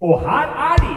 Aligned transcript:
Og 0.00 0.20
her 0.20 0.50
er 0.60 0.76
de! 0.76 0.92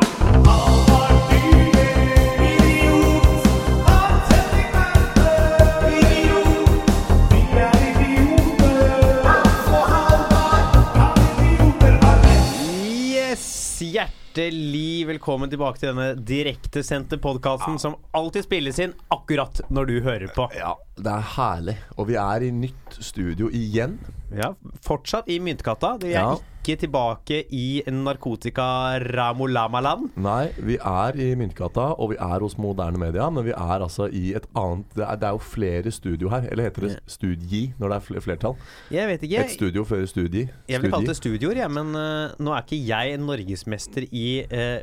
Yes! 12.91 13.79
Hjertelig 13.79 15.07
velkommen 15.07 15.47
tilbake 15.49 15.79
til 15.79 15.93
denne 15.93 16.09
direktesendte 16.19 17.15
podkasten 17.23 17.79
som 17.79 17.95
alltid 18.11 18.49
spilles 18.49 18.83
inn 18.83 18.91
akkurat 19.15 19.63
når 19.71 19.87
du 19.87 19.95
hører 20.03 20.27
på. 20.35 20.51
Ja, 20.59 20.75
det 21.03 21.11
er 21.11 21.21
herlig. 21.35 21.75
Og 21.97 22.07
vi 22.09 22.15
er 22.19 22.41
i 22.47 22.51
nytt 22.51 22.97
studio 23.03 23.49
igjen. 23.55 23.97
Ja, 24.35 24.51
Fortsatt 24.85 25.27
i 25.31 25.39
Myntkatta. 25.41 25.95
Vi 26.01 26.07
er 26.13 26.21
Ja. 26.21 26.35
ikke 26.59 26.75
tilbake 26.83 27.37
i 27.55 27.81
narkotika-ramolamaland. 27.87 30.09
Nei, 30.21 30.49
vi 30.57 30.75
er 30.77 31.11
i 31.17 31.29
Myntgata, 31.39 31.85
og 31.97 32.09
vi 32.11 32.15
er 32.19 32.39
hos 32.43 32.57
Moderne 32.61 32.97
Media, 33.01 33.29
men 33.29 33.43
vi 33.45 33.51
er 33.51 33.79
altså 33.79 34.09
i 34.11 34.33
et 34.35 34.45
annet 34.55 34.85
Det 34.95 35.03
er, 35.07 35.15
det 35.15 35.23
er 35.23 35.31
jo 35.31 35.37
flere 35.39 35.91
studio 35.91 36.29
her. 36.29 36.41
Eller 36.51 36.63
heter 36.69 36.81
det 36.87 36.99
studgi 37.07 37.73
når 37.79 37.89
det 37.89 37.95
er 37.95 38.01
flertall? 38.21 38.55
Jeg 38.91 39.07
vet 39.07 39.21
ikke. 39.23 39.39
Et 39.45 39.51
studio 39.55 39.83
før 39.83 40.05
studi. 40.05 40.47
Jeg 40.67 40.81
ville 40.81 40.91
kalt 40.93 41.07
det 41.07 41.15
studioer, 41.17 41.55
jeg, 41.63 41.71
men 41.71 41.87
uh, 41.95 42.29
nå 42.39 42.51
er 42.53 42.61
ikke 42.61 42.85
jeg 42.85 43.17
norgesmester 43.17 44.01
i 44.11 44.43
uh, 44.45 44.79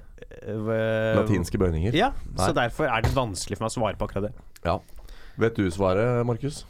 Latinske 1.17 1.59
bøyninger. 1.59 1.95
Ja, 1.95 2.11
så 2.37 2.53
derfor 2.57 2.85
er 2.91 3.01
det 3.05 3.13
vanskelig 3.15 3.57
for 3.59 3.65
meg 3.67 3.71
å 3.71 3.75
svare 3.79 3.97
på 4.01 4.05
akkurat 4.09 4.25
det. 4.31 4.35
Ja. 4.67 4.79
Vet 5.39 5.57
du 5.59 5.67
svaret, 5.71 6.25
Markus? 6.27 6.65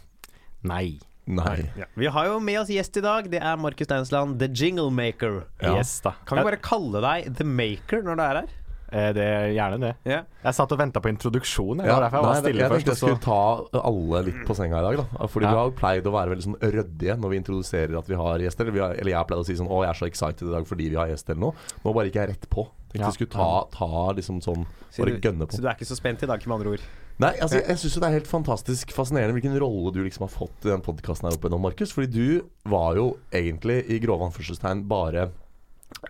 Nei. 0.66 0.98
Nei. 1.27 1.70
Vi 1.98 2.06
har 2.06 2.27
jo 2.30 2.37
med 2.43 2.61
oss 2.61 2.69
gjest 2.70 2.97
i 2.98 3.02
dag. 3.02 3.27
Det 3.30 3.41
er 3.42 3.56
Markus 3.59 3.87
Steinsland, 3.89 4.39
the 4.42 4.47
jingle 4.51 4.91
maker. 4.95 5.45
Ja. 5.62 5.77
Yes, 5.79 5.97
da. 6.05 6.15
Kan 6.27 6.39
vi 6.41 6.45
bare 6.51 6.61
kalle 6.62 7.02
deg 7.02 7.33
the 7.39 7.47
maker 7.47 8.02
når 8.06 8.16
du 8.19 8.23
er 8.23 8.41
her? 8.41 8.48
Eh, 8.95 9.09
det 9.16 9.23
er 9.27 9.48
gjerne 9.51 9.79
det. 9.83 9.89
Yeah. 10.06 10.23
Jeg 10.45 10.55
satt 10.55 10.70
og 10.70 10.79
venta 10.79 11.01
på 11.02 11.11
introduksjonen. 11.11 11.83
Ja, 11.84 11.97
jeg 12.05 12.12
var 12.14 12.28
nei, 12.28 12.37
stille 12.39 12.61
jeg 12.62 12.70
først. 12.70 12.87
tenkte 12.87 12.92
jeg 12.94 13.00
skulle 13.00 13.25
ta 13.25 13.81
alle 13.91 14.20
litt 14.28 14.44
på 14.47 14.55
senga 14.55 14.78
i 14.78 14.84
dag. 14.87 15.00
da 15.03 15.27
Fordi 15.27 15.48
Ja. 15.48 15.50
vi 15.50 15.59
har 15.59 15.72
pleid 15.81 16.06
å 16.06 16.12
være 16.14 16.31
veldig 16.34 16.47
sånn 16.47 16.59
ryddige 16.62 17.17
når 17.19 17.28
vi 17.34 17.41
introduserer 17.42 17.98
at 17.98 18.06
vi 18.06 18.14
har 18.14 18.39
gjester. 18.47 18.62
Eller, 18.62 18.72
vi 18.72 18.84
har, 18.87 18.94
eller 18.94 19.11
jeg 19.11 19.19
har 19.19 19.27
pleid 19.27 19.42
å 19.42 19.47
si 19.47 19.55
sånn 19.59 19.67
Å, 19.70 19.83
jeg 19.83 19.91
er 19.91 19.98
så 19.98 20.06
excited 20.06 20.47
i 20.48 20.53
dag 20.55 20.67
fordi 20.70 20.89
vi 20.91 20.94
har 21.03 21.09
gjester 21.11 21.34
eller 21.34 21.41
noe. 21.50 21.55
Nå 21.84 21.94
bare 21.98 22.06
gikk 22.06 22.20
jeg 22.22 22.28
rett 22.31 22.47
på. 22.48 22.69
Tenkte 22.94 23.03
Ja. 23.03 23.11
vi 23.11 23.19
skulle 23.19 23.34
ta, 23.34 23.67
ta 23.75 24.12
liksom 24.14 24.39
sånn 24.41 24.67
Så 24.94 25.03
Bare 25.03 25.19
du, 25.19 25.28
gønne 25.28 25.47
på. 25.50 25.59
så 25.59 25.61
du 25.61 25.67
er 25.69 25.75
ikke 25.75 25.91
så 25.91 25.98
spent 25.98 26.22
i 26.22 26.27
dag, 26.27 26.47
med 26.47 26.55
andre 26.61 26.70
ord? 26.78 26.81
Nei, 27.22 27.33
altså 27.41 27.62
jeg, 27.62 27.78
syns 27.81 27.95
det 27.97 28.09
er 28.09 28.14
helt 28.19 28.28
fantastisk 28.28 28.91
fascinerende 28.92 29.33
hvilken 29.39 29.56
rolle 29.61 29.92
du 29.95 30.03
liksom 30.05 30.27
har 30.27 30.33
fått 30.34 30.67
i 30.67 30.69
den 30.69 30.83
podkasten 30.84 31.31
her 31.31 31.39
oppe 31.39 31.48
nå, 31.48 31.59
Markus. 31.62 31.95
Fordi 31.97 32.11
du 32.12 32.48
var 32.69 32.98
jo 32.98 33.06
egentlig 33.33 33.78
i 33.89 34.00
grove 34.03 34.28
anførselstegn 34.28 34.83
bare 34.91 35.31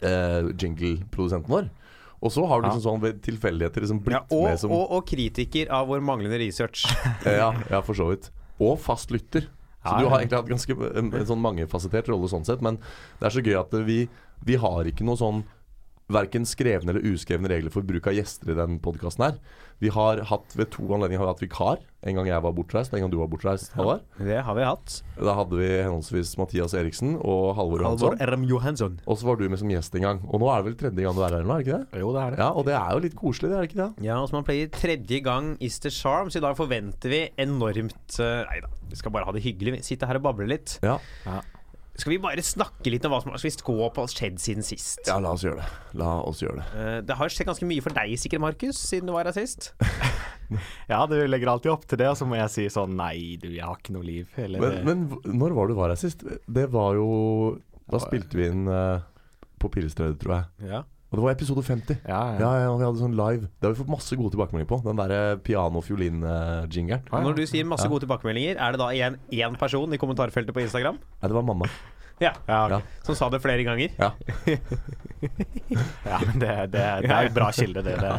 eh, 0.02 0.48
jingle-produsenten 0.58 1.52
vår. 1.52 1.68
Og 2.24 2.32
så 2.32 2.46
har 2.50 2.58
du 2.58 2.66
liksom 2.66 2.82
sånn 2.82 3.02
ved 3.04 3.20
tilfeldigheter 3.22 3.84
liksom 3.84 4.00
blitt 4.02 4.16
Ja, 4.16 4.24
og, 4.34 4.48
med 4.48 4.58
som 4.58 4.74
og, 4.74 4.86
og 4.98 5.06
kritiker 5.06 5.70
av 5.74 5.86
vår 5.92 6.02
manglende 6.02 6.40
research. 6.42 6.82
Ja, 7.28 7.52
ja, 7.70 7.82
for 7.86 7.94
så 7.98 8.10
vidt. 8.10 8.30
Og 8.58 8.74
fast 8.82 9.14
lytter. 9.14 9.46
Så 9.86 9.98
du 10.00 10.08
har 10.10 10.18
egentlig 10.18 10.40
hatt 10.40 10.50
ganske 10.50 10.74
en, 10.98 11.12
en 11.14 11.28
sånn 11.28 11.42
mangefasettert 11.44 12.08
rolle 12.10 12.26
sånn 12.32 12.46
sett. 12.48 12.64
Men 12.64 12.80
det 13.20 13.28
er 13.28 13.36
så 13.36 13.44
gøy 13.44 13.60
at 13.60 13.76
vi, 13.86 14.00
vi 14.42 14.58
har 14.58 14.88
ikke 14.90 15.06
noe 15.06 15.20
sånn 15.20 15.44
Verken 16.12 16.44
skrevne 16.46 16.92
eller 16.92 17.02
uskrevne 17.02 17.50
regler 17.50 17.72
for 17.74 17.82
bruk 17.82 18.06
av 18.06 18.14
gjester 18.14 18.52
i 18.52 18.54
den 18.54 18.76
podkasten 18.82 19.24
her. 19.24 19.38
Vi 19.82 19.90
har 19.92 20.20
hatt 20.30 20.54
ved 20.56 20.70
to 20.72 20.84
anledninger 20.94 21.18
har 21.20 21.26
vi 21.26 21.32
hatt 21.34 21.42
vikar. 21.42 21.80
En 22.06 22.14
gang 22.16 22.28
jeg 22.30 22.42
var 22.44 22.52
bortreist, 22.54 22.94
en 22.94 23.02
gang 23.02 23.10
du 23.10 23.16
var 23.18 23.26
bortreist, 23.28 23.72
Ja, 23.74 23.98
Det 24.16 24.38
har 24.46 24.54
vi 24.54 24.62
hatt. 24.64 25.02
Da 25.18 25.34
hadde 25.34 25.58
vi 25.58 25.66
henholdsvis 25.66 26.36
Mathias 26.38 26.72
Eriksen 26.78 27.16
og 27.18 27.56
Halvor 27.58 27.82
Halvor 27.82 28.14
Johansson. 28.14 28.22
R.M. 28.22 28.44
Johansson. 28.46 29.00
Og 29.04 29.18
så 29.18 29.26
var 29.26 29.36
du 29.36 29.48
med 29.50 29.58
som 29.58 29.68
gjest 29.74 29.98
en 29.98 30.06
gang. 30.06 30.22
Og 30.30 30.40
nå 30.40 30.48
er 30.52 30.62
det 30.62 30.68
vel 30.70 30.78
tredje 30.84 31.08
gang 31.08 31.18
du 31.18 31.24
er 31.26 31.36
her 31.40 31.42
nå, 31.42 31.56
er 31.56 31.64
det 31.64 31.66
ikke 31.66 31.80
det? 31.82 32.00
Jo, 32.04 32.12
det 32.14 32.22
er 32.22 32.30
det. 32.30 32.38
Ja, 32.44 32.48
og 32.54 32.68
det 32.70 32.78
er 32.78 32.94
jo 32.94 33.02
litt 33.08 33.18
koselig, 33.18 33.50
det 33.50 33.58
er 33.58 33.66
det 33.66 33.70
ikke 33.72 33.82
det? 33.82 34.06
Ja, 34.06 34.20
og 34.22 34.30
som 34.30 34.38
man 34.38 34.46
pleier, 34.46 34.70
tredje 34.72 35.20
gang 35.26 35.50
is 35.58 35.80
the 35.82 35.90
charm, 35.90 36.30
så 36.30 36.38
i 36.38 36.46
dag 36.46 36.56
forventer 36.56 37.12
vi 37.12 37.20
enormt 37.42 38.20
uh, 38.22 38.46
Nei 38.46 38.62
da, 38.62 38.70
vi 38.88 39.02
skal 39.02 39.12
bare 39.18 39.26
ha 39.26 39.34
det 39.34 39.42
hyggelig. 39.44 39.82
Sitte 39.84 40.06
her 40.06 40.22
og 40.22 40.28
bable 40.30 40.46
litt. 40.54 40.78
Ja. 40.86 41.00
Ja. 41.26 41.42
Skal 41.96 42.12
vi 42.12 42.18
bare 42.20 42.44
snakke 42.44 42.92
litt 42.92 43.04
om 43.08 43.14
hva 43.14 43.22
som 43.24 43.32
har 43.32 43.40
gå 43.66 43.88
på 43.96 44.06
skjedd 44.12 44.40
siden 44.42 44.66
sist? 44.66 45.00
ja, 45.08 45.16
la 45.22 45.32
oss 45.32 45.44
gjøre 45.46 45.62
det. 45.62 45.68
La 45.96 46.10
oss 46.20 46.42
gjøre 46.44 46.60
det. 46.60 46.66
Uh, 46.76 46.98
det 47.08 47.16
har 47.16 47.32
skjedd 47.32 47.48
ganske 47.48 47.68
mye 47.68 47.84
for 47.84 47.96
deg 47.96 48.16
sikkert, 48.20 48.44
Markus, 48.44 48.80
siden 48.80 49.08
du 49.08 49.16
var 49.16 49.28
her 49.28 49.36
sist. 49.36 49.72
Ja, 50.86 51.00
du 51.10 51.16
legger 51.26 51.50
alltid 51.50 51.72
opp 51.72 51.88
til 51.90 51.98
det, 51.98 52.06
og 52.06 52.18
så 52.20 52.26
må 52.28 52.36
jeg 52.38 52.52
si 52.54 52.66
sånn 52.70 52.92
Nei, 52.94 53.34
du, 53.42 53.48
jeg 53.50 53.64
har 53.66 53.80
ikke 53.80 53.96
noe 53.96 54.06
liv. 54.06 54.28
Eller 54.38 54.62
Men, 54.62 54.76
men 54.86 55.40
når 55.40 55.56
var 55.56 55.66
du 55.66 55.74
var 55.74 55.90
her 55.90 55.98
sist? 55.98 56.22
Det 56.22 56.68
var 56.70 56.94
jo 56.94 57.08
Da 57.90 57.98
spilte 58.02 58.38
vi 58.38 58.46
inn 58.52 58.68
uh, 58.70 59.02
på 59.58 59.72
Pilestredet, 59.74 60.20
tror 60.22 60.36
jeg. 60.36 60.70
Ja. 60.70 60.84
Og 61.16 61.22
det 61.22 61.24
var 61.24 61.32
episode 61.32 61.62
50. 61.64 62.00
Ja, 62.04 62.18
ja. 62.36 62.40
Ja, 62.42 62.48
ja, 62.60 62.64
og 62.68 62.76
vi 62.76 62.84
hadde 62.84 63.00
sånn 63.00 63.14
live. 63.16 63.46
Det 63.48 63.64
har 63.64 63.72
vi 63.72 63.78
fått 63.78 63.88
masse 63.88 64.16
gode 64.20 64.34
tilbakemeldinger 64.34 64.68
på. 64.68 64.78
Den 64.84 64.98
derre 65.00 65.20
piano-fiolin-jingeren. 65.46 67.06
Ah, 67.08 67.22
ja. 67.22 67.24
Når 67.24 67.38
du 67.38 67.46
sier 67.48 67.64
masse 67.64 67.86
Ja. 67.86 67.88
gode 67.88 68.04
tilbakemeldinger, 68.04 68.60
er 68.60 68.76
det 68.76 68.80
da 68.82 68.88
igjen 68.92 69.16
én 69.32 69.56
person 69.56 69.94
i 69.94 69.96
kommentarfeltet 69.96 70.52
på 70.52 70.60
Instagram? 70.60 70.98
Nei, 71.00 71.28
det 71.30 71.32
var 71.32 71.42
mamma. 71.42 71.70
Ja, 72.20 72.34
Ja, 72.48 72.66
ok. 72.66 72.70
Ja. 72.70 72.80
Som 73.02 73.14
sa 73.14 73.30
det 73.30 73.40
flere 73.40 73.64
ganger? 73.64 73.88
Ja. 73.96 74.12
ja 76.10 76.20
men 76.20 76.38
det, 76.38 76.52
det, 76.76 76.84
det 77.00 77.10
er 77.10 77.28
jo 77.30 77.32
bra 77.32 77.50
kilde, 77.50 77.82
det. 77.82 77.96
det. 77.96 78.12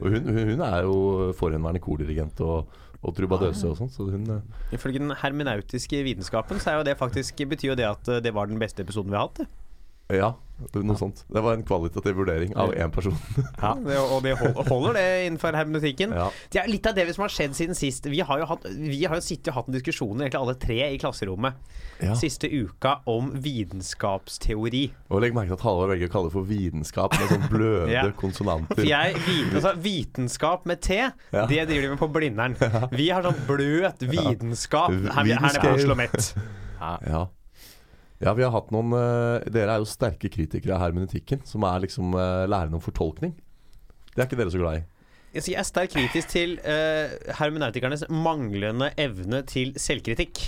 Hun, 0.00 0.22
hun, 0.30 0.60
er 0.60 0.82
jo 0.86 1.32
forhenværende 1.34 1.82
kordirigent 1.82 2.40
og, 2.46 2.70
og 3.02 3.14
trubadøse 3.14 3.66
og 3.66 3.76
sånn, 3.78 3.90
så 3.90 4.06
hun 4.06 4.26
eh, 4.30 4.74
Ifølge 4.74 5.02
den 5.02 5.14
hermenautiske 5.18 6.02
vitenskapen 6.06 6.62
så 6.62 6.70
er 6.70 6.80
jo 6.80 6.88
det 6.90 6.98
faktisk, 6.98 7.42
betyr 7.48 7.74
jo 7.74 7.78
det 7.78 7.86
at 7.90 8.08
eh, 8.08 8.22
det 8.22 8.34
var 8.34 8.46
den 8.46 8.58
beste 8.62 8.86
episoden 8.86 9.10
vi 9.10 9.18
har 9.18 9.26
hatt. 9.26 9.42
Det. 9.42 9.65
Ja, 10.08 10.36
noe 10.72 10.94
sånt. 10.96 11.24
Det 11.28 11.40
var 11.42 11.56
en 11.56 11.64
kvalitativ 11.66 12.14
vurdering 12.16 12.52
av 12.56 12.70
én 12.78 12.92
person. 12.94 13.16
Ja, 13.60 13.72
og 14.06 14.22
det 14.22 14.36
hol- 14.38 14.54
holder 14.68 14.94
det 14.94 15.06
innenfor 15.26 15.56
hermetikken. 15.58 16.12
Ja. 16.14 16.28
Det 16.52 16.60
er 16.62 16.68
litt 16.70 16.86
av 16.86 16.94
det 16.96 17.08
som 17.16 17.24
har 17.26 17.32
skjedd 17.34 17.56
siden 17.58 17.74
sist. 17.76 18.06
Vi 18.08 18.20
har 18.24 18.38
jo, 18.40 18.46
hatt, 18.52 18.64
vi 18.70 19.00
har 19.04 19.18
jo 19.18 19.24
sittet 19.26 19.50
og 19.50 19.56
hatt 19.58 19.68
en 19.72 19.74
diskusjon, 19.76 20.14
egentlig 20.22 20.38
alle 20.40 20.54
tre 20.62 20.78
i 20.94 21.00
klasserommet, 21.02 21.58
Ja. 22.00 22.14
siste 22.14 22.46
uka 22.52 23.00
om 23.08 23.32
vitenskapsteori. 23.40 24.82
Og 25.10 25.20
legg 25.24 25.34
merke 25.36 25.50
til 25.52 25.58
at 25.58 25.64
Halvor 25.66 25.90
velger 25.92 26.08
å 26.10 26.12
kalle 26.12 26.28
det 26.30 26.34
for 26.36 26.48
vitenskap 26.48 27.16
med 27.18 27.30
sånn 27.32 27.46
bløde 27.50 27.90
Ja. 27.96 28.04
konsonanter. 28.20 28.76
For 28.78 28.86
jeg, 28.88 29.16
altså, 29.54 29.74
Vitenskap 29.82 30.66
med 30.70 30.82
T, 30.84 30.98
Ja. 31.32 31.46
det 31.50 31.66
driver 31.68 31.82
de 31.82 31.88
med 31.94 31.98
på 32.04 32.08
Blindern. 32.12 32.56
Vi 33.00 33.10
har 33.10 33.26
sånn 33.26 33.42
bløt 33.48 34.06
vitenskap 34.06 34.92
her, 34.92 35.10
her 35.18 35.24
nede 35.34 35.60
på. 35.64 35.74
Oslo 35.74 35.98
Met. 35.98 36.30
Ja. 36.80 37.26
Ja, 38.20 38.32
vi 38.32 38.44
har 38.46 38.52
hatt 38.54 38.70
noen 38.72 38.92
eh, 38.96 39.46
Dere 39.52 39.76
er 39.76 39.82
jo 39.82 39.88
sterke 39.88 40.30
kritikere 40.32 40.76
av 40.76 40.86
hermenetikken, 40.86 41.42
som 41.44 41.64
er 41.68 41.82
liksom 41.84 42.14
uh, 42.16 42.44
læren 42.48 42.74
om 42.76 42.82
fortolkning. 42.82 43.34
Det 44.14 44.22
er 44.22 44.28
ikke 44.28 44.38
dere 44.40 44.54
så 44.54 44.60
glad 44.62 44.80
i. 44.80 44.84
Jeg 45.36 45.58
er 45.60 45.66
sterkt 45.68 45.92
kritisk 45.92 46.30
til 46.32 46.54
uh, 46.64 47.12
hermenautikernes 47.36 48.06
manglende 48.08 48.88
evne 48.96 49.42
til 49.44 49.74
selvkritikk. 49.76 50.40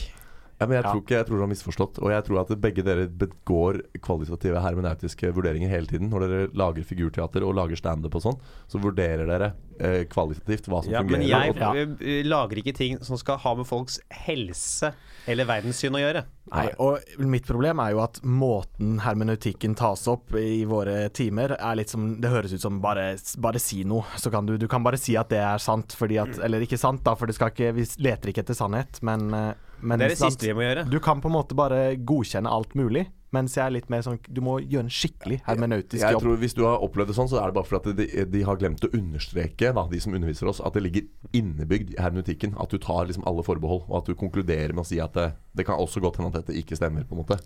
Ja, 0.59 0.67
men 0.67 0.79
jeg 0.79 0.85
Ja. 0.85 0.91
tror 0.91 1.03
ikke 1.03 1.15
Jeg 1.15 1.27
tror 1.27 1.37
dere 1.37 1.47
har 1.47 1.53
misforstått. 1.53 1.99
Og 2.03 2.11
jeg 2.11 2.25
tror 2.25 2.41
at 2.41 2.61
begge 2.61 2.83
dere 2.83 3.07
begår 3.07 3.83
kvalitative 4.03 4.61
hermenautiske 4.65 5.31
vurderinger 5.35 5.69
hele 5.69 5.87
tiden. 5.87 6.11
Når 6.11 6.25
dere 6.27 6.49
lager 6.55 6.83
figurteater 6.83 7.45
og 7.47 7.55
lager 7.55 7.77
standup 7.77 8.17
og 8.19 8.23
sånn, 8.25 8.41
så 8.67 8.81
vurderer 8.83 9.29
dere 9.29 9.53
eh, 9.81 10.03
kvalitativt 10.11 10.69
hva 10.71 10.83
som 10.85 10.93
Ja, 10.93 11.03
men 11.07 11.25
jeg 11.27 12.27
lager 12.29 12.61
ikke 12.61 12.75
ting 12.77 12.99
som 13.05 13.19
skal 13.21 13.41
ha 13.43 13.55
med 13.59 13.69
folks 13.69 14.01
helse 14.25 14.93
eller 15.29 15.49
verdenssyn 15.49 15.97
å 15.97 16.01
gjøre. 16.01 16.23
Nei, 16.49 16.65
og 16.81 17.05
mitt 17.29 17.45
problem 17.45 17.81
er 17.83 17.93
jo 17.93 18.01
at 18.01 18.21
måten 18.25 18.97
hermeneutikken 19.05 19.75
tas 19.77 20.07
opp 20.09 20.33
i 20.41 20.63
våre 20.69 21.11
timer, 21.13 21.53
er 21.59 21.77
litt 21.77 21.93
som 21.93 22.15
Det 22.23 22.31
høres 22.33 22.55
ut 22.57 22.65
som 22.65 22.79
bare, 22.81 23.11
bare 23.37 23.61
si 23.61 23.83
noe. 23.85 24.07
Så 24.17 24.33
kan 24.33 24.49
du, 24.49 24.57
du 24.57 24.65
kan 24.71 24.85
bare 24.87 25.01
si 25.01 25.19
at 25.21 25.29
det 25.33 25.43
er 25.45 25.61
sant, 25.61 25.93
fordi 25.99 26.21
at 26.23 26.41
Eller 26.45 26.65
ikke 26.65 26.81
sant, 26.81 27.05
da, 27.05 27.13
for 27.19 27.29
det 27.29 27.37
skal 27.37 27.53
ikke, 27.53 27.75
vi 27.77 27.85
leter 28.05 28.33
ikke 28.33 28.47
etter 28.47 28.57
sannhet, 28.57 29.03
men, 29.05 29.29
eh, 29.37 29.53
men 29.83 30.01
Det 30.01 30.09
er 30.09 30.15
det 30.15 30.21
sant, 30.23 30.39
siste 30.39 30.49
vi 30.49 30.57
må 30.57 30.65
gjøre. 30.65 30.89
Du 30.89 30.99
kan 31.05 31.21
på 31.21 31.29
en 31.29 31.37
måte 31.37 31.59
bare 31.59 31.83
godkjenne 32.09 32.49
alt 32.49 32.73
mulig, 32.79 33.05
mens 33.35 33.57
jeg 33.57 33.65
er 33.65 33.75
litt 33.75 33.91
mer 33.93 34.01
sånn 34.05 34.19
Du 34.25 34.41
må 34.45 34.57
gjøre 34.61 34.87
en 34.87 34.93
skikkelig 34.93 35.41
hermeneutisk 35.47 36.03
jeg 36.03 36.17
jobb. 36.17 36.25
tror 36.25 36.39
Hvis 36.43 36.57
du 36.57 36.63
har 36.67 36.85
opplevd 36.85 37.13
det 37.13 37.17
sånn, 37.19 37.31
så 37.31 37.41
er 37.41 37.51
det 37.51 37.59
bare 37.59 37.69
fordi 37.69 37.95
de, 37.99 38.25
de 38.33 38.45
har 38.49 38.61
glemt 38.61 38.85
å 38.85 38.93
understreke, 38.97 39.73
da, 39.77 39.85
de 39.91 40.01
som 40.03 40.17
underviser 40.17 40.51
oss, 40.51 40.63
at 40.65 40.77
det 40.77 40.85
ligger 40.87 41.09
innebygd 41.37 41.95
i 41.95 42.01
hermeneutikken. 42.03 42.57
At 42.61 42.73
du 42.75 42.81
tar 42.83 43.09
liksom 43.09 43.27
alle 43.29 43.45
forbehold, 43.47 43.85
og 43.89 44.01
at 44.01 44.09
du 44.11 44.17
konkluderer 44.19 44.75
med 44.75 44.87
å 44.87 44.89
si 44.89 45.01
at 45.05 45.15
det, 45.19 45.29
det 45.59 45.69
kan 45.69 45.79
også 45.79 46.03
godt 46.05 46.21
hende 46.21 46.33
at 46.33 46.41
dette 46.43 46.57
ikke 46.59 46.79
stemmer. 46.79 47.07
på 47.09 47.17
en 47.17 47.23
måte 47.23 47.39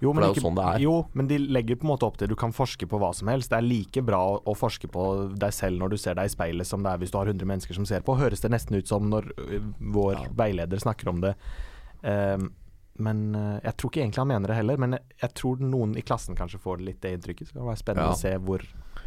Jo, 0.00 0.12
For 0.12 0.20
det 0.20 0.28
er 0.28 0.36
jo 0.40 0.44
sånn 0.48 0.58
det 0.58 0.66
er. 0.66 0.82
Jo, 0.82 0.94
men 1.14 1.30
de 1.30 1.38
legger 1.38 1.80
på 1.80 1.86
en 1.86 1.92
måte 1.94 2.08
opp 2.08 2.20
til 2.20 2.30
du 2.30 2.36
kan 2.38 2.54
forske 2.56 2.88
på 2.90 3.00
hva 3.00 3.12
som 3.16 3.30
helst. 3.32 3.52
Det 3.52 3.60
er 3.60 3.66
like 3.66 4.04
bra 4.04 4.20
å, 4.34 4.38
å 4.44 4.56
forske 4.56 4.90
på 4.90 5.06
deg 5.40 5.54
selv 5.54 5.80
når 5.80 5.94
du 5.94 5.98
ser 6.00 6.18
deg 6.18 6.28
i 6.28 6.34
speilet 6.34 6.68
som 6.68 6.82
det 6.84 6.92
er 6.92 7.02
hvis 7.02 7.12
du 7.14 7.18
har 7.20 7.30
100 7.30 7.46
mennesker 7.46 7.76
som 7.76 7.86
ser 7.88 8.04
på. 8.06 8.18
Høres 8.18 8.42
det 8.42 8.52
nesten 8.52 8.80
ut 8.80 8.90
som 8.90 9.06
når 9.12 9.30
vår 9.78 10.10
vår 10.10 10.30
veileder 10.36 10.78
snakker 10.78 11.08
om 11.08 11.20
det. 11.20 11.34
Ehm, 12.02 12.50
men 13.02 13.34
ø, 13.34 13.44
jeg 13.64 13.76
tror 13.80 13.90
ikke 13.92 14.02
egentlig 14.04 14.22
han 14.22 14.28
mener 14.32 14.52
det 14.52 14.56
heller. 14.60 14.76
Men 14.80 14.96
jeg, 14.98 15.04
jeg 15.24 15.34
tror 15.40 15.60
noen 15.64 15.96
i 15.96 16.02
klassen 16.06 16.36
kanskje 16.38 16.60
får 16.62 16.82
litt 16.86 17.00
det 17.04 17.12
inntrykket. 17.16 17.48
Så 17.50 17.54
det 17.56 17.60
kan 17.62 17.70
være 17.72 17.82
spennende 17.82 18.08
Ja. 18.10 18.16
å 18.16 18.20
se 18.20 18.34
hvor 18.38 18.64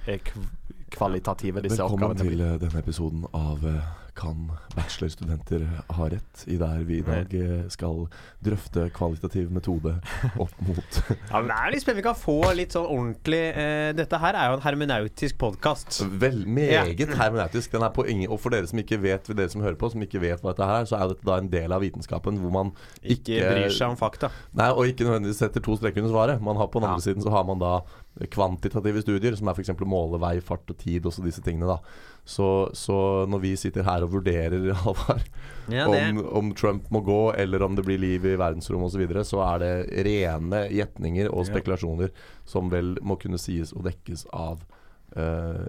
eh, 0.07 0.19
kv 0.19 0.45
kvalitative 0.94 1.62
disse 1.66 1.80
Velkommen 1.81 2.12
oppgavene 2.12 2.30
blir. 2.30 2.38
Velkommen 2.38 2.60
til 2.60 2.68
denne 2.68 2.84
episoden 2.84 3.24
av 3.34 3.63
eh, 3.66 3.92
kan 4.15 4.51
bachelorstudenter 4.75 5.63
ha 5.98 6.07
rett 6.12 6.44
i 6.45 6.57
der 6.62 6.83
vi 6.86 7.00
i 7.01 7.06
dag 7.06 7.33
eh, 7.33 7.63
skal 7.74 8.04
drøfte 8.45 8.86
kvalitativ 8.94 9.50
metode 9.54 9.95
opp 10.42 10.54
mot 10.68 11.00
Ja, 11.31 11.39
men 11.39 11.50
det 11.50 11.57
er 11.57 11.74
litt 11.74 11.83
spennende 11.83 12.04
vi 12.04 12.06
kan 12.06 12.19
få 12.19 12.38
litt 12.57 12.75
sånn 12.75 12.86
ordentlig 12.86 13.42
uh, 13.57 13.89
Dette 13.98 14.19
her 14.21 14.38
er 14.38 14.51
jo 14.51 14.57
en 14.60 14.63
hermenautisk 14.65 15.38
podkast. 15.42 16.01
Vel, 16.21 16.44
meget 16.45 17.15
hermenautisk. 17.18 17.74
Den 17.74 17.86
er 17.88 17.94
på 17.95 18.06
ingen, 18.10 18.30
og 18.33 18.42
for 18.44 18.54
dere 18.54 18.69
som 18.69 18.81
ikke 18.81 19.00
vet 19.04 19.30
dere 19.33 19.50
som 19.51 19.63
hører 19.65 19.77
på, 19.80 19.89
som 19.94 20.06
ikke 20.06 20.21
vet 20.24 20.44
hva 20.44 20.54
dette 20.54 20.69
her 20.69 20.83
er, 20.83 20.89
så 20.89 21.00
er 21.00 21.12
dette 21.13 21.27
da 21.27 21.39
en 21.42 21.50
del 21.51 21.74
av 21.74 21.83
vitenskapen 21.83 22.39
hvor 22.42 22.54
man 22.54 22.74
Ikke 23.01 23.33
ikke, 23.38 23.50
bryr 23.50 23.74
seg 23.74 23.94
om 23.94 24.00
fakta. 24.00 24.30
Nei, 24.57 24.69
og 24.74 24.89
ikke 24.89 25.07
nødvendigvis 25.07 25.42
setter 25.44 25.63
to 25.63 25.77
streker 25.80 26.04
under 26.04 26.13
svaret. 26.13 26.44
Man 26.44 26.59
har 26.59 26.69
På 26.74 26.81
den 26.81 26.89
andre 26.89 27.01
Ja. 27.01 27.07
siden 27.09 27.25
så 27.25 27.33
har 27.33 27.45
man 27.48 27.62
da 27.62 27.80
kvantitative 28.33 29.01
studier, 29.01 29.36
som 29.36 29.48
er 29.50 29.57
f.eks. 29.57 29.74
måle 29.89 30.19
vei, 30.21 30.38
fart 30.45 30.69
og 30.69 30.77
tid, 30.77 31.06
også 31.06 31.24
disse 31.25 31.42
tingene. 31.42 31.66
da 31.66 31.80
Så, 32.25 32.69
så 32.73 32.95
når 33.27 33.41
vi 33.43 33.49
sitter 33.59 33.83
her 33.83 34.05
og 34.05 34.13
vurderer 34.13 34.69
Halvard, 34.83 35.25
Ja, 35.71 35.87
om, 35.87 36.21
om 36.39 36.51
Trump 36.55 36.89
må 36.91 37.01
gå, 37.03 37.33
eller 37.39 37.63
om 37.63 37.75
det 37.75 37.83
blir 37.87 37.99
liv 37.99 38.25
i 38.25 38.37
verdensrommet 38.39 38.87
osv., 38.87 38.95
så, 38.95 39.01
videre, 39.01 39.23
så 39.27 39.41
er 39.43 39.63
det 39.63 40.05
rene 40.07 40.63
gjetninger 40.71 41.27
og 41.31 41.43
Ja. 41.43 41.51
spekulasjoner 41.51 42.13
som 42.47 42.71
vel 42.71 42.95
må 43.03 43.19
kunne 43.19 43.39
sies 43.41 43.73
å 43.75 43.83
dekkes 43.83 44.25
av 44.31 44.63
uh, 45.17 45.67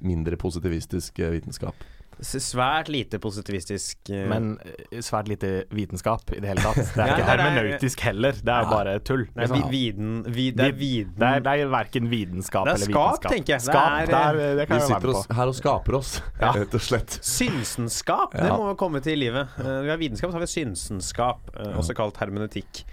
mindre 0.00 0.38
positivistisk 0.40 1.18
eh, 1.18 1.34
vitenskap. 1.34 1.74
Svært 2.22 2.88
lite 2.92 3.18
positivistisk. 3.22 3.96
Uh... 4.10 4.26
Men 4.28 4.48
eh, 4.64 4.98
svært 5.04 5.28
lite 5.30 5.50
vitenskap 5.72 6.30
i 6.36 6.40
det 6.42 6.50
hele 6.50 6.60
tatt. 6.64 6.76
Det 6.94 7.00
er 7.00 7.06
Ja, 7.06 7.14
ikke 7.16 7.24
er- 7.34 7.42
hermenautisk 7.44 8.00
heller. 8.04 8.32
Det 8.32 8.52
er 8.54 8.66
Ja. 8.66 8.70
bare 8.70 8.98
tull. 9.00 9.24
det 9.26 9.36
er 9.36 9.46
liksom. 9.46 9.70
vi- 9.70 9.76
viden, 9.92 10.10
vi, 10.34 10.50
det 10.50 10.66
er 10.66 10.72
viden 10.76 11.14
Det 11.16 11.28
er, 11.30 11.40
det 11.40 11.54
er 11.60 11.70
verken 11.72 12.10
vitenskap 12.10 12.66
Det 12.66 12.74
er 12.74 12.84
skap, 12.90 13.22
tenker 13.24 13.54
jeg. 13.54 13.60
Det 13.60 13.68
Skap, 13.70 13.90
er, 14.00 14.06
det, 14.06 14.14
er, 14.14 14.56
det 14.60 14.68
kan 14.68 14.76
Vi 14.80 14.86
sitter 14.90 15.08
oss 15.14 15.26
her 15.40 15.46
og 15.46 15.54
skaper 15.54 15.94
oss, 16.00 16.12
Ja. 16.40 16.52
rett 16.60 16.74
og 16.74 16.80
slett. 16.80 17.18
Synsenskap, 17.24 18.32
det 18.36 18.44
Ja. 18.50 18.56
må 18.56 18.74
komme 18.76 19.00
til 19.02 19.18
livet. 19.18 19.48
Uh, 19.58 19.80
vi 19.82 19.88
har 19.88 19.96
vitenskap, 20.00 20.30
så 20.30 20.38
har 20.38 20.44
vi 20.44 20.52
synsenskap, 20.52 21.50
uh, 21.56 21.72
også 21.78 21.94
kalt 21.96 22.16
hermeneutikk. 22.20 22.84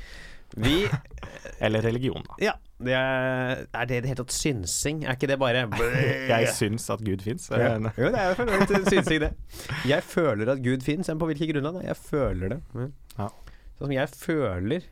Vi 0.56 0.88
Eller 1.60 1.82
religion, 1.82 2.24
da. 2.24 2.36
Ja, 2.40 2.54
det 2.78 2.94
er, 2.94 3.64
er 3.74 3.88
det 3.90 4.04
det 4.04 4.12
hele 4.12 4.20
tatt 4.22 4.34
synsing? 4.36 5.00
Er 5.08 5.16
ikke 5.18 5.30
det 5.32 5.40
bare 5.42 5.64
Jeg 6.30 6.52
syns 6.54 6.86
at 6.94 7.02
Gud 7.02 7.24
fins. 7.26 7.48
Ja. 7.50 7.74
Jo, 7.98 8.12
det 8.14 8.22
er 8.22 8.36
jo 8.38 8.84
synsing, 8.86 9.24
det. 9.24 9.32
Jeg 9.90 10.06
føler 10.06 10.52
at 10.54 10.62
Gud 10.62 10.86
fins, 10.86 11.10
men 11.10 11.22
på 11.24 11.32
hvilket 11.32 11.56
grunnlag? 11.56 11.82
Jeg 11.88 11.98
føler 11.98 12.54
det. 12.54 12.60
Mm. 12.78 12.92
Ja. 13.18 13.32
Sånn 13.78 13.90
som 13.90 13.96
jeg 13.98 14.14
føler 14.14 14.86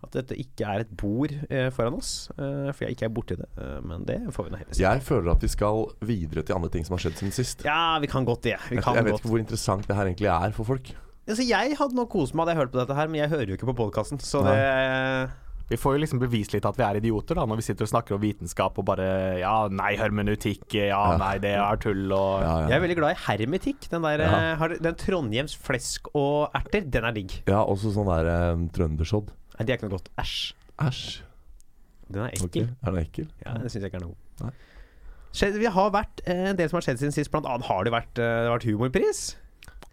at 0.00 0.14
dette 0.16 0.36
ikke 0.40 0.64
er 0.64 0.84
et 0.86 0.92
bord 0.96 1.34
eh, 1.50 1.66
foran 1.74 1.98
oss, 1.98 2.30
eh, 2.38 2.70
for 2.72 2.86
jeg 2.86 2.96
ikke 2.96 3.08
er 3.10 3.12
borti 3.18 3.36
det. 3.36 3.50
Eh, 3.60 3.76
men 3.84 4.06
det 4.08 4.16
får 4.32 4.46
vi 4.46 4.54
nå 4.54 4.60
heller 4.62 4.78
se. 4.78 4.80
Jeg 4.86 5.04
føler 5.04 5.34
at 5.34 5.44
vi 5.44 5.50
skal 5.52 5.82
videre 6.08 6.46
til 6.46 6.56
andre 6.56 6.70
ting 6.72 6.86
som 6.86 6.96
har 6.96 7.04
skjedd 7.04 7.18
siden 7.20 7.34
sist. 7.36 7.66
Ja, 7.66 7.98
vi 8.00 8.08
kan 8.10 8.24
godt 8.28 8.46
det. 8.46 8.56
Vi 8.70 8.78
Jeg, 8.78 8.86
jeg 8.86 9.04
vet 9.04 9.12
godt. 9.12 9.20
ikke 9.20 9.34
hvor 9.34 9.42
interessant 9.42 9.90
det 9.90 9.98
her 9.98 10.08
egentlig 10.08 10.30
er 10.32 10.56
for 10.56 10.70
folk. 10.72 10.94
Altså, 11.28 11.44
jeg 11.44 11.76
hadde 11.78 11.98
nok 11.98 12.10
kost 12.10 12.34
meg 12.34 12.46
hadde 12.46 12.56
jeg 12.56 12.62
hørt 12.62 12.72
på 12.72 12.80
dette 12.80 12.96
her, 12.96 13.12
men 13.12 13.20
jeg 13.20 13.34
hører 13.34 13.52
jo 13.52 13.58
ikke 13.58 13.68
på 13.74 13.78
podkasten, 13.82 14.22
så 14.24 14.40
det 14.46 14.56
Vi 15.70 15.76
får 15.78 15.94
jo 15.94 16.00
liksom 16.02 16.18
bevist 16.18 16.50
litt 16.52 16.64
at 16.66 16.74
vi 16.76 16.82
er 16.82 16.98
idioter 16.98 17.38
da 17.38 17.44
når 17.46 17.60
vi 17.60 17.64
sitter 17.68 17.86
og 17.86 17.90
snakker 17.92 18.16
om 18.16 18.20
vitenskap 18.24 18.78
og 18.82 18.84
bare 18.88 19.04
Ja, 19.38 19.68
nei, 19.70 19.92
hermenutikk. 20.00 20.64
Ja, 20.74 21.12
Ja. 21.12 21.16
nei, 21.20 21.36
det 21.38 21.52
er 21.54 21.76
tull 21.78 22.10
og 22.12 22.42
Ja, 22.42 22.54
Jeg 22.68 22.76
er 22.76 22.82
veldig 22.88 22.96
glad 22.98 23.14
i 23.14 23.20
hermetikk. 23.28 23.88
Den, 23.88 24.02
der, 24.02 24.18
Ja. 24.18 24.32
eh, 24.52 24.56
har, 24.58 24.68
den 24.76 24.94
Trondheims 24.98 25.54
flesk 25.56 26.08
og 26.14 26.50
erter, 26.58 26.82
den 26.90 27.04
er 27.04 27.12
digg. 27.12 27.42
ja 27.46 27.62
også 27.64 27.92
sånn 27.94 28.10
der 28.10 28.52
um, 28.52 28.68
trøndersodd. 28.68 29.30
Nei, 29.58 29.64
det 29.64 29.70
er 29.70 29.76
ikke 29.78 29.88
noe 29.90 29.98
godt. 29.98 30.10
Æsj. 30.18 30.52
Æsj. 30.80 31.22
Den 32.10 32.22
er 32.26 32.30
ekkel. 32.34 32.46
ekkel. 32.48 32.68
Er 32.82 32.90
den 32.90 33.04
ekkel? 33.04 33.28
Ja, 33.46 33.52
det 33.54 33.70
syns 33.70 33.82
jeg 33.84 33.92
ikke 33.92 34.00
er 34.02 34.06
noe 34.08 34.16
Nei. 34.42 34.50
god. 34.50 35.60
Vi 35.60 35.66
har 35.70 35.90
vært 35.94 36.20
eh, 36.26 36.48
en 36.50 36.56
del 36.56 36.68
som 36.68 36.78
har 36.80 36.82
skjedd 36.82 36.98
siden 36.98 37.12
sist. 37.14 37.30
Blant 37.30 37.46
annet 37.46 37.66
har 37.70 37.84
det 37.86 37.92
vært, 37.94 38.18
eh, 38.18 38.26
det 38.42 38.48
har 38.50 38.58
vært 38.58 38.66
humorpris. 38.66 39.36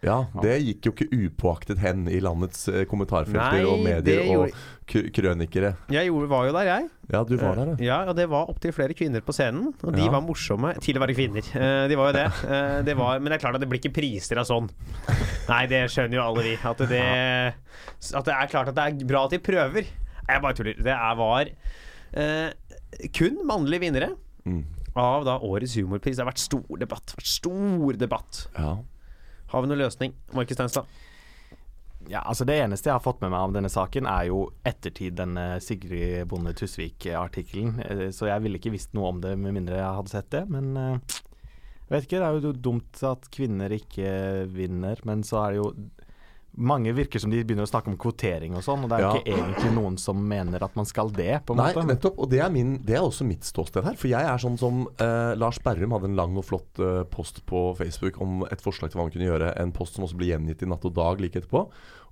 Ja, 0.00 0.28
det 0.44 0.52
gikk 0.62 0.84
jo 0.86 0.92
ikke 0.94 1.08
upåaktet 1.10 1.80
hen 1.82 2.04
i 2.06 2.20
landets 2.22 2.68
eh, 2.70 2.84
kommentarfelter 2.86 3.56
Nei, 3.56 3.64
og 3.66 3.80
medier 3.82 4.20
og 4.22 4.28
gjorde- 4.30 4.52
og 4.88 5.08
krønikere. 5.16 5.72
Jeg 5.90 6.06
gjorde, 6.06 6.28
var 6.30 6.44
jo 6.46 6.52
der, 6.54 6.68
jeg. 6.70 6.84
Ja, 7.10 7.22
du 7.26 7.32
var 7.36 7.56
der, 7.58 7.72
ja. 7.72 7.76
Ja, 7.88 7.96
og 8.08 8.14
det 8.16 8.28
var 8.30 8.46
opptil 8.52 8.70
flere 8.76 8.94
kvinner 8.94 9.20
på 9.26 9.34
scenen. 9.34 9.72
Og 9.82 9.92
de 9.96 10.04
Ja. 10.04 10.10
var 10.14 10.22
morsomme 10.22 10.70
til 10.80 10.94
å 10.94 11.02
være 11.02 11.16
kvinner. 11.18 11.42
Eh, 11.56 11.88
de 11.90 11.96
var 11.98 12.12
jo 12.12 12.16
det. 12.20 12.26
Eh, 12.46 12.82
det 12.86 12.94
var, 12.96 13.18
men 13.18 13.32
det 13.32 13.40
er 13.40 13.42
klart 13.42 13.54
at 13.58 13.60
det 13.60 13.68
blir 13.68 13.80
ikke 13.82 13.92
priser 13.98 14.38
av 14.38 14.46
sånn. 14.46 14.70
Nei, 15.48 15.66
det 15.66 15.82
skjønner 15.90 16.14
jo 16.14 16.22
alle 16.22 16.42
vi. 16.46 16.54
At 16.62 16.78
det, 16.78 17.02
at 18.14 18.24
det 18.24 18.34
er 18.38 18.46
klart 18.54 18.68
at 18.68 18.74
det 18.78 18.84
er 19.02 19.04
bra 19.10 19.24
at 19.24 19.30
de 19.34 19.38
prøver. 19.42 19.84
Jeg 20.28 20.42
bare 20.42 20.54
tuller. 20.54 20.74
Det 20.78 20.94
er, 20.94 21.14
var 21.18 21.50
eh, 22.14 22.52
kun 23.12 23.42
mannlige 23.44 23.80
vinnere 23.82 24.14
Mm. 24.46 24.62
av 24.96 25.24
da 25.26 25.38
årets 25.40 25.74
humorpris. 25.74 26.16
Det 26.16 26.24
har 26.24 26.30
vært 26.32 26.38
stor 26.46 26.78
debatt. 26.78 27.14
Vært 27.18 27.26
stor 27.34 27.92
debatt. 27.98 28.46
ja. 28.56 28.76
Har 29.48 29.62
vi 29.64 29.70
noen 29.70 29.80
løsning? 29.80 30.12
Markus 30.36 30.58
Steinstad? 30.58 30.88
Ja, 32.08 32.22
altså 32.22 32.44
Det 32.48 32.54
eneste 32.62 32.88
jeg 32.88 32.94
har 32.94 33.04
fått 33.04 33.20
med 33.20 33.32
meg 33.34 33.40
av 33.42 33.52
denne 33.56 33.68
saken, 33.72 34.06
er 34.08 34.28
jo 34.30 34.42
ettertid 34.68 35.16
denne 35.18 35.58
Sigrid 35.60 36.28
Bonde 36.30 36.54
Tusvik-artikkelen. 36.56 37.80
Eh, 37.84 38.04
Så 38.14 38.28
jeg 38.30 38.44
ville 38.44 38.60
ikke 38.60 38.72
visst 38.72 38.94
noe 38.96 39.10
om 39.12 39.20
det 39.20 39.34
med 39.36 39.56
mindre 39.58 39.76
jeg 39.80 39.96
hadde 39.98 40.12
sett 40.14 40.30
det. 40.32 40.44
Men 40.48 40.70
eh, 40.76 41.18
jeg 41.88 41.92
vet 41.96 42.06
ikke, 42.06 42.20
det 42.22 42.28
er 42.28 42.38
jo 42.48 42.52
dumt 42.68 43.02
at 43.10 43.28
kvinner 43.34 43.74
ikke 43.76 44.12
vinner. 44.52 45.00
Men 45.08 45.24
så 45.26 45.42
er 45.42 45.56
det 45.56 45.60
jo 45.62 45.68
Mange 46.56 46.90
virker 46.96 47.20
som 47.22 47.30
de 47.30 47.42
begynner 47.44 47.66
å 47.66 47.70
snakke 47.70 47.86
om 47.92 47.96
kvotering 48.00 48.56
og 48.56 48.64
sånn, 48.66 48.82
og 48.82 48.88
det 48.90 48.96
er 48.98 49.02
Ja. 49.04 49.10
ikke 49.14 49.30
egentlig 49.36 49.72
noen 49.76 49.96
som 49.98 50.16
mener 50.28 50.62
at 50.64 50.74
man 50.74 50.84
skal 50.86 51.08
det, 51.10 51.44
på 51.46 51.52
en 51.54 51.58
Nei, 51.58 51.72
måte. 51.74 51.86
nettopp. 51.86 52.18
Og 52.18 52.30
det 52.30 52.40
er, 52.40 52.48
min, 52.50 52.78
det 52.82 52.96
er 52.96 53.02
også 53.04 53.24
mitt 53.24 53.44
ståsted 53.44 53.84
her. 53.84 53.94
For 53.94 54.08
jeg 54.08 54.24
er 54.26 54.38
sånn 54.42 54.58
som 54.58 54.88
eh, 54.98 55.34
Lars 55.38 55.58
Berrum 55.62 55.92
hadde 55.92 56.04
en 56.10 56.16
lang 56.16 56.36
og 56.36 56.44
flott 56.48 56.80
eh, 56.80 57.04
post 57.04 57.44
på 57.46 57.76
Facebook 57.78 58.20
om 58.20 58.42
et 58.50 58.60
forslag 58.60 58.90
til 58.90 58.98
hva 58.98 59.04
man 59.06 59.12
kunne 59.14 59.28
gjøre. 59.30 59.52
En 59.60 59.70
post 59.72 59.94
som 59.94 60.04
også 60.04 60.16
ble 60.18 60.32
gjengitt 60.32 60.62
i 60.62 60.66
Natt 60.66 60.84
og 60.84 60.94
Dag 60.94 61.20
like 61.20 61.38
etterpå. 61.38 61.68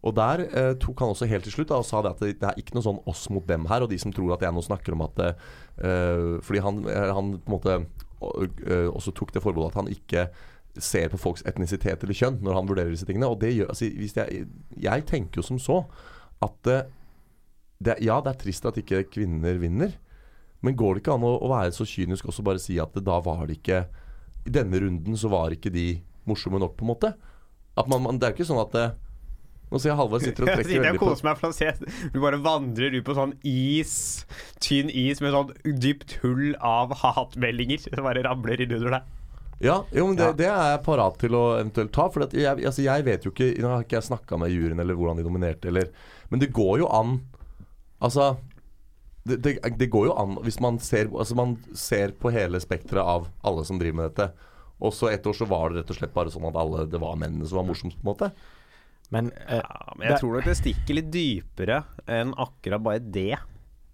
Og 0.06 0.14
der 0.14 0.44
eh, 0.46 0.74
tok 0.78 1.00
han 1.00 1.08
også 1.10 1.26
helt 1.26 1.42
til 1.42 1.52
slutt 1.56 1.68
da, 1.72 1.78
og 1.82 1.84
sa 1.88 2.02
det 2.02 2.10
at 2.12 2.20
det, 2.22 2.38
det 2.38 2.46
er 2.52 2.60
ikke 2.60 2.74
noe 2.76 2.86
sånn 2.86 3.00
oss 3.10 3.28
mot 3.30 3.44
dem 3.48 3.66
her. 3.66 3.82
Og 3.82 3.90
de 3.90 3.98
som 3.98 4.12
tror 4.12 4.34
at 4.36 4.42
jeg 4.46 4.52
nå 4.54 4.62
snakker 4.62 4.92
om 4.94 5.02
at 5.08 5.18
eh, 5.18 6.38
Fordi 6.42 6.60
han, 6.62 6.84
eh, 6.86 7.12
han 7.16 7.38
på 7.40 7.50
en 7.50 7.56
måte 7.58 7.78
og, 8.22 8.60
eh, 8.64 8.86
også 8.88 9.12
tok 9.12 9.32
det 9.34 9.42
forbeholdet 9.42 9.74
at 9.74 9.80
han 9.82 9.90
ikke 9.92 10.28
ser 10.82 11.10
på 11.12 11.20
folks 11.20 11.44
etnisitet 11.48 12.02
eller 12.02 12.16
kjønn 12.16 12.40
når 12.44 12.58
han 12.58 12.68
vurderer 12.68 12.92
disse 12.92 13.06
tingene. 13.08 13.30
Og 13.30 13.40
det 13.42 13.54
gjør, 13.54 13.70
altså, 13.72 13.88
hvis 13.98 14.16
jeg, 14.16 14.46
jeg 14.82 15.06
tenker 15.08 15.40
jo 15.40 15.46
som 15.46 15.60
så 15.62 15.82
at 16.44 16.72
eh, 16.72 16.88
det, 17.78 17.98
ja, 18.04 18.18
det 18.24 18.32
er 18.32 18.40
trist 18.40 18.66
at 18.68 18.78
ikke 18.80 19.04
kvinner 19.12 19.60
vinner. 19.60 19.94
Men 20.64 20.76
går 20.78 20.96
det 20.96 21.04
ikke 21.04 21.16
an 21.16 21.26
å, 21.26 21.36
å 21.44 21.52
være 21.52 21.74
så 21.76 21.86
kynisk 21.88 22.28
også 22.30 22.44
bare 22.46 22.62
si 22.62 22.78
at 22.82 22.94
det, 22.96 23.04
da 23.06 23.18
var 23.24 23.44
det 23.46 23.58
ikke 23.58 23.84
I 24.48 24.54
denne 24.54 24.80
runden 24.82 25.18
så 25.18 25.30
var 25.32 25.52
ikke 25.52 25.72
de 25.74 25.88
morsomme 26.26 26.58
nok, 26.62 26.76
på 26.78 26.86
en 26.86 26.92
måte. 26.94 27.12
At 27.76 27.90
man, 27.92 28.02
man, 28.06 28.18
det 28.18 28.28
er 28.28 28.32
jo 28.32 28.40
ikke 28.40 28.48
sånn 28.48 28.64
at 28.64 28.72
det, 28.76 28.86
Nå 29.66 29.80
ser 29.82 29.90
jeg 29.90 29.98
Halvard 29.98 30.22
sitter 30.22 30.44
og 30.44 30.48
Jeg 30.52 30.58
trekker 30.60 30.78
og 30.78 30.84
veldig 30.86 31.00
på 31.00 31.08
koser 31.10 31.26
meg 31.26 31.38
for 31.40 31.50
å 31.50 31.56
se 31.56 31.72
Du 32.14 32.20
bare 32.22 32.38
vandrer 32.38 32.94
ut 32.94 33.06
på 33.06 33.16
sånn 33.18 33.32
is, 33.50 33.96
tynn 34.62 34.92
is 34.94 35.18
med 35.24 35.34
sånn 35.34 35.50
dypt 35.82 36.18
hull 36.22 36.54
av 36.62 36.94
hatmeldinger 37.02 37.82
som 37.82 38.06
bare 38.06 38.22
ramler 38.26 38.62
inn 38.62 38.76
under 38.78 38.98
deg. 38.98 39.15
Ja, 39.60 39.84
jo, 39.92 40.06
men 40.06 40.16
det, 40.16 40.24
Ja. 40.26 40.32
det 40.32 40.46
er 40.46 40.76
jeg 40.76 40.82
parat 40.84 41.16
til 41.18 41.30
å 41.30 41.44
eventuelt 41.60 41.92
ta. 41.92 42.08
For 42.12 42.22
at 42.26 42.32
jeg, 42.36 42.44
altså 42.64 42.82
jeg 42.84 43.04
vet 43.06 43.22
jo 43.24 43.30
ikke 43.32 43.58
Nå 43.62 43.68
har 43.72 43.82
ikke 43.86 43.96
jeg 43.96 44.08
snakka 44.10 44.38
med 44.38 44.50
juryen 44.52 44.80
eller 44.80 44.94
hvordan 44.94 45.16
de 45.16 45.24
nominerte, 45.24 45.68
eller 45.68 45.88
Men 46.30 46.40
det 46.40 46.52
går 46.52 46.78
jo 46.82 46.88
an 46.92 47.20
Altså 48.02 48.36
det, 49.26 49.40
det, 49.42 49.54
det 49.78 49.88
går 49.90 50.06
jo 50.06 50.12
an 50.20 50.36
hvis 50.44 50.60
man 50.60 50.76
ser, 50.78 51.08
altså 51.08 51.34
man 51.34 51.56
ser 51.74 52.12
på 52.12 52.30
hele 52.30 52.60
spekteret 52.62 53.02
av 53.02 53.24
alle 53.42 53.64
som 53.64 53.78
driver 53.80 53.96
med 54.02 54.10
dette. 54.12 54.28
Og 54.78 54.92
så 54.92 55.08
et 55.10 55.24
år 55.26 55.34
så 55.34 55.48
var 55.48 55.70
det 55.72 55.80
rett 55.80 55.90
og 55.90 55.96
slett 55.96 56.12
bare 56.14 56.30
sånn 56.30 56.46
at 56.46 56.54
alle 56.60 56.84
det 56.86 57.00
var 57.00 57.16
mennene 57.18 57.48
som 57.48 57.58
var 57.58 57.66
morsomst, 57.66 57.96
på 57.98 58.04
en 58.06 58.12
måte. 58.12 58.28
Men 59.10 59.32
eh, 59.48 59.56
Ja, 59.64 59.94
men 59.96 60.06
jeg 60.06 60.12
Det- 60.14 60.20
tror 60.20 60.34
nok 60.36 60.44
det 60.44 60.56
stikker 60.60 60.94
litt 61.00 61.10
dypere 61.10 61.80
enn 62.06 62.34
akkurat 62.38 62.82
bare 62.82 62.98
det. 63.00 63.34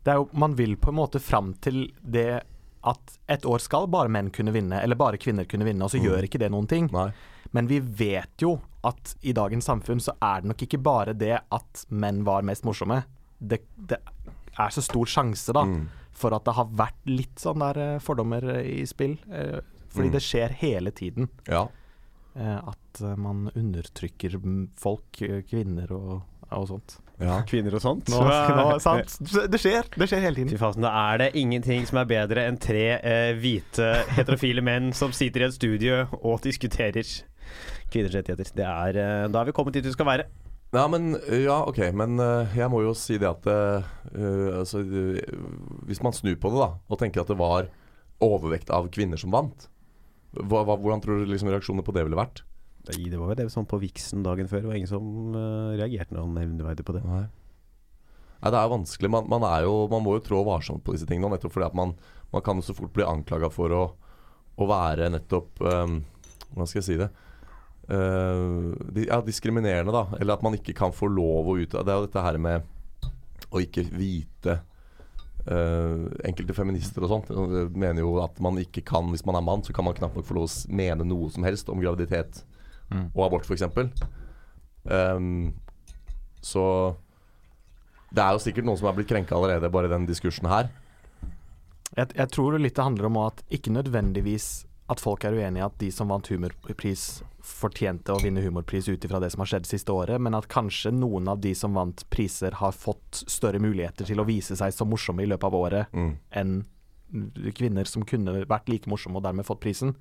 det 0.04 0.10
er 0.12 0.16
jo, 0.20 0.28
man 0.34 0.54
vil 0.58 0.76
på 0.76 0.88
en 0.90 0.96
måte 1.00 1.20
fram 1.20 1.54
til 1.62 1.92
det 2.02 2.42
at 2.84 3.18
et 3.28 3.44
år 3.46 3.58
skal 3.62 3.86
bare 3.86 4.08
menn 4.10 4.30
kunne 4.34 4.52
vinne, 4.52 4.80
eller 4.82 4.96
bare 4.98 5.18
kvinner 5.22 5.44
kunne 5.46 5.64
vinne, 5.68 5.84
og 5.84 5.90
så 5.92 6.00
gjør 6.02 6.24
ikke 6.26 6.38
det 6.42 6.50
noen 6.50 6.66
ting. 6.66 6.88
Nei. 6.92 7.10
Men 7.52 7.66
vi 7.70 7.78
vet 7.80 8.42
jo 8.42 8.56
at 8.84 9.14
i 9.22 9.32
dagens 9.36 9.64
samfunn 9.68 10.00
så 10.02 10.14
er 10.22 10.40
det 10.42 10.48
nok 10.50 10.62
ikke 10.66 10.80
bare 10.82 11.12
det 11.14 11.36
at 11.52 11.84
menn 11.90 12.24
var 12.26 12.42
mest 12.42 12.64
morsomme. 12.64 13.04
Det, 13.38 13.60
det 13.76 13.98
er 14.58 14.70
så 14.74 14.82
stor 14.82 15.06
sjanse 15.06 15.52
da 15.54 15.62
Mm. 15.64 15.88
for 16.12 16.34
at 16.34 16.44
det 16.44 16.54
har 16.54 16.66
vært 16.66 17.06
litt 17.06 17.36
sånn 17.40 17.58
der 17.62 17.78
eh, 17.78 17.98
fordommer 18.00 18.42
eh, 18.58 18.80
i 18.82 18.86
spill. 18.86 19.18
eh, 19.30 19.60
Fordi 19.92 20.08
Mm. 20.08 20.12
det 20.12 20.22
skjer 20.22 20.52
hele 20.58 20.90
tiden. 20.90 21.28
Ja. 21.48 21.66
At 22.34 23.00
man 23.20 23.50
undertrykker 23.54 24.38
mm, 24.40 24.70
folk, 24.80 25.20
kvinner 25.50 25.90
og, 25.92 26.22
og 26.50 26.68
sånt. 26.70 26.94
Ja. 27.22 27.38
Kvinner 27.50 27.78
og 27.78 27.84
sånt. 27.84 28.10
Nå, 28.12 28.20
nå, 28.22 28.66
sant? 28.82 29.16
Det 29.22 29.60
skjer! 29.60 29.88
Det 29.96 30.08
skjer 30.10 30.24
hele 30.26 30.36
Fy 30.40 30.44
tiden. 30.44 30.60
fasen, 30.60 30.86
da 30.86 30.92
er 31.12 31.24
det 31.24 31.30
ingenting 31.38 31.86
som 31.88 32.02
er 32.02 32.10
bedre 32.10 32.46
enn 32.50 32.60
tre 32.60 32.86
eh, 32.98 33.32
hvite 33.38 33.92
heterofile 34.16 34.64
menn 34.64 34.92
som 34.96 35.14
sitter 35.16 35.46
i 35.46 35.48
et 35.50 35.56
studio 35.58 36.04
og 36.20 36.42
diskuterer 36.44 37.06
kvinners 37.92 38.16
rettigheter. 38.16 38.54
Det 38.56 38.68
er, 38.68 39.02
eh, 39.02 39.26
da 39.32 39.42
er 39.42 39.50
vi 39.50 39.56
kommet 39.56 39.76
dit 39.76 39.86
vi 39.86 39.94
skal 39.94 40.08
være. 40.08 40.28
Ja, 40.72 40.86
men 40.88 41.12
Ja, 41.28 41.58
ok, 41.68 41.78
men 41.92 42.16
eh, 42.20 42.54
jeg 42.56 42.70
må 42.72 42.80
jo 42.80 42.94
si 42.96 43.18
det 43.20 43.28
at 43.28 43.44
eh, 43.50 43.90
altså, 44.56 44.80
eh, 44.80 45.20
Hvis 45.84 46.00
man 46.04 46.16
snur 46.16 46.38
på 46.40 46.52
det 46.52 46.62
da 46.62 46.70
og 46.88 47.00
tenker 47.00 47.20
at 47.20 47.28
det 47.28 47.36
var 47.36 47.68
overvekt 48.22 48.70
av 48.72 48.86
kvinner 48.94 49.18
som 49.18 49.34
vant, 49.34 49.66
hva, 50.32 50.62
hva, 50.62 50.76
hvordan 50.78 51.02
tror 51.02 51.20
du 51.20 51.26
liksom 51.28 51.50
reaksjonene 51.50 51.84
på 51.84 51.92
det 51.92 52.04
ville 52.06 52.16
vært? 52.16 52.44
Det 52.82 53.18
var 53.18 53.30
jo 53.30 53.38
det 53.38 53.46
sånn 53.52 53.68
på 53.68 53.78
Viksen 53.82 54.24
dagen 54.26 54.48
før. 54.50 54.64
Det 54.64 54.70
var 54.70 54.78
ingen 54.78 54.90
som 54.90 55.36
uh, 55.36 55.74
reagerte 55.78 56.16
noe 56.16 56.30
nevneverdig 56.34 56.84
på 56.86 56.96
det. 56.96 57.02
Nei. 57.06 57.24
Nei, 58.42 58.50
det 58.50 58.58
er 58.58 58.72
vanskelig. 58.72 59.10
Man, 59.14 59.28
man, 59.30 59.44
er 59.46 59.68
jo, 59.68 59.74
man 59.90 60.02
må 60.02 60.16
jo 60.16 60.24
trå 60.26 60.40
varsomt 60.46 60.82
på 60.82 60.96
disse 60.96 61.06
tingene. 61.06 61.30
Nettopp 61.30 61.54
fordi 61.54 61.68
at 61.68 61.76
man, 61.78 61.94
man 62.34 62.42
kan 62.42 62.58
jo 62.58 62.66
så 62.66 62.74
fort 62.74 62.94
bli 62.94 63.06
anklaga 63.06 63.52
for 63.54 63.74
å, 63.76 63.84
å 64.58 64.68
være 64.68 65.12
nettopp 65.14 65.62
um, 65.62 66.00
Hvordan 66.52 66.68
skal 66.68 66.80
jeg 66.82 66.88
si 66.88 66.98
det? 67.00 67.08
Uh, 67.86 68.74
ja, 68.98 69.20
diskriminerende, 69.24 69.94
da. 69.94 70.18
Eller 70.18 70.34
at 70.34 70.42
man 70.44 70.58
ikke 70.58 70.74
kan 70.76 70.94
få 70.94 71.06
lov 71.10 71.52
å 71.52 71.56
ut 71.60 71.70
Det 71.78 71.86
er 71.86 72.00
jo 72.00 72.08
dette 72.08 72.26
her 72.26 72.38
med 72.42 72.66
å 73.52 73.62
ikke 73.62 73.86
vite 73.94 74.60
Uh, 75.42 76.06
Enkelte 76.22 76.54
feminister 76.54 77.02
og 77.02 77.10
sånt 77.10 77.30
mener 77.74 78.04
jo 78.04 78.12
at 78.22 78.36
man 78.38 78.60
ikke 78.62 78.78
kan 78.86 79.08
Hvis 79.10 79.24
man 79.26 79.34
er 79.34 79.42
mann, 79.42 79.64
så 79.66 79.74
kan 79.74 79.82
man 79.82 79.96
knapt 79.98 80.14
nok 80.14 80.28
få 80.28 80.36
lov 80.36 80.46
å 80.46 80.70
mene 80.70 81.02
noe 81.02 81.32
som 81.34 81.42
helst 81.42 81.66
om 81.72 81.82
graviditet 81.82 82.44
Mm. 82.92 83.06
og 83.14 83.24
abort, 83.26 83.46
f.eks. 83.48 83.62
Um, 84.84 85.54
så 86.42 86.64
det 88.12 88.20
er 88.24 88.34
jo 88.36 88.42
sikkert 88.44 88.66
noen 88.68 88.76
som 88.80 88.90
er 88.90 88.96
blitt 88.98 89.08
krenka 89.08 89.36
allerede, 89.38 89.70
bare 89.72 89.88
i 89.88 89.92
den 89.94 90.06
diskursen 90.08 90.48
her. 90.50 90.68
Jeg, 91.96 92.10
jeg 92.16 92.28
tror 92.32 92.58
litt 92.60 92.76
det 92.76 92.84
handler 92.84 93.08
om 93.10 93.18
at 93.26 93.42
ikke 93.52 93.72
nødvendigvis 93.72 94.66
at 94.92 95.00
folk 95.00 95.24
er 95.24 95.36
uenige 95.38 95.62
i 95.62 95.64
at 95.64 95.76
de 95.80 95.88
som 95.94 96.10
vant 96.12 96.26
humorpris, 96.28 97.22
fortjente 97.42 98.12
å 98.12 98.20
vinne 98.22 98.42
humorpris 98.44 98.86
ut 98.90 99.04
ifra 99.06 99.18
det 99.22 99.30
som 99.32 99.40
har 99.42 99.48
skjedd 99.54 99.66
siste 99.66 99.94
året, 99.94 100.20
men 100.20 100.34
at 100.36 100.48
kanskje 100.52 100.92
noen 100.94 101.30
av 101.32 101.40
de 101.42 101.54
som 101.58 101.72
vant 101.74 102.04
priser, 102.12 102.54
har 102.60 102.74
fått 102.76 103.22
større 103.30 103.58
muligheter 103.62 104.06
til 104.08 104.20
å 104.20 104.26
vise 104.28 104.54
seg 104.58 104.74
så 104.74 104.86
morsomme 104.86 105.24
i 105.24 105.30
løpet 105.30 105.48
av 105.48 105.56
året 105.58 105.96
Mm. 105.96 106.12
enn 106.30 106.52
kvinner 107.56 107.84
som 107.88 108.04
kunne 108.08 108.44
vært 108.48 108.68
like 108.72 108.88
morsomme 108.90 109.20
og 109.20 109.24
dermed 109.26 109.46
fått 109.46 109.60
prisen. 109.62 109.94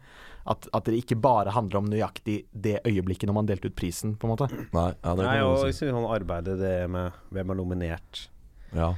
At, 0.49 0.67
at 0.73 0.85
det 0.87 0.97
ikke 1.01 1.17
bare 1.21 1.53
handler 1.53 1.81
om 1.81 1.89
nøyaktig 1.91 2.37
det 2.51 2.79
øyeblikket 2.87 3.27
når 3.29 3.37
man 3.37 3.49
delte 3.49 3.69
ut 3.69 3.75
prisen, 3.77 4.15
på 4.17 4.27
en 4.27 4.33
måte. 4.33 4.47
Nei, 4.73 4.87
ja, 4.95 5.15
det 5.17 5.25
Nei, 5.27 5.39
og 5.45 5.57
si. 5.61 5.71
liksom 5.71 5.97
sånn 5.97 6.07
arbeidet 6.15 6.57
det 6.61 6.75
med 6.91 7.17
hvem 7.35 7.51
er 7.53 7.59
nominert. 7.59 8.23
Ja. 8.75 8.93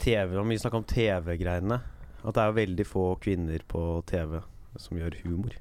TV, 0.00 0.36
Om 0.40 0.48
vi 0.48 0.56
snakker 0.62 0.78
om 0.80 0.84
TV-greiene 0.88 1.76
At 2.22 2.36
det 2.36 2.40
er 2.44 2.54
veldig 2.56 2.84
få 2.88 3.02
kvinner 3.20 3.60
på 3.68 3.80
TV 4.08 4.38
som 4.80 4.96
gjør 4.96 5.16
humor. 5.24 5.56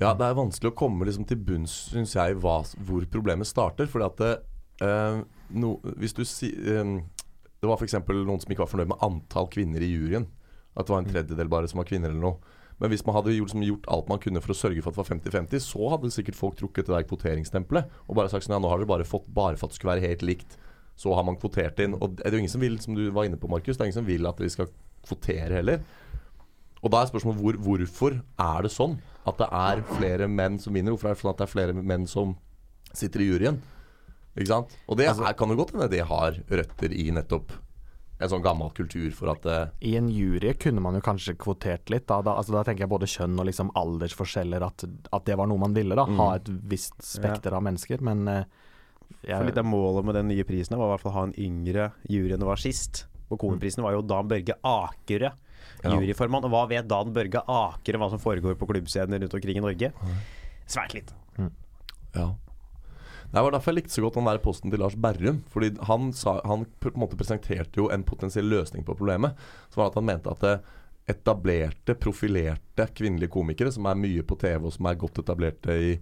ja, 0.00 0.14
det 0.16 0.24
er 0.24 0.34
vanskelig 0.38 0.72
å 0.72 0.76
komme 0.78 1.04
liksom 1.06 1.26
til 1.28 1.36
bunns, 1.42 1.74
syns 1.92 2.14
jeg, 2.16 2.38
hva, 2.42 2.62
hvor 2.86 3.04
problemet 3.12 3.46
starter. 3.46 3.86
Fordi 3.90 4.06
at 4.06 4.18
det, 4.22 4.32
eh, 4.86 5.20
no, 5.58 5.74
hvis 6.00 6.14
du 6.16 6.24
si, 6.24 6.48
eh, 6.54 6.96
Det 7.60 7.66
var 7.66 7.76
f.eks. 7.76 7.96
noen 8.08 8.38
som 8.40 8.50
ikke 8.54 8.62
var 8.62 8.70
fornøyd 8.70 8.92
med 8.92 9.00
antall 9.02 9.48
kvinner 9.50 9.82
i 9.82 9.90
juryen. 9.90 10.28
At 10.78 10.86
det 10.86 10.94
var 10.94 11.02
en 11.02 11.10
tredjedel 11.10 11.50
bare 11.50 11.68
som 11.70 11.82
var 11.82 11.88
kvinner 11.90 12.12
eller 12.12 12.22
noe. 12.22 12.56
Men 12.78 12.92
hvis 12.92 13.02
man 13.06 13.16
hadde 13.16 13.34
gjort, 13.34 13.50
liksom, 13.50 13.64
gjort 13.66 13.88
alt 13.90 14.10
man 14.10 14.20
kunne 14.22 14.42
for 14.42 14.54
å 14.54 14.58
sørge 14.58 14.82
for 14.84 14.92
at 14.92 14.98
det 14.98 15.02
var 15.02 15.10
50-50, 15.10 15.62
så 15.64 15.90
hadde 15.94 16.12
sikkert 16.14 16.38
folk 16.38 16.58
trukket 16.60 16.86
det 16.86 16.94
der 16.94 17.06
kvoteringsstempelet 17.10 17.94
og 18.06 18.18
bare 18.18 18.30
sagt 18.30 18.46
sånn 18.46 18.54
ja, 18.54 18.62
nå 18.62 18.70
har 18.70 18.78
dere 18.78 18.92
bare 18.92 19.08
fått 19.08 19.26
bare 19.34 19.58
for 19.58 19.66
at 19.66 19.74
det 19.74 19.80
skulle 19.80 19.96
være 19.96 20.12
helt 20.12 20.22
likt. 20.26 20.58
Så 20.98 21.14
har 21.14 21.26
man 21.26 21.38
kvotert 21.38 21.80
inn. 21.82 21.96
Og 21.98 22.18
det 22.18 22.26
er 22.26 22.34
jo 22.34 22.42
ingen 22.42 22.54
som 22.54 22.62
vil, 22.62 22.78
som 22.82 22.94
du 22.94 23.08
var 23.14 23.26
inne 23.26 23.38
på, 23.38 23.50
Markus, 23.50 23.76
det 23.76 23.82
er 23.82 23.90
ingen 23.90 24.00
som 24.00 24.06
vil 24.06 24.30
at 24.30 24.42
vi 24.42 24.50
skal 24.54 24.70
kvotere 25.06 25.58
heller. 25.58 25.82
Og 26.78 26.92
da 26.94 27.02
er 27.02 27.10
spørsmålet 27.10 27.42
hvor, 27.42 27.58
hvorfor 27.66 28.20
er 28.22 28.66
det 28.66 28.70
sånn 28.70 28.98
at 29.26 29.40
det 29.40 29.48
er 29.50 29.82
flere 29.96 30.28
menn 30.30 30.60
som 30.62 30.74
vinner? 30.74 30.94
Hvorfor 30.94 31.10
er 31.10 31.16
det 31.16 31.22
sånn 31.24 31.34
at 31.34 31.40
det 31.42 31.48
er 31.48 31.54
flere 31.54 31.74
menn 31.74 32.06
som 32.10 32.36
sitter 32.94 33.24
i 33.24 33.30
juryen? 33.32 33.58
Ikke 34.38 34.52
sant? 34.52 34.74
Og 34.86 34.98
det 35.00 35.08
er, 35.10 35.18
kan 35.34 35.50
jo 35.50 35.58
godt 35.58 35.74
hende 35.74 35.90
det 35.90 36.04
har 36.06 36.38
røtter 36.46 36.94
i 36.94 37.08
nettopp 37.14 37.50
en 38.18 38.30
sånn 38.32 38.42
gammel 38.42 38.70
kultur 38.74 39.12
for 39.14 39.30
at 39.30 39.44
uh, 39.46 39.68
I 39.80 39.92
en 40.00 40.08
jury 40.10 40.50
kunne 40.58 40.82
man 40.82 40.96
jo 40.98 41.02
kanskje 41.06 41.36
kvotert 41.38 41.90
litt. 41.92 42.06
Da, 42.10 42.20
da, 42.26 42.34
altså, 42.40 42.56
da 42.56 42.64
tenker 42.66 42.82
jeg 42.86 42.90
både 42.90 43.06
kjønn 43.06 43.38
og 43.38 43.46
liksom 43.46 43.70
aldersforskjeller, 43.78 44.64
at, 44.66 44.84
at 45.14 45.26
det 45.28 45.36
var 45.38 45.46
noe 45.50 45.62
man 45.62 45.76
ville. 45.76 45.94
da 45.94 46.06
Mm. 46.08 46.16
Ha 46.18 46.28
et 46.40 46.48
visst 46.70 46.96
spekter 47.04 47.54
av 47.54 47.62
mennesker. 47.62 48.00
Men 48.02 48.24
eh, 48.32 48.44
For 49.28 49.44
litt 49.46 49.60
av 49.60 49.68
målet 49.68 50.04
med 50.08 50.18
den 50.18 50.28
nye 50.32 50.44
prisen 50.48 50.76
var 50.78 50.88
i 50.88 50.92
hvert 50.96 51.04
fall 51.04 51.12
å 51.12 51.18
ha 51.20 51.26
en 51.28 51.36
yngre 51.38 51.92
jury 52.08 52.32
enn 52.34 52.42
det 52.42 52.48
var 52.48 52.58
sist. 52.62 53.04
Og 53.30 53.38
Komiprisen 53.38 53.84
var 53.84 53.92
jo 53.92 54.02
Dan 54.02 54.26
Børge 54.30 54.56
Akerø, 54.64 55.30
juryformann. 55.84 56.46
Og 56.48 56.50
hva 56.54 56.64
vet 56.70 56.88
Dan 56.88 57.12
Børge 57.14 57.42
Akerø 57.44 58.00
hva 58.02 58.10
som 58.10 58.22
foregår 58.22 58.56
på 58.58 58.66
klubbscener 58.70 59.20
rundt 59.22 59.34
omkring 59.36 59.60
i 59.60 59.64
Norge? 59.64 59.92
Svært 60.66 60.94
lite. 60.96 61.14
Ja. 62.16 62.32
Det 63.28 63.42
var 63.44 63.52
derfor 63.52 63.74
jeg 63.74 63.82
likte 63.82 63.92
så 63.92 64.02
godt 64.04 64.16
den 64.16 64.28
der 64.30 64.40
posten 64.40 64.72
til 64.72 64.80
Lars 64.80 64.96
Berrum. 64.96 65.42
Fordi 65.52 65.74
han, 65.88 66.12
sa, 66.16 66.38
han 66.48 66.64
på 66.80 66.92
en 66.92 67.02
måte 67.02 67.18
presenterte 67.20 67.80
jo 67.80 67.90
en 67.92 68.06
potensiell 68.08 68.48
løsning 68.48 68.86
på 68.86 68.96
problemet. 68.96 69.36
Som 69.68 69.82
var 69.82 69.90
at 69.90 69.98
han 70.00 70.08
mente 70.08 70.32
at 70.32 70.64
etablerte, 71.08 71.96
profilerte 71.96 72.88
kvinnelige 72.96 73.32
komikere, 73.32 73.72
som 73.72 73.88
er 73.88 74.00
mye 74.00 74.24
på 74.24 74.36
TV 74.40 74.64
og 74.64 74.74
som 74.74 74.88
er 74.88 75.00
godt 75.00 75.20
etablerte 75.22 75.76
i, 75.76 75.92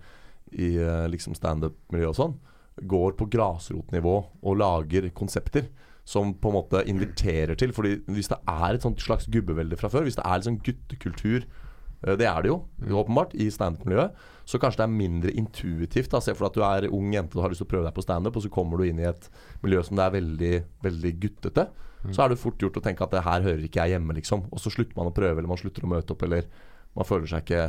i 0.58 0.70
eh, 0.82 1.04
liksom 1.10 1.34
standup-miljø 1.38 2.08
og 2.10 2.16
sånn, 2.18 2.38
går 2.90 3.14
på 3.18 3.28
grasrotnivå 3.30 4.16
og 4.42 4.58
lager 4.58 5.06
konsepter 5.14 5.68
som 6.06 6.34
på 6.38 6.50
en 6.50 6.58
måte 6.58 6.82
inviterer 6.90 7.58
til. 7.58 7.74
Fordi 7.74 8.00
hvis 8.10 8.30
det 8.30 8.40
er 8.50 8.78
et 8.78 9.02
slags 9.02 9.30
gubbevelde 9.30 9.78
fra 9.78 9.90
før, 9.90 10.06
hvis 10.06 10.18
det 10.18 10.26
er 10.26 10.46
sånn 10.46 10.62
guttekultur 10.62 11.46
Eh, 11.46 11.65
Det 12.06 12.26
er 12.30 12.44
det 12.44 12.50
jo, 12.52 12.60
åpenbart, 13.02 13.34
i 13.34 13.48
standup-miljøet. 13.50 14.14
Så 14.46 14.60
kanskje 14.62 14.78
det 14.78 14.86
er 14.86 14.94
mindre 14.94 15.32
intuitivt. 15.34 16.12
Da. 16.12 16.20
Se 16.22 16.36
for 16.36 16.46
deg 16.46 16.52
at 16.52 16.58
du 16.58 16.62
er 16.86 16.94
ung 16.94 17.10
jente 17.14 17.34
og 17.34 17.42
har 17.42 17.50
lyst 17.50 17.64
til 17.64 17.66
å 17.66 17.72
prøve 17.72 17.88
deg 17.88 17.96
på 17.96 18.04
standup, 18.04 18.38
og 18.38 18.44
så 18.44 18.52
kommer 18.52 18.78
du 18.78 18.86
inn 18.86 19.00
i 19.02 19.08
et 19.08 19.26
miljø 19.64 19.82
som 19.82 19.98
det 19.98 20.04
er 20.06 20.14
veldig, 20.14 20.52
veldig 20.86 21.12
guttete. 21.24 21.66
Så 22.14 22.22
er 22.22 22.30
det 22.30 22.38
fort 22.38 22.60
gjort 22.62 22.76
å 22.78 22.84
tenke 22.84 23.02
at 23.02 23.10
det 23.10 23.24
her 23.26 23.42
hører 23.42 23.64
ikke 23.66 23.82
jeg 23.82 23.96
hjemme, 23.96 24.14
liksom. 24.14 24.44
Og 24.54 24.62
så 24.62 24.70
slutter 24.70 24.94
man 24.94 25.10
å 25.10 25.16
prøve, 25.16 25.40
eller 25.40 25.50
man 25.50 25.58
slutter 25.58 25.82
å 25.82 25.90
møte 25.90 26.14
opp, 26.14 26.22
eller 26.22 26.46
man 26.94 27.08
føler 27.08 27.26
seg 27.26 27.42
ikke 27.42 27.64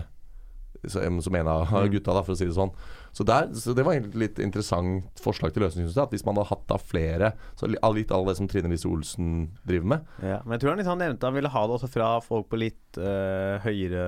som 0.85 1.35
en 1.35 1.49
av 1.49 1.71
gutta, 1.89 2.13
da, 2.13 2.21
for 2.21 2.35
å 2.35 2.37
si 2.37 2.45
det 2.45 2.53
sånn. 2.53 2.69
Så, 3.17 3.25
der, 3.25 3.47
så 3.57 3.73
det 3.73 3.81
var 3.81 3.95
egentlig 3.95 4.27
litt 4.27 4.39
interessant 4.43 5.21
forslag 5.23 5.49
til 5.55 5.63
løsning, 5.65 5.87
synes 5.87 5.95
jeg. 5.97 6.05
At 6.05 6.11
hvis 6.13 6.25
man 6.27 6.37
hadde 6.37 6.51
hatt 6.51 6.67
da 6.69 6.77
flere 6.77 7.31
så 7.57 7.65
Litt 7.97 8.11
av 8.13 8.27
det 8.27 8.35
som 8.37 8.49
Trine 8.49 8.69
Lise 8.69 8.85
Olsen 8.91 9.47
driver 9.65 9.89
med. 9.95 10.11
Ja, 10.21 10.37
men 10.43 10.53
jeg 10.53 10.61
tror 10.61 10.73
han, 10.75 10.81
liksom, 10.83 10.93
han 10.93 11.01
nevnte 11.01 11.25
han 11.31 11.37
ville 11.37 11.49
ha 11.49 11.63
det 11.65 11.77
også 11.79 11.89
fra 11.89 12.09
folk 12.21 12.51
på 12.51 12.59
litt 12.61 12.99
øh, 13.01 13.57
høyere 13.65 14.05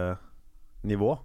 nivå 0.86 1.16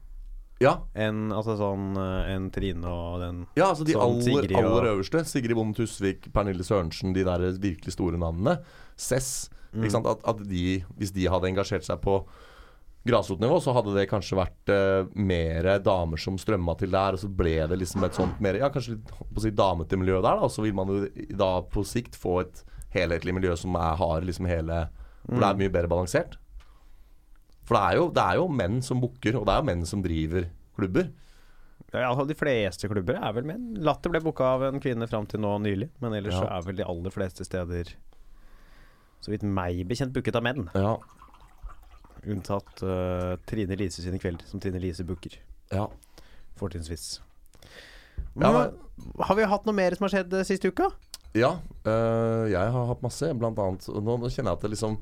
Ja, 0.63 0.79
enn 0.97 1.29
altså 1.35 1.59
sånn 1.61 1.93
en 1.99 2.47
Trine 2.55 2.89
og 2.89 3.21
den 3.21 3.43
Ja, 3.59 3.69
altså 3.75 3.85
de 3.85 3.99
Sånn 3.99 4.07
aller, 4.07 4.25
Sigrid 4.31 4.57
og- 4.57 4.71
aller 4.71 4.89
øverste. 4.95 5.25
Sigrid 5.29 5.59
Bonde 5.59 5.77
Tusvik, 5.77 6.31
Pernille 6.33 6.65
Sørensen, 6.65 7.13
de 7.13 7.27
der 7.27 7.45
virkelig 7.61 7.93
store 7.99 8.17
navnene. 8.23 8.57
Cess. 8.97 9.51
Mm. 9.75 9.91
At, 10.07 10.25
at 10.25 10.43
de, 10.49 10.85
hvis 10.97 11.13
de 11.13 11.29
hadde 11.29 11.51
engasjert 11.51 11.85
seg 11.85 12.01
på 12.01 12.21
grasrotnivå, 13.05 13.59
så 13.61 13.75
hadde 13.77 13.93
det 13.97 14.07
kanskje 14.09 14.39
vært 14.39 14.71
uh, 14.73 15.09
mer 15.13 15.67
damer 15.85 16.21
som 16.21 16.39
strømma 16.41 16.77
til 16.81 16.93
der, 16.95 17.17
og 17.17 17.21
så 17.21 17.29
ble 17.29 17.57
det 17.69 17.79
liksom 17.83 18.07
et 18.07 18.17
sånt 18.17 18.39
mer 18.45 18.57
Ja, 18.61 18.71
kanskje 18.73 18.97
litt 18.97 19.11
på 19.13 19.27
å 19.41 19.45
si 19.45 19.53
damete 19.53 19.99
miljø 20.01 20.21
der, 20.23 20.39
da. 20.41 20.47
Og 20.49 20.53
så 20.55 20.65
vil 20.65 20.77
man 20.77 20.93
jo 20.93 21.03
da 21.37 21.51
på 21.69 21.85
sikt 21.89 22.17
få 22.17 22.39
et 22.45 22.63
helhetlig 22.95 23.35
miljø 23.37 23.57
som 23.61 23.77
er, 23.77 23.99
har 24.01 24.25
liksom 24.25 24.49
hele 24.49 24.87
Hvor 25.27 25.43
det 25.43 25.51
er 25.51 25.61
mye 25.61 25.73
bedre 25.75 25.91
balansert. 25.91 26.39
For 27.65 27.77
det 27.77 27.83
er 27.85 27.99
jo, 28.01 28.09
det 28.13 28.25
er 28.25 28.41
jo 28.41 28.49
menn 28.53 28.81
som 28.85 29.01
booker, 29.01 29.39
og 29.41 29.47
det 29.49 29.55
er 29.55 29.63
jo 29.63 29.69
menn 29.71 29.85
som 29.89 30.03
driver 30.05 30.49
klubber. 30.77 31.13
Ja, 31.95 32.11
de 32.27 32.37
fleste 32.37 32.91
klubber 32.91 33.17
er 33.21 33.37
vel 33.37 33.47
menn. 33.49 33.69
Latter 33.87 34.13
ble 34.13 34.21
booka 34.25 34.49
av 34.57 34.67
en 34.67 34.81
kvinne 34.83 35.07
fram 35.09 35.29
til 35.31 35.41
nå 35.45 35.55
nylig, 35.63 35.89
men 36.03 36.17
ellers 36.17 36.35
Ja. 36.35 36.43
så 36.43 36.51
er 36.51 36.67
vel 36.67 36.81
de 36.81 36.89
aller 36.89 37.15
fleste 37.15 37.47
steder 37.47 37.95
så 39.25 39.33
vidt 39.33 39.45
meg 39.47 39.87
bekjent 39.89 40.13
booket 40.13 40.37
av 40.37 40.45
menn. 40.45 40.67
Ja, 40.77 40.99
Unntatt 42.31 42.83
uh, 42.83 43.35
Trine 43.49 43.77
Lise 43.77 44.03
sine 44.05 44.19
kvelder, 44.23 44.47
som 44.49 44.61
Trine 44.63 44.81
Lise 44.83 45.05
booker. 45.05 45.37
ja. 45.73 45.89
Fortrinnsvis. 46.55 47.19
Ja, 48.39 48.71
har 49.27 49.35
vi 49.35 49.47
hatt 49.51 49.65
noe 49.67 49.75
mer 49.75 49.95
som 49.97 50.05
har 50.07 50.13
skjedd 50.13 50.35
eh, 50.39 50.45
siste 50.47 50.71
uka? 50.71 50.87
Ja, 51.35 51.57
øh, 51.83 52.45
jeg 52.53 52.71
har 52.77 52.87
hatt 52.93 53.03
masse, 53.03 53.27
blant 53.35 53.59
annet. 53.59 53.89
Nå, 53.91 54.15
nå 54.23 54.31
kjenner 54.31 54.53
jeg 54.53 54.59
at 54.61 54.63
det 54.63 54.71
liksom 54.77 55.01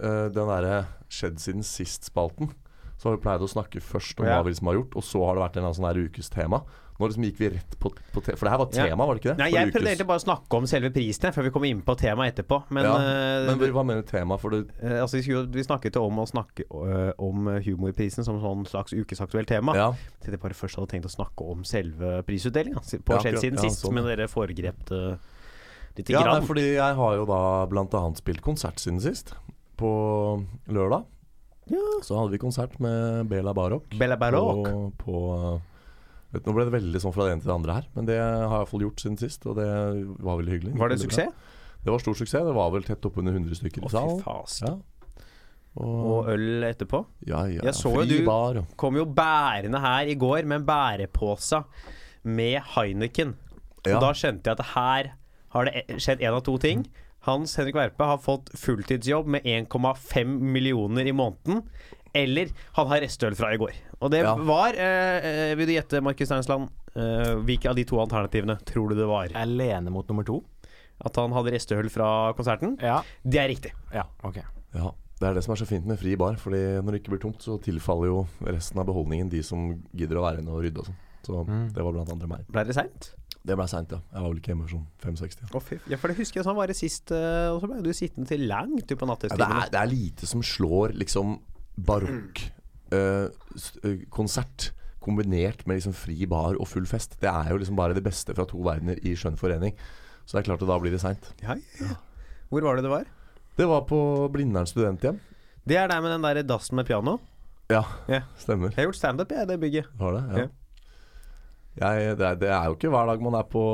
øh, 0.00 0.30
Den 0.32 0.48
derre 0.48 0.78
skjedd 1.12 1.36
siden 1.42 1.66
sist-spalten. 1.66 2.48
Så 2.96 3.10
har 3.10 3.18
vi 3.18 3.22
pleid 3.26 3.44
å 3.44 3.48
snakke 3.48 3.80
først 3.84 4.20
om 4.20 4.24
Ja. 4.28 4.38
hva 4.38 4.46
vi 4.46 4.54
liksom 4.54 4.72
har 4.72 4.78
gjort, 4.80 4.96
og 4.96 5.04
så 5.04 5.20
har 5.26 5.36
det 5.36 5.44
vært 5.44 5.60
en 5.60 5.68
sånn 5.76 6.00
ukes 6.06 6.32
tema. 6.32 6.62
Nå 7.00 7.08
liksom 7.08 7.24
gikk 7.24 7.38
vi 7.40 7.48
rett 7.54 7.76
på, 7.80 7.90
på 8.12 8.20
For 8.22 8.44
det 8.44 8.50
her 8.52 8.58
var 8.60 8.68
Ja. 8.76 8.86
tema, 8.90 9.06
var 9.08 9.16
det 9.16 9.22
ikke 9.22 9.30
det? 9.32 9.38
Nei, 9.40 9.50
Jeg 9.54 9.72
prøvde 9.72 9.88
egentlig 9.94 10.06
bare 10.10 10.20
å 10.20 10.24
snakke 10.26 10.58
om 10.60 10.66
selve 10.68 10.90
prisen 10.92 11.32
før 11.32 11.46
vi 11.46 11.52
kom 11.54 11.64
inn 11.64 11.80
på 11.86 11.94
temaet 11.96 12.34
etterpå. 12.34 12.58
Men, 12.76 12.84
ja, 12.84 12.94
eh, 13.00 13.46
Men 13.48 13.72
hva 13.72 13.84
mener 13.88 14.04
du 14.04 14.08
tema? 14.10 14.36
For 14.38 14.50
det 14.52 14.60
eh, 14.82 14.98
altså, 15.00 15.16
vi, 15.16 15.22
skulle, 15.24 15.48
vi 15.54 15.64
snakket 15.64 15.96
jo 15.96 16.04
om 16.06 16.20
å 16.20 16.26
snakke 16.28 16.66
eh, 16.68 17.12
om 17.18 17.48
humorprisen 17.64 18.26
som 18.26 18.38
sånn 18.44 18.66
slags 18.68 18.92
ukesaktuelt 18.92 19.48
tema. 19.48 19.74
Ja. 19.74 19.88
Til 20.20 20.36
jeg 20.36 20.42
bare 20.44 20.54
først 20.54 20.76
hadde 20.76 20.92
tenkt 20.92 21.08
å 21.08 21.14
snakke 21.16 21.48
om 21.50 21.64
selve 21.64 22.20
prisutdelinga 22.28 22.84
på 22.84 23.16
Ja, 23.16 23.22
skjedd 23.24 23.40
siden 23.40 23.56
Ja, 23.56 23.64
sist, 23.68 23.80
sånn. 23.86 23.94
men 23.96 24.04
dere 24.04 24.28
foregrep 24.28 24.84
det 24.92 25.00
lite 25.96 26.12
ja, 26.12 26.20
nei, 26.20 26.28
grann. 26.36 26.46
fordi 26.46 26.66
jeg 26.76 26.94
har 27.00 27.16
jo 27.16 27.24
da 27.26 27.40
blant 27.66 27.94
annet 27.98 28.20
spilt 28.20 28.44
konsert 28.44 28.78
siden 28.78 29.00
sist. 29.00 29.32
På 29.80 30.44
lørdag. 30.68 31.06
Så 32.02 32.16
hadde 32.18 32.32
vi 32.34 32.38
konsert 32.42 32.78
med 32.82 33.28
Bela 33.30 33.52
Barok. 33.54 33.88
Bela 33.98 34.16
Barok. 34.18 34.66
På, 34.66 34.92
på 34.98 35.60
vet, 36.32 36.44
Nå 36.46 36.52
ble 36.54 36.64
det 36.68 36.74
veldig 36.82 37.00
sånn 37.02 37.12
fra 37.14 37.24
det 37.26 37.32
ene 37.32 37.40
til 37.42 37.50
det 37.50 37.56
andre 37.56 37.74
her, 37.74 37.86
men 37.96 38.06
det 38.06 38.18
har 38.20 38.36
jeg 38.42 38.50
iallfall 38.60 38.80
gjort 38.86 39.00
siden 39.02 39.18
sist, 39.18 39.46
og 39.46 39.56
det 39.56 39.66
var 40.20 40.36
veldig 40.40 40.52
hyggelig. 40.56 40.74
Var 40.78 40.88
det 40.88 41.00
suksess? 41.00 41.32
Det 41.84 41.90
var 41.90 41.98
stor 41.98 42.14
suksess. 42.14 42.44
Det 42.44 42.54
var 42.54 42.70
vel 42.74 42.82
tett 42.84 43.06
oppunder 43.08 43.32
100 43.32 43.54
stykker 43.56 43.84
i 43.86 43.88
salen. 43.88 44.22
Ja. 44.66 44.74
Og 45.80 46.26
øl 46.32 46.64
etterpå. 46.66 47.04
ja, 47.26 47.44
ja, 47.46 47.60
Jeg 47.62 47.74
så 47.74 47.92
jo 47.94 48.04
du- 48.04 48.24
bar. 48.26 48.64
Kom 48.76 48.96
jo 48.96 49.04
bærende 49.06 49.80
her 49.80 50.06
i 50.06 50.14
går 50.14 50.44
med 50.44 50.60
en 50.60 50.66
bærepose 50.66 51.64
med 52.24 52.60
Heineken. 52.74 53.34
Og 53.86 53.86
Ja. 53.86 54.00
da 54.00 54.12
skjønte 54.12 54.44
jeg 54.44 54.58
at 54.58 54.66
her 54.74 55.12
har 55.50 55.64
det 55.64 55.74
e- 55.88 55.94
skjedd 55.94 56.20
en 56.22 56.34
av 56.34 56.42
to 56.42 56.58
ting. 56.58 56.86
Hans 57.20 57.54
Henrik 57.56 57.74
Verpe 57.74 58.04
har 58.04 58.18
fått 58.18 58.50
fulltidsjobb 58.56 59.26
med 59.26 59.42
1,5 59.44 60.40
millioner 60.40 61.02
i 61.06 61.12
måneden. 61.12 61.62
Eller 62.14 62.50
han 62.76 62.86
har 62.90 63.00
restøl 63.04 63.36
fra 63.38 63.52
i 63.54 63.58
går. 63.60 63.72
Og 64.00 64.10
det 64.10 64.22
Ja. 64.24 64.34
var 64.36 64.74
eh, 64.74 65.50
eh, 65.50 65.54
Vil 65.56 65.66
du 65.66 65.72
gjette, 65.74 66.02
Markus 66.02 66.28
Steinsland, 66.28 66.68
eh, 66.96 67.34
hvilke 67.46 67.68
av 67.70 67.76
de 67.76 67.84
to 67.84 67.96
alternativene 68.02 68.58
tror 68.64 68.88
du 68.90 68.96
det 68.96 69.06
var? 69.06 69.28
Alene 69.34 69.90
mot 69.90 70.06
nummer 70.08 70.24
to. 70.24 70.42
At 71.04 71.16
han 71.16 71.32
hadde 71.32 71.52
restøl 71.54 71.88
fra 71.90 72.32
konserten? 72.36 72.76
Ja. 72.82 73.02
Det 73.24 73.38
er 73.40 73.48
riktig. 73.48 73.72
Ja, 73.94 74.04
ok. 74.24 74.42
Ja, 74.74 74.90
Det 75.20 75.28
er 75.28 75.34
det 75.34 75.44
som 75.44 75.52
er 75.52 75.56
så 75.60 75.66
fint 75.68 75.84
med 75.86 75.98
fri 76.00 76.14
bar. 76.16 76.34
Fordi 76.40 76.80
når 76.82 76.92
det 76.92 77.02
ikke 77.02 77.10
blir 77.12 77.20
tomt, 77.20 77.38
så 77.44 77.58
tilfaller 77.60 78.06
jo 78.08 78.26
resten 78.42 78.78
av 78.80 78.86
beholdningen 78.86 79.28
de 79.30 79.42
som 79.42 79.82
gidder 79.94 80.16
å 80.16 80.22
være 80.24 80.38
inne 80.40 80.48
og 80.50 80.62
rydde 80.64 80.78
og 80.78 80.86
sånn. 80.86 80.96
Så 81.22 81.44
Mm. 81.46 81.72
det 81.74 81.82
var 81.84 81.92
blant 81.92 82.10
andre 82.12 82.26
meg. 82.28 82.46
Ble 82.50 82.64
det 82.64 82.74
seint? 82.74 83.14
Det 83.44 83.54
ble 83.56 83.66
seint, 83.68 83.90
ja. 83.90 83.98
Jeg 84.12 84.20
var 84.22 84.28
vel 84.30 84.38
ikke 84.40 84.52
hjemme 84.54 84.64
før 84.66 84.72
sånn 84.76 84.86
65. 85.00 85.50
Å, 85.52 85.62
fy. 85.62 85.78
Ja, 85.88 85.96
for 85.96 86.08
det 86.08 86.16
husker 86.16 86.40
jeg 86.40 86.44
sånn 86.44 86.56
var 86.56 86.66
det 86.66 86.76
sist, 86.76 87.10
eh, 87.12 87.48
og 87.52 87.60
så 87.62 87.68
ble 87.68 87.82
du 87.82 87.90
sittende 87.92 88.26
til 88.28 88.46
langt 88.48 88.90
ut 88.90 88.98
på 88.98 89.06
Ja, 89.06 89.14
det, 89.16 89.40
er, 89.40 89.70
det 89.70 89.80
er 89.80 89.86
lite 89.86 90.26
som 90.26 90.40
slår 90.42 90.92
liksom 90.96 91.38
barokk 91.86 92.42
eh, 92.94 93.26
eh, 93.84 94.04
konsert 94.12 94.70
kombinert 95.00 95.64
med 95.66 95.78
liksom 95.78 95.94
fri 95.96 96.26
bar 96.28 96.58
og 96.60 96.68
full 96.68 96.86
fest. 96.88 97.16
Det 97.22 97.30
er 97.30 97.54
jo 97.54 97.60
liksom 97.60 97.78
bare 97.78 97.96
det 97.96 98.04
beste 98.04 98.34
fra 98.36 98.44
to 98.48 98.60
verdener 98.64 99.00
i 99.00 99.14
skjønn 99.16 99.38
forening. 99.40 99.76
Så 100.26 100.36
det 100.36 100.42
er 100.42 100.50
klart 100.50 100.62
at 100.64 100.70
da 100.70 100.78
blir 100.82 100.92
det 100.92 101.00
seint. 101.02 101.32
Ja, 101.42 101.56
ja. 101.80 101.96
Hvor 102.50 102.66
var 102.66 102.76
det 102.76 102.84
det 102.84 102.92
var? 102.92 103.08
Det 103.56 103.66
var 103.68 103.86
på 103.88 103.98
Blindern 104.32 104.68
studenthjem. 104.68 105.18
Det 105.64 105.76
er 105.76 105.88
der 105.90 106.00
med 106.04 106.12
den 106.12 106.24
der 106.24 106.42
dassen 106.46 106.76
med 106.76 106.86
piano. 106.88 107.18
Ja, 107.70 107.84
yeah. 108.08 108.24
stemmer. 108.36 108.72
Jeg 108.72 108.80
har 108.82 108.88
gjort 108.88 108.98
standup, 108.98 109.32
i 109.32 109.44
det 109.46 109.60
bygget. 109.60 109.90
Var 109.94 110.16
det? 110.16 110.22
Ja. 110.30 110.38
Ja. 110.38 110.48
Jeg, 111.80 112.16
det, 112.18 112.26
er, 112.26 112.34
det 112.34 112.48
er 112.50 112.64
jo 112.66 112.74
ikke 112.74 112.90
hver 112.90 113.06
dag 113.06 113.20
man 113.22 113.36
er 113.38 113.46
på 113.46 113.64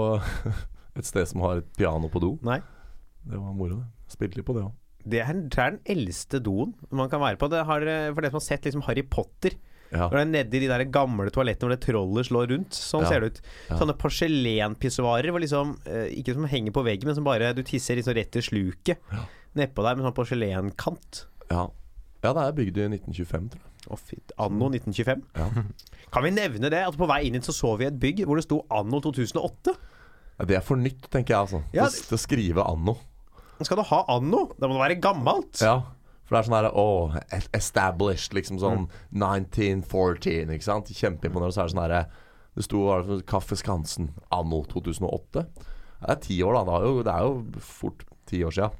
et 0.98 1.06
sted 1.08 1.26
som 1.26 1.40
har 1.46 1.62
et 1.62 1.70
piano 1.78 2.10
på 2.12 2.20
do. 2.20 2.34
Nei. 2.44 2.60
Det 3.24 3.38
var 3.40 3.54
moro, 3.56 3.80
det. 3.80 4.12
Spilte 4.12 4.38
litt 4.38 4.46
på 4.46 4.54
det 4.54 4.66
òg. 4.66 4.74
Det 5.06 5.20
er, 5.22 5.32
det 5.46 5.58
er 5.62 5.70
den 5.76 5.80
eldste 5.96 6.40
doen 6.42 6.74
man 6.90 7.08
kan 7.12 7.20
være 7.22 7.38
på. 7.38 7.48
Det 7.52 7.60
har, 7.68 7.84
for 8.12 8.20
dere 8.24 8.32
som 8.32 8.40
har 8.40 8.46
sett 8.48 8.64
liksom 8.66 8.82
Harry 8.88 9.02
Potter, 9.06 9.54
Ja. 9.92 10.08
når 10.10 10.16
det 10.18 10.20
er 10.24 10.30
nedi 10.32 10.60
de 10.64 10.68
der 10.68 10.82
gamle 10.90 11.30
toalettene 11.30 11.68
hvor 11.68 11.74
det 11.76 11.84
trollet 11.86 12.26
slår 12.26 12.48
rundt, 12.50 12.74
sånn 12.74 13.04
Ja. 13.04 13.08
ser 13.08 13.20
det 13.22 13.28
ut. 13.36 13.40
Ja. 13.70 13.76
Sånne 13.78 13.94
porselenpissoarer 13.96 15.30
liksom 15.40 15.76
eh, 15.86 16.08
Ikke 16.18 16.34
som 16.34 16.44
henger 16.50 16.72
på 16.74 16.82
veggen, 16.84 17.06
men 17.06 17.14
som 17.14 17.24
bare 17.24 17.52
du 17.54 17.62
tisser 17.62 17.94
liksom 17.96 18.14
rett 18.18 18.34
i 18.36 18.42
sluket 18.42 18.98
Ja. 19.12 19.22
nedpå 19.56 19.82
der 19.86 19.94
med 19.96 20.04
sånn 20.08 20.16
porselenkant. 20.16 21.26
Ja. 21.50 21.68
ja, 22.24 22.32
det 22.32 22.42
er 22.42 22.52
bygd 22.58 22.78
i 22.82 22.88
1925, 22.98 23.50
tror 23.54 23.60
jeg. 23.62 23.98
Fy. 24.02 24.16
Anno 24.42 24.68
1925. 24.74 25.22
Ja. 25.38 25.48
Kan 26.12 26.24
vi 26.26 26.30
nevne 26.34 26.70
det? 26.70 26.82
At 26.86 26.96
på 26.98 27.06
vei 27.06 27.20
inn 27.28 27.34
hit 27.38 27.46
så 27.46 27.54
så 27.54 27.76
vi 27.78 27.86
et 27.86 27.98
bygg 28.02 28.24
hvor 28.26 28.34
det 28.40 28.44
sto 28.48 28.64
anno 28.74 28.98
2008. 29.00 29.76
Ja, 30.40 30.44
det 30.44 30.56
er 30.58 30.64
for 30.66 30.76
nytt, 30.76 31.06
tenker 31.10 31.32
jeg, 31.32 31.38
altså. 31.46 31.62
Til, 31.72 32.02
til 32.10 32.16
å 32.18 32.20
skrive 32.20 32.66
anno. 32.66 32.96
Skal 33.64 33.80
du 33.80 33.86
ha 33.88 34.02
anno? 34.12 34.46
Da 34.60 34.68
må 34.68 34.76
det 34.76 34.82
være 34.82 35.00
gammelt. 35.00 35.60
Ja. 35.64 35.78
For 36.26 36.34
det 36.34 36.40
er 36.40 36.48
sånn 36.48 36.56
her 36.58 36.68
oh, 36.74 37.14
established, 37.54 38.34
liksom 38.34 38.58
sånn 38.58 38.88
1914, 39.14 40.50
ikke 40.56 40.66
sant? 40.66 40.90
Kjempeimponerende. 40.90 41.54
Så 41.54 41.62
er 41.62 41.68
det 41.68 41.74
sånn 41.76 41.84
herre 41.84 42.00
Det 42.56 42.64
sto 42.64 42.80
det 42.88 43.06
for- 43.06 43.22
Kaffe 43.28 43.56
Skansen 43.56 44.10
anno 44.32 44.62
2008. 44.64 45.44
Det 46.00 46.10
er 46.12 46.20
ti 46.24 46.40
år, 46.42 46.56
da. 46.56 46.64
Det 46.64 46.74
er 46.74 46.86
jo, 46.88 47.02
det 47.06 47.14
er 47.14 47.22
jo 47.28 47.60
fort 47.60 48.04
ti 48.26 48.42
år 48.44 48.52
sia. 48.56 48.70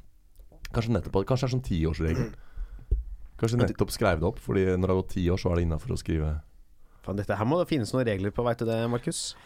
Kanskje 0.73 0.97
nettopp 0.97 1.25
Kanskje 1.29 1.47
det 1.47 1.53
er 1.53 1.55
sånn 1.55 1.69
tiårsregel. 1.71 2.35
Kanskje 3.39 3.61
nettopp 3.61 3.93
skrev 3.93 4.21
det 4.21 4.27
opp, 4.27 4.39
Fordi 4.41 4.65
når 4.67 4.83
det 4.83 4.93
har 4.95 5.03
gått 5.03 5.15
ti 5.15 5.29
år, 5.31 5.39
så 5.41 5.53
er 5.53 5.57
det 5.61 5.67
innafor 5.69 5.95
å 5.95 6.01
skrive 6.01 6.41
Faen, 7.07 7.17
dette 7.21 7.37
her 7.39 7.47
må 7.47 7.61
det 7.61 7.69
finnes 7.71 7.93
noen 7.95 8.07
regler 8.09 8.33
på, 8.35 8.43
veit 8.43 8.59
du 8.59 8.67
det, 8.67 8.81
Markus? 8.91 9.37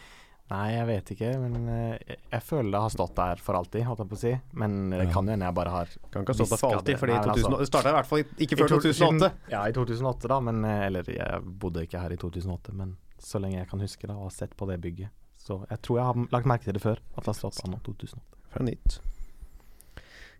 Nei, 0.51 0.65
jeg 0.75 0.87
vet 0.89 1.09
ikke, 1.13 1.27
men 1.39 1.53
eh, 1.71 1.97
jeg, 2.09 2.17
jeg 2.33 2.43
føler 2.43 2.71
det 2.73 2.79
har 2.83 2.91
stått 2.91 3.13
der 3.15 3.39
for 3.39 3.55
alltid, 3.55 3.85
holdt 3.87 4.01
jeg 4.03 4.09
på 4.11 4.17
å 4.17 4.19
si. 4.19 4.31
Men 4.59 4.73
det 4.91 5.05
Ja. 5.05 5.11
kan 5.13 5.25
jo 5.29 5.31
hende 5.31 5.47
jeg 5.47 5.55
bare 5.55 5.71
har 5.71 5.93
Kan 6.11 6.25
ikke 6.25 6.33
ha 6.33 6.39
stått 6.41 6.49
der 6.51 6.59
for 6.59 6.75
alltid, 6.75 6.97
det. 6.97 7.07
men 7.07 7.23
2000, 7.23 7.31
altså- 7.45 7.59
det 7.61 7.67
starta 7.69 7.89
i 7.89 7.95
hvert 7.95 8.09
fall 8.09 8.23
ikke 8.45 8.57
før 8.59 8.67
2008. 8.75 9.31
Ja, 9.53 9.61
i 9.69 9.71
2008, 9.71 10.27
da. 10.27 10.39
Men, 10.41 10.65
eh, 10.65 10.85
eller 10.87 11.03
jeg 11.07 11.41
bodde 11.59 11.85
ikke 11.87 12.01
her 12.03 12.11
i 12.11 12.17
2008, 12.17 12.73
men 12.73 12.97
så 13.17 13.39
lenge 13.39 13.57
jeg 13.61 13.69
kan 13.69 13.79
huske 13.79 14.01
det, 14.07 14.09
og 14.15 14.23
har 14.27 14.29
sett 14.35 14.57
på 14.57 14.67
det 14.67 14.81
bygget. 14.81 15.09
Så 15.39 15.65
jeg 15.69 15.81
tror 15.81 15.97
jeg 15.97 16.05
har 16.05 16.27
lagt 16.35 16.45
merke 16.45 16.63
til 16.67 16.73
det 16.73 16.81
før. 16.83 16.99
At 17.15 17.23
det 17.23 17.31
har 17.31 17.33
stått 17.39 17.63
anno 17.65 17.79
2008. 17.79 18.19
Fra 18.51 18.63
nytt. 18.65 18.99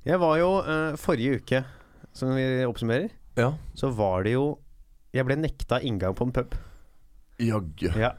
Jeg 0.03 0.19
var 0.19 0.37
jo 0.41 0.49
uh, 0.65 0.95
forrige 0.97 1.39
uke, 1.41 1.63
som 2.11 2.35
vi 2.35 2.65
oppsummerer, 2.65 3.09
Ja. 3.37 3.53
så 3.75 3.93
var 3.95 4.23
det 4.23 4.33
jo 4.33 4.57
Jeg 5.13 5.25
ble 5.25 5.35
nekta 5.35 5.79
inngang 5.83 6.13
på 6.15 6.23
en 6.27 6.31
pub. 6.31 6.53
Jaggu. 7.39 7.89
Ja. 7.99 8.13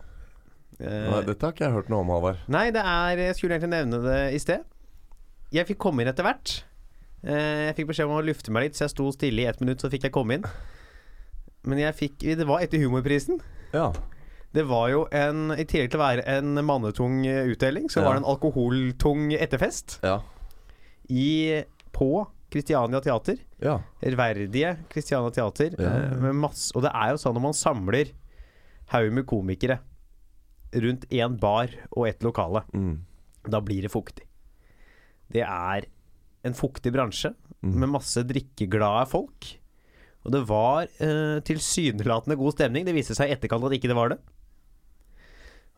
Eh, 0.81 1.11
Nei, 1.11 1.23
Dette 1.27 1.45
har 1.47 1.53
ikke 1.53 1.67
jeg 1.67 1.75
hørt 1.77 1.89
noe 1.93 2.01
om, 2.01 2.09
Havar 2.15 2.39
Nei, 2.49 2.71
det 2.75 2.81
er 2.83 3.17
Jeg 3.21 3.35
skulle 3.37 3.59
egentlig 3.59 3.75
nevne 3.77 3.99
det 4.07 4.21
i 4.35 4.39
sted. 4.43 4.63
Jeg 5.53 5.67
fikk 5.69 5.79
komme 5.85 6.01
inn 6.03 6.09
etter 6.09 6.25
hvert. 6.25 6.63
Eh, 7.23 7.69
Jeg 7.69 7.77
fikk 7.77 7.91
beskjed 7.93 8.09
om 8.09 8.17
å 8.17 8.25
lufte 8.25 8.51
meg 8.51 8.65
litt, 8.65 8.75
så 8.79 8.87
jeg 8.87 8.95
sto 8.95 9.11
stille 9.13 9.43
i 9.45 9.47
ett 9.51 9.61
minutt, 9.61 9.83
så 9.85 9.91
fikk 9.93 10.09
jeg 10.09 10.13
komme 10.17 10.39
inn. 10.39 10.45
Men 11.69 11.79
jeg 11.79 11.95
fikk 11.95 12.19
Det 12.39 12.47
var 12.49 12.61
etter 12.65 12.79
Humorprisen. 12.83 13.39
Ja. 13.75 13.93
Det 14.53 14.65
var 14.69 14.89
jo 14.91 15.05
en 15.13 15.53
I 15.53 15.65
tillegg 15.65 15.91
til 15.93 16.01
å 16.01 16.05
være 16.07 16.25
en 16.27 16.55
mannetung 16.67 17.23
eh, 17.27 17.45
utdeling, 17.53 17.87
så 17.93 18.01
Ja. 18.01 18.05
var 18.09 18.15
det 18.17 18.23
en 18.25 18.31
alkoholtung 18.33 19.31
etterfest 19.37 20.01
Ja. 20.03 20.21
i 21.09 21.63
på 21.93 22.27
Kristiania 22.51 23.01
Teater. 23.01 23.37
ja. 23.61 23.79
Ærverdige 24.03 24.77
Kristiania 24.91 25.31
Teater. 25.31 25.75
Ja, 25.79 26.33
masse, 26.33 26.73
og 26.75 26.83
det 26.83 26.91
er 26.95 27.11
jo 27.13 27.17
sånn 27.17 27.35
når 27.37 27.41
man 27.43 27.53
samler 27.57 28.11
haug 28.93 29.13
med 29.13 29.25
komikere 29.27 29.79
rundt 30.75 31.09
én 31.11 31.39
bar 31.41 31.69
og 31.93 32.09
ett 32.09 32.23
lokale, 32.25 32.65
Mm. 32.73 33.01
da 33.49 33.61
blir 33.61 33.83
det 33.83 33.91
fuktig. 33.93 34.25
Det 35.33 35.43
er 35.43 35.87
en 36.45 36.55
fuktig 36.55 36.93
bransje 36.93 37.35
Mm. 37.63 37.77
med 37.79 37.89
masse 37.91 38.23
drikkeglade 38.27 39.07
folk. 39.09 39.59
Og 40.25 40.33
det 40.33 40.41
var 40.49 40.83
eh, 41.01 41.41
tilsynelatende 41.43 42.37
god 42.37 42.53
stemning. 42.55 42.85
Det 42.85 42.95
viste 42.95 43.15
seg 43.15 43.29
i 43.31 43.35
etterkant 43.35 43.65
at 43.65 43.73
ikke 43.73 43.89
det 43.91 43.95
var 43.97 44.09
det. 44.11 44.19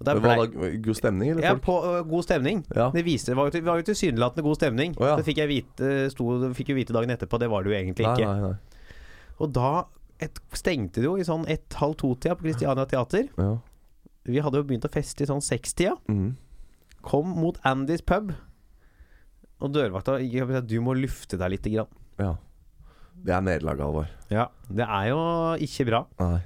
Det 0.05 0.15
var 0.21 0.37
da 0.37 0.71
god 0.83 0.97
stemning, 0.99 1.31
eller? 1.31 1.43
ja, 1.43 1.51
folk? 1.55 1.63
på 1.63 1.75
uh, 1.85 2.03
god 2.03 2.25
stemning. 2.27 2.65
Ja. 2.75 2.91
Det, 2.91 3.05
viste, 3.07 3.31
det 3.31 3.37
var 3.39 3.51
var 3.63 3.79
jo 3.81 3.87
tilsynelatende 3.87 4.43
god 4.43 4.57
stemning. 4.59 4.97
Oh, 4.99 5.07
ja. 5.07 5.17
Det 5.17 5.25
fikk 5.25 5.39
jeg 5.39 5.49
vite, 5.49 5.93
sto, 6.11 6.27
fikk 6.57 6.73
jo 6.73 6.77
vite 6.77 6.93
dagen 6.97 7.13
etterpå, 7.15 7.39
det 7.41 7.49
var 7.53 7.63
det 7.65 7.71
jo 7.73 7.77
egentlig 7.79 8.07
Nei, 8.09 8.17
ikke. 8.19 8.27
nei, 8.27 8.51
nei. 8.51 8.99
Og 9.41 9.53
da 9.55 9.85
et, 10.21 10.41
stengte 10.53 11.01
det 11.01 11.07
jo 11.09 11.15
i 11.17 11.25
sånn 11.27 11.47
ett-halv-to-tida 11.49 12.35
på 12.37 12.49
Christiania 12.49 12.85
Teater. 12.91 13.29
Ja. 13.39 13.53
Vi 14.25 14.41
hadde 14.41 14.61
jo 14.61 14.67
begynt 14.67 14.87
å 14.89 14.93
feste 14.93 15.25
i 15.25 15.29
sånn 15.29 15.45
sekstida. 15.45 15.97
Mm. 16.09 16.35
Kom 17.05 17.35
mot 17.37 17.59
Andys 17.69 18.05
pub. 18.07 18.33
Og 19.63 19.73
dørvakta 19.73 20.17
gikk 20.23 20.45
opp 20.45 20.53
og 20.53 20.59
sa 20.59 20.65
du 20.65 20.79
må 20.85 20.97
lufte 20.97 21.39
deg 21.41 21.57
lite 21.57 21.77
grann. 21.77 22.03
ja. 22.23 22.35
Det 23.25 23.31
er 23.31 23.45
nederlag, 23.47 23.79
Alvor. 23.81 24.09
Ja, 24.29 24.49
det 24.69 24.85
er 24.85 25.05
jo 25.09 25.21
ikke 25.63 25.85
bra. 25.87 26.01
Nei. 26.19 26.41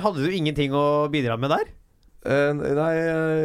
Hadde 0.00 0.24
du 0.24 0.32
ingenting 0.32 0.72
å 0.74 1.06
bidra 1.12 1.36
med 1.38 1.52
der? 1.52 1.68
Uh, 2.24 2.56
nei, 2.56 2.94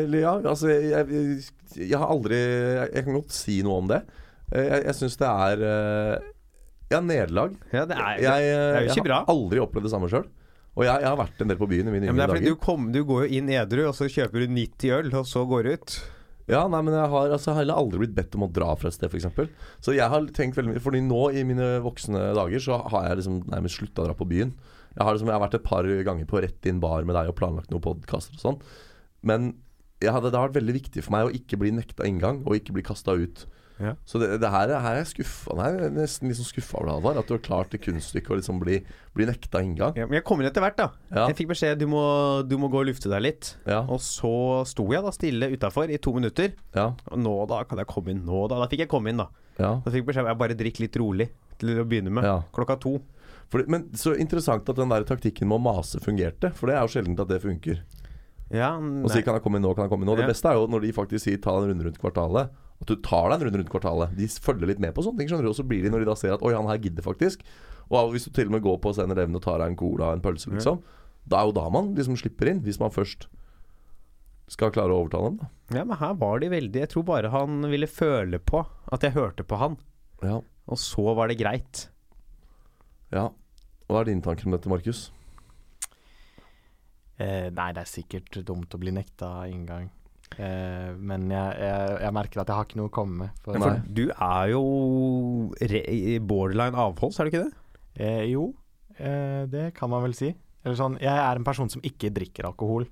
eller 0.06 0.20
ja, 0.24 0.32
altså 0.40 0.72
jeg, 0.72 1.04
jeg, 1.08 1.36
jeg 1.80 2.00
har 2.00 2.10
aldri 2.12 2.36
Jeg, 2.40 2.90
jeg 2.92 3.06
kan 3.06 3.16
godt 3.16 3.36
si 3.36 3.60
noe 3.64 3.84
om 3.84 3.92
det. 3.92 4.02
Eh, 4.54 4.66
jeg 4.66 4.82
jeg 4.90 4.98
syns 5.00 5.16
det 5.22 5.30
er 5.30 5.62
eh, 5.68 6.26
Ja, 6.92 7.00
nederlag. 7.02 7.56
Ja, 7.74 7.86
det 7.90 7.98
eh, 7.98 8.18
det 8.22 8.32
er 8.32 8.86
jo 8.86 8.94
ikke 8.94 9.08
jeg 9.08 9.16
har 9.16 9.32
aldri 9.32 9.64
opplevd 9.64 9.88
det 9.88 9.94
samme 9.94 10.10
sjøl. 10.12 10.28
Og 10.76 10.84
jeg, 10.84 10.92
jeg 10.92 11.08
har 11.08 11.20
vært 11.20 11.40
en 11.42 11.52
del 11.52 11.60
på 11.60 11.70
byen 11.72 11.88
i 11.88 11.94
mine 11.94 12.10
ja, 12.10 12.12
yngre 12.12 12.28
fordi 12.28 12.44
dager. 12.44 12.58
du, 12.58 12.64
kom, 12.66 12.90
du 12.92 13.00
går 13.08 13.26
jo 13.26 13.40
inn 13.40 13.52
edru, 13.54 13.86
og 13.88 13.96
så 13.96 14.10
kjøper 14.12 14.44
du 14.44 14.54
90 14.58 14.94
øl, 14.98 15.10
og 15.16 15.30
så 15.30 15.46
går 15.48 15.64
du 15.64 15.72
ut. 15.76 15.96
Ja, 16.52 16.62
nei, 16.70 16.82
men 16.86 16.94
jeg 16.94 17.10
har, 17.10 17.32
altså, 17.34 17.56
jeg 17.56 17.66
har 17.72 17.80
aldri 17.80 18.04
blitt 18.04 18.18
bedt 18.18 18.36
om 18.38 18.46
å 18.46 18.52
dra 18.54 18.76
fra 18.78 18.92
et 18.92 18.98
sted, 18.98 19.10
f.eks. 19.10 19.50
Så 19.82 19.96
jeg 19.96 20.06
har 20.12 20.28
tenkt 20.36 20.60
veldig 20.60 20.76
mye 20.76 20.84
Fordi 20.84 21.02
nå 21.02 21.22
i 21.34 21.42
mine 21.48 21.70
voksne 21.82 22.22
dager 22.38 22.62
så 22.62 22.78
har 22.94 23.08
jeg 23.08 23.22
liksom 23.22 23.40
nærmest 23.50 23.80
slutta 23.80 24.04
å 24.04 24.10
dra 24.10 24.18
på 24.20 24.28
byen. 24.30 24.52
Jeg 24.94 25.04
har, 25.04 25.16
liksom, 25.16 25.32
jeg 25.32 25.36
har 25.36 25.44
vært 25.48 25.58
et 25.58 25.66
par 25.66 25.90
ganger 26.08 26.30
på 26.30 26.44
Rett 26.44 26.70
inn 26.70 26.84
bar 26.84 27.08
med 27.08 27.18
deg 27.18 27.32
og 27.32 27.38
planlagt 27.40 27.74
noen 27.74 27.84
podkaster 27.84 28.38
og 28.38 28.44
sånn. 28.44 28.60
Men 29.26 29.56
hadde, 30.04 30.30
det 30.30 30.38
har 30.38 30.50
vært 30.50 30.60
veldig 30.60 30.76
viktig 30.78 31.04
for 31.06 31.16
meg 31.16 31.28
å 31.28 31.34
ikke 31.34 31.58
bli 31.60 31.74
nekta 31.74 32.06
inngang 32.08 32.44
og 32.46 32.60
ikke 32.60 32.76
bli 32.78 32.86
kasta 32.86 33.16
ut. 33.18 33.46
Ja. 33.80 33.92
Så 34.08 34.20
det, 34.22 34.40
det 34.40 34.50
her, 34.50 34.70
her 34.80 34.94
er 34.96 35.02
jeg 35.02 35.08
skuffa 35.10 35.56
jeg 35.60 35.80
er 35.84 35.90
nesten 35.92 36.30
liksom 36.30 36.46
sånn 36.46 36.54
skuffa 36.54 36.80
over 36.80 37.12
deg, 37.14 37.18
At 37.20 37.28
du 37.28 37.34
har 37.36 37.42
klart 37.44 37.72
det 37.76 37.82
kunststykket 37.84 38.32
å 38.32 38.38
liksom 38.40 38.60
bli, 38.62 38.78
bli 39.14 39.26
nekta 39.28 39.60
inngang. 39.66 39.98
Ja, 40.00 40.06
men 40.08 40.16
jeg 40.16 40.24
kom 40.24 40.40
inn 40.40 40.48
etter 40.48 40.64
hvert, 40.64 40.78
da. 40.80 40.92
Ja. 41.12 41.26
Jeg 41.28 41.36
fikk 41.42 41.50
beskjed 41.52 41.80
du 41.80 41.88
må, 41.92 42.04
du 42.48 42.56
må 42.58 42.70
gå 42.72 42.80
og 42.80 42.88
lufte 42.88 43.12
deg 43.12 43.22
litt. 43.26 43.56
Ja, 43.68 43.82
Og 43.84 44.00
så 44.00 44.64
sto 44.70 44.88
jeg 44.94 45.04
da 45.04 45.12
stille 45.12 45.52
utafor 45.52 45.92
i 45.92 45.98
to 46.00 46.14
minutter. 46.16 46.54
ja, 46.74 46.94
Og 47.12 47.20
nå 47.20 47.36
da 47.52 47.64
kan 47.68 47.78
jeg 47.84 47.88
komme 47.92 48.12
inn. 48.16 48.24
Nå 48.26 48.48
da. 48.48 48.62
Da 48.64 48.68
fikk 48.72 48.86
jeg 48.86 48.92
komme 48.96 49.12
inn, 49.12 49.18
da. 49.20 49.28
ja. 49.60 49.74
Da 49.84 49.92
fikk 49.92 50.06
jeg 50.06 50.08
beskjed 50.14 50.24
om 50.24 50.32
jeg 50.32 50.42
bare 50.46 50.56
drikk 50.56 50.80
litt 50.80 50.96
rolig 51.04 51.30
til 51.60 51.76
å 51.80 51.86
begynne 51.88 52.12
med. 52.16 52.24
Klokka 52.56 52.80
to. 52.80 52.98
Fordi, 53.52 53.68
men 53.70 53.90
så 53.94 54.16
interessant 54.18 54.68
at 54.72 54.76
den 54.80 54.90
der 54.90 55.04
taktikken 55.04 55.48
med 55.52 55.60
å 55.60 55.64
mase 55.68 56.00
fungerte. 56.00 56.50
For 56.56 56.68
det 56.72 56.76
er 56.80 56.88
jo 56.88 56.96
sjelden 56.96 57.20
at 57.20 57.28
det 57.30 57.42
funker. 57.44 57.84
Ja, 58.52 58.76
Og 58.78 59.10
si 59.12 59.22
'kan 59.22 59.34
jeg 59.36 59.42
komme 59.44 59.58
inn 59.58 59.64
nå', 59.64 59.76
kan 59.76 59.86
jeg 59.86 59.90
komme 59.90 60.04
inn 60.06 60.10
nå. 60.10 60.16
Det 60.16 60.28
beste 60.30 60.46
er 60.48 60.54
jo 60.54 60.68
når 60.68 60.82
de 60.82 60.92
faktisk 60.94 61.24
sier 61.26 61.38
'ta 61.38 61.52
en 61.58 61.68
runde 61.70 61.84
rundt 61.84 62.00
kvartalet'. 62.00 62.50
At 62.82 62.90
du 62.92 62.96
tar 63.00 63.30
deg 63.32 63.40
en 63.40 63.48
runde 63.48 63.62
rundt 63.62 63.72
kvartalet. 63.72 64.16
De 64.18 64.28
følger 64.28 64.68
litt 64.68 64.82
med 64.84 64.94
på 64.96 65.04
sånne 65.06 65.22
ting. 65.22 65.30
skjønner 65.32 65.48
du 65.48 65.54
Og 65.54 65.58
så 65.58 65.64
blir 65.68 65.84
de 65.84 65.90
når 65.94 66.04
de 66.04 66.10
da 66.12 66.16
ser 66.20 66.34
at 66.36 66.42
'oi, 66.44 66.54
han 66.54 66.68
her 66.68 66.78
gidder 66.82 67.04
faktisk'. 67.06 67.42
Og 67.90 68.12
hvis 68.12 68.26
du 68.26 68.32
til 68.32 68.48
og 68.50 68.52
med 68.58 68.62
går 68.66 68.78
på 68.82 68.92
7-Eleven 68.98 69.36
og 69.36 69.44
tar 69.46 69.60
deg 69.62 69.72
en 69.72 69.78
cola 69.80 70.10
og 70.10 70.14
en 70.18 70.22
pølse, 70.26 70.50
liksom. 70.52 70.82
Da 71.30 71.40
er 71.40 71.46
jo 71.46 71.56
da 71.58 71.70
man 71.70 71.94
liksom 71.96 72.18
slipper 72.18 72.50
inn, 72.50 72.62
hvis 72.66 72.80
man 72.80 72.92
først 72.92 73.28
skal 74.48 74.72
klare 74.72 74.94
å 74.94 75.06
overtale 75.06 75.30
dem. 75.32 75.38
Da. 75.42 75.78
Ja, 75.80 75.84
men 75.86 75.98
her 75.98 76.14
var 76.14 76.40
de 76.40 76.50
veldig 76.50 76.80
Jeg 76.84 76.90
tror 76.90 77.04
bare 77.04 77.32
han 77.34 77.62
ville 77.72 77.88
føle 77.88 78.38
på 78.40 78.66
at 78.92 79.02
jeg 79.02 79.14
hørte 79.16 79.44
på 79.44 79.58
han. 79.58 79.78
Ja. 80.22 80.42
Og 80.68 80.78
så 80.78 81.14
var 81.16 81.28
det 81.28 81.40
greit. 81.40 81.90
ja. 83.12 83.30
Hva 83.88 84.00
er 84.02 84.06
dine 84.10 84.22
tanker 84.26 84.48
om 84.48 84.52
dette, 84.56 84.66
Markus? 84.68 85.12
Eh, 87.22 87.52
nei, 87.54 87.68
det 87.72 87.84
er 87.84 87.90
sikkert 87.90 88.40
dumt 88.48 88.74
å 88.74 88.80
bli 88.82 88.92
nekta 88.92 89.46
inngang. 89.48 89.92
Eh, 90.40 90.92
men 90.98 91.30
jeg, 91.32 91.58
jeg, 91.62 91.98
jeg 92.02 92.14
merker 92.18 92.42
at 92.42 92.48
jeg 92.50 92.56
har 92.58 92.66
ikke 92.66 92.80
noe 92.82 92.90
å 92.90 92.96
komme 92.96 93.18
med. 93.24 93.30
For, 93.46 93.60
For 93.62 93.82
du 93.88 94.04
er 94.12 94.50
jo 94.52 94.64
borderline 96.26 96.76
avholds, 96.76 97.20
er 97.20 97.28
du 97.30 97.32
ikke 97.32 97.44
det? 97.46 97.54
eh, 98.04 98.24
jo, 98.34 98.50
eh, 98.98 99.46
det 99.52 99.70
kan 99.78 99.90
man 99.94 100.04
vel 100.04 100.16
si. 100.18 100.34
Eller 100.66 100.76
sånn, 100.80 100.98
jeg 101.00 101.14
er 101.14 101.38
en 101.40 101.46
person 101.46 101.70
som 101.70 101.82
ikke 101.86 102.10
drikker 102.12 102.48
alkohol, 102.50 102.88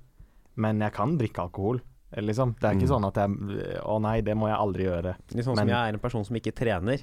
men 0.61 0.79
jeg 0.85 0.93
kan 0.93 1.17
drikke 1.17 1.41
alkohol. 1.47 1.81
Liksom. 2.13 2.53
Det 2.59 2.67
er 2.69 2.75
ikke 2.77 2.85
Mm. 2.85 2.93
sånn 2.93 3.07
at 3.07 3.15
jeg 3.17 3.81
Å 3.81 3.95
nei, 3.99 4.21
det 4.21 4.35
må 4.37 4.45
jeg 4.47 4.57
aldri 4.61 4.83
gjøre. 4.85 5.15
Litt 5.33 5.45
sånn 5.47 5.55
Men- 5.55 5.65
som 5.65 5.67
jeg 5.73 5.81
er 5.89 5.93
en 5.95 5.99
person 5.99 6.23
som 6.23 6.35
ikke 6.37 6.53
trener. 6.53 7.01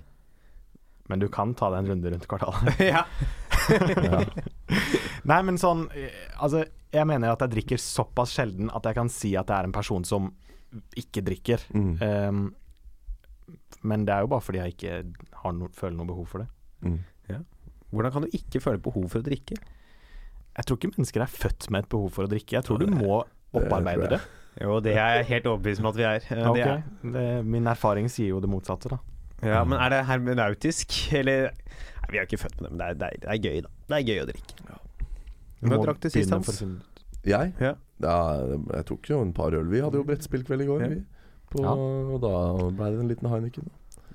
Men 1.09 1.19
du 1.19 1.27
kan 1.29 1.53
ta 1.55 1.69
deg 1.71 1.79
en 1.81 1.91
runde 1.91 2.13
rundt 2.13 2.29
kvartalet. 2.29 2.79
ja. 2.95 3.03
Nei, 5.31 5.41
men 5.47 5.59
sånn 5.61 5.85
eh, 5.97 6.15
Altså, 6.41 6.65
jeg 6.91 7.07
mener 7.07 7.33
at 7.33 7.43
jeg 7.45 7.55
drikker 7.55 7.81
såpass 7.83 8.35
sjelden 8.39 8.71
at 8.75 8.87
jeg 8.89 8.97
kan 8.97 9.11
si 9.13 9.35
at 9.39 9.51
jeg 9.51 9.57
er 9.57 9.69
en 9.69 9.75
person 9.75 10.07
som 10.07 10.31
ikke 10.99 11.23
drikker. 11.27 11.63
Mm. 11.75 11.93
Um, 12.01 12.43
men 13.87 14.05
det 14.07 14.15
er 14.15 14.25
jo 14.25 14.31
bare 14.33 14.45
fordi 14.45 14.61
jeg 14.63 14.75
ikke 14.77 14.97
har 15.43 15.55
no, 15.57 15.69
føler 15.75 15.97
noe 15.99 16.11
behov 16.11 16.29
for 16.31 16.45
det. 16.45 16.51
Mm. 16.87 17.01
Hvordan 17.91 18.13
kan 18.15 18.27
du 18.27 18.35
ikke 18.37 18.63
føle 18.63 18.83
behov 18.83 19.09
for 19.11 19.23
å 19.23 19.27
drikke? 19.27 19.57
Jeg 20.57 20.67
tror 20.67 20.79
ikke 20.79 20.93
mennesker 20.95 21.25
er 21.25 21.31
født 21.31 21.71
med 21.75 21.85
et 21.85 21.91
behov 21.91 22.13
for 22.15 22.27
å 22.27 22.31
drikke. 22.31 22.57
Jeg 22.59 22.67
tror 22.67 22.83
du 22.83 22.91
må 22.91 23.23
opparbeide 23.57 24.11
det. 24.15 24.21
Jo, 24.61 24.77
det 24.83 24.95
er 24.99 25.21
jeg 25.21 25.29
helt 25.31 25.49
overbevist 25.51 25.83
om 25.83 25.89
at 25.91 25.99
vi 25.99 26.07
er. 26.07 26.27
Okay. 26.27 26.61
Det 26.61 26.67
er. 26.67 26.83
det, 27.17 27.27
Min 27.47 27.71
erfaring 27.71 28.11
sier 28.11 28.35
jo 28.35 28.41
det 28.43 28.51
motsatte, 28.51 28.93
da. 28.93 29.01
Ja, 29.41 29.63
men 29.65 29.79
er 29.81 29.95
det 29.95 30.01
hermenautisk, 30.05 30.95
eller 31.17 31.49
Nei, 32.01 32.11
vi 32.13 32.19
er 32.19 32.25
jo 32.25 32.29
ikke 32.31 32.43
født 32.45 32.61
med 32.61 32.67
det, 32.67 32.73
men 32.73 32.81
det 32.81 32.87
er, 32.89 32.99
det 33.01 33.09
er, 33.09 33.21
det 33.25 33.31
er 33.35 33.41
gøy, 33.45 33.61
da. 33.67 33.73
Det 33.91 33.99
er 33.99 34.07
gøy 34.09 34.23
å 34.23 34.27
drikke. 34.31 34.57
Du 35.61 35.69
Når 35.69 35.77
må 35.77 35.85
drakk 35.85 36.01
du 36.01 36.09
sist, 36.09 36.33
Hans? 36.33 36.63
Jeg? 37.29 37.53
Ja. 37.61 37.75
Ja, 38.01 38.17
jeg 38.79 38.87
tok 38.89 39.11
jo 39.11 39.21
en 39.21 39.33
par 39.37 39.53
øl. 39.53 39.69
Vi 39.69 39.83
hadde 39.85 40.01
jo 40.01 40.07
brettspillkveld 40.09 40.65
i 40.65 40.69
går. 40.71 40.85
Ja. 40.87 40.89
Vi, 40.95 41.03
på, 41.53 41.65
Ja. 41.67 41.75
Og 41.77 42.21
da 42.25 42.33
ble 42.79 42.91
det 42.95 43.03
en 43.03 43.11
liten 43.13 43.29
Heineken. 43.29 43.69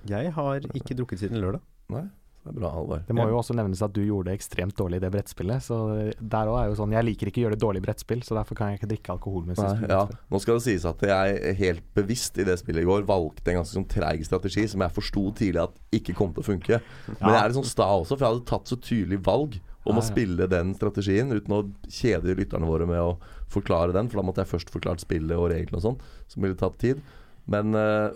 Jeg 0.09 0.31
har 0.33 0.65
ikke 0.73 0.97
drukket 0.97 1.21
siden 1.21 1.37
lørdag. 1.41 1.61
Nei, 1.93 2.07
det 2.45 2.51
er 2.51 2.57
bra, 2.59 2.69
Halvard. 2.75 3.05
Det 3.07 3.15
må 3.17 3.23
jo 3.25 3.39
også 3.39 3.55
nevnes 3.57 3.79
at 3.81 3.93
du 3.95 4.03
gjorde 4.05 4.29
det 4.29 4.35
ekstremt 4.37 4.75
dårlig 4.77 4.99
i 4.99 5.03
det 5.03 5.09
brettspillet. 5.15 5.63
Så 5.65 5.77
der 6.21 6.51
òg 6.51 6.59
er 6.59 6.67
jo 6.69 6.75
sånn 6.77 6.93
Jeg 6.93 7.07
liker 7.07 7.31
ikke 7.31 7.41
å 7.41 7.45
gjøre 7.47 7.57
det 7.57 7.63
dårlig 7.63 7.81
brettspill, 7.81 8.21
så 8.27 8.37
derfor 8.37 8.59
kan 8.59 8.69
jeg 8.69 8.79
ikke 8.79 8.89
drikke 8.91 9.15
alkohol 9.15 9.47
mens 9.47 9.63
jeg 9.63 9.89
ja. 9.89 10.03
Nå 10.29 10.41
skal 10.43 10.59
det 10.59 10.65
sies 10.67 10.85
at 10.85 11.01
jeg 11.09 11.55
helt 11.57 11.87
bevisst 11.97 12.37
i 12.37 12.45
det 12.45 12.59
spillet 12.61 12.85
i 12.85 12.89
går 12.89 13.07
valgte 13.09 13.49
en 13.49 13.63
ganske 13.63 13.79
sånn 13.79 13.87
treig 13.89 14.21
strategi 14.27 14.67
som 14.69 14.83
jeg 14.85 14.93
forsto 14.93 15.23
tidlig 15.41 15.63
at 15.63 15.79
ikke 15.97 16.13
kom 16.17 16.35
til 16.35 16.45
å 16.45 16.49
funke. 16.51 16.81
Men 17.15 17.33
jeg 17.33 17.39
er 17.39 17.49
litt 17.49 17.57
sånn 17.57 17.71
sta 17.71 17.89
også, 17.95 18.13
for 18.13 18.27
jeg 18.27 18.35
hadde 18.35 18.49
tatt 18.53 18.69
så 18.69 18.77
tydelig 18.77 19.23
valg 19.25 19.57
om 19.85 19.99
å 20.01 20.05
spille 20.05 20.47
den 20.49 20.73
strategien 20.77 21.33
uten 21.33 21.53
å 21.53 21.63
kjede 21.89 22.37
lytterne 22.37 22.69
våre 22.69 22.87
med 22.89 23.01
å 23.01 23.17
forklare 23.53 23.93
den, 23.95 24.09
for 24.09 24.21
da 24.21 24.25
måtte 24.25 24.41
jeg 24.45 24.53
først 24.53 24.73
forklart 24.73 25.03
spillet 25.03 25.37
og 25.37 25.51
reglene 25.53 25.77
og 25.77 25.85
sånn, 25.85 25.99
som 26.29 26.45
ville 26.45 26.57
tatt 26.57 26.77
tid. 26.81 27.01
Men, 27.49 27.73
eh, 27.77 28.09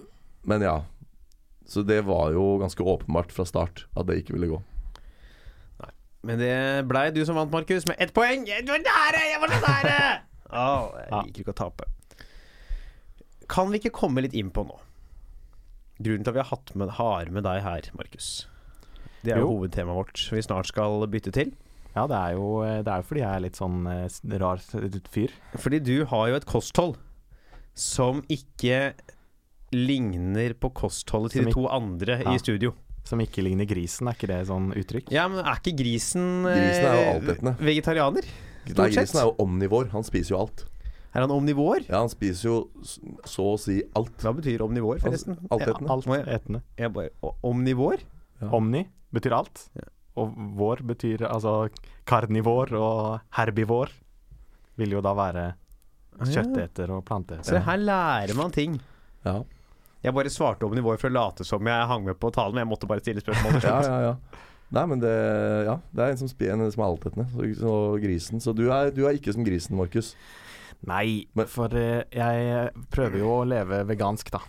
men 0.49 0.65
ja. 0.65 0.79
Så 1.69 1.83
det 1.85 1.99
var 2.07 2.31
jo 2.33 2.57
ganske 2.61 2.81
åpenbart 2.81 3.31
fra 3.35 3.45
start 3.45 3.85
at 3.95 4.07
det 4.09 4.19
ikke 4.23 4.33
ville 4.37 4.49
gå. 4.55 4.59
Men 6.25 6.41
det 6.41 6.53
blei 6.89 7.05
du 7.15 7.21
som 7.23 7.37
vant, 7.39 7.51
Markus, 7.53 7.85
med 7.87 7.95
ett 8.01 8.11
poeng. 8.15 8.41
Jeg 8.49 8.65
var 8.67 8.81
nære! 8.83 9.21
Jeg 9.29 9.39
var 9.43 9.53
så 9.53 9.59
nære! 9.63 9.99
Å, 10.49 10.65
jeg 11.05 11.27
liker 11.29 11.43
ikke 11.45 11.53
å 11.53 11.59
tape. 11.61 11.85
Kan 13.49 13.69
vi 13.71 13.79
ikke 13.79 13.93
komme 13.95 14.23
litt 14.25 14.35
inn 14.37 14.49
på 14.53 14.65
nå? 14.67 14.75
Grunnen 15.99 16.25
til 16.25 16.31
at 16.33 16.35
vi 16.37 16.41
har 16.43 16.49
hatt 16.51 16.73
med, 16.79 16.91
har 16.97 17.31
med 17.35 17.45
deg 17.47 17.61
her, 17.63 17.87
Markus. 17.97 18.27
Det 19.23 19.33
er 19.35 19.41
jo, 19.41 19.47
Jo. 19.47 19.53
hovedtemaet 19.59 19.97
vårt 19.99 20.25
vi 20.31 20.43
snart 20.45 20.69
skal 20.69 21.05
bytte 21.11 21.31
til. 21.35 21.53
Ja, 21.95 22.05
det 22.07 22.15
er 22.19 22.35
jo 22.37 22.49
det 22.63 22.87
er 22.87 23.01
jo 23.01 23.07
fordi 23.09 23.23
jeg 23.23 23.29
er 23.35 23.43
litt 23.43 23.57
sånn 23.59 23.79
eh, 23.89 24.37
rar 24.39 24.61
fyr. 25.11 25.33
Fordi 25.59 25.79
du 25.83 25.95
har 26.11 26.27
jo 26.31 26.37
et 26.37 26.45
kosthold 26.47 26.97
som 27.79 28.21
ikke 28.31 28.93
ligner 29.73 30.53
på 30.59 30.71
kostholdet 30.73 31.31
til 31.31 31.45
de 31.45 31.51
to 31.53 31.67
andre 31.69 32.19
Ja. 32.23 32.33
i 32.33 32.37
studio. 32.39 32.73
Som 33.03 33.19
ikke 33.21 33.41
ligner 33.43 33.65
grisen, 33.65 34.07
er 34.07 34.13
ikke 34.13 34.27
det 34.27 34.47
sånn 34.47 34.71
uttrykk? 34.75 35.09
Ja, 35.11 35.27
men 35.27 35.39
er 35.45 35.55
ikke 35.57 35.75
grisen, 35.79 36.45
eh, 36.45 36.53
Grisen 36.59 36.85
er 36.85 36.97
jo 36.99 37.19
altetende. 37.19 37.55
vegetarianer? 37.57 38.25
Nei, 38.69 38.89
grisen 38.89 39.17
er 39.17 39.25
jo 39.25 39.35
omnivår. 39.39 39.89
Han 39.91 40.03
spiser 40.03 40.29
jo 40.35 40.39
alt. 40.41 40.65
Er 41.15 41.21
han 41.21 41.31
omnivår? 41.31 41.87
Ja, 41.89 41.99
han 42.01 42.09
spiser 42.09 42.43
jo 42.43 42.69
så 43.25 43.55
å 43.55 43.59
si 43.59 43.81
alt. 43.95 44.15
Hva 44.21 44.33
betyr 44.35 44.59
omnivår, 44.61 44.99
forresten? 45.01 45.39
Altetende. 45.49 45.89
Alt 45.89 46.05
jeg- 46.05 46.61
Jeg 46.77 46.93
bare, 46.93 47.09
omnivor? 47.43 47.97
Ja. 48.41 48.49
Omni 48.51 48.87
betyr 49.11 49.31
alt. 49.33 49.69
Ja. 49.75 49.83
Og 50.17 50.35
vår 50.35 50.77
betyr 50.85 51.19
altså 51.27 51.69
karnivår 52.05 52.73
og 52.73 53.21
herbivår. 53.31 53.89
Vil 54.77 54.89
jo 54.91 55.01
da 55.01 55.13
være 55.15 55.55
kjøtteter 56.19 56.89
og 56.91 57.05
planteeter. 57.05 57.43
Så 57.43 57.61
her 57.63 57.77
lærer 57.77 58.35
man 58.35 58.51
ting. 58.51 58.79
Ja. 59.25 59.43
Jeg 60.03 60.15
bare 60.15 60.31
svarte 60.31 60.63
omnivår 60.67 60.99
for 61.01 61.09
å 61.11 61.15
late 61.17 61.43
som 61.47 61.65
jeg 61.67 61.87
hang 61.89 62.05
med 62.07 62.15
på 62.21 62.29
talen, 62.31 62.55
men 62.55 62.63
jeg 62.63 62.69
måtte 62.71 62.87
bare 62.87 63.03
stille 63.03 63.23
spørsmål. 63.23 63.57
til 63.59 63.69
ja, 63.73 63.81
slutt. 63.83 63.91
ja, 63.91 64.13
ja. 64.13 64.45
Nei, 64.69 64.83
men 64.85 65.01
det, 65.01 65.11
ja, 65.65 65.73
det 65.97 66.03
er 66.05 66.11
en 66.13 66.19
som, 66.21 66.29
en 66.45 66.63
som 66.71 66.83
er 66.83 66.87
altetende. 66.91 67.25
Så, 67.33 67.47
så 67.57 67.73
grisen. 68.03 68.39
Så 68.43 68.53
du 68.55 68.67
er, 68.71 68.91
du 68.93 69.01
er 69.09 69.17
ikke 69.17 69.33
som 69.33 69.43
grisen, 69.47 69.75
Markus. 69.79 70.13
Nei, 70.87 71.25
Men- 71.35 71.49
for 71.51 71.73
eh, 71.75 72.03
jeg 72.15 72.69
prøver 72.93 73.19
jo 73.23 73.31
å 73.39 73.47
leve 73.49 73.81
vegansk, 73.89 74.29
da. 74.35 74.39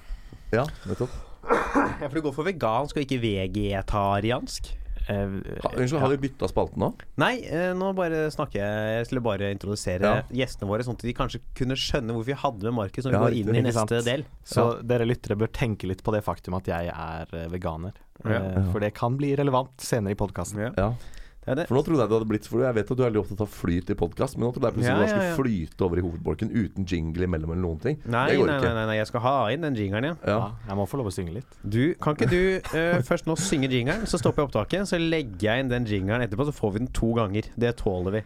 Ja, 0.54 0.66
nettopp. 0.86 1.10
Ja, 2.00 2.06
for 2.08 2.14
du 2.18 2.22
går 2.24 2.34
for 2.36 2.46
vegansk 2.46 2.96
og 2.98 3.02
ikke 3.06 3.18
vegetariansk? 3.22 4.70
Eh, 5.10 5.26
unnskyld, 5.74 5.98
har 6.04 6.12
vi 6.12 6.18
bytta 6.28 6.46
spalte 6.50 6.78
nå? 6.78 6.92
Nei, 7.18 7.40
eh, 7.50 7.72
nå 7.74 7.88
bare 7.98 8.28
snakker 8.30 8.60
jeg 8.60 8.96
Jeg 9.00 9.06
skulle 9.08 9.22
bare 9.24 9.48
introdusere 9.54 10.00
Ja. 10.06 10.22
gjestene 10.30 10.68
våre, 10.70 10.84
sånn 10.86 10.94
at 10.98 11.02
de 11.02 11.14
kanskje 11.16 11.40
kunne 11.58 11.74
skjønne 11.74 12.14
hvorfor 12.14 12.30
vi 12.30 12.38
hadde 12.44 12.62
med 12.70 12.74
Markus 12.78 13.04
når 13.04 13.10
vi 13.10 13.18
Ja, 13.18 13.24
går 13.24 13.36
inn 13.40 13.56
i 13.56 13.62
neste 13.66 13.88
sant? 13.88 14.04
del. 14.06 14.24
Så 14.44 14.66
dere 14.86 15.04
lyttere 15.08 15.36
bør 15.40 15.50
tenke 15.50 15.88
litt 15.90 16.04
på 16.06 16.12
det 16.14 16.22
faktum 16.24 16.54
at 16.60 16.64
jeg 16.70 16.92
er 16.94 17.26
eh, 17.34 17.48
veganer. 17.48 17.92
Ja. 18.24 18.40
For 18.70 18.78
det 18.80 18.92
kan 18.94 19.16
bli 19.16 19.34
relevant 19.34 19.76
senere 19.80 20.12
i 20.12 20.14
podkasten. 20.14 20.58
Ja, 20.60 20.70
Ja. 20.76 20.94
Det 21.40 21.52
er 21.54 21.56
det. 21.62 21.64
For 21.70 21.78
nå 21.78 21.80
trodde 21.86 22.02
jeg 22.04 22.10
det 22.10 22.16
hadde 22.18 22.28
blitt 22.28 22.46
For 22.50 22.60
jeg 22.60 22.76
vet 22.76 22.90
at 22.92 22.98
du 22.98 23.00
er 23.00 23.06
veldig 23.08 23.20
opptatt 23.22 23.40
av 23.46 23.48
flyt 23.54 23.90
i 23.90 23.94
podkast, 23.96 24.36
men 24.36 24.44
nå 24.44 24.50
trodde 24.52 24.68
jeg 24.68 24.76
plutselig 24.76 24.92
Ja, 24.92 24.98
du 24.98 25.04
ja. 25.06 25.06
du 25.08 25.22
skulle 25.24 25.38
flyte 25.40 25.86
over 25.86 26.00
i 26.00 26.04
hovedbolken 26.04 26.50
uten 26.52 26.84
jingle 26.90 27.24
imellom 27.24 27.54
eller 27.54 27.64
noen 27.64 27.80
ting. 27.80 27.96
Nei, 28.04 28.24
det 28.28 28.36
går 28.36 28.50
nei, 28.50 28.56
ikke. 28.60 28.66
nei, 28.68 28.74
nei, 28.76 28.84
nei, 28.90 28.96
jeg 28.98 29.08
skal 29.08 29.24
ha 29.24 29.32
inn 29.54 29.64
den 29.64 29.78
jingeren, 29.80 30.08
ja. 30.10 30.16
Ja. 30.28 30.36
Ja, 30.36 30.50
jeg 30.68 30.78
må 30.82 30.86
få 30.90 31.00
lov 31.00 31.08
å 31.08 31.14
synge 31.16 31.32
litt. 31.38 31.56
Du, 31.64 31.80
kan 32.04 32.18
ikke 32.18 32.28
du 32.28 32.42
uh, 32.74 33.00
først 33.08 33.30
nå 33.30 33.38
synge 33.40 33.72
jingeren, 33.72 34.04
så 34.10 34.20
stopper 34.20 34.44
jeg 34.44 34.50
opptaket, 34.50 34.84
så 34.92 35.00
legger 35.00 35.48
jeg 35.48 35.64
inn 35.64 35.72
den 35.72 35.88
jingeren 35.88 36.26
etterpå, 36.26 36.44
så 36.50 36.54
får 36.60 36.76
vi 36.76 36.84
den 36.84 36.92
to 37.00 37.14
ganger. 37.16 37.48
Det 37.56 37.72
tåler 37.80 38.20
vi. 38.20 38.24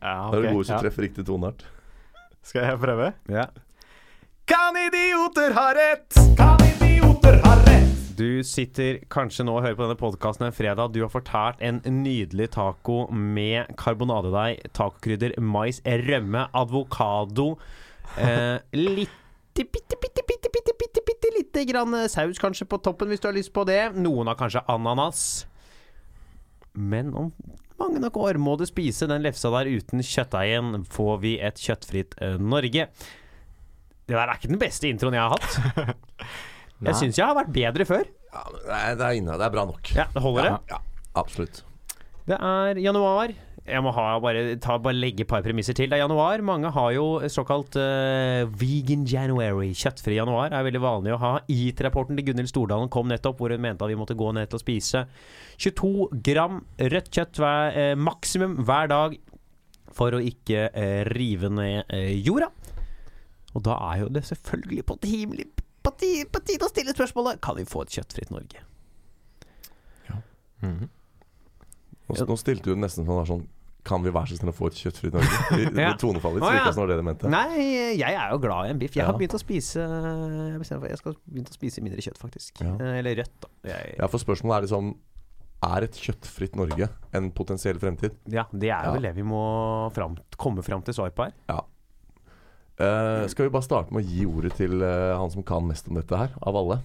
Ja, 0.00 0.16
Da 0.32 0.38
er 0.38 0.40
du 0.40 0.48
god 0.54 0.60
hvis 0.62 0.72
du 0.72 0.76
ja. 0.78 0.80
treffer 0.86 1.08
riktig 1.10 1.28
toneart. 1.28 1.66
Skal 2.48 2.64
jeg 2.64 2.80
prøve? 2.82 3.12
Ja. 3.28 3.46
Kan 4.48 4.80
idioter 4.88 5.52
ha 5.54 5.68
rett? 5.76 6.16
Kan 6.40 6.64
idioter 6.72 7.42
ha 7.44 7.58
rett? 7.66 7.91
Du 8.16 8.42
sitter 8.44 8.98
kanskje 9.12 9.46
nå 9.46 9.54
og 9.56 9.64
hører 9.64 9.78
på 9.78 9.86
denne 9.86 10.00
podkasten 10.00 10.48
en 10.48 10.56
fredag. 10.56 10.92
Du 10.92 11.00
har 11.04 11.12
fortært 11.12 11.62
en 11.64 11.80
nydelig 12.02 12.50
taco 12.56 13.06
med 13.12 13.70
karbonadedeig, 13.80 14.68
tacokrydder, 14.76 15.38
mais, 15.40 15.80
rømme, 15.86 16.48
advokado 16.52 17.54
Eh, 18.16 18.58
litt 18.76 19.10
bitte, 19.54 19.96
bitte, 19.96 20.22
bitte, 20.28 20.48
bitte, 20.52 20.72
bitte, 20.78 21.00
bitte 21.06 21.30
lite 21.36 21.64
grann 21.68 21.96
saus 22.08 22.40
kanskje 22.40 22.66
på 22.68 22.78
toppen 22.84 23.10
hvis 23.12 23.22
du 23.22 23.28
har 23.28 23.36
lyst 23.36 23.52
på 23.54 23.64
det. 23.68 23.80
Noen 23.96 24.30
har 24.30 24.38
kanskje 24.40 24.64
ananas. 24.72 25.46
Men 26.72 27.12
om 27.16 27.32
mange 27.80 28.00
nok 28.00 28.16
år 28.20 28.38
må 28.40 28.56
du 28.60 28.64
spise 28.68 29.08
den 29.10 29.24
lefsa 29.24 29.50
der 29.52 29.70
uten 29.72 30.04
kjøttdeigen, 30.04 30.86
får 30.92 31.20
vi 31.24 31.36
et 31.40 31.60
kjøttfritt 31.60 32.16
eh, 32.20 32.38
Norge. 32.40 32.88
Det 34.02 34.16
der 34.16 34.26
er 34.26 34.36
ikke 34.36 34.52
den 34.52 34.60
beste 34.60 34.88
introen 34.90 35.16
jeg 35.16 35.24
har 35.24 35.36
hatt. 35.36 36.02
Jeg 36.90 36.98
syns 36.98 37.20
jeg 37.20 37.28
har 37.28 37.38
vært 37.38 37.52
bedre 37.54 37.86
før. 37.88 38.08
Ja, 38.32 38.42
men 38.48 38.58
det, 38.64 38.74
er, 38.80 38.98
det 38.98 39.06
er 39.06 39.20
inne. 39.20 39.38
Det 39.38 39.46
er 39.46 39.54
bra 39.54 39.68
nok. 39.68 39.94
Ja, 39.94 40.08
det 40.12 40.24
holder 40.24 40.48
det. 40.48 40.52
Ja, 40.72 40.82
absolutt. 41.22 41.62
Det 42.26 42.38
er 42.38 42.78
januar. 42.82 43.34
Jeg 43.62 43.78
må 43.84 43.92
ha, 43.94 44.04
bare, 44.18 44.56
ta, 44.58 44.74
bare 44.82 44.98
legge 44.98 45.22
et 45.22 45.30
par 45.30 45.44
premisser 45.44 45.76
til. 45.78 45.86
Det 45.90 45.94
er 45.94 46.02
januar. 46.02 46.42
Mange 46.42 46.70
har 46.74 46.88
jo 46.96 47.04
såkalt 47.30 47.76
uh, 47.78 48.42
vegan 48.58 49.04
January. 49.06 49.70
Kjøttfri 49.78 50.16
januar 50.16 50.50
er 50.50 50.66
veldig 50.66 50.82
vanlig 50.82 51.14
å 51.14 51.20
ha. 51.22 51.32
IT-rapporten 51.46 52.18
til 52.18 52.26
Gunhild 52.26 52.50
Stordalen 52.50 52.90
kom 52.90 53.06
nettopp, 53.10 53.38
hvor 53.38 53.54
hun 53.54 53.62
mente 53.62 53.86
at 53.86 53.92
vi 53.92 53.98
måtte 54.00 54.18
gå 54.18 54.32
ned 54.34 54.50
til 54.50 54.58
å 54.58 54.62
spise 54.64 55.04
22 55.62 56.08
gram 56.26 56.58
rødt 56.80 57.12
kjøtt 57.14 57.38
hver, 57.38 57.78
eh, 57.78 57.94
maksimum 57.94 58.58
hver 58.66 58.90
dag 58.90 59.14
for 59.94 60.16
å 60.16 60.22
ikke 60.24 60.66
eh, 60.72 61.02
rive 61.12 61.52
ned 61.52 61.92
eh, 61.92 62.16
jorda. 62.18 62.50
Og 63.52 63.62
da 63.68 63.76
er 63.92 64.02
jo 64.02 64.10
det 64.10 64.24
selvfølgelig 64.26 64.86
på 64.88 64.98
tide, 65.04 65.46
på 65.82 65.90
tide, 65.98 66.28
på 66.30 66.40
tide 66.46 66.66
å 66.66 66.70
stille 66.70 66.94
spørsmålet 66.94 67.40
Kan 67.42 67.56
vi 67.58 67.64
få 67.68 67.82
et 67.86 67.96
kjøttfritt 67.98 68.30
Norge. 68.34 68.60
Mhm. 70.62 70.88
Nå, 72.12 72.16
nå 72.28 72.36
stilte 72.38 72.70
du 72.70 72.76
nesten 72.78 73.06
sånn, 73.06 73.24
sånn 73.26 73.44
Kan 73.86 74.02
vi 74.04 74.12
være 74.14 74.30
så 74.30 74.36
snill 74.38 74.52
å 74.52 74.54
få 74.54 74.68
et 74.70 74.76
kjøttfritt 74.78 75.14
Norge? 75.16 75.38
I, 75.58 75.64
Ja. 75.80 75.94
Tonefallet 75.98 76.38
ditt 76.38 76.46
virka 76.46 76.68
ja. 76.68 76.74
som 76.76 76.86
det 76.86 76.98
du 77.00 77.02
mente. 77.06 77.30
Nei, 77.32 77.96
jeg 77.98 78.14
er 78.14 78.28
jo 78.30 78.38
glad 78.44 78.68
i 78.68 78.74
en 78.74 78.78
biff. 78.82 78.94
Jeg 78.94 79.06
har 79.08 79.16
begynt 79.18 79.34
å 79.34 79.40
spise 79.42 79.82
Jeg 79.82 80.60
jeg 80.92 81.00
skal 81.00 81.16
begynt 81.26 81.50
å 81.50 81.56
spise 81.56 81.82
mindre 81.82 82.04
kjøtt, 82.04 82.20
faktisk. 82.22 82.60
Ja. 82.62 82.76
Eh, 82.78 83.00
Eller 83.00 83.18
rødt, 83.24 83.34
da. 83.42 83.50
Jeg, 83.72 83.96
Ja, 83.98 84.06
for 84.12 84.22
spørsmålet 84.22 84.60
er 84.60 84.66
liksom 84.68 84.92
Er 85.66 85.86
et 85.88 85.98
kjøttfritt 85.98 86.56
Norge 86.58 86.88
en 87.14 87.30
potensiell 87.34 87.78
fremtid? 87.82 88.14
ja, 88.30 88.46
det 88.52 88.70
er 88.70 88.86
Ja. 88.92 88.94
det 89.02 89.14
vi 89.18 89.22
må 89.26 89.42
fram, 89.94 90.14
komme 90.38 90.62
fram 90.62 90.82
til 90.86 90.94
svar 90.94 91.10
på 91.14 91.26
her. 91.26 91.34
Eh, 92.80 93.26
skal 93.28 93.46
vi 93.46 93.52
bare 93.52 93.66
starte 93.66 93.92
med 93.92 94.02
å 94.04 94.08
gi 94.08 94.24
ordet 94.26 94.54
til 94.56 94.80
uh, 94.80 95.12
han 95.20 95.30
som 95.32 95.44
kan 95.46 95.66
mest 95.68 95.90
om 95.90 95.98
dette 95.98 96.16
her, 96.16 96.32
av 96.40 96.56
alle? 96.56 96.78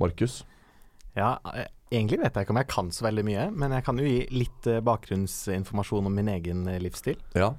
Markus. 0.00 0.40
Ja, 1.16 1.36
eh, 1.52 1.68
egentlig 1.92 2.20
vet 2.22 2.36
jeg 2.36 2.46
ikke 2.46 2.54
om 2.54 2.60
jeg 2.62 2.70
kan 2.72 2.88
så 2.94 3.06
veldig 3.06 3.24
mye, 3.28 3.44
men 3.52 3.74
jeg 3.76 3.84
kan 3.86 4.00
jo 4.00 4.08
gi 4.08 4.24
litt 4.32 4.70
uh, 4.72 4.80
bakgrunnsinformasjon 4.86 6.08
om 6.08 6.16
min 6.16 6.32
egen 6.32 6.64
livsstil. 6.82 7.20
Ja. 7.36 7.52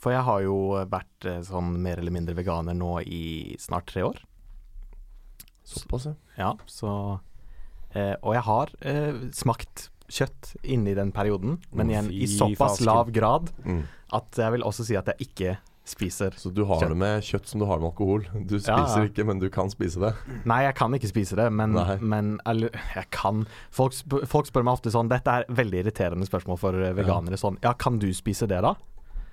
For 0.00 0.14
jeg 0.14 0.24
har 0.24 0.42
jo 0.42 0.58
vært 0.88 1.26
sånn 1.44 1.74
mer 1.84 2.00
eller 2.00 2.14
mindre 2.14 2.34
veganer 2.38 2.72
nå 2.74 2.94
i 3.04 3.56
snart 3.60 3.90
tre 3.92 4.02
år. 4.06 4.22
Såpass, 5.68 6.08
ja. 6.08 6.14
Ja, 6.40 6.54
så 6.66 6.92
Og 7.92 8.32
jeg 8.32 8.42
har 8.46 8.70
smakt 9.34 9.90
kjøtt 10.08 10.54
inni 10.62 10.94
den 10.96 11.10
perioden, 11.12 11.58
men 11.74 11.90
igjen 11.90 12.08
i 12.14 12.26
såpass 12.30 12.80
lav 12.80 13.10
grad 13.12 13.50
Mm. 13.66 13.82
at 14.16 14.38
jeg 14.40 14.52
vil 14.52 14.62
også 14.62 14.86
si 14.86 14.96
at 14.96 15.10
jeg 15.12 15.28
ikke 15.28 15.58
spiser 15.90 16.36
Så 16.38 16.52
du 16.54 16.62
har 16.64 16.80
Kjøtt. 16.80 16.92
det 16.94 16.98
med 17.02 17.22
kjøtt 17.26 17.46
som 17.50 17.60
du 17.60 17.66
har 17.68 17.78
med 17.82 17.90
alkohol. 17.90 18.24
Du 18.46 18.56
spiser 18.58 19.02
ja. 19.02 19.08
ikke, 19.10 19.26
men 19.26 19.38
du 19.42 19.48
kan 19.52 19.68
spise 19.72 20.00
det. 20.02 20.12
Nei, 20.48 20.62
jeg 20.68 20.74
kan 20.78 20.94
ikke 20.96 21.10
spise 21.10 21.36
det, 21.36 21.48
men, 21.52 21.74
men 22.00 22.38
eller, 22.46 22.70
jeg 22.94 23.10
kan 23.10 23.44
folk, 23.74 23.92
sp 23.96 24.22
folk 24.30 24.46
spør 24.50 24.64
meg 24.66 24.78
ofte 24.78 24.92
sånn 24.94 25.10
Dette 25.10 25.28
er 25.42 25.44
veldig 25.50 25.84
irriterende 25.84 26.26
spørsmål 26.28 26.58
for 26.62 26.72
veganere. 26.78 27.00
veganere. 27.04 27.40
Sånn 27.40 27.58
Ja, 27.62 27.72
kan 27.74 27.98
du 27.98 28.08
spise 28.16 28.46
det, 28.50 28.62
da? 28.62 28.74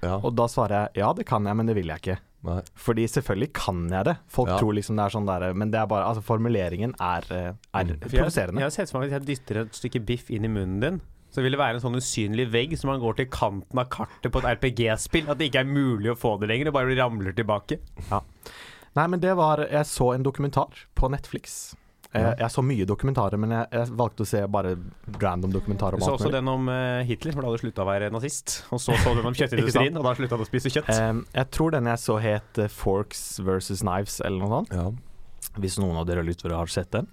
Ja. 0.03 0.19
Og 0.21 0.35
da 0.37 0.45
svarer 0.45 0.87
jeg 0.93 1.01
ja, 1.01 1.13
det 1.17 1.25
kan 1.25 1.45
jeg, 1.49 1.55
men 1.57 1.65
det 1.65 1.73
vil 1.75 1.87
jeg 1.89 2.03
ikke. 2.03 2.17
Nei. 2.47 2.59
Fordi 2.77 3.07
selvfølgelig 3.09 3.47
kan 3.57 3.79
jeg 3.89 4.05
det. 4.05 4.13
Folk 4.29 4.51
Ja. 4.51 4.57
tror 4.61 4.75
liksom 4.77 4.95
det 4.95 5.05
er 5.07 5.09
sånn 5.17 5.25
der 5.25 5.53
Men 5.57 5.71
det 5.73 5.79
er 5.81 5.87
bare 5.89 6.05
Altså, 6.05 6.21
formuleringen 6.21 6.93
er, 7.01 7.23
eh, 7.33 7.53
er 7.73 7.83
Mm. 7.83 7.97
For 7.99 8.09
jeg, 8.09 8.11
jeg 8.11 8.21
provoserende. 8.21 8.61
har 8.61 8.69
sett 8.69 8.91
for 8.91 8.99
meg 9.01 9.11
at 9.11 9.25
jeg 9.25 9.37
dytter 9.39 9.61
et 9.61 9.71
stykke 9.73 10.05
biff 10.05 10.29
inn 10.29 10.45
i 10.45 10.47
munnen 10.47 10.79
din. 10.79 11.01
Så 11.33 11.43
vil 11.43 11.53
det 11.53 11.59
være 11.59 11.77
en 11.77 11.83
sånn 11.83 11.97
usynlig 11.99 12.47
vegg 12.53 12.77
som 12.79 12.91
man 12.91 13.01
går 13.03 13.19
til 13.19 13.27
kanten 13.33 13.81
av 13.81 13.89
kartet 13.93 14.31
på 14.31 14.41
et 14.41 14.47
RPG-spill. 14.57 15.27
At 15.29 15.41
det 15.41 15.49
ikke 15.51 15.65
er 15.65 15.69
mulig 15.69 16.13
å 16.13 16.17
få 16.17 16.37
det 16.41 16.49
lenger, 16.51 16.69
det 16.69 16.77
bare 16.77 16.95
ramler 16.97 17.35
tilbake. 17.37 17.81
Nei, 18.97 19.03
men 19.05 19.19
det 19.21 19.35
var 19.37 19.61
Jeg 19.67 19.85
så 19.85 20.13
en 20.15 20.25
dokumentar 20.25 20.87
på 20.97 21.11
Netflix. 21.13 21.75
Jeg, 22.15 22.37
Jeg 22.39 22.51
så 22.53 22.63
mye 22.63 22.85
dokumentarer, 22.87 23.39
men 23.41 23.53
jeg, 23.53 23.67
jeg 23.75 23.91
valgte 23.99 24.23
å 24.23 24.29
se 24.29 24.39
bare 24.51 24.73
random 25.21 25.51
dokumentarer 25.53 25.99
Du 25.99 26.05
så 26.05 26.15
også 26.15 26.31
den 26.33 26.47
om 26.49 26.69
uh, 26.71 27.03
Hitler, 27.07 27.35
for 27.35 27.43
da 27.43 27.49
hadde 27.51 27.59
du 27.59 27.65
slutta 27.65 27.83
å 27.83 27.89
være 27.89 28.09
nazist. 28.13 28.61
Og 28.71 28.81
så 28.81 28.95
så 28.95 29.11
du 29.11 29.21
den 29.21 29.29
om 29.29 29.37
kjøttindustrien, 29.39 29.99
og 29.99 30.07
da 30.07 30.15
slutta 30.17 30.39
du 30.39 30.45
å 30.45 30.47
spise 30.47 30.71
kjøtt. 30.73 30.91
Um, 30.95 31.25
jeg 31.35 31.51
tror 31.53 31.75
den 31.75 31.91
jeg 31.91 32.03
så 32.03 32.17
het 32.23 32.61
uh, 32.63 32.69
Forks 32.71 33.25
versus 33.45 33.83
Knives, 33.83 34.21
eller 34.23 34.39
noe 34.45 34.53
sånt. 34.55 34.73
Ja. 34.73 35.51
Hvis 35.59 35.77
noen 35.81 35.99
av 35.99 36.07
dere 36.09 36.23
lyttere 36.25 36.57
har 36.57 36.71
sett 36.71 36.93
den. 36.95 37.11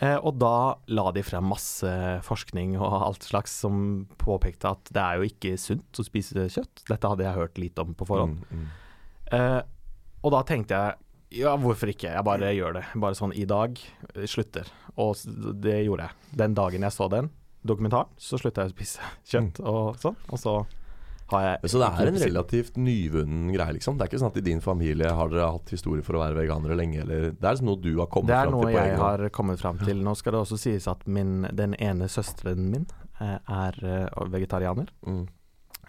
Eh, 0.00 0.16
og 0.16 0.38
da 0.40 0.78
la 0.96 1.10
de 1.12 1.22
frem 1.26 1.44
masse 1.50 1.90
forskning 2.24 2.78
og 2.78 2.94
alt 3.04 3.26
slags 3.28 3.52
som 3.62 4.06
påpekte 4.20 4.70
at 4.72 4.92
det 4.96 5.02
er 5.02 5.20
jo 5.20 5.28
ikke 5.28 5.56
sunt 5.60 6.00
å 6.00 6.06
spise 6.06 6.46
kjøtt. 6.48 6.86
Dette 6.88 7.10
hadde 7.12 7.26
jeg 7.26 7.36
hørt 7.36 7.60
litt 7.60 7.82
om 7.82 7.92
på 7.96 8.08
forhånd. 8.08 8.40
Mm, 8.48 8.62
mm. 8.62 8.70
Eh, 9.36 9.60
og 10.24 10.34
da 10.36 10.42
tenkte 10.48 10.78
jeg 10.78 11.42
ja, 11.44 11.52
hvorfor 11.60 11.92
ikke? 11.92 12.08
Jeg 12.10 12.26
bare 12.26 12.48
gjør 12.56 12.80
det. 12.80 12.86
Bare 12.98 13.14
sånn 13.14 13.34
i 13.38 13.44
dag. 13.46 13.76
eh, 14.14 14.24
Slutter. 14.26 14.66
Og 14.98 15.20
det 15.62 15.84
gjorde 15.84 16.08
jeg. 16.08 16.30
Den 16.40 16.56
dagen 16.58 16.82
jeg 16.88 16.96
så 16.96 17.06
den 17.12 17.30
dokumentaren, 17.60 18.08
så 18.16 18.38
slutta 18.40 18.64
jeg 18.64 18.72
å 18.72 18.74
spise 18.74 19.10
kjøtt 19.30 19.60
og 19.68 20.00
sånn. 20.00 20.16
Og 20.32 20.40
så 20.40 20.54
Så 21.30 21.80
det 21.80 21.88
er 21.88 22.10
en 22.10 22.18
relativt 22.20 22.78
nyvunnen 22.80 23.50
greie, 23.54 23.74
liksom? 23.76 23.96
Det 23.98 24.04
er 24.04 24.10
ikke 24.10 24.20
sånn 24.22 24.32
at 24.32 24.38
i 24.40 24.44
din 24.44 24.62
familie 24.64 25.10
har 25.16 25.30
dere 25.32 25.50
hatt 25.54 25.72
historie 25.74 26.04
for 26.06 26.18
å 26.18 26.22
være 26.24 26.38
veganere 26.40 26.76
lenge, 26.78 27.04
eller 27.04 27.30
Det 27.30 27.44
er 27.46 27.56
liksom 27.56 27.70
noe 27.70 27.82
du 27.82 27.92
har 27.98 28.08
kommet 28.12 28.32
Det 28.32 28.38
er 28.38 28.52
noe 28.52 28.66
til 28.66 28.74
jeg 28.76 28.90
egen 28.90 29.04
har 29.04 29.26
kommet 29.36 29.62
fram 29.62 29.78
til. 29.82 30.02
Nå 30.06 30.14
skal 30.18 30.34
det 30.34 30.40
også 30.42 30.58
sies 30.60 30.88
at 30.90 31.04
min, 31.06 31.44
den 31.56 31.76
ene 31.78 32.08
søsteren 32.10 32.66
min 32.72 32.88
eh, 33.20 33.36
er 33.38 33.78
eh, 33.86 34.24
vegetarianer. 34.34 34.90
Mm. 35.06 35.22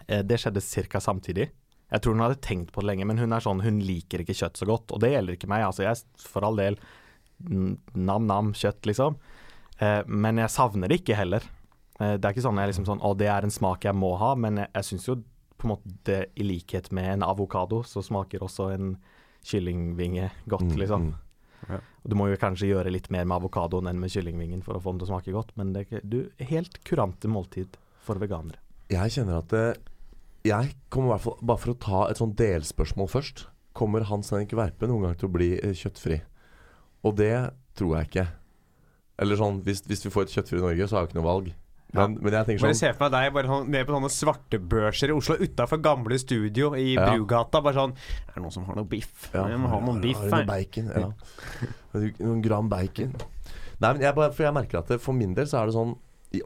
Eh, 0.06 0.22
det 0.26 0.38
skjedde 0.42 0.62
ca. 0.92 1.02
samtidig. 1.02 1.48
Jeg 1.92 2.04
tror 2.04 2.16
hun 2.16 2.24
hadde 2.24 2.40
tenkt 2.44 2.72
på 2.72 2.84
det 2.84 2.92
lenge, 2.92 3.08
men 3.08 3.20
hun 3.20 3.34
er 3.34 3.44
sånn, 3.44 3.64
hun 3.64 3.82
liker 3.84 4.22
ikke 4.22 4.36
kjøtt 4.38 4.62
så 4.62 4.68
godt. 4.68 4.94
Og 4.94 5.02
det 5.02 5.12
gjelder 5.12 5.36
ikke 5.36 5.50
meg. 5.50 5.66
Altså, 5.66 5.84
jeg 5.84 6.24
for 6.24 6.46
all 6.46 6.56
del 6.56 6.78
nam-nam 7.92 8.54
kjøtt, 8.56 8.86
liksom. 8.88 9.18
Men 10.06 10.38
jeg 10.38 10.52
savner 10.54 10.88
det 10.88 11.00
ikke 11.02 11.18
heller. 11.18 11.44
Det 11.98 12.22
er 12.22 12.30
ikke 12.30 12.44
sånn 12.44 12.60
jeg 12.62 12.70
liksom 12.70 12.86
sånn 12.86 13.02
Å, 13.04 13.10
det 13.18 13.28
er 13.28 13.44
en 13.44 13.52
smak 13.52 13.84
jeg 13.84 13.98
må 13.98 14.14
ha, 14.20 14.30
men 14.38 14.62
jeg, 14.62 14.70
jeg 14.72 14.86
syns 14.88 15.08
jo 15.08 15.16
på 15.62 15.68
en 15.68 15.74
måte 15.76 16.16
i 16.36 16.44
likhet 16.46 16.90
med 16.92 17.08
en 17.16 17.24
avokado, 17.26 17.82
så 17.86 18.02
smaker 18.04 18.42
også 18.44 18.70
en 18.74 18.96
kyllingvinge 19.46 20.30
godt, 20.50 20.68
Mm, 20.70 20.78
liksom. 20.78 21.06
mm. 21.68 21.80
Og 22.02 22.10
Du 22.10 22.16
må 22.18 22.26
jo 22.28 22.36
kanskje 22.36 22.66
gjøre 22.72 22.90
litt 22.90 23.08
mer 23.14 23.24
med 23.24 23.36
avokadoen 23.38 23.86
enn 23.88 24.00
med 24.02 24.10
kyllingvingen 24.10 24.62
for 24.66 24.74
å 24.74 24.82
få 24.82 24.90
den 24.92 24.98
til 25.02 25.06
å 25.06 25.12
smake 25.12 25.32
godt, 25.34 25.52
men 25.56 25.72
det 25.72 25.86
er 25.92 26.00
du, 26.02 26.30
helt 26.40 26.80
kurante 26.84 27.28
måltid 27.30 27.76
for 28.02 28.18
veganere. 28.18 28.58
Jeg 28.90 29.10
kjenner 29.14 29.38
at 29.38 29.48
det, 29.54 29.78
Jeg 30.44 30.74
kommer 30.90 31.06
i 31.06 31.12
hvert 31.14 31.22
fall 31.22 31.36
Bare 31.46 31.58
for 31.62 31.70
å 31.70 31.78
ta 31.78 31.98
et 32.10 32.18
sånn 32.18 32.34
delspørsmål 32.34 33.08
først. 33.08 33.44
Kommer 33.78 34.02
Hans 34.08 34.30
Henrik 34.34 34.50
Verpe 34.58 34.88
noen 34.90 35.02
gang 35.06 35.14
til 35.16 35.28
å 35.28 35.32
bli 35.32 35.52
eh, 35.62 35.70
kjøttfri? 35.72 36.20
Og 37.06 37.14
det 37.16 37.52
tror 37.78 37.94
jeg 38.00 38.08
ikke. 38.10 38.26
Eller 39.22 39.36
sånn, 39.38 39.62
hvis, 39.62 39.84
hvis 39.86 40.02
vi 40.04 40.10
får 40.10 40.22
et 40.26 40.34
kjøttfri 40.34 40.58
Norge, 40.58 40.88
så 40.88 40.96
har 40.98 41.06
vi 41.06 41.12
ikke 41.12 41.20
noe 41.22 41.28
valg. 41.30 41.52
Men, 41.92 42.14
men 42.24 42.32
jeg 42.32 42.46
tenker 42.48 42.62
sånn 42.62 42.70
Bare 42.70 42.78
se 42.78 42.90
for 42.96 43.12
deg 43.12 43.32
bare 43.36 43.50
sånn, 43.50 43.66
nede 43.72 43.84
på 43.88 43.92
sånne 43.92 44.10
svartebørser 44.14 45.10
i 45.12 45.16
Oslo 45.16 45.34
utafor 45.42 45.80
gamle 45.84 46.16
studio 46.20 46.70
i 46.78 46.94
Ja. 46.94 47.10
Brugata. 47.10 47.60
Bare 47.64 47.76
sånn 47.76 47.92
Er 47.92 48.36
det 48.38 48.44
noen 48.46 48.54
som 48.54 48.64
har 48.68 48.78
noe 48.78 48.88
biff? 48.88 49.26
Ja, 49.34 49.44
jeg 49.52 49.60
må 49.60 49.68
ha 49.68 49.80
noen 49.84 50.00
biff 50.00 50.16
Har 50.22 50.30
du 50.30 50.36
her. 50.36 50.46
noe 50.46 50.48
bacon? 50.48 50.88
Ja. 50.96 52.12
Noen 52.24 52.40
gram 52.44 52.70
bacon. 52.72 53.12
Nei, 53.82 53.90
men 53.92 54.00
jeg, 54.06 54.14
bare, 54.16 54.32
for 54.32 54.46
jeg 54.46 54.56
merker 54.56 54.80
at 54.80 54.88
det, 54.94 55.00
for 55.02 55.16
min 55.16 55.34
del 55.36 55.48
så 55.50 55.60
er 55.60 55.68
det 55.68 55.76
sånn 55.76 55.92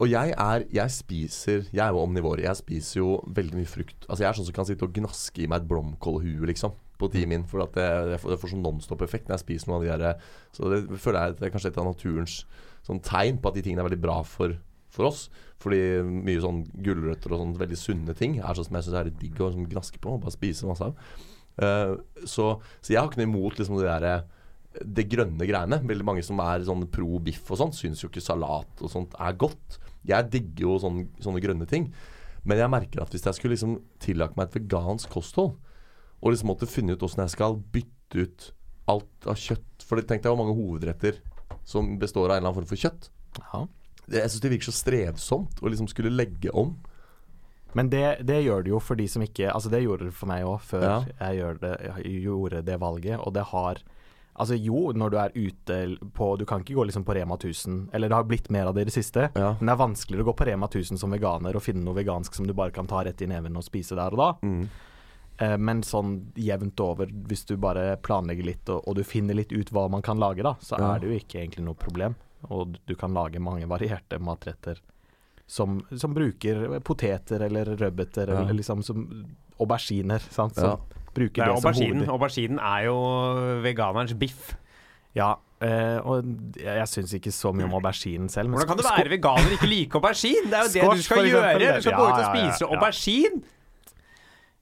Og 0.01 0.09
jeg 0.11 0.33
er 0.35 0.65
Jeg 0.73 0.91
spiser 0.97 1.63
Jeg 1.71 1.83
er 1.85 1.95
jo 1.95 2.03
omnivåer 2.03 2.43
Jeg 2.43 2.59
spiser 2.59 2.99
jo 2.99 3.13
veldig 3.31 3.61
mye 3.61 3.71
frukt. 3.71 4.03
Altså 4.09 4.25
Jeg 4.25 4.29
er 4.31 4.39
sånn 4.41 4.49
som 4.51 4.57
kan 4.59 4.67
sitte 4.67 4.83
og 4.83 4.93
gnaske 4.99 5.45
i 5.45 5.47
meg 5.47 5.63
et 5.63 5.69
blomkålhue, 5.71 6.43
liksom. 6.51 6.75
På 6.97 7.07
min. 7.29 7.43
For 7.45 7.61
at 7.61 7.75
det, 7.77 7.87
jeg 8.17 8.19
får, 8.23 8.31
jeg 8.33 8.39
får 8.41 8.51
sånn 8.55 8.63
nonstop-effekt 8.65 9.27
når 9.29 9.37
jeg 9.37 9.45
spiser 9.45 9.69
noen 9.69 9.77
av 9.77 9.83
de 9.85 10.03
der 10.03 10.15
Så 10.51 10.71
det 10.73 10.99
føler 10.99 11.19
jeg 11.21 11.35
at 11.35 11.39
det 11.39 11.47
er 11.47 11.53
kanskje 11.55 11.71
et 11.71 11.77
av 11.77 11.85
naturens 11.85 12.39
sånn 12.87 13.01
tegn 13.03 13.37
på 13.41 13.49
at 13.51 13.57
de 13.57 13.61
tingene 13.65 13.83
er 13.83 13.89
veldig 13.89 14.01
bra 14.01 14.21
for, 14.23 14.53
for 14.93 15.09
oss. 15.09 15.27
Fordi 15.61 15.79
mye 16.05 16.41
sånn 16.43 16.63
gulrøtter 16.85 17.33
og 17.33 17.41
sånn 17.41 17.57
veldig 17.57 17.79
sunne 17.79 18.15
ting 18.17 18.37
er 18.39 18.57
sånn 18.57 18.69
som 18.69 18.77
jeg 18.77 18.87
syns 18.87 18.99
er 18.99 19.09
litt 19.09 19.21
digg 19.21 19.41
å 19.41 19.51
sånn 19.53 19.69
gnaske 19.69 20.01
på 20.01 20.15
og 20.15 20.23
bare 20.25 20.35
spise 20.35 20.69
masse 20.69 20.89
av. 20.89 20.97
Uh, 21.57 21.97
så, 22.29 22.51
så 22.85 22.93
jeg 22.93 23.01
har 23.01 23.09
ikke 23.09 23.23
noe 23.23 23.31
imot 23.31 23.57
liksom 23.57 23.79
det 23.79 23.87
derre 23.87 24.17
det 24.85 25.07
grønne 25.09 25.47
greiene. 25.49 25.79
Veldig 25.89 26.05
mange 26.05 26.23
som 26.25 26.39
er 26.43 26.65
sånn 26.67 26.85
pro 26.93 27.17
biff 27.23 27.49
og 27.49 27.61
sånn, 27.61 27.73
syns 27.73 28.03
jo 28.03 28.11
ikke 28.11 28.23
salat 28.23 28.83
og 28.83 28.91
sånt 28.93 29.15
er 29.17 29.37
godt. 29.39 29.79
Jeg 30.07 30.29
digger 30.33 30.67
jo 30.67 30.75
sånne, 30.83 31.07
sånne 31.23 31.41
grønne 31.43 31.67
ting. 31.69 31.89
Men 32.47 32.61
jeg 32.61 32.71
merker 32.71 33.01
at 33.03 33.13
hvis 33.13 33.25
jeg 33.27 33.37
skulle 33.37 33.55
liksom 33.55 33.79
tillagt 34.03 34.37
meg 34.37 34.47
et 34.47 34.59
vegansk 34.59 35.11
kosthold, 35.11 35.57
og 36.17 36.33
liksom 36.33 36.49
måtte 36.49 36.69
finne 36.69 36.95
ut 36.95 37.03
åssen 37.05 37.21
jeg 37.25 37.35
skal 37.35 37.57
bytte 37.73 38.23
ut 38.23 38.45
alt 38.89 39.27
av 39.29 39.37
kjøtt 39.37 39.83
For 39.85 39.99
tenk 40.01 40.23
deg 40.23 40.31
hvor 40.31 40.39
mange 40.39 40.55
hovedretter 40.57 41.19
som 41.67 41.97
består 42.01 42.31
av 42.31 42.37
en 42.37 42.39
eller 42.39 42.49
annen 42.49 42.57
form 42.61 42.69
for 42.69 42.79
kjøtt. 42.79 43.09
Ja. 43.41 43.65
Jeg 44.09 44.29
syns 44.31 44.41
det 44.41 44.51
virker 44.51 44.71
så 44.71 44.75
strevsomt 44.77 45.59
å 45.61 45.67
liksom 45.71 45.87
skulle 45.91 46.09
legge 46.13 46.49
om. 46.53 46.75
Men 47.75 47.89
det, 47.91 48.23
det 48.25 48.39
gjør 48.45 48.63
det 48.63 48.71
jo 48.71 48.79
for 48.79 48.95
de 48.95 49.05
som 49.11 49.21
ikke 49.21 49.51
Altså 49.51 49.69
det 49.69 49.83
gjorde 49.83 50.05
det 50.07 50.13
for 50.15 50.29
meg 50.31 50.45
òg, 50.47 50.61
før 50.63 50.81
Ja. 50.87 50.95
jeg 51.33 51.59
det, 51.61 51.73
jeg 51.83 52.21
gjorde 52.23 52.61
det 52.65 52.79
valget. 52.79 53.19
Og 53.19 53.33
det 53.33 53.43
har 53.51 53.81
Altså 54.39 54.53
jo, 54.53 54.91
når 54.93 55.09
du 55.09 55.17
er 55.17 55.31
ute 55.33 55.97
på 56.13 56.37
Du 56.37 56.45
kan 56.45 56.61
ikke 56.61 56.75
gå 56.77 56.85
liksom 56.85 57.03
på 57.03 57.15
Rema 57.17 57.35
1000, 57.35 57.89
eller 57.91 58.07
det 58.07 58.15
har 58.15 58.23
blitt 58.23 58.49
mer 58.53 58.67
av 58.69 58.75
det 58.75 58.81
i 58.81 58.85
det 58.85 58.93
siste. 58.93 59.31
Ja. 59.35 59.55
Men 59.59 59.65
det 59.65 59.73
er 59.73 59.81
vanskeligere 59.81 60.23
å 60.23 60.29
gå 60.29 60.35
på 60.37 60.45
Rema 60.45 60.67
1000 60.69 60.97
som 61.01 61.09
veganer 61.11 61.55
og 61.57 61.63
finne 61.65 61.81
noe 61.83 61.97
vegansk 61.97 62.33
som 62.37 62.45
du 62.47 62.53
bare 62.53 62.71
kan 62.71 62.85
ta 62.87 63.01
rett 63.03 63.21
i 63.21 63.27
neven 63.27 63.57
og 63.57 63.63
spise 63.65 63.95
der 63.97 64.13
og 64.13 64.17
da. 64.21 64.29
Mm. 64.45 64.67
Eh, 65.39 65.57
men 65.57 65.81
sånn 65.85 66.31
jevnt 66.37 66.79
over, 66.79 67.09
hvis 67.29 67.45
du 67.49 67.57
bare 67.57 67.97
planlegger 67.97 68.45
litt 68.45 68.69
og, 68.69 68.87
og 68.87 68.95
du 68.95 69.03
finner 69.03 69.33
litt 69.37 69.51
ut 69.51 69.69
hva 69.73 69.87
man 69.89 70.01
kan 70.05 70.17
lage, 70.21 70.41
da, 70.45 70.53
så 70.61 70.77
Ja. 70.79 70.95
er 70.95 70.99
det 70.99 71.09
jo 71.09 71.17
ikke 71.19 71.41
egentlig 71.41 71.65
noe 71.65 71.75
problem. 71.75 72.15
Og 72.49 72.77
du 72.87 72.95
kan 72.95 73.13
lage 73.13 73.39
mange 73.39 73.67
varierte 73.69 74.19
matretter 74.19 74.77
som, 75.47 75.79
som 75.95 76.13
bruker 76.13 76.79
poteter 76.85 77.41
eller 77.47 77.75
rødbeter 77.79 78.27
Ja. 78.29 78.41
eller 78.41 78.53
liksom 78.53 78.83
som 78.83 79.25
auberginer. 79.59 80.19
Sant? 80.19 80.55
Som 80.55 80.63
Ja. 80.69 80.75
Det 81.07 81.13
bruker 81.23 81.41
er 81.43 81.53
det, 81.53 81.61
som 81.61 81.69
auberginen. 81.71 81.97
hoved... 82.05 82.09
Auberginen 82.13 82.59
er 82.59 82.81
jo 82.85 82.97
veganerens 83.63 84.13
biff. 84.13 84.55
Ja, 85.15 85.31
eh, 85.61 85.97
og 86.05 86.23
jeg, 86.59 86.77
jeg 86.77 86.87
syns 86.87 87.13
ikke 87.17 87.31
så 87.31 87.51
mye 87.55 87.65
om 87.65 87.73
auberginen 87.73 88.29
selv. 88.29 88.49
men 88.49 88.59
Hvordan 88.59 88.67
kan 88.67 88.77
du 88.77 88.83
være 88.85 89.09
veganer 89.09 89.47
og 89.49 89.51
ikke 89.57 89.67
like 89.71 89.95
aubergine? 89.97 90.45
Det 90.45 90.53
er 90.53 90.67
jo 90.67 90.73
det 90.91 90.97
du 90.99 91.01
skal 91.07 91.25
gjøre! 91.25 91.53
Du 91.57 91.81
skal 91.81 91.97
gå 91.97 92.05
ut 92.05 92.19
og 92.19 92.27
spise 92.35 92.61
ja, 92.61 92.67
ja, 92.67 92.67
ja. 92.67 92.75
aubergine! 92.77 93.41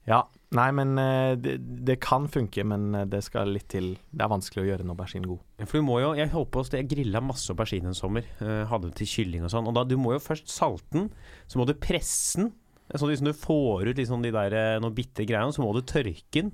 Ja, 0.06 0.20
Nei, 0.54 0.68
men 0.70 0.92
eh, 1.02 1.32
det, 1.42 1.56
det 1.88 1.96
kan 2.04 2.28
funke, 2.30 2.62
men 2.64 2.94
eh, 2.94 3.06
det 3.10 3.24
skal 3.26 3.50
litt 3.50 3.66
til. 3.72 3.96
Det 4.14 4.22
er 4.22 4.30
vanskelig 4.30 4.62
å 4.62 4.68
gjøre 4.68 4.86
en 4.86 4.92
aubergine 4.94 5.26
god. 5.26 5.40
For 5.66 5.80
du 5.80 5.86
må 5.88 5.98
jo, 6.04 6.12
Jeg 6.14 6.30
holdt 6.30 6.52
på 6.54 6.62
jeg 6.70 6.86
grilla 6.92 7.22
masse 7.24 7.50
aubergine 7.50 7.90
en 7.90 7.98
sommer. 7.98 8.28
Hadde 8.38 8.68
hadde 8.70 8.92
til 8.94 9.10
kylling 9.10 9.46
og 9.48 9.50
sånn. 9.50 9.66
Og 9.66 9.74
da, 9.74 9.82
Du 9.88 9.96
må 9.98 10.14
jo 10.14 10.22
først 10.22 10.52
salte 10.52 10.86
den, 10.94 11.10
så 11.50 11.58
må 11.58 11.66
du 11.66 11.74
presse 11.74 12.38
den. 12.40 12.52
Det 12.86 12.94
er 12.94 13.02
sånn 13.02 13.10
Hvis 13.10 13.22
du 13.26 13.32
får 13.34 13.88
ut 13.90 13.98
liksom 13.98 14.22
de 14.22 14.30
der 14.34 14.54
eh, 14.54 14.74
noen 14.82 14.94
bitte 14.94 15.26
greiene, 15.26 15.50
så 15.54 15.64
må 15.64 15.72
du 15.74 15.82
tørke 15.82 16.22
den. 16.38 16.52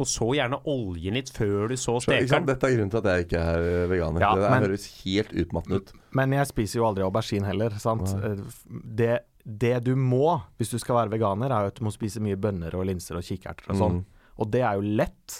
Og 0.00 0.06
så 0.08 0.24
gjerne 0.32 0.56
oljen 0.70 1.18
litt 1.18 1.28
før 1.34 1.66
du 1.68 1.74
så 1.76 1.98
steker 2.00 2.30
den. 2.30 2.46
Dette 2.48 2.68
er 2.70 2.76
grunnen 2.78 2.92
til 2.94 3.00
at 3.02 3.08
jeg 3.10 3.26
ikke 3.26 3.42
er 3.42 3.66
eh, 3.66 3.88
veganer. 3.90 4.22
Ja, 4.24 4.30
det 4.38 4.44
der 4.46 4.54
men- 4.54 4.64
høres 4.68 4.86
helt 5.02 5.34
utmattende 5.42 5.82
ut. 5.82 5.92
Men 6.16 6.32
jeg 6.38 6.48
spiser 6.48 6.78
jo 6.80 6.86
aldri 6.86 7.04
aubergine 7.04 7.48
heller, 7.50 7.74
sant. 7.82 8.06
Nei. 8.14 8.30
Eh, 8.30 8.80
Det, 9.02 9.10
det 9.44 9.84
du 9.84 9.94
må 9.98 10.40
hvis 10.58 10.70
du 10.70 10.78
skal 10.78 10.94
være 11.00 11.10
veganer, 11.18 11.50
er 11.50 11.64
jo 11.66 11.72
at 11.72 11.78
du 11.80 11.84
må 11.84 11.92
spise 11.94 12.20
mye 12.22 12.36
bønner 12.38 12.74
og 12.78 12.86
linser 12.86 13.16
og 13.18 13.24
kikerter 13.26 13.70
og 13.72 13.76
sånn. 13.80 13.96
Mm. 14.02 14.04
Og 14.38 14.50
det 14.50 14.60
er 14.62 14.74
jo 14.78 14.82
lett, 15.02 15.38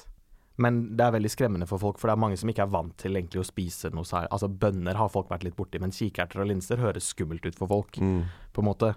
men 0.59 0.97
det 0.97 1.01
er 1.07 1.15
veldig 1.15 1.31
skremmende 1.33 1.67
for 1.71 1.79
folk, 1.79 1.99
for 1.99 2.09
det 2.11 2.17
er 2.17 2.21
mange 2.21 2.37
som 2.37 2.51
ikke 2.51 2.62
er 2.67 2.73
vant 2.75 2.97
til 3.01 3.15
egentlig 3.17 3.41
å 3.41 3.47
spise 3.47 3.91
noe 3.95 4.05
særlig. 4.05 4.29
Altså 4.35 4.49
bønner 4.51 4.95
har 4.99 5.09
folk 5.09 5.31
vært 5.31 5.45
litt 5.47 5.57
borti, 5.57 5.81
men 5.81 5.91
kikerter 5.95 6.43
og 6.43 6.51
linser 6.51 6.77
høres 6.83 7.09
skummelt 7.15 7.47
ut 7.47 7.55
for 7.59 7.67
folk, 7.71 7.97
Mm. 7.99 8.25
på 8.53 8.61
en 8.62 8.69
måte. 8.69 8.95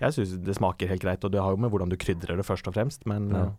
Jeg 0.00 0.12
syns 0.14 0.36
det 0.44 0.54
smaker 0.54 0.86
helt 0.88 1.02
greit, 1.02 1.24
og 1.24 1.32
det 1.32 1.40
har 1.40 1.50
jo 1.50 1.56
med 1.56 1.70
hvordan 1.72 1.88
du 1.90 1.96
krydrer 1.96 2.36
det 2.36 2.46
først 2.46 2.68
og 2.68 2.74
fremst, 2.74 3.06
men 3.06 3.30
Ja. 3.30 3.42
eh, 3.46 3.50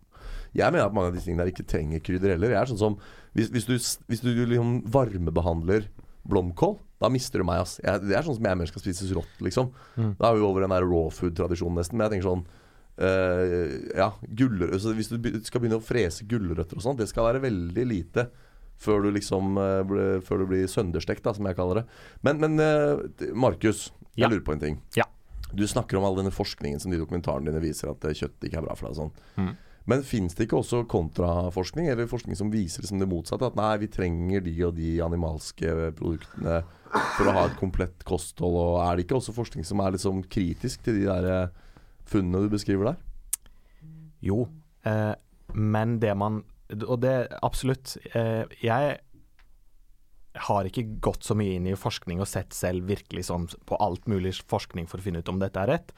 Jeg 0.54 0.72
mener 0.72 0.86
at 0.86 0.92
mange 0.94 1.08
av 1.08 1.14
disse 1.14 1.26
tingene 1.26 1.44
der 1.44 1.52
ikke 1.52 1.66
trenger 1.66 2.00
krydder 2.00 2.30
heller. 2.36 2.48
Jeg 2.50 2.62
er 2.62 2.66
sånn 2.74 2.78
som 2.78 2.96
Hvis, 3.34 3.50
hvis 3.50 3.66
du, 3.66 3.74
hvis 4.08 4.20
du 4.22 4.46
liksom 4.46 4.82
varmebehandler 4.90 5.86
blomkål, 6.28 6.78
da 7.00 7.08
mister 7.08 7.40
du 7.40 7.46
meg, 7.48 7.62
ass. 7.64 7.78
Jeg, 7.80 8.02
det 8.04 8.16
er 8.18 8.26
sånn 8.26 8.36
som 8.36 8.44
jeg 8.50 8.58
mer 8.60 8.68
skal 8.68 8.82
spises 8.82 9.12
rått, 9.16 9.36
liksom. 9.40 9.70
Mm. 9.96 10.10
Da 10.20 10.28
er 10.30 10.36
vi 10.36 10.44
over 10.44 10.64
den 10.66 10.74
der 10.74 10.84
raw 10.84 11.08
food-tradisjonen 11.16 11.80
nesten. 11.80 11.96
Men 11.96 12.06
jeg 12.06 12.18
tenker 12.18 12.28
sånn 12.28 12.42
uh, 13.00 13.96
Ja, 13.96 14.10
gulrøtter 14.28 14.82
så 14.82 14.92
Hvis 14.96 15.08
du 15.12 15.16
skal 15.46 15.62
begynne 15.62 15.78
å 15.80 15.84
frese 15.84 16.26
gulrøtter 16.28 16.76
og 16.78 16.84
sånn, 16.84 16.98
det 17.00 17.08
skal 17.10 17.30
være 17.30 17.42
veldig 17.46 17.86
lite. 17.88 18.26
Før 18.80 19.02
du 19.04 19.10
liksom 19.16 19.56
uh, 19.60 19.80
ble, 19.88 20.04
Før 20.24 20.44
du 20.44 20.50
blir 20.52 20.68
sønderstekt, 20.70 21.24
da, 21.24 21.34
som 21.36 21.48
jeg 21.48 21.56
kaller 21.58 21.82
det. 21.82 21.86
Men, 22.26 22.40
men 22.44 22.60
uh, 22.60 23.32
Markus, 23.32 23.88
jeg 24.14 24.26
Ja. 24.26 24.28
lurer 24.28 24.44
på 24.44 24.52
en 24.56 24.62
ting. 24.66 24.78
Ja. 24.98 25.08
Du 25.52 25.64
snakker 25.66 25.98
om 25.98 26.04
all 26.06 26.16
denne 26.20 26.30
forskningen 26.30 26.78
som 26.80 26.92
de 26.92 27.00
dokumentarene 27.00 27.50
dine 27.50 27.62
viser 27.64 27.90
at 27.90 28.04
kjøtt 28.04 28.44
ikke 28.46 28.60
er 28.60 28.66
bra 28.68 28.76
for 28.78 28.86
deg 28.86 28.92
og 28.94 29.00
sånn. 29.00 29.14
Mm. 29.40 29.54
Men 29.90 30.02
fins 30.06 30.36
det 30.36 30.44
ikke 30.46 30.60
også 30.60 30.84
kontraforskning, 30.86 31.88
eller 31.90 32.06
forskning 32.06 32.36
som 32.38 32.52
viser 32.52 32.84
som 32.86 33.00
det 33.00 33.08
motsatte? 33.10 33.48
At 33.48 33.56
nei, 33.58 33.72
vi 33.80 33.88
trenger 33.90 34.44
de 34.44 34.52
og 34.68 34.76
de 34.76 34.90
animalske 35.02 35.72
produktene 35.98 36.60
for 36.90 37.28
å 37.30 37.34
ha 37.36 37.44
et 37.48 37.58
komplett 37.60 38.04
kosthold. 38.08 38.56
Og 38.56 38.78
er 38.84 38.96
det 38.96 39.06
ikke 39.06 39.18
også 39.20 39.34
forskning 39.36 39.66
som 39.66 39.82
er 39.84 39.94
liksom 39.96 40.22
kritisk 40.30 40.82
til 40.86 41.00
de 41.00 41.06
der 41.08 41.28
eh, 41.30 41.52
funnene 42.10 42.44
du 42.46 42.52
beskriver 42.52 42.92
der? 42.92 43.04
Jo, 44.24 44.44
eh, 44.86 45.14
men 45.54 45.98
det 46.02 46.12
man 46.16 46.42
Og 46.86 47.00
det 47.02 47.28
absolutt. 47.42 47.96
Eh, 48.14 48.44
jeg 48.62 48.98
har 50.38 50.64
ikke 50.68 50.84
gått 51.02 51.24
så 51.26 51.34
mye 51.34 51.56
inn 51.56 51.66
i 51.66 51.74
forskning 51.74 52.20
og 52.22 52.28
sett 52.30 52.54
selv 52.54 52.86
virkelig 52.86 53.24
sånn 53.26 53.48
på 53.66 53.74
alt 53.82 54.06
mulig 54.06 54.36
forskning 54.46 54.86
for 54.86 55.00
å 55.00 55.02
finne 55.02 55.18
ut 55.24 55.28
om 55.32 55.40
dette 55.42 55.58
er 55.58 55.72
rett. 55.72 55.90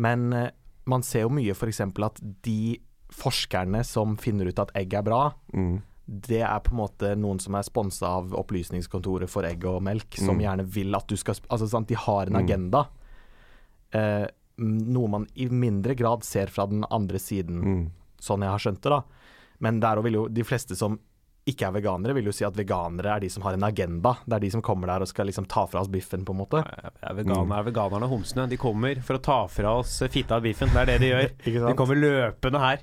Men 0.00 0.32
eh, 0.32 0.48
man 0.88 1.04
ser 1.04 1.26
jo 1.26 1.34
mye 1.36 1.52
f.eks. 1.52 1.82
at 1.84 2.22
de 2.46 2.80
forskerne 3.12 3.82
som 3.84 4.16
finner 4.16 4.48
ut 4.48 4.58
at 4.62 4.72
egg 4.78 4.94
er 4.96 5.04
bra, 5.04 5.34
Mm. 5.52 5.82
Det 6.08 6.40
er 6.42 6.58
på 6.60 6.72
en 6.72 6.80
måte 6.82 7.12
noen 7.16 7.38
som 7.40 7.54
er 7.54 7.62
sponsa 7.62 8.06
av 8.18 8.32
Opplysningskontoret 8.34 9.28
for 9.30 9.44
egg 9.46 9.64
og 9.64 9.82
melk, 9.82 10.16
som 10.18 10.36
Mm. 10.36 10.42
gjerne 10.42 10.66
vil 10.66 10.94
at 10.96 11.06
du 11.06 11.16
skal 11.16 11.34
Altså 11.50 11.68
sant, 11.68 11.86
de 11.88 11.94
har 11.94 12.26
en 12.26 12.32
Mm. 12.32 12.44
agenda. 12.44 12.88
Eh, 13.92 14.26
noe 14.58 15.08
man 15.08 15.26
i 15.36 15.46
mindre 15.48 15.94
grad 15.96 16.24
ser 16.24 16.46
fra 16.46 16.66
den 16.66 16.84
andre 16.90 17.18
siden 17.18 17.62
Mm. 17.62 17.90
sånn 18.20 18.40
jeg 18.40 18.50
har 18.50 18.58
skjønt 18.58 18.80
det, 18.82 18.90
da. 18.90 19.02
Men 19.60 19.80
der 19.80 20.02
vil 20.02 20.12
jo 20.14 20.28
de 20.28 20.42
fleste 20.42 20.74
som 20.76 20.98
ikke 21.46 21.66
er 21.66 21.72
veganere, 21.80 22.14
vil 22.14 22.24
jo 22.26 22.30
si 22.32 22.44
at 22.44 22.54
veganere 22.54 23.16
er 23.16 23.20
de 23.20 23.28
som 23.28 23.42
har 23.42 23.52
en 23.54 23.62
agenda. 23.64 24.16
Det 24.26 24.34
er 24.34 24.38
de 24.40 24.50
som 24.50 24.62
kommer 24.62 24.86
der 24.86 25.00
og 25.00 25.08
skal 25.08 25.26
liksom 25.26 25.46
ta 25.48 25.66
fra 25.66 25.80
oss 25.80 25.88
biffen, 25.88 26.24
på 26.24 26.30
en 26.30 26.38
måte. 26.46 26.64
Ja, 27.02 27.12
veganer, 27.14 27.58
er 27.58 27.64
veganerne 27.72 28.02
og 28.04 28.10
homsene. 28.10 28.48
De 28.48 28.56
kommer 28.56 29.00
for 29.02 29.14
å 29.18 29.22
ta 29.22 29.46
fra 29.48 29.78
oss 29.78 30.00
fitta 30.08 30.36
og 30.36 30.42
biffen. 30.44 30.68
Det 30.68 30.76
er 30.76 30.86
det 30.86 31.00
de 31.00 31.10
gjør. 31.10 31.30
Ikke 31.46 31.66
De 31.68 31.74
kommer 31.74 31.96
løpende 31.96 32.60
her. 32.60 32.78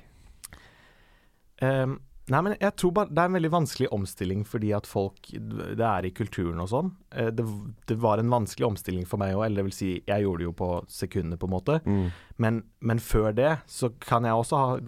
Ehm, 1.61 1.99
nei, 2.29 2.41
men 2.45 2.55
jeg 2.59 2.75
tror 2.77 2.93
bare 2.95 3.09
det 3.13 3.21
er 3.23 3.29
en 3.31 3.37
veldig 3.37 3.51
vanskelig 3.53 3.89
omstilling 3.95 4.43
fordi 4.47 4.71
at 4.77 4.87
folk 4.89 5.29
Det 5.31 5.85
er 5.85 6.05
i 6.07 6.11
kulturen 6.15 6.61
og 6.63 6.69
sånn. 6.71 6.91
Eh, 7.11 7.31
det, 7.33 7.45
det 7.89 7.97
var 8.01 8.21
en 8.21 8.33
vanskelig 8.33 8.67
omstilling 8.67 9.07
for 9.09 9.21
meg 9.21 9.35
òg, 9.37 9.45
eller 9.47 9.63
det 9.63 9.69
vil 9.71 9.77
si, 9.79 9.91
jeg 10.07 10.25
gjorde 10.25 10.43
det 10.43 10.49
jo 10.49 10.55
på 10.59 10.69
sekunder, 10.93 11.39
på 11.41 11.49
en 11.49 11.55
måte. 11.55 11.79
Mm. 11.85 12.07
Men, 12.37 12.61
men 12.79 13.01
før 13.03 13.33
det 13.35 13.51
så 13.67 13.91
kan 14.03 14.27
jeg 14.27 14.37
også 14.37 14.63
ha 14.63 14.79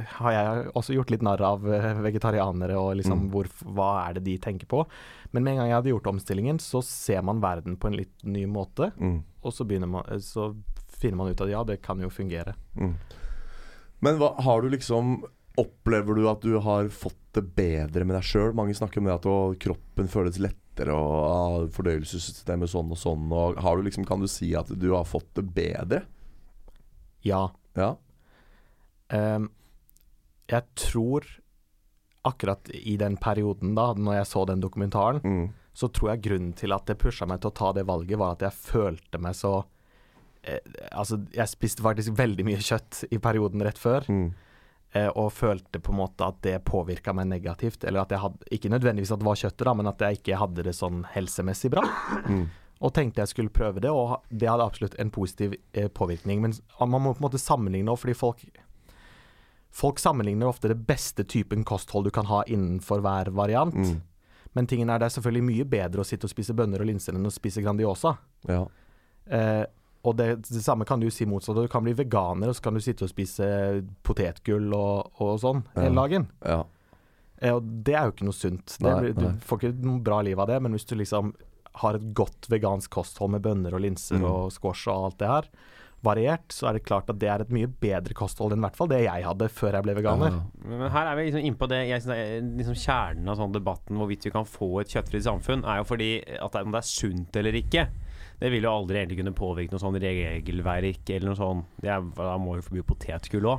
har 0.00 0.32
jeg 0.32 0.68
også 0.78 0.94
gjort 0.94 1.10
litt 1.12 1.24
narr 1.26 1.42
av 1.44 1.64
eh, 1.68 1.98
vegetarianere 2.06 2.76
og 2.78 2.94
liksom 3.00 3.26
Mm. 3.26 3.30
hvor, 3.34 3.48
hva 3.76 3.88
er 4.08 4.14
det 4.16 4.24
de 4.24 4.36
tenker 4.38 4.66
på. 4.70 4.84
Men 5.32 5.44
med 5.44 5.52
en 5.52 5.58
gang 5.60 5.68
jeg 5.68 5.76
hadde 5.76 5.92
gjort 5.92 6.06
omstillingen, 6.06 6.58
så 6.62 6.80
ser 6.82 7.22
man 7.22 7.42
verden 7.42 7.76
på 7.76 7.90
en 7.90 7.98
litt 7.98 8.24
ny 8.24 8.46
måte. 8.46 8.92
Mm. 8.96 9.22
Og 9.42 9.52
så, 9.52 9.66
man, 9.86 10.04
eh, 10.08 10.18
så 10.18 10.54
finner 10.88 11.16
man 11.16 11.28
ut 11.28 11.40
at 11.40 11.50
ja, 11.50 11.62
det 11.64 11.82
kan 11.82 12.00
jo 12.00 12.08
fungere. 12.08 12.54
Mm. 12.76 12.94
Men 14.00 14.16
hva, 14.20 14.34
har 14.40 14.62
du 14.62 14.70
liksom 14.70 15.24
Opplever 15.60 16.16
du 16.18 16.24
at 16.30 16.40
du 16.44 16.54
har 16.64 16.88
fått 16.94 17.18
det 17.36 17.42
bedre 17.58 18.04
med 18.06 18.16
deg 18.16 18.26
sjøl? 18.26 18.54
Mange 18.56 18.74
snakker 18.76 19.02
om 19.02 19.08
det 19.10 19.16
at 19.18 19.26
å, 19.30 19.36
kroppen 19.60 20.08
føles 20.10 20.38
lettere, 20.42 20.94
og 20.96 21.68
fordøyelsessystemet 21.76 22.70
sånn 22.72 22.90
og 22.94 22.98
sånn. 22.98 23.26
Og 23.34 23.58
har 23.62 23.76
du 23.76 23.84
liksom, 23.86 24.06
kan 24.08 24.22
du 24.22 24.28
si 24.30 24.52
at 24.58 24.70
du 24.72 24.88
har 24.94 25.04
fått 25.08 25.28
det 25.38 25.44
bedre? 25.54 26.02
Ja. 27.26 27.48
Ja. 27.76 27.92
Um, 29.12 29.50
jeg 30.50 30.64
tror 30.78 31.26
akkurat 32.26 32.68
i 32.76 32.96
den 33.00 33.16
perioden 33.20 33.74
da, 33.78 33.92
når 33.96 34.18
jeg 34.20 34.26
så 34.32 34.42
den 34.48 34.60
dokumentaren, 34.60 35.20
Mm. 35.24 35.48
så 35.74 35.88
tror 35.88 36.10
jeg 36.14 36.22
grunnen 36.26 36.52
til 36.56 36.72
at 36.72 36.84
det 36.86 36.98
pusha 37.00 37.26
meg 37.26 37.40
til 37.40 37.50
å 37.50 37.54
ta 37.56 37.72
det 37.72 37.86
valget, 37.88 38.18
var 38.18 38.32
at 38.36 38.42
jeg 38.44 38.52
følte 38.52 39.18
meg 39.22 39.34
så 39.38 39.64
eh, 40.44 40.58
Altså, 40.92 41.20
jeg 41.32 41.48
spiste 41.48 41.82
faktisk 41.84 42.12
veldig 42.18 42.44
mye 42.44 42.60
kjøtt 42.60 43.04
i 43.12 43.18
perioden 43.18 43.62
rett 43.64 43.78
før, 43.78 44.04
Mm. 44.08 44.32
Eh, 44.92 45.08
og 45.08 45.32
følte 45.32 45.80
på 45.82 45.92
en 45.94 46.00
måte 46.00 46.26
at 46.26 46.40
det 46.46 46.56
påvirka 46.68 47.14
meg 47.16 47.28
negativt. 47.30 47.84
Eller 47.84 48.04
at 48.04 48.14
jeg 48.14 48.22
hadde 48.22 48.50
Ikke 48.56 48.72
nødvendigvis 48.72 49.12
at 49.14 49.22
det 49.22 49.28
var 49.28 49.42
kjøttet, 49.42 49.66
da, 49.68 49.74
men 49.74 49.90
at 49.90 50.06
jeg 50.06 50.20
ikke 50.20 50.40
hadde 50.40 50.66
det 50.66 50.76
sånn 50.78 51.04
helsemessig 51.14 51.72
bra. 51.74 51.84
Mm. 52.26 52.48
Og 52.80 52.94
tenkte 52.96 53.20
jeg 53.20 53.34
skulle 53.34 53.52
prøve 53.52 53.82
det, 53.84 53.90
og 53.92 54.22
det 54.32 54.48
hadde 54.48 54.64
absolutt 54.64 54.96
en 55.02 55.12
positiv 55.12 55.56
eh, 55.72 55.88
påvirkning. 55.92 56.40
Men 56.40 56.56
man 56.80 57.02
må 57.02 57.12
på 57.12 57.20
en 57.20 57.28
måte 57.28 57.42
sammenligne 57.42 57.92
òg, 57.92 58.02
fordi 58.04 58.18
folk 58.18 58.44
Folk 59.70 60.00
sammenligner 60.02 60.48
ofte 60.50 60.66
det 60.72 60.80
beste 60.82 61.22
typen 61.22 61.62
kosthold 61.62 62.08
du 62.08 62.10
kan 62.10 62.26
ha 62.26 62.40
innenfor 62.50 63.04
hver 63.04 63.28
variant. 63.30 63.76
Mm. 63.76 64.00
Men 64.58 64.66
tingen 64.66 64.90
er 64.90 64.98
det 64.98 65.06
er 65.06 65.14
selvfølgelig 65.14 65.46
mye 65.46 65.66
bedre 65.70 66.02
å 66.02 66.06
sitte 66.06 66.26
og 66.26 66.32
spise 66.32 66.56
bønner 66.58 66.82
og 66.82 66.88
linser 66.90 67.14
enn 67.14 67.28
å 67.28 67.30
spise 67.30 67.62
Grandiosa. 67.62 68.16
Ja. 68.50 68.64
Eh, 69.30 69.62
og 70.04 70.16
det, 70.16 70.28
det 70.48 70.62
samme 70.64 70.86
kan 70.88 71.00
du 71.02 71.10
si 71.12 71.26
motsatt. 71.28 71.56
Du 71.60 71.68
kan 71.68 71.84
bli 71.84 71.92
veganer, 71.92 72.48
og 72.48 72.56
så 72.56 72.62
kan 72.62 72.74
du 72.74 72.80
sitte 72.80 73.04
og 73.04 73.10
spise 73.12 73.44
potetgull 74.06 74.72
og, 74.72 75.10
og 75.20 75.34
sånn 75.42 75.64
Ja. 75.76 75.82
hele 75.88 75.94
dagen. 76.02 76.28
ja. 76.46 76.62
Eh, 77.42 77.54
og 77.56 77.64
det 77.84 77.94
er 77.96 78.04
jo 78.04 78.12
ikke 78.12 78.26
noe 78.28 78.36
sunt. 78.36 78.76
Det, 78.78 78.84
Nei, 78.84 79.12
du 79.16 79.22
nei. 79.24 79.32
får 79.40 79.58
ikke 79.62 79.74
noe 79.84 80.00
bra 80.04 80.20
liv 80.20 80.38
av 80.40 80.46
det, 80.48 80.58
men 80.62 80.72
hvis 80.76 80.84
du 80.84 80.94
liksom 80.96 81.34
har 81.80 81.94
et 81.96 82.08
godt 82.12 82.48
vegansk 82.52 82.90
kosthold 82.92 83.30
med 83.32 83.42
bønner 83.42 83.72
og 83.72 83.80
linser 83.80 84.18
Mm. 84.20 84.24
og 84.28 84.50
squash 84.52 84.88
og 84.88 85.04
alt 85.06 85.18
det 85.18 85.28
her, 85.30 85.48
variert, 86.02 86.48
så 86.52 86.68
er 86.68 86.72
det 86.78 86.84
klart 86.88 87.08
at 87.12 87.18
det 87.20 87.28
er 87.28 87.40
et 87.44 87.50
mye 87.52 87.66
bedre 87.68 88.14
kosthold 88.16 88.52
enn 88.52 88.58
i 88.60 88.64
hvert 88.66 88.76
fall 88.76 88.88
det 88.88 89.02
jeg 89.04 89.24
hadde 89.24 89.48
før 89.52 89.72
jeg 89.76 89.84
ble 89.84 89.94
veganer. 90.00 90.32
Ja. 90.32 90.68
Men 90.80 90.90
her 90.90 91.06
er 91.10 91.16
vi 91.16 91.26
liksom 91.30 91.44
innpå 91.44 91.68
det 91.68 91.80
jeg 91.90 92.02
synes 92.02 92.16
er 92.16 92.46
liksom 92.60 92.78
Kjernen 92.84 93.28
av 93.28 93.36
sånn 93.36 93.52
debatten 93.52 93.96
hvorvidt 94.00 94.24
vi 94.24 94.30
kan 94.32 94.44
få 94.48 94.80
et 94.80 94.88
kjøttfritt 94.92 95.24
samfunn, 95.28 95.64
er 95.64 95.76
jo 95.82 95.84
fordi 95.84 96.10
at 96.40 96.52
det, 96.52 96.62
om 96.64 96.72
det 96.72 96.80
er 96.80 96.88
sunt 96.88 97.36
eller 97.36 97.52
ikke. 97.60 97.86
Det 98.40 98.48
vil 98.52 98.64
jo 98.64 98.70
aldri 98.72 98.96
egentlig 98.98 99.18
kunne 99.20 99.36
påvirke 99.36 99.72
noe 99.74 99.82
sånn 99.82 100.00
regelverk 100.00 101.10
eller 101.14 101.28
noe. 101.30 101.64
Det 101.80 101.90
er, 101.92 102.00
da 102.16 102.36
må 102.40 102.50
vi 102.56 102.66
forby 102.66 102.82
potetgull 102.88 103.46
òg. 103.52 103.58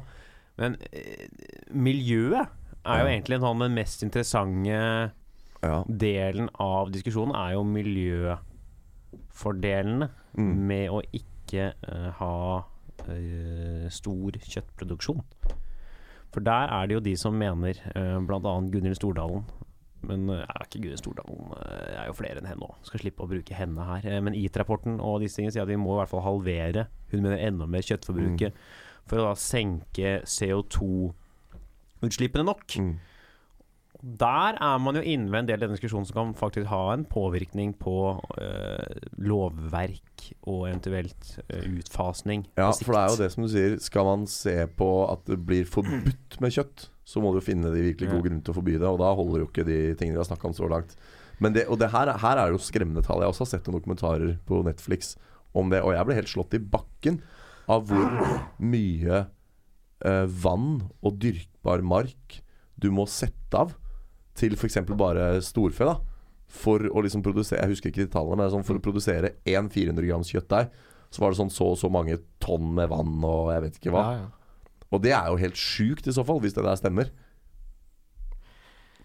Men 0.61 0.71
eh, 0.91 1.27
miljøet 1.71 2.45
er 2.81 2.97
jo 3.03 3.09
egentlig 3.11 3.35
en 3.37 3.45
sånn 3.45 3.61
den 3.61 3.77
mest 3.77 3.99
interessante 4.05 4.73
ja. 4.73 5.77
delen 5.85 6.47
av 6.61 6.91
diskusjonen 6.93 7.35
er 7.37 7.49
jo 7.55 7.61
miljøfordelene 7.69 10.07
Mm. 10.37 10.53
med 10.67 10.91
å 10.91 11.01
ikke 11.11 11.73
eh, 11.73 12.09
ha 12.21 12.35
eh, 13.11 13.87
stor 13.91 14.37
kjøttproduksjon. 14.39 15.23
For 16.31 16.39
der 16.45 16.71
er 16.71 16.87
det 16.87 16.95
jo 16.95 17.03
de 17.03 17.15
som 17.19 17.35
mener, 17.35 17.75
uh, 17.91 18.15
bl.a. 18.23 18.53
Gunhild 18.71 18.95
Stordalen 18.95 19.43
Men 20.07 20.21
jeg 20.33 20.47
er 20.49 20.63
ikke 20.65 20.79
Gunhild 20.81 21.01
Stordalen 21.01 21.51
Jeg 21.61 21.99
er 22.01 22.07
jo 22.09 22.15
flere 22.17 22.37
enn 22.41 22.49
henne 22.49 22.65
òg. 22.65 22.75
Skal 22.87 23.01
slippe 23.03 23.23
å 23.25 23.29
bruke 23.29 23.53
henne 23.57 23.81
her. 23.85 24.01
Eh, 24.09 24.21
men 24.23 24.37
IT-rapporten 24.37 24.93
og 24.97 25.21
disse 25.21 25.35
tingene 25.37 25.53
sier 25.53 25.65
at 25.65 25.71
vi 25.71 25.81
må 25.81 25.91
i 25.93 25.97
hvert 26.01 26.13
fall 26.13 26.25
halvere 26.25 26.81
Hun 27.11 27.23
mener 27.25 27.45
enda 27.45 27.65
mer 27.69 27.83
kjøttforbruket 27.85 28.51
for 29.09 29.15
å 29.19 29.25
da 29.29 29.33
senke 29.39 30.09
CO2-utslippene 30.29 32.45
nok. 32.47 32.65
Mm. 32.79 32.93
Der 34.01 34.57
er 34.57 34.79
man 34.81 34.97
jo 34.97 35.01
inne 35.05 35.29
ved 35.29 35.43
en 35.43 35.47
del 35.49 35.59
av 35.59 35.67
denne 35.67 35.75
diskusjonen 35.77 36.07
som 36.09 36.15
kan 36.17 36.31
faktisk 36.37 36.65
ha 36.71 36.79
en 36.95 37.03
påvirkning 37.05 37.75
på 37.77 37.93
eh, 38.41 39.01
lovverk 39.21 40.23
og 40.49 40.63
eventuelt 40.71 41.35
eh, 41.47 41.67
utfasning. 41.77 42.47
Ja, 42.57 42.71
for 42.73 42.95
det 42.95 43.01
er 43.03 43.11
jo 43.13 43.19
det 43.21 43.29
som 43.35 43.45
du 43.45 43.51
sier. 43.53 43.75
Skal 43.83 44.07
man 44.09 44.25
se 44.31 44.55
på 44.79 44.87
at 45.11 45.25
det 45.29 45.37
blir 45.45 45.69
forbudt 45.69 46.39
med 46.41 46.55
kjøtt, 46.55 46.87
så 47.05 47.21
må 47.21 47.33
du 47.35 47.41
finne 47.45 47.69
de 47.73 47.83
virkelig 47.91 48.09
gode 48.09 48.21
Ja. 48.23 48.27
grunner 48.29 48.45
til 48.47 48.55
å 48.55 48.57
forby 48.57 48.77
det. 48.79 48.89
Og 48.89 48.97
da 49.03 49.11
holder 49.17 49.43
jo 49.43 49.49
ikke 49.51 49.67
de 49.67 49.79
tingene 49.99 50.17
vi 50.17 50.23
har 50.23 50.29
snakka 50.31 50.49
om 50.49 50.57
så 50.57 50.69
langt. 50.71 50.95
Men 51.41 51.53
det, 51.53 51.67
og 51.69 51.77
det 51.81 51.91
her, 51.93 52.09
her 52.21 52.37
er 52.41 52.51
jo 52.53 52.61
skremmende 52.61 53.03
tall. 53.05 53.21
Jeg 53.21 53.29
har 53.29 53.35
også 53.35 53.49
sett 53.49 53.65
noen 53.69 53.79
dokumentarer 53.81 54.33
på 54.49 54.63
Netflix 54.65 55.13
om 55.57 55.69
det, 55.69 55.81
og 55.85 55.93
jeg 55.93 56.07
ble 56.07 56.17
helt 56.17 56.31
slått 56.31 56.57
i 56.57 56.61
bakken 56.63 57.21
av 57.69 57.85
hvor 57.89 58.09
mye 58.61 59.21
eh, 60.05 60.25
vann 60.41 60.87
og 61.01 61.17
dyrkbar 61.21 61.83
mark 61.85 62.41
du 62.81 62.89
må 62.93 63.05
sette 63.09 63.57
av 63.57 63.75
til 64.37 64.53
f.eks. 64.57 64.77
bare 64.97 65.41
storfe. 65.45 65.85
da 65.85 65.95
For 66.51 66.79
å 66.87 67.01
liksom 67.03 67.23
produsere 67.23 67.61
Jeg 67.63 67.71
husker 67.75 67.89
ikke 67.91 68.05
de 68.05 68.13
tallene, 68.13 68.37
men 68.43 68.51
sånn, 68.53 68.67
for 68.67 68.75
å 68.79 68.83
produsere 68.83 69.27
én 69.45 69.69
400 69.71 70.07
grams 70.07 70.31
kjøttdeig, 70.33 70.65
så 71.11 71.17
var 71.23 71.29
det 71.31 71.37
sånn 71.41 71.51
så 71.51 71.65
og 71.73 71.79
så 71.79 71.89
mange 71.91 72.15
tonn 72.39 72.75
med 72.75 72.89
vann 72.91 73.23
og 73.27 73.51
jeg 73.51 73.61
vet 73.65 73.75
ikke 73.79 73.93
hva. 73.95 74.03
Ja, 74.05 74.11
ja. 74.21 74.27
Og 74.91 74.97
det 75.03 75.13
er 75.15 75.25
jo 75.31 75.37
helt 75.39 75.57
sjukt 75.59 76.07
i 76.07 76.13
så 76.15 76.23
fall, 76.27 76.39
hvis 76.43 76.55
det 76.55 76.63
der 76.67 76.77
stemmer. 76.79 77.07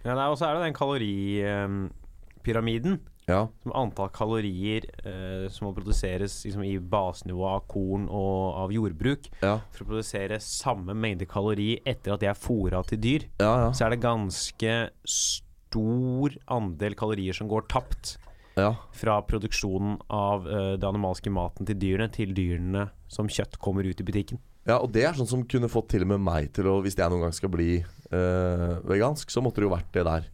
Ja, 0.07 0.14
og 0.31 0.37
så 0.39 0.45
er 0.47 0.53
det 0.55 0.62
den 0.66 0.79
kaloripyramiden. 0.79 2.95
Ja, 3.27 3.49
Som 3.64 3.72
antall 3.74 4.12
kalorier 4.14 4.85
eh, 5.03 5.49
som 5.51 5.66
må 5.66 5.72
produseres 5.74 6.39
liksom, 6.47 6.62
i 6.62 6.77
basenivå 6.79 7.43
av 7.51 7.64
korn 7.66 8.05
og 8.07 8.61
av 8.62 8.74
jordbruk 8.74 9.27
ja, 9.41 9.57
for 9.74 9.83
å 9.83 9.89
produsere 9.89 10.39
samme 10.43 10.95
mengde 10.95 11.27
kalori 11.27 11.72
etter 11.83 12.14
at 12.14 12.22
de 12.22 12.29
er 12.31 12.39
fôra 12.39 12.85
til 12.87 13.01
dyr, 13.03 13.27
ja. 13.43 13.72
så 13.74 13.89
er 13.89 13.97
det 13.97 14.05
ganske 14.05 14.77
stor 15.11 16.37
andel 16.55 16.95
kalorier 16.99 17.35
som 17.35 17.51
går 17.51 17.66
tapt 17.72 18.14
ja. 18.55 18.77
fra 18.95 19.18
produksjonen 19.27 19.99
av 20.07 20.47
eh, 20.47 20.72
den 20.79 20.89
animalske 20.93 21.33
maten 21.35 21.66
til 21.66 21.83
dyrene 21.83 22.12
til 22.14 22.31
dyrene 22.37 22.87
som 23.11 23.27
kjøtt 23.27 23.59
kommer 23.59 23.91
ut 23.91 24.01
i 24.01 24.07
butikken. 24.07 24.39
Ja, 24.66 24.79
og 24.79 24.91
det 24.95 25.03
er 25.07 25.18
sånn 25.18 25.31
som 25.31 25.43
kunne 25.51 25.70
fått 25.70 25.93
til 25.93 26.07
og 26.07 26.14
med 26.14 26.22
meg 26.27 26.49
til 26.55 26.66
å 26.66 26.81
Hvis 26.83 26.97
jeg 26.99 27.11
noen 27.11 27.27
gang 27.27 27.35
skal 27.35 27.51
bli 27.51 27.79
eh, 27.83 28.72
vegansk, 28.87 29.35
så 29.35 29.43
måtte 29.43 29.62
det 29.62 29.66
jo 29.68 29.74
vært 29.74 29.93
det 29.95 30.07
der 30.07 30.31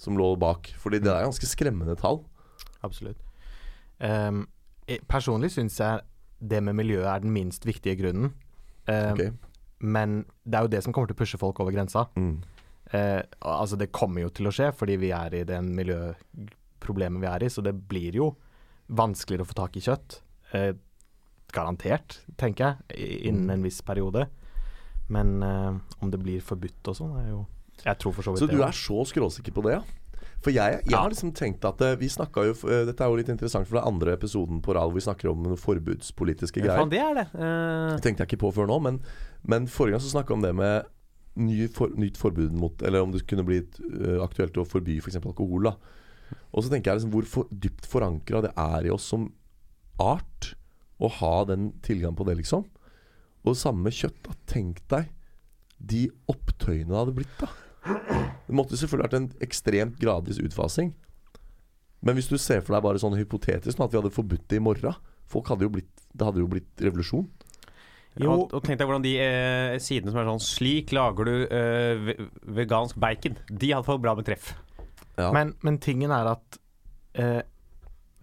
som 0.00 0.16
lå 0.16 0.30
bak. 0.40 0.70
Fordi 0.80 1.00
det 1.00 1.12
er 1.12 1.26
ganske 1.26 1.48
skremmende 1.48 1.96
tall. 2.00 2.22
Absolutt. 2.84 3.20
Um, 3.98 4.44
personlig 5.08 5.54
syns 5.54 5.78
jeg 5.80 6.04
det 6.44 6.60
med 6.64 6.76
miljøet 6.76 7.08
er 7.08 7.22
den 7.24 7.32
minst 7.34 7.64
viktige 7.66 7.96
grunnen. 8.00 8.34
Um, 8.88 9.12
okay. 9.14 9.30
Men 9.80 10.24
det 10.44 10.58
er 10.58 10.66
jo 10.66 10.72
det 10.74 10.82
som 10.84 10.92
kommer 10.92 11.10
til 11.10 11.16
å 11.16 11.22
pushe 11.22 11.40
folk 11.40 11.60
over 11.64 11.74
grensa. 11.74 12.06
Mm. 12.18 12.36
Uh, 12.92 13.22
altså 13.40 13.78
Det 13.80 13.92
kommer 13.96 14.26
jo 14.26 14.32
til 14.34 14.48
å 14.48 14.52
skje 14.54 14.68
fordi 14.76 14.98
vi 15.00 15.10
er 15.16 15.34
i 15.34 15.44
den 15.48 15.72
miljøproblemet 15.76 17.22
vi 17.24 17.30
er 17.30 17.46
i, 17.46 17.52
så 17.52 17.64
det 17.64 17.74
blir 17.88 18.20
jo 18.20 18.34
vanskeligere 18.92 19.46
å 19.46 19.50
få 19.50 19.58
tak 19.62 19.78
i 19.80 19.84
kjøtt. 19.84 20.20
Uh, 20.52 20.72
garantert, 21.54 22.20
tenker 22.40 22.74
jeg, 22.90 23.10
innen 23.30 23.52
en 23.54 23.64
viss 23.64 23.80
periode. 23.86 24.26
Men 25.12 25.36
uh, 25.44 25.76
om 26.02 26.10
det 26.12 26.20
blir 26.22 26.44
forbudt 26.44 26.92
og 26.92 26.96
sånn, 26.96 27.18
er 27.20 27.28
jo 27.32 27.44
Jeg 27.84 27.98
tror 28.00 28.14
for 28.16 28.24
så 28.24 28.32
vidt 28.32 28.44
Så 28.44 28.48
det. 28.48 28.56
du 28.56 28.64
er 28.64 28.76
så 28.76 29.04
skråsikker 29.08 29.52
på 29.54 29.64
det, 29.66 29.78
ja? 29.78 29.82
For 30.44 30.52
jeg, 30.52 30.82
jeg 30.84 30.96
har 30.98 31.08
liksom 31.08 31.32
tenkt 31.36 31.64
at 31.64 31.80
eh, 31.84 31.94
vi 31.96 32.10
snakka 32.12 32.42
jo 32.44 32.54
eh, 32.68 32.82
Dette 32.84 33.00
er 33.00 33.08
jo 33.08 33.16
litt 33.16 33.30
interessant, 33.32 33.64
for 33.68 33.78
det 33.78 33.82
er 33.82 33.88
andre 33.88 34.16
episoden 34.18 34.60
på 34.64 34.74
rad 34.76 34.90
hvor 34.90 34.98
vi 34.98 35.04
snakker 35.06 35.30
om 35.30 35.40
noen 35.40 35.60
forbudspolitiske 35.60 36.60
greier. 36.60 36.82
faen, 36.82 36.92
det 36.92 37.00
er 37.00 37.14
det. 37.16 37.26
Uh... 37.32 37.94
Det 37.94 38.04
tenkte 38.04 38.24
jeg 38.24 38.34
ikke 38.34 38.42
på 38.44 38.52
før 38.58 38.68
nå, 38.68 38.76
men, 38.84 39.00
men 39.48 39.68
forrige 39.72 39.96
gang 39.96 40.04
så 40.04 40.12
snakka 40.12 40.36
om 40.36 40.44
det 40.44 40.52
med 40.58 40.90
ny 41.40 41.64
for, 41.72 41.94
nytt 41.98 42.18
forbud 42.20 42.52
mot 42.54 42.82
Eller 42.86 43.02
om 43.02 43.10
det 43.10 43.24
kunne 43.26 43.42
øh, 43.42 44.20
aktuelt 44.22 44.58
å 44.60 44.66
forby 44.68 45.00
f.eks. 45.00 45.16
For 45.18 45.32
alkohol. 45.32 45.70
da 45.70 46.38
Og 46.52 46.62
så 46.62 46.70
tenker 46.70 46.92
jeg 46.92 47.00
liksom 47.00 47.14
hvor 47.14 47.26
for, 47.30 47.50
dypt 47.50 47.88
forankra 47.90 48.44
det 48.44 48.52
er 48.60 48.86
i 48.86 48.92
oss 48.94 49.08
som 49.10 49.30
art 50.02 50.52
å 51.02 51.10
ha 51.10 51.34
den 51.48 51.72
tilgangen 51.82 52.16
på 52.18 52.26
det, 52.28 52.36
liksom. 52.38 52.68
Og 53.42 53.54
det 53.54 53.60
samme 53.60 53.90
kjøtt. 53.90 54.20
da 54.26 54.36
Tenk 54.50 54.84
deg 54.92 55.10
de 55.84 56.06
opptøyene 56.30 56.92
det 56.92 57.00
hadde 57.00 57.16
blitt, 57.16 57.34
da. 57.40 57.50
Det 57.84 58.56
måtte 58.56 58.78
selvfølgelig 58.78 59.06
vært 59.06 59.18
en 59.18 59.30
ekstremt 59.44 59.96
gradvis 60.00 60.40
utfasing. 60.42 60.92
Men 62.04 62.18
hvis 62.18 62.28
du 62.28 62.36
ser 62.40 62.60
for 62.64 62.76
deg 62.76 62.84
bare 62.84 63.00
sånn 63.00 63.16
hypotetisk 63.16 63.80
at 63.80 63.92
vi 63.92 64.00
hadde 64.00 64.12
forbudt 64.12 64.44
det 64.50 64.60
i 64.60 64.64
morgen 64.64 64.96
Folk 65.30 65.48
hadde 65.48 65.64
jo 65.64 65.72
blitt 65.72 66.02
Det 66.12 66.26
hadde 66.26 66.42
jo 66.42 66.48
blitt 66.52 66.82
revolusjon. 66.84 67.24
Jo. 68.20 68.34
Og, 68.44 68.60
tenk 68.62 68.78
deg 68.78 68.86
hvordan 68.86 69.02
de 69.02 69.14
eh, 69.18 69.76
sidene 69.82 70.12
som 70.12 70.20
er 70.20 70.28
sånn 70.28 70.44
Slik 70.44 70.92
lager 70.94 71.26
du 71.26 71.32
eh, 71.48 72.12
vegansk 72.54 73.00
bacon. 73.02 73.40
De 73.48 73.72
hadde 73.72 73.88
fått 73.88 74.04
bra 74.04 74.14
med 74.14 74.28
treff. 74.28 74.52
Ja. 75.16 75.32
Men, 75.34 75.54
men 75.66 75.80
tingen 75.82 76.12
er 76.14 76.30
at 76.36 76.60
eh, 77.18 77.40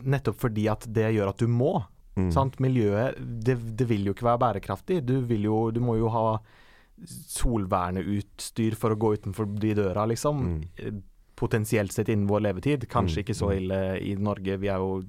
nettopp 0.08 0.40
fordi 0.46 0.70
at 0.72 0.88
det 0.88 1.10
gjør 1.18 1.34
at 1.34 1.44
du 1.44 1.52
må. 1.52 1.74
Mm. 2.16 2.30
Sant? 2.32 2.58
Miljøet 2.64 3.20
det, 3.20 3.58
det 3.80 3.88
vil 3.90 4.08
jo 4.08 4.16
ikke 4.16 4.30
være 4.30 4.44
bærekraftig. 4.46 5.02
Du, 5.08 5.18
vil 5.28 5.50
jo, 5.50 5.60
du 5.76 5.82
må 5.84 5.98
jo 6.00 6.12
ha 6.14 6.26
solverneutstyr 7.08 8.76
for 8.80 8.94
å 8.94 9.00
gå 9.00 9.14
utenfor 9.18 9.50
de 9.60 9.74
døra, 9.78 10.06
liksom. 10.10 10.42
Mm. 10.78 11.02
Potensielt 11.42 11.92
sett 11.96 12.10
innen 12.14 12.28
vår 12.30 12.44
levetid. 12.50 12.88
Kanskje 12.92 13.22
Mm, 13.22 13.24
ikke 13.26 13.36
så 13.38 13.50
mm. 13.50 13.58
ille 13.58 13.80
i 14.02 14.16
Norge. 14.16 14.58
Vi 14.62 14.68
er 14.70 14.78
jo 14.78 15.02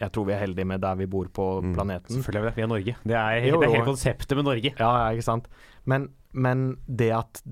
Jeg 0.00 0.08
tror 0.10 0.24
vi 0.24 0.32
er 0.32 0.40
heldige 0.40 0.64
med 0.66 0.80
der 0.80 0.94
vi 0.96 1.04
bor 1.06 1.26
på 1.28 1.62
Mm. 1.62 1.74
planeten. 1.74 2.16
Selvfølgelig 2.16 2.38
er 2.38 2.42
vi 2.42 2.48
det. 2.48 2.56
Vi 2.56 2.62
er 2.62 2.66
Norge. 2.66 2.96
Det 3.04 3.14
er, 3.14 3.46
Jo, 3.46 3.60
det 3.60 3.68
er 3.68 3.72
hele 3.74 3.84
konseptet 3.84 4.36
med 4.36 4.44
Norge. 4.44 4.72
Ja, 4.78 4.92
ja, 5.04 5.10
ikke 5.12 5.22
sant. 5.24 5.48
Men, 5.84 6.08
men 6.32 6.78
det 6.88 7.10
at 7.12 7.42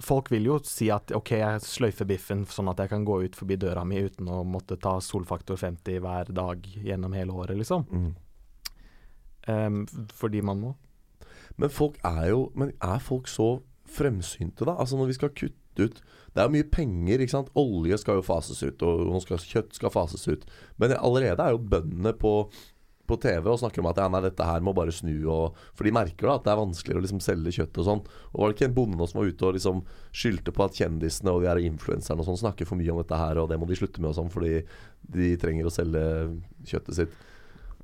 Folk 0.00 0.30
vil 0.30 0.44
jo 0.44 0.58
si 0.64 0.88
at 0.90 1.12
OK, 1.12 1.30
jeg 1.30 1.60
sløyfer 1.60 2.04
biffen 2.06 2.44
sånn 2.46 2.68
at 2.70 2.78
jeg 2.78 2.88
kan 2.88 3.04
gå 3.04 3.22
ut 3.24 3.36
forbi 3.36 3.54
døra 3.56 3.84
mi 3.86 4.00
uten 4.02 4.26
å 4.26 4.42
måtte 4.44 4.76
ta 4.80 4.98
solfaktor 4.98 5.54
50 5.56 6.00
hver 6.00 6.32
dag 6.32 6.58
gjennom 6.62 7.12
hele 7.14 7.30
året, 7.30 7.56
liksom. 7.56 7.84
Mm. 7.92 8.14
Um, 9.46 9.86
fordi 10.12 10.40
man 10.42 10.60
må. 10.60 10.74
Men 11.60 11.72
folk 11.72 11.98
er 12.06 12.30
jo 12.32 12.50
Men 12.58 12.72
er 12.80 13.02
folk 13.02 13.28
så 13.30 13.60
fremsynte, 13.92 14.64
da? 14.64 14.76
Altså 14.78 14.98
når 14.98 15.12
vi 15.12 15.18
skal 15.18 15.32
kutte 15.36 15.86
ut 15.86 16.02
Det 16.32 16.40
er 16.40 16.48
jo 16.48 16.54
mye 16.54 16.68
penger, 16.72 17.20
ikke 17.20 17.34
sant. 17.34 17.50
Olje 17.60 17.98
skal 18.00 18.20
jo 18.20 18.24
fases 18.24 18.62
ut, 18.64 18.82
og 18.88 19.18
skal 19.24 19.40
kjøtt 19.40 19.74
skal 19.76 19.92
fases 19.92 20.24
ut. 20.28 20.46
Men 20.80 20.94
allerede 20.96 21.44
er 21.44 21.52
jo 21.52 21.60
bøndene 21.60 22.14
på, 22.16 22.32
på 23.08 23.18
TV 23.20 23.50
og 23.52 23.58
snakker 23.60 23.82
om 23.82 23.90
at 23.90 24.00
ja, 24.00 24.06
nei, 24.08 24.22
dette 24.24 24.46
her 24.48 24.64
må 24.64 24.72
bare 24.76 24.94
snu. 24.96 25.12
Og, 25.28 25.58
for 25.76 25.84
de 25.84 25.92
merker 25.92 26.30
da 26.30 26.38
at 26.38 26.46
det 26.46 26.54
er 26.54 26.62
vanskeligere 26.62 27.02
å 27.02 27.04
liksom 27.04 27.20
selge 27.20 27.52
kjøtt 27.58 27.82
og 27.82 27.88
sånn. 27.90 28.02
Og 28.30 28.40
var 28.40 28.48
det 28.48 28.56
ikke 28.56 28.70
en 28.70 28.78
bonde 28.80 28.96
nå 28.96 29.10
som 29.10 29.20
var 29.20 29.28
ute 29.28 29.48
og 29.50 29.58
liksom 29.58 29.84
skyldte 30.08 30.56
på 30.56 30.64
at 30.64 30.80
kjendisene 30.80 31.36
og 31.36 31.44
de 31.44 31.52
her 31.52 31.60
influenserne 31.68 32.24
og 32.24 32.30
sånn 32.30 32.40
snakker 32.46 32.70
for 32.70 32.80
mye 32.80 32.96
om 32.96 33.04
dette 33.04 33.20
her, 33.26 33.42
og 33.42 33.52
det 33.52 33.60
må 33.60 33.68
de 33.68 33.80
slutte 33.82 34.00
med 34.00 34.14
og 34.14 34.18
sånn, 34.22 34.32
fordi 34.32 34.54
de 35.12 35.34
trenger 35.44 35.68
å 35.68 35.76
selge 35.76 36.06
kjøttet 36.64 37.02
sitt. 37.02 37.22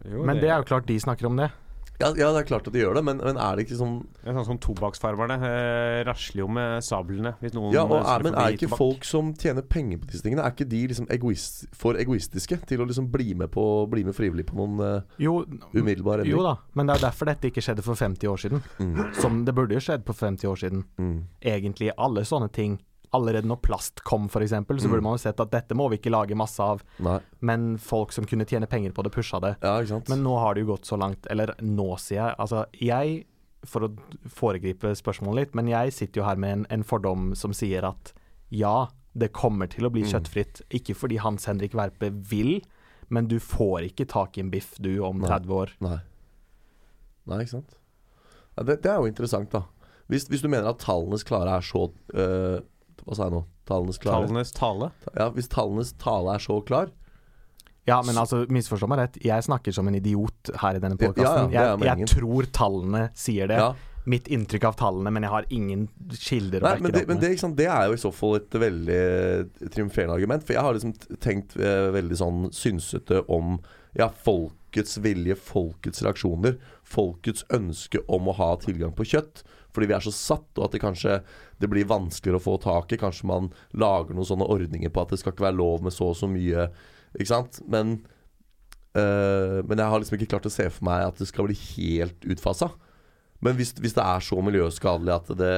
Men 0.09 0.41
det 0.41 0.49
er 0.49 0.57
jo 0.63 0.71
klart 0.73 0.89
de 0.89 0.97
snakker 1.05 1.29
om 1.29 1.37
det. 1.45 1.53
Ja, 1.99 2.13
ja 2.15 2.29
det 2.31 2.45
er 2.45 2.47
klart 2.47 2.67
at 2.71 2.73
de 2.73 2.79
gjør 2.79 2.95
det, 2.95 3.03
men, 3.09 3.19
men 3.19 3.37
er 3.43 3.57
det 3.59 3.65
ikke 3.67 3.79
sånn 3.81 3.97
Det 4.21 4.29
er 4.31 4.37
sånn 4.37 4.47
som 4.47 4.59
Tobakksfarmerne 4.63 5.39
eh, 5.49 6.03
rasler 6.07 6.45
jo 6.45 6.49
med 6.55 6.85
sablene 6.87 7.33
hvis 7.41 7.57
noen 7.57 7.73
Ja, 7.75 7.83
og 7.89 7.97
er, 8.07 8.23
Men 8.23 8.37
er 8.39 8.55
ikke 8.55 8.69
tobakk. 8.69 8.79
folk 8.79 9.09
som 9.09 9.33
tjener 9.35 9.67
penger 9.67 9.99
på 9.99 10.07
disse 10.13 10.23
tingene, 10.23 10.45
er 10.47 10.55
ikke 10.55 10.69
de 10.71 10.83
liksom 10.93 11.09
egoist, 11.11 11.65
for 11.75 11.99
egoistiske 11.99 12.61
til 12.71 12.85
å 12.85 12.87
liksom 12.87 13.11
bli 13.11 13.33
med, 13.35 13.51
på, 13.51 13.65
bli 13.91 14.05
med 14.07 14.15
frivillig 14.15 14.47
på 14.47 14.59
noen 14.61 14.79
eh, 14.87 15.17
Jo, 15.27 15.41
umiddelbar 15.75 16.23
endring? 16.23 16.37
jo 16.37 16.45
da, 16.47 16.55
men 16.79 16.87
det 16.87 16.99
er 17.01 17.07
derfor 17.09 17.33
dette 17.33 17.51
ikke 17.51 17.65
skjedde 17.67 17.83
for 17.87 17.99
50 17.99 18.31
år 18.31 18.45
siden. 18.47 18.63
Mm, 18.79 19.01
Som 19.19 19.43
det 19.49 19.55
burde 19.59 19.75
jo 19.75 19.83
skjedd 19.83 20.07
for 20.07 20.15
50 20.15 20.47
år 20.53 20.63
siden. 20.63 20.85
mm, 21.03 21.19
Egentlig 21.57 21.91
alle 21.99 22.23
sånne 22.29 22.49
ting. 22.55 22.79
Allerede 23.15 23.47
når 23.49 23.61
plast 23.63 24.03
kom, 24.05 24.27
f.eks., 24.29 24.51
så 24.51 24.61
Mm. 24.67 24.91
burde 24.91 25.03
man 25.03 25.15
jo 25.17 25.23
sett 25.23 25.41
at 25.41 25.51
dette 25.51 25.75
må 25.75 25.89
vi 25.91 25.97
ikke 25.99 26.11
lage 26.13 26.37
masse 26.37 26.61
av. 26.61 26.83
nei. 27.01 27.19
Men 27.41 27.79
folk 27.79 28.13
som 28.13 28.25
kunne 28.27 28.45
tjene 28.45 28.69
penger 28.69 28.93
på 28.93 29.03
det, 29.03 29.13
pusha 29.13 29.41
det. 29.41 29.57
Ja. 29.63 29.81
Men 30.09 30.23
nå 30.23 30.39
har 30.39 30.55
det 30.55 30.67
jo 30.67 30.75
gått 30.75 30.85
så 30.85 30.99
langt 30.99 31.27
Eller 31.31 31.55
nå, 31.61 31.97
sier 31.99 32.27
jeg. 32.29 32.37
Altså, 32.39 32.67
jeg 32.81 33.25
For 33.67 33.81
å 33.89 33.97
foregripe 34.29 34.93
spørsmålet 34.95 35.35
litt, 35.35 35.55
men 35.55 35.67
jeg 35.67 35.91
sitter 35.93 36.21
jo 36.21 36.25
her 36.29 36.37
med 36.37 36.51
en, 36.53 36.67
en 36.71 36.83
fordom 36.85 37.35
som 37.35 37.51
sier 37.53 37.83
at 37.85 38.13
ja, 38.51 38.87
det 39.17 39.33
kommer 39.33 39.67
til 39.69 39.85
å 39.85 39.91
bli 39.91 40.03
Mm. 40.05 40.13
kjøttfritt. 40.13 40.63
Ikke 40.71 40.95
fordi 40.95 41.19
Hans 41.19 41.45
Henrik 41.47 41.73
Verpe 41.75 42.13
vil, 42.31 42.63
men 43.11 43.27
du 43.27 43.39
får 43.41 43.91
ikke 43.91 44.07
tak 44.07 44.39
i 44.39 44.41
en 44.43 44.51
biff, 44.51 44.77
du, 44.79 45.01
om 45.03 45.19
Nei. 45.19 45.29
30 45.29 45.49
år. 45.51 45.69
Nei. 45.81 45.99
Nei, 47.27 47.41
ikke 47.43 47.51
sant. 47.59 47.75
Ja, 48.57 48.63
det, 48.63 48.79
det 48.83 48.91
er 48.93 48.97
jo 49.03 49.07
interessant, 49.11 49.51
da. 49.51 49.65
Hvis, 50.09 50.29
hvis 50.31 50.41
du 50.41 50.49
mener 50.49 50.71
at 50.71 50.79
tallenes 50.79 51.25
klare 51.29 51.59
er 51.59 51.61
så 51.67 51.91
eh, 52.15 52.61
Hva 53.07 53.17
sa 53.19 53.29
jeg 53.29 53.37
nå? 53.37 53.43
Tallenes 53.69 53.99
klare? 54.01 54.25
Tallenes 54.27 54.53
tale. 54.57 54.91
Ja, 55.15 55.29
Hvis 55.37 55.49
tallenes 55.53 55.93
tale 56.01 56.35
er 56.39 56.43
så 56.45 56.59
klar 56.65 56.89
Ja, 57.89 58.03
men 58.05 58.19
altså, 58.21 58.43
misforstå 58.53 58.89
meg 58.91 58.99
rett. 59.01 59.15
Jeg 59.25 59.45
snakker 59.47 59.73
som 59.73 59.89
en 59.89 59.97
idiot 59.97 60.51
her 60.61 60.77
i 60.77 60.81
denne 60.83 60.97
Ja, 61.01 61.07
ja, 61.07 61.13
podkasten. 61.13 61.53
det 61.53 61.61
er 61.61 61.87
jeg, 61.89 62.01
jeg 62.03 62.11
tror 62.17 62.49
tallene 62.53 63.05
sier 63.17 63.49
det. 63.49 63.61
ja. 63.63 63.71
Mitt 64.09 64.25
inntrykk 64.33 64.65
av 64.65 64.77
tallene, 64.81 65.11
men 65.13 65.25
jeg 65.27 65.31
har 65.35 65.45
ingen 65.53 65.83
kilder 66.17 66.63
Nei, 66.65 66.79
men, 66.81 66.93
det 66.95 67.03
men 67.11 67.19
det, 67.21 67.29
sant, 67.43 67.59
det 67.59 67.67
er 67.69 67.91
jo 67.91 67.97
i 67.99 68.01
så 68.01 68.09
fall 68.15 68.39
et 68.39 68.55
veldig 68.57 69.01
triumferende 69.75 70.15
argument. 70.15 70.47
For 70.49 70.57
jeg 70.57 70.65
har 70.65 70.73
liksom 70.79 70.95
tenkt 71.21 71.57
eh, 71.61 71.91
veldig 71.93 72.17
sånn 72.17 72.39
synsete 72.57 73.21
om 73.29 73.59
ja, 73.99 74.07
folkets 74.25 74.97
vilje, 75.05 75.37
folkets 75.37 76.01
reaksjoner. 76.07 76.57
Folkets 76.89 77.45
ønske 77.53 78.01
om 78.09 78.31
å 78.33 78.37
ha 78.39 78.49
tilgang 78.65 78.95
på 78.97 79.05
kjøtt. 79.13 79.45
Fordi 79.79 79.89
vi 79.93 79.95
er 79.95 80.03
så 80.03 80.11
satt, 80.11 80.51
og 80.59 80.65
at 80.67 80.75
det 80.75 80.83
kanskje 80.83 81.21
det 81.63 81.71
blir 81.71 81.87
vanskeligere 81.87 82.41
å 82.41 82.43
få 82.43 82.57
tak 82.65 82.91
i. 82.91 82.99
Kanskje 82.99 83.31
man 83.31 83.53
lager 83.79 84.17
noen 84.17 84.27
sånne 84.27 84.49
ordninger 84.51 84.91
på 84.91 85.05
at 85.05 85.15
det 85.15 85.21
skal 85.23 85.37
ikke 85.37 85.47
være 85.47 85.61
lov 85.61 85.87
med 85.87 85.95
så 85.95 86.11
og 86.11 86.19
så 86.19 86.27
mye. 86.31 86.67
Ikke 87.15 87.31
sant? 87.31 87.63
Men, 87.71 88.01
øh, 88.99 89.63
men 89.63 89.79
jeg 89.79 89.87
har 89.87 90.03
liksom 90.03 90.19
ikke 90.19 90.33
klart 90.35 90.51
å 90.51 90.55
se 90.59 90.67
for 90.67 90.91
meg 90.91 91.07
at 91.07 91.23
det 91.23 91.31
skal 91.31 91.47
bli 91.47 91.55
helt 91.63 92.27
utfasa. 92.27 92.73
Men 93.39 93.55
hvis, 93.55 93.71
hvis 93.79 93.95
det 93.95 94.03
er 94.03 94.25
så 94.27 94.43
miljøskadelig 94.43 95.15
at 95.15 95.35
det 95.39 95.57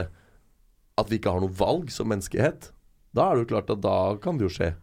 at 1.00 1.08
vi 1.08 1.16
ikke 1.16 1.32
har 1.32 1.40
noe 1.40 1.56
valg 1.56 1.88
som 1.94 2.10
menneskehet, 2.12 2.70
da 3.16 3.30
er 3.30 3.38
det 3.38 3.46
jo 3.46 3.52
klart 3.54 3.72
at 3.72 3.80
da 3.80 3.96
kan 4.20 4.36
det 4.36 4.44
jo 4.44 4.52
skje. 4.52 4.74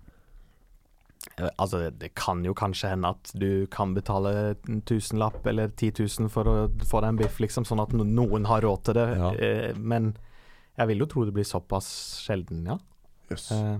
Eh, 1.38 1.49
Altså, 1.59 1.91
det- 1.91 2.13
kan 2.15 2.43
jo 2.43 2.53
kanskje 2.53 2.89
hende 2.89 3.09
at 3.09 3.32
du 3.36 3.68
kan 3.68 3.93
betale 3.93 4.55
en 4.68 4.82
tusenlapp 4.82 5.45
eller 5.47 5.68
10 5.70 5.91
000 6.20 6.30
for 6.30 6.43
å 6.45 6.68
få 6.84 7.01
deg 7.01 7.09
en 7.09 7.18
biff, 7.18 7.38
liksom, 7.39 7.63
sånn 7.65 7.82
at 7.82 7.89
noen 7.93 8.45
har 8.45 8.61
råd 8.61 8.84
til 8.84 8.93
det. 8.93 9.18
Ja. 9.18 9.32
Eh, 9.34 9.74
men 9.78 10.15
jeg 10.78 10.88
vil 10.88 10.99
jo 10.99 11.05
tro 11.05 11.26
det 11.26 11.34
blir 11.34 11.43
såpass 11.45 12.24
sjelden, 12.26 12.65
ja. 12.65 12.78
Yes. 13.32 13.51
Eh, 13.51 13.78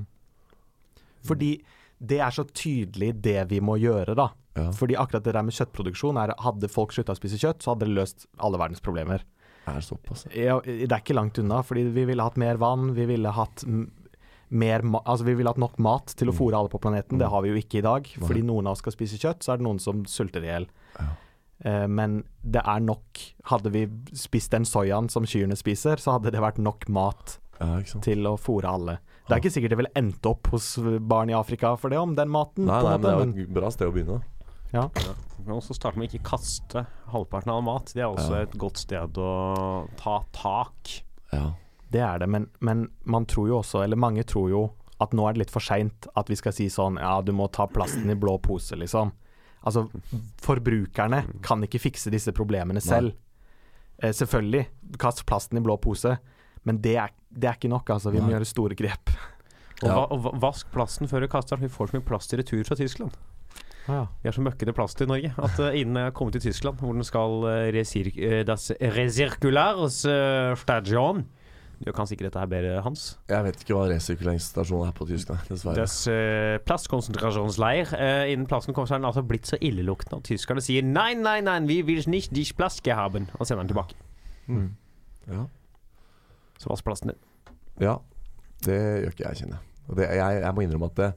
fordi 1.25 1.61
det 2.05 2.19
er 2.19 2.31
så 2.31 2.43
tydelig 2.45 3.21
det 3.21 3.47
vi 3.49 3.59
må 3.59 3.77
gjøre, 3.79 4.15
da. 4.15 4.29
Ja. 4.57 4.71
Fordi 4.71 4.95
akkurat 4.97 5.23
det 5.23 5.33
der 5.33 5.43
med 5.45 5.53
kjøttproduksjon 5.53 6.17
er 6.17 6.33
Hadde 6.41 6.69
folk 6.69 6.91
slutta 6.91 7.13
å 7.13 7.19
spise 7.19 7.38
kjøtt, 7.38 7.61
så 7.61 7.73
hadde 7.73 7.85
det 7.85 7.93
løst 7.95 8.25
alle 8.39 8.57
verdens 8.57 8.81
problemer. 8.81 9.21
Er 9.67 9.73
det 9.81 9.83
såpass? 9.83 10.25
Ja, 10.33 10.59
det 10.63 10.88
er 10.91 11.01
ikke 11.01 11.13
langt 11.17 11.38
unna, 11.41 11.59
fordi 11.61 11.83
vi 11.91 12.05
ville 12.07 12.23
hatt 12.23 12.38
mer 12.39 12.55
vann, 12.57 12.93
vi 12.95 13.05
ville 13.05 13.29
hatt 13.35 13.65
mer 14.49 14.81
ma 14.81 14.99
Altså 15.05 15.25
vi 15.25 15.33
ville 15.35 15.49
hatt 15.49 15.57
nok 15.59 15.77
mat 15.79 16.13
til 16.15 16.29
å 16.29 16.33
Mm. 16.33 16.37
fôre 16.39 16.53
alle 16.57 16.69
på 16.69 16.79
planeten. 16.79 17.17
Det 17.19 17.27
har 17.29 17.41
vi 17.41 17.49
jo 17.49 17.55
ikke 17.61 17.79
i 17.79 17.81
dag. 17.81 18.03
Fordi 18.19 18.41
noen 18.43 18.65
av 18.67 18.71
oss 18.71 18.79
skal 18.79 18.91
spise 18.93 19.17
kjøtt, 19.19 19.39
så 19.43 19.53
er 19.53 19.57
det 19.57 19.65
noen 19.65 19.79
som 19.79 20.03
sulter 20.05 20.43
i 20.43 20.47
hjel. 20.47 20.67
Ja. 20.99 21.05
Uh, 21.65 21.87
men 21.87 22.23
det 22.45 22.61
er 22.63 22.79
nok 22.79 23.01
Hadde 23.45 23.71
vi 23.71 23.87
spist 24.13 24.51
den 24.51 24.63
soyaen 24.63 25.09
som 25.09 25.23
kyrne 25.25 25.55
spiser, 25.57 25.95
så 25.97 26.11
hadde 26.19 26.31
det 26.31 26.39
vært 26.39 26.59
nok 26.59 26.87
mat 26.87 27.39
Ja, 27.59 27.81
til 28.01 28.19
å 28.29 28.37
fôre 28.37 28.65
alle. 28.69 28.99
Det 29.27 29.33
er 29.33 29.39
ikke 29.41 29.51
sikkert 29.55 29.69
det 29.69 29.77
ville 29.77 29.95
endt 29.95 30.25
opp 30.29 30.47
hos 30.51 30.77
barn 31.01 31.29
i 31.29 31.33
Afrika 31.33 31.75
for 31.75 31.89
det 31.89 31.97
om 31.97 32.13
den 32.13 32.29
maten. 32.29 32.65
Nei, 32.65 32.79
på 32.81 32.83
nei, 32.83 32.97
måte, 32.97 33.01
men 33.01 33.31
det 33.33 33.41
er 33.41 33.45
jo 33.45 33.49
et 33.49 33.53
bra 33.53 33.69
sted 33.71 33.87
å 33.87 33.91
begynne. 33.95 34.21
ja. 34.71 34.89
Men 35.45 35.55
også 35.57 35.73
starte 35.73 35.97
med 35.97 36.09
å 36.09 36.13
ikke 36.13 36.23
kaste 36.29 36.85
halvparten 37.11 37.47
av 37.49 37.55
all 37.55 37.61
mat. 37.63 37.85
Det 37.95 38.03
er 38.03 38.13
også 38.13 38.31
Ja. 38.35 38.41
et 38.43 38.51
godt 38.51 38.77
sted 38.77 39.13
å 39.17 39.87
ta 39.97 40.23
tak. 40.33 41.01
Ja. 41.33 41.53
Det 41.91 42.01
er 42.03 42.19
det, 42.19 42.27
men, 42.27 42.49
men 42.59 42.88
man 43.07 43.25
tror 43.29 43.47
jo 43.47 43.59
også, 43.61 43.83
eller 43.85 43.99
mange 43.99 44.25
tror 44.27 44.49
jo, 44.51 44.63
at 44.99 45.13
nå 45.13 45.27
er 45.27 45.35
det 45.35 45.45
litt 45.45 45.53
for 45.53 45.63
seint 45.63 46.07
at 46.17 46.29
vi 46.31 46.35
skal 46.39 46.55
si 46.55 46.67
sånn 46.73 46.97
ja, 46.99 47.19
du 47.21 47.31
må 47.35 47.47
ta 47.53 47.67
plasten 47.69 48.09
i 48.09 48.17
blå 48.17 48.38
pose, 48.43 48.75
liksom. 48.75 49.13
Altså, 49.67 49.85
forbrukerne 50.43 51.23
kan 51.45 51.63
ikke 51.65 51.81
fikse 51.81 52.11
disse 52.13 52.33
problemene 52.35 52.81
selv. 52.83 53.13
Eh, 54.01 54.13
selvfølgelig, 54.15 54.65
kast 55.01 55.25
plasten 55.29 55.59
i 55.59 55.63
blå 55.65 55.77
pose, 55.81 56.15
men 56.67 56.81
det 56.83 56.95
er, 57.01 57.13
det 57.29 57.49
er 57.49 57.57
ikke 57.59 57.71
nok, 57.71 57.89
altså. 57.95 58.13
Vi 58.13 58.21
må 58.21 58.29
Nei. 58.29 58.38
gjøre 58.38 58.49
store 58.49 58.77
grep. 58.79 59.13
Og, 59.83 59.88
Ja. 59.88 59.93
va 59.93 60.05
og 60.09 60.39
vask 60.41 60.71
plasten 60.73 61.07
før 61.07 61.21
du 61.21 61.27
kaster 61.29 61.55
den. 61.55 61.67
Vi 61.67 61.75
får 61.75 61.91
så 61.91 61.97
mye 61.99 62.05
plast 62.07 62.33
i 62.33 62.38
retur 62.39 62.63
fra 62.65 62.75
Tyskland. 62.79 63.17
Vi 63.88 64.27
har 64.27 64.33
så 64.35 64.43
møkkete 64.43 64.73
plast 64.75 64.99
i 64.99 65.05
Norge 65.07 65.29
at 65.31 65.59
uh, 65.63 65.69
innen 65.71 65.95
jeg 65.95 66.09
har 66.09 66.15
kommet 66.17 66.33
til 66.35 66.49
Tyskland, 66.49 66.81
hvor 66.81 66.91
den 66.97 67.05
skal 67.07 67.38
uh, 67.45 67.69
resir 67.71 68.09
uh, 68.17 68.41
das 68.43 68.71
uh, 70.03 70.55
stadion 70.59 71.23
Du 71.86 71.91
kan 71.93 72.07
sikkert 72.09 72.32
dette 72.32 72.39
her 72.41 72.49
bedre, 72.49 72.82
Hans. 72.82 73.19
Jeg 73.30 73.43
vet 73.45 73.59
ikke 73.61 73.75
hva 73.78 73.84
resirkuleringsstasjonen 73.91 74.89
er 74.89 74.95
på 74.97 75.05
tysk, 75.07 75.30
nei, 75.30 75.38
dessverre. 75.47 75.75
Des, 75.78 75.97
uh, 76.09 76.57
plastkonsentrasjonsleir. 76.65 77.91
Uh, 77.93 78.32
innen 78.34 78.47
plasten 78.49 78.73
har 78.75 79.05
altså 79.05 79.21
blitt 79.23 79.45
så 79.47 79.59
illeluktende 79.61 80.17
at 80.23 80.25
tyskerne 80.32 80.63
sier 80.65 80.82
nei, 80.84 81.13
nei, 81.13 81.38
nei, 81.45 81.59
vi 81.69 81.82
vil 81.86 82.01
nicht 82.09 82.34
dich 82.36 82.55
Plaske 82.57 82.95
haben, 82.97 83.30
og 83.38 83.45
sender 83.47 83.63
den 83.63 83.71
tilbake. 83.75 83.95
Mm. 84.47 84.71
Ja. 85.30 85.45
Så 86.57 86.71
vask 86.73 86.84
plasten 86.88 87.13
din. 87.13 87.19
ja. 87.80 87.97
Det 88.65 88.73
gjør 88.73 89.11
ikke 89.13 89.21
jeg, 89.28 89.38
kjenner 89.38 89.59
jeg. 90.01 90.17
Jeg 90.17 90.53
må 90.57 90.63
innrømme 90.65 90.88
at 90.89 90.95
det, 90.97 91.07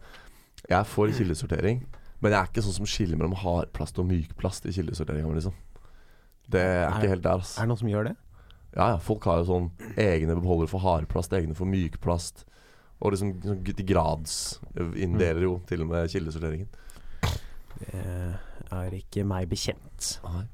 jeg 0.69 0.77
er 0.77 0.85
for 0.85 1.09
kildesortering, 1.09 1.79
men 2.21 2.33
jeg 2.35 2.37
er 2.37 2.51
ikke 2.51 2.63
sånn 2.67 2.75
som 2.77 2.89
skiller 2.93 3.17
mellom 3.17 3.33
hardplast 3.41 3.97
og 3.99 4.05
mykplast 4.11 4.69
i 4.69 4.75
kildesorteringa, 4.77 5.33
liksom. 5.39 5.55
Det 6.53 6.61
er 6.61 6.83
Er- 6.85 6.99
ikke 6.99 7.09
helt 7.15 7.25
der, 7.25 7.39
altså. 7.41 7.57
Er 7.57 7.65
det 7.65 7.69
noen 7.73 7.81
som 7.81 7.89
gjør 7.89 8.05
det? 8.11 8.17
Ja, 8.77 8.93
ja, 8.93 8.99
folk 9.03 9.25
har 9.27 9.41
jo 9.41 9.49
sånn 9.49 9.68
egne 9.99 10.37
beholdere 10.39 10.71
for 10.71 10.83
hardplast, 10.85 11.33
egne 11.35 11.57
for 11.59 11.66
mykplast. 11.71 12.45
Og 13.01 13.14
liksom 13.14 13.33
de 13.64 13.87
grads 13.89 14.61
inndeler 14.77 15.43
jo 15.47 15.55
til 15.66 15.83
og 15.83 15.89
med 15.91 16.11
kildesorteringen. 16.12 16.68
Det 17.81 18.77
er 18.77 18.97
ikke 18.99 19.25
meg 19.27 19.49
bekjent. 19.51 20.18
Nei. 20.27 20.45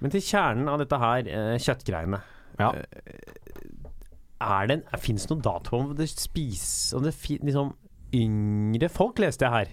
Men 0.00 0.12
til 0.14 0.24
kjernen 0.24 0.68
av 0.72 0.80
dette 0.80 0.98
her, 0.98 1.28
eh, 1.28 1.58
kjøttgreiene. 1.60 2.20
Ja. 2.58 2.72
Eh, 2.72 3.36
Er 4.40 4.66
det 4.66 4.74
en 4.78 4.98
Fins 5.00 5.26
det 5.26 5.30
noen 5.30 5.42
dato 5.44 5.76
om 5.76 5.90
det 5.94 6.06
spises 6.08 6.94
Om 6.96 7.02
det 7.04 7.12
fin, 7.14 7.38
liksom 7.44 7.74
Yngre 8.16 8.88
folk, 8.90 9.18
leste 9.20 9.44
jeg 9.44 9.52
her 9.52 9.68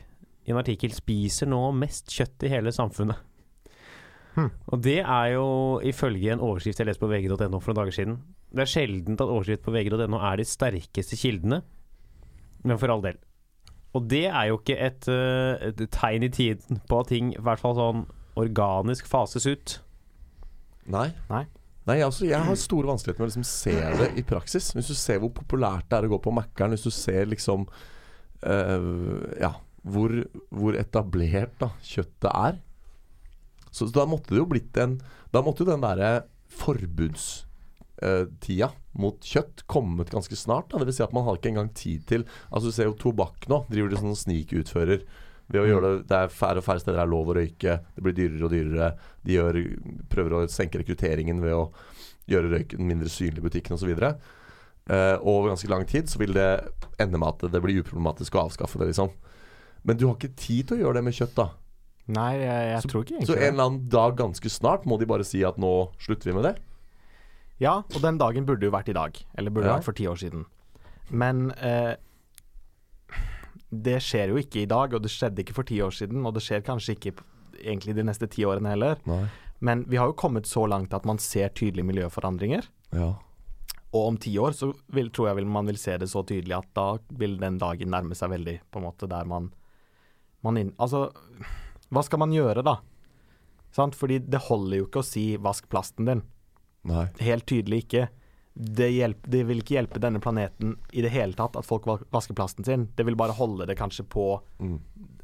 i 0.47 0.51
en 0.51 0.59
artikkel, 0.59 0.91
spiser 0.95 1.47
nå 1.47 1.71
mest 1.75 2.07
kjøtt 2.13 2.43
i 2.47 2.51
hele 2.51 2.71
samfunnet. 2.71 3.17
Hm. 4.37 4.51
Og 4.69 4.81
det 4.85 4.99
er 5.01 5.31
jo 5.33 5.47
ifølge 5.81 6.35
en 6.35 6.43
overskrift 6.45 6.81
jeg 6.81 6.89
leste 6.89 7.01
på 7.01 7.09
vg.no 7.09 7.57
for 7.57 7.71
noen 7.71 7.79
dager 7.81 7.95
siden. 7.95 8.19
Det 8.53 8.63
er 8.63 8.69
sjeldent 8.69 9.23
at 9.23 9.31
overskrift 9.31 9.65
på 9.65 9.73
vg.no 9.73 10.21
er 10.21 10.37
de 10.37 10.45
sterkeste 10.47 11.17
kildene, 11.19 11.63
men 12.63 12.79
for 12.79 12.93
all 12.93 13.03
del. 13.05 13.17
Og 13.97 14.05
det 14.11 14.27
er 14.29 14.51
jo 14.51 14.59
ikke 14.59 14.77
et, 14.77 15.07
eh, 15.09 15.69
et 15.71 15.83
tegn 15.93 16.27
i 16.27 16.31
tiden 16.33 16.81
på 16.89 17.01
at 17.01 17.09
ting 17.09 17.33
i 17.33 17.41
hvert 17.41 17.61
fall 17.61 17.75
sånn 17.77 18.05
organisk 18.37 19.07
fases 19.09 19.47
ut. 19.49 19.77
Nei. 20.85 21.09
Nei. 21.31 21.45
Nei, 21.87 22.01
altså, 22.03 22.25
jeg 22.27 22.43
har 22.43 22.57
store 22.59 22.89
vanskeligheter 22.89 23.23
med 23.23 23.29
å 23.29 23.31
liksom 23.31 23.47
se 23.47 23.75
det 24.01 24.09
i 24.19 24.23
praksis. 24.27 24.73
Hvis 24.75 24.91
du 24.91 24.97
ser 24.97 25.21
hvor 25.23 25.31
populært 25.33 25.87
det 25.87 25.97
er 25.97 26.07
å 26.09 26.11
gå 26.11 26.19
på 26.25 26.33
Mækkern, 26.35 26.75
hvis 26.75 26.83
du 26.83 26.91
ser 26.91 27.29
liksom 27.31 27.63
uh, 28.43 28.89
Ja, 29.39 29.53
hvor, 29.87 30.11
hvor 30.51 30.75
etablert 30.77 31.55
da 31.63 31.71
kjøttet 31.87 32.27
er. 32.33 32.59
Så, 33.71 33.87
så 33.87 33.93
da 33.99 34.05
måtte 34.09 34.33
det 34.33 34.41
jo 34.41 34.49
blitt 34.49 34.77
en 34.81 34.93
Da 35.33 35.39
måtte 35.45 35.63
jo 35.63 35.71
den 35.71 35.83
derre 35.83 36.11
forbudstida 36.57 38.69
mot 38.97 39.25
kjøtt 39.25 39.57
kommet 39.69 40.13
ganske 40.13 40.35
snart. 40.39 40.67
Da. 40.71 40.79
Det 40.79 40.87
vil 40.89 40.97
si 40.99 41.05
at 41.05 41.15
man 41.15 41.25
har 41.27 41.35
ikke 41.37 41.51
engang 41.51 41.71
tid 41.75 41.99
til 42.09 42.21
Altså 42.49 42.65
Du 42.69 42.73
ser 42.75 42.89
jo 42.89 42.99
tobakk 42.99 43.39
nå. 43.51 43.57
Driver 43.71 43.89
de 43.91 44.01
sånn 44.01 44.21
snikutfører 44.23 44.99
ved 45.47 45.61
å 45.61 45.67
gjøre 45.67 45.87
det 45.87 46.07
Det 46.09 46.17
er 46.17 46.33
færre 46.33 46.59
og 46.61 46.65
færre 46.65 46.81
steder 46.83 46.99
det 46.99 47.05
er 47.05 47.13
lov 47.13 47.25
å 47.31 47.37
røyke. 47.37 47.73
Det 47.95 48.01
blir 48.03 48.17
dyrere 48.17 48.47
og 48.47 48.53
dyrere. 48.53 48.89
De 49.23 49.31
gjør, 49.37 49.53
prøver 50.11 50.31
å 50.35 50.47
senke 50.51 50.81
rekrutteringen 50.81 51.37
ved 51.43 51.53
å 51.55 51.69
gjøre 52.27 52.51
røyken 52.51 52.87
mindre 52.87 53.11
synlig 53.11 53.41
i 53.41 53.47
butikken 53.47 53.77
osv. 53.77 53.93
Uh, 54.87 55.15
over 55.19 55.51
ganske 55.51 55.69
lang 55.71 55.83
tid 55.87 56.11
så 56.11 56.19
vil 56.19 56.35
det 56.35 56.49
ende 56.99 57.19
med 57.19 57.33
at 57.33 57.51
det 57.51 57.61
blir 57.63 57.81
uproblematisk 57.81 58.35
å 58.35 58.45
avskaffe 58.47 58.79
det, 58.79 58.91
liksom. 58.91 59.11
Men 59.87 59.99
du 59.99 60.07
har 60.07 60.15
ikke 60.15 60.35
tid 60.39 60.67
til 60.67 60.77
å 60.77 60.85
gjøre 60.85 60.99
det 60.99 61.07
med 61.07 61.17
kjøtt, 61.17 61.35
da. 61.37 61.49
Nei, 62.07 62.37
jeg, 62.39 62.67
jeg 62.71 62.89
tror 62.91 63.03
ikke 63.03 63.15
egentlig 63.17 63.27
Så 63.27 63.35
en 63.35 63.53
eller 63.53 63.65
annen 63.67 63.89
dag 63.91 64.13
ganske 64.19 64.49
snart 64.53 64.85
må 64.87 64.95
de 65.01 65.05
bare 65.09 65.25
si 65.27 65.41
at 65.43 65.57
nå 65.59 65.71
slutter 65.99 66.29
vi 66.31 66.35
med 66.37 66.45
det. 66.47 66.53
Ja, 67.59 67.79
og 67.83 67.99
den 68.03 68.19
dagen 68.21 68.45
burde 68.47 68.63
jo 68.67 68.71
vært 68.71 68.87
i 68.91 68.95
dag. 68.95 69.17
Eller 69.35 69.51
burde 69.51 69.67
Ja. 69.67 69.75
vært 69.79 69.87
for 69.89 69.97
ti 69.97 70.05
år 70.07 70.15
siden. 70.21 70.45
Men 71.09 71.51
eh, 71.57 71.95
det 73.71 73.97
skjer 74.05 74.31
jo 74.31 74.39
ikke 74.39 74.61
i 74.63 74.69
dag, 74.69 74.93
og 74.95 75.03
det 75.03 75.11
skjedde 75.11 75.43
ikke 75.43 75.55
for 75.57 75.67
ti 75.67 75.81
år 75.83 75.91
siden. 75.91 76.23
Og 76.25 76.33
det 76.37 76.43
skjer 76.45 76.63
kanskje 76.63 76.95
ikke 76.95 77.15
egentlig 77.59 77.95
de 77.97 78.05
neste 78.07 78.29
ti 78.31 78.45
årene 78.47 78.71
heller. 78.75 79.01
Nei. 79.09 79.25
Men 79.59 79.83
vi 79.89 79.97
har 79.97 80.07
jo 80.11 80.13
kommet 80.19 80.45
så 80.47 80.67
langt 80.69 80.93
at 80.93 81.05
man 81.09 81.17
ser 81.19 81.49
tydelige 81.49 81.87
miljøforandringer. 81.89 82.67
Ja. 82.93 83.15
Og 83.95 84.03
om 84.13 84.17
ti 84.21 84.35
år 84.37 84.53
så 84.53 84.69
vil, 84.93 85.09
tror 85.09 85.31
jeg 85.31 85.39
vil 85.41 85.47
man 85.49 85.65
vil 85.65 85.79
se 85.81 85.95
det 85.97 86.09
så 86.11 86.21
tydelig 86.27 86.55
at 86.59 86.67
da 86.77 86.97
vil 87.17 87.37
den 87.41 87.57
dagen 87.57 87.89
nærme 87.89 88.15
seg 88.15 88.29
veldig, 88.35 88.59
på 88.71 88.79
en 88.79 88.85
måte, 88.85 89.09
der 89.09 89.25
man, 89.25 89.49
man 90.45 90.57
inn, 90.61 90.73
Altså, 90.77 91.07
hva 91.91 92.03
skal 92.03 92.19
man 92.19 92.31
gjøre, 92.35 92.63
da? 92.65 92.77
Sant? 93.75 93.95
Fordi 93.95 94.19
det 94.23 94.39
holder 94.47 94.77
jo 94.81 94.85
ikke 94.87 95.01
å 95.03 95.05
si 95.05 95.37
'vask 95.37 95.67
plasten 95.69 96.05
din'. 96.07 96.23
Nei. 96.87 97.07
Helt 97.19 97.45
tydelig 97.45 97.83
ikke. 97.85 98.07
Det, 98.57 98.87
hjelp, 98.89 99.21
det 99.29 99.43
vil 99.45 99.59
ikke 99.61 99.75
hjelpe 99.77 99.99
denne 100.01 100.19
planeten 100.19 100.77
i 100.91 101.01
det 101.01 101.11
hele 101.13 101.33
tatt 101.37 101.55
at 101.59 101.65
folk 101.67 101.85
vasker 101.85 102.33
plasten 102.33 102.65
sin. 102.65 102.87
Det 102.95 103.05
vil 103.05 103.15
bare 103.15 103.35
holde 103.37 103.67
det 103.67 103.77
kanskje 103.77 104.03
på 104.09 104.41
Mm. 104.59 104.79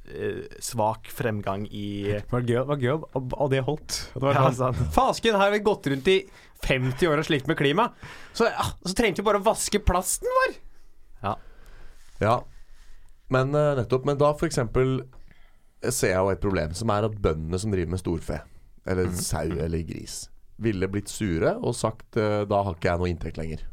eh, 0.05 0.43
svak 0.59 1.07
fremgang 1.07 1.65
i 1.71 2.03
Det 2.03 2.29
var 2.29 2.41
gøy, 2.41 2.59
det 2.59 2.67
var 2.67 2.77
gøy 2.77 3.03
og, 3.15 3.49
det 3.49 3.63
holdt. 3.63 4.09
Det 4.13 4.21
var 4.21 4.33
Ja, 4.33 4.49
sånn. 4.51 4.75
Fasken, 4.91 5.31
her 5.33 5.39
har 5.49 5.51
vi 5.51 5.59
gått 5.59 5.87
rundt 5.87 6.07
i 6.07 6.29
50 6.61 7.07
år 7.07 7.17
og 7.19 7.25
slikt 7.25 7.47
med 7.47 7.57
klima. 7.57 7.91
Så, 8.33 8.45
ja, 8.51 8.63
så 8.85 8.93
trengte 8.93 9.23
vi 9.23 9.23
bare 9.23 9.39
å 9.39 9.43
vaske 9.43 9.79
plasten 9.79 10.27
vår. 10.27 10.55
Ja. 12.21 12.43
Men 13.29 13.53
eh, 13.55 13.75
nettopp. 13.79 14.05
Men 14.05 14.17
da 14.17 14.31
f.eks. 14.33 14.59
ser 15.91 16.13
jeg 16.13 16.21
jo 16.21 16.31
et 16.31 16.43
problem, 16.43 16.73
som 16.77 16.91
er 16.93 17.09
at 17.09 17.19
bøndene 17.19 17.59
som 17.59 17.73
driver 17.73 17.95
med 17.95 18.01
storfe, 18.01 18.39
eller 18.87 19.11
sau 19.17 19.49
eller 19.51 19.83
gris, 19.87 20.23
ville 20.63 20.87
blitt 20.91 21.11
sure 21.11 21.57
og 21.59 21.75
sagt 21.75 22.19
eh, 22.19 22.43
da 22.47 22.63
har 22.63 22.77
ikke 22.77 22.91
jeg 22.91 23.01
noe 23.01 23.11
inntekt 23.11 23.39
lenger. 23.41 23.65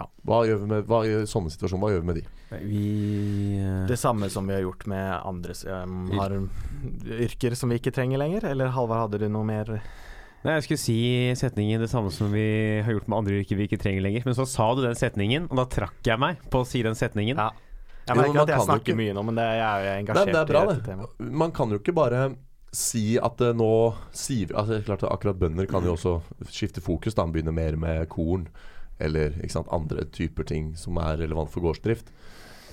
Ja. 0.00 0.06
Hva 0.24 0.42
gjør 0.48 0.62
vi 0.62 0.68
med 0.70 0.86
hva, 0.88 1.02
I 1.04 1.16
sånne 1.28 1.52
situasjoner, 1.52 1.82
hva 1.82 1.90
gjør 1.92 2.04
vi 2.04 2.08
med 2.08 2.20
de? 2.20 2.28
Vi 2.64 2.84
uh, 3.60 3.86
Det 3.86 3.98
samme 4.00 4.30
som 4.32 4.48
vi 4.48 4.56
har 4.56 4.64
gjort 4.64 4.86
med 4.90 5.10
andre 5.28 5.54
um, 5.84 6.08
har 6.16 6.34
yrker 7.20 7.54
som 7.54 7.70
vi 7.70 7.78
ikke 7.78 7.92
trenger 7.94 8.18
lenger. 8.22 8.48
Eller 8.48 8.72
Halvard, 8.74 9.04
hadde 9.04 9.20
du 9.22 9.28
noe 9.30 9.46
mer 9.46 9.76
Nei, 10.40 10.54
Jeg 10.56 10.64
skulle 10.64 10.80
si 10.80 11.00
setningen 11.36 11.82
det 11.84 11.90
samme 11.92 12.08
som 12.14 12.32
vi 12.32 12.80
har 12.80 12.94
gjort 12.94 13.10
med 13.12 13.18
andre 13.18 13.42
yrker 13.42 13.58
vi 13.58 13.66
ikke 13.68 13.80
trenger 13.82 14.06
lenger. 14.06 14.24
Men 14.24 14.38
så 14.38 14.48
sa 14.48 14.70
du 14.72 14.80
den 14.86 14.96
setningen, 14.96 15.50
og 15.50 15.60
da 15.60 15.66
trakk 15.68 16.00
jeg 16.06 16.22
meg 16.22 16.40
på 16.48 16.62
å 16.62 16.68
si 16.68 16.80
den 16.86 16.96
setningen. 16.96 17.36
Ja. 17.36 17.50
Jeg 18.10 18.16
Jo, 18.16 18.22
merker 18.22 18.34
man 18.34 18.42
at 18.42 18.50
jeg 18.56 18.66
snakker 18.66 18.90
ikke- 18.92 18.96
mye 19.00 19.12
nå, 19.14 19.22
men 19.28 19.34
det, 19.38 19.44
jeg 19.46 19.66
er 19.70 19.80
jo 19.80 19.90
Nei, 19.90 19.98
engasjert 20.02 20.26
det 20.26 20.40
er 20.40 20.48
bra, 20.50 20.62
i 20.62 20.66
dette 20.66 20.82
det. 20.82 20.88
temaet. 20.90 21.30
Man 21.42 21.52
kan 21.52 21.70
jo 21.70 21.78
ikke 21.78 21.94
bare 21.94 22.22
si 22.72 23.04
at 23.18 23.36
det 23.38 23.50
nå 23.58 23.68
sier 24.14 24.46
vi 24.50 24.54
altså, 24.54 24.78
klart 24.86 25.02
at 25.06 25.10
Akkurat 25.14 25.38
bønder 25.38 25.66
kan 25.70 25.82
jo 25.86 25.94
også 25.94 26.16
skifte 26.50 26.80
fokus. 26.82 27.14
da 27.14 27.24
Begynne 27.26 27.52
mer 27.54 27.76
med 27.76 28.08
korn 28.08 28.48
eller 29.00 29.30
ikke 29.40 29.50
sant, 29.54 29.68
andre 29.72 30.04
typer 30.10 30.44
ting 30.44 30.74
som 30.76 30.98
er 30.98 31.16
relevant 31.22 31.50
for 31.50 31.60
gårdsdrift. 31.62 32.10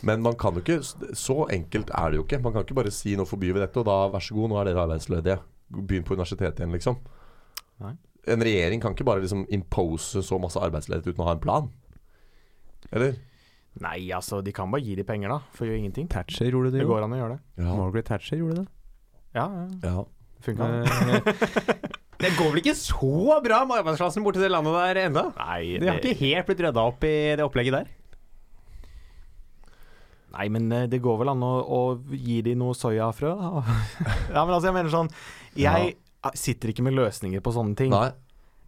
Men 0.03 0.21
man 0.21 0.35
kan 0.35 0.53
jo 0.53 0.59
ikke 0.61 0.81
Så 1.15 1.47
enkelt 1.49 1.89
er 1.89 2.11
det 2.11 2.17
jo 2.17 2.23
ikke. 2.25 2.41
Man 2.43 2.53
kan 2.53 2.63
ikke 2.63 2.75
bare 2.75 2.91
si 2.91 3.15
nå 3.15 3.25
forbyr 3.25 3.53
vi 3.53 3.59
dette, 3.59 3.77
og 3.77 3.85
da 3.85 4.09
vær 4.09 4.19
så 4.21 4.35
god, 4.35 4.49
nå 4.49 4.59
er 4.61 4.65
dere 4.65 4.83
arbeidsledige. 4.88 5.39
Begynn 5.71 6.03
på 6.03 6.13
universitetet 6.17 6.59
igjen, 6.59 6.71
liksom. 6.73 6.97
Nei. 7.81 7.93
En 8.27 8.39
regjering 8.43 8.81
kan 8.81 8.93
ikke 8.93 9.05
bare 9.05 9.21
liksom 9.21 9.45
impose 9.49 10.21
så 10.21 10.39
masse 10.39 10.57
arbeidsledighet 10.59 11.13
uten 11.15 11.23
å 11.23 11.27
ha 11.29 11.31
en 11.33 11.39
plan. 11.39 11.69
Eller? 12.91 13.15
Nei, 13.84 14.09
altså, 14.15 14.41
de 14.45 14.53
kan 14.55 14.71
bare 14.73 14.84
gi 14.86 14.95
de 14.97 15.05
penger, 15.07 15.32
da. 15.34 15.39
For 15.55 15.65
å 15.65 15.69
gjøre 15.69 15.82
ingenting. 15.84 16.07
Thatcher 16.11 16.49
gjorde 16.49 16.73
det 16.73 16.82
Det 16.82 16.88
går 16.89 17.05
an 17.05 17.15
å 17.15 17.19
gjøre 17.21 17.36
det. 17.38 17.41
Ja. 17.61 17.75
Margaret 17.78 18.07
Thatcher 18.09 18.39
gjorde 18.41 18.63
det. 18.63 18.67
Ja, 19.38 19.45
ja. 19.53 19.67
ja. 19.84 20.05
Funka. 20.45 20.67
Eh, 20.67 21.69
det 22.23 22.32
går 22.38 22.51
vel 22.53 22.61
ikke 22.63 22.75
så 22.78 23.38
bra 23.45 23.61
med 23.67 23.82
arbeidsklassen 23.82 24.25
borti 24.25 24.41
det 24.41 24.51
landet 24.53 24.78
der 24.78 25.01
ennå? 25.07 25.28
Nei, 25.38 25.78
De 25.82 25.89
har 25.89 26.01
ikke 26.01 26.17
helt 26.21 26.49
blitt 26.49 26.63
rydda 26.67 26.86
opp 26.91 27.07
i 27.07 27.15
det 27.38 27.45
opplegget 27.45 27.80
der. 27.80 27.93
Nei, 30.38 30.47
men 30.53 30.69
eh, 30.73 30.86
det 30.91 31.01
går 31.01 31.21
vel 31.21 31.34
an 31.34 31.45
å, 31.45 31.51
å 31.63 31.82
gi 32.13 32.41
de 32.45 32.53
noe 32.59 32.78
soyafrø, 32.78 33.34
da. 33.39 33.78
ja, 34.36 34.41
men 34.43 34.53
altså, 34.53 34.69
jeg 34.69 34.78
mener 34.78 34.93
sånn 34.93 35.11
Jeg 35.57 35.95
sitter 36.38 36.73
ikke 36.73 36.86
med 36.86 36.97
løsninger 36.97 37.41
på 37.43 37.53
sånne 37.55 37.78
ting. 37.80 37.93
Nei. 37.93 38.09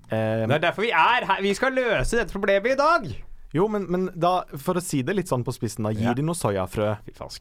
Um, 0.10 0.50
Det 0.50 0.56
er 0.56 0.64
derfor 0.70 0.86
vi 0.88 0.94
er 0.96 1.26
her. 1.30 1.42
Vi 1.46 1.52
skal 1.54 1.76
løse 1.78 2.18
dette 2.18 2.34
problemet 2.34 2.74
i 2.74 2.80
dag. 2.80 3.10
Jo, 3.54 3.68
men, 3.68 3.86
men 3.90 4.10
da, 4.16 4.44
for 4.58 4.76
å 4.76 4.82
si 4.82 5.02
det 5.02 5.16
litt 5.16 5.28
sånn 5.32 5.44
på 5.44 5.54
spissen, 5.56 5.84
da. 5.84 5.90
gir 5.92 6.10
Ja. 6.12 6.14
de 6.14 6.22
noe 6.22 6.36
soyafrø. 6.36 6.98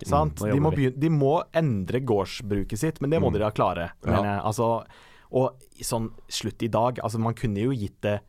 Sant? 0.07 0.41
Mm, 0.41 0.53
De 0.55 0.61
må, 0.61 0.71
begynne, 0.73 0.99
de 0.99 1.09
må 1.11 1.43
endre 1.55 2.01
gårdsbruket 2.01 2.79
sitt, 2.79 3.01
men 3.01 3.11
det 3.11 3.21
må 3.21 3.29
Mm. 3.29 3.33
de 3.35 3.39
da 3.41 3.51
klare. 3.51 3.91
Ja. 4.05 4.11
Men, 4.11 4.25
eh, 4.25 4.41
altså, 4.45 4.85
og 5.31 5.55
sånn 5.81 6.11
slutt 6.29 6.63
i 6.63 6.69
dag 6.69 6.99
Altså, 7.05 7.19
man 7.21 7.35
kunne 7.35 7.61
jo 7.61 7.71
gitt 7.71 8.01
det 8.01 8.21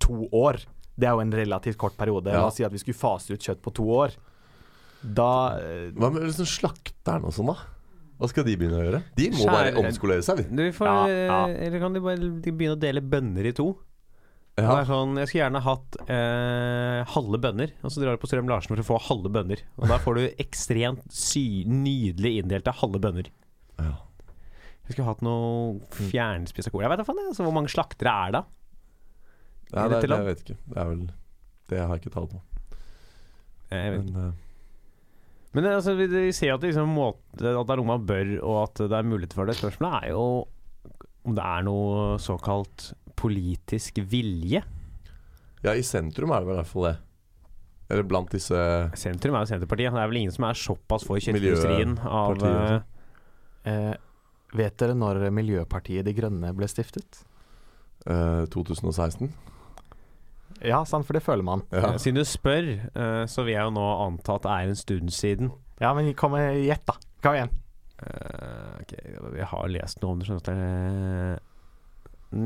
to 0.00 0.28
år. 0.32 0.64
Det 0.98 1.06
er 1.06 1.12
jo 1.14 1.20
en 1.20 1.30
relativt 1.30 1.76
kort 1.78 1.96
periode. 1.96 2.26
Ja. 2.32 2.40
La 2.40 2.46
oss 2.48 2.56
si 2.56 2.64
at 2.64 2.72
vi 2.72 2.78
skulle 2.78 2.94
fase 2.98 3.30
ut 3.32 3.40
kjøtt 3.40 3.60
på 3.62 3.72
to 3.72 3.84
år. 3.84 4.10
Da 5.04 5.58
eh, 5.60 5.90
Hva 5.94 6.10
med 6.12 6.22
liksom 6.26 6.46
slakteren 6.46 7.24
og 7.24 7.32
sånn, 7.32 7.46
da? 7.46 7.54
Hva 8.18 8.28
skal 8.28 8.42
de 8.42 8.56
begynne 8.58 8.74
å 8.80 8.82
gjøre? 8.82 9.02
De 9.14 9.28
må 9.30 9.44
Skjære- 9.44 9.52
bare 9.52 9.74
omskolere 9.86 10.24
seg. 10.26 10.48
Du 10.50 10.72
får, 10.72 10.86
Ja, 10.86 11.06
ja. 11.06 11.46
Eller 11.54 11.78
kan 11.78 11.92
de 11.92 12.00
bare 12.00 12.16
de 12.18 12.50
begynne 12.50 12.74
å 12.74 12.80
dele 12.80 13.00
bønner 13.00 13.46
i 13.46 13.52
to? 13.52 13.76
Det 14.58 14.74
er 14.74 14.88
sånn, 14.88 15.14
jeg 15.20 15.28
skulle 15.30 15.42
gjerne 15.44 15.60
hatt 15.62 15.96
eh, 16.10 17.12
halve 17.12 17.38
bønner, 17.42 17.72
og 17.86 17.92
så 17.94 18.02
drar 18.02 18.16
du 18.16 18.22
på 18.22 18.30
Strøm 18.30 18.48
Larsen 18.50 18.72
for 18.72 18.82
å 18.82 18.86
få 18.88 18.98
halve 19.06 19.30
bønner. 19.30 19.62
Og 19.78 19.86
da 19.90 20.00
får 20.02 20.18
du 20.18 20.42
ekstremt 20.42 21.04
sy 21.14 21.62
nydelig 21.68 22.40
inndelte 22.40 22.74
halve 22.80 22.98
bønner. 23.04 23.30
Ja. 23.78 23.92
Jeg 24.88 24.96
skulle 24.96 25.06
hatt 25.10 25.22
noe 25.22 25.78
fjernspissa 26.08 26.72
kål. 26.72 26.86
Jeg 26.86 26.92
vet 26.94 27.02
da 27.02 27.06
faen. 27.06 27.22
Altså, 27.28 27.44
hvor 27.46 27.54
mange 27.54 27.70
slaktere 27.70 28.14
er 28.26 28.34
det? 28.38 28.42
Ja, 29.68 29.84
det, 29.84 30.02
det, 30.02 30.10
jeg 30.16 30.28
vet 30.30 30.44
ikke. 30.46 30.58
Det 30.64 30.78
er 30.80 30.86
vel 30.88 31.00
Det 31.68 31.80
har 31.82 31.90
jeg 31.92 32.02
ikke 32.02 32.14
tall 32.14 32.28
på. 32.32 32.38
Jeg 33.68 33.90
vet. 33.94 34.06
Men, 34.08 34.22
eh, 34.30 34.46
Men 35.58 35.68
altså, 35.74 35.94
vi, 35.98 36.06
vi 36.12 36.28
ser 36.32 36.54
at, 36.56 36.64
liksom, 36.64 36.94
måte, 36.96 37.36
at 37.36 37.68
det 37.68 37.74
er 37.76 37.82
noe 37.82 37.92
man 37.92 38.06
bør, 38.08 38.32
og 38.40 38.62
at 38.64 38.82
det 38.88 38.96
er 38.96 39.10
mulighet 39.12 39.36
for 39.36 39.46
det. 39.48 39.58
Spørsmålet 39.60 40.08
er 40.08 40.16
jo 40.16 40.24
om 41.28 41.36
det 41.36 41.44
er 41.44 41.64
noe 41.66 42.16
såkalt 42.22 42.90
politisk 43.18 43.98
vilje. 44.08 44.62
ja, 45.64 45.74
i 45.74 45.82
sentrum 45.82 46.30
er 46.32 46.40
det 46.44 46.48
vel 46.48 46.54
i 46.56 46.60
hvert 46.62 46.70
fall 46.72 46.86
det. 46.92 46.96
Eller 47.88 48.04
blant 48.04 48.28
disse 48.34 48.58
Sentrum 49.00 49.32
er 49.38 49.46
jo 49.46 49.48
Senterpartiet. 49.48 49.94
Det 49.96 50.00
er 50.02 50.10
vel 50.10 50.18
ingen 50.20 50.34
som 50.34 50.44
er 50.44 50.58
såpass 50.60 51.06
for 51.08 51.16
kjøttindustrien 51.24 51.94
av 52.04 52.42
eh, 52.44 52.74
eh, 53.72 53.94
Vet 54.60 54.76
dere 54.80 54.92
når 54.96 55.22
Miljøpartiet 55.32 56.04
De 56.04 56.12
Grønne 56.16 56.50
ble 56.56 56.68
stiftet? 56.68 57.22
eh, 58.04 58.44
2016. 58.52 59.30
Ja, 60.68 60.82
sant, 60.88 61.06
for 61.08 61.16
det 61.16 61.22
føler 61.24 61.44
man. 61.48 61.62
Ja. 61.72 61.94
Siden 62.00 62.20
du 62.20 62.24
spør, 62.28 62.68
eh, 62.92 63.24
så 63.30 63.44
vil 63.46 63.54
jeg 63.56 63.64
jo 63.70 63.72
nå 63.76 63.86
anta 64.04 64.36
at 64.36 64.44
det 64.44 64.52
er 64.52 64.68
en 64.74 64.78
stund 64.84 65.12
siden. 65.16 65.50
Ja, 65.80 65.94
men 65.96 66.12
kom 66.18 66.32
med 66.36 66.60
gjett, 66.64 66.84
da. 66.88 66.96
Kom 67.24 67.36
igjen. 67.40 67.52
Eh, 68.04 68.72
ok, 68.84 68.94
jeg 69.38 69.48
har 69.52 69.68
lest 69.72 70.02
noe 70.04 70.12
om 70.12 70.20
det. 70.20 70.28
skjønner 70.28 70.44
du. 70.44 70.52
Eh, 72.36 72.44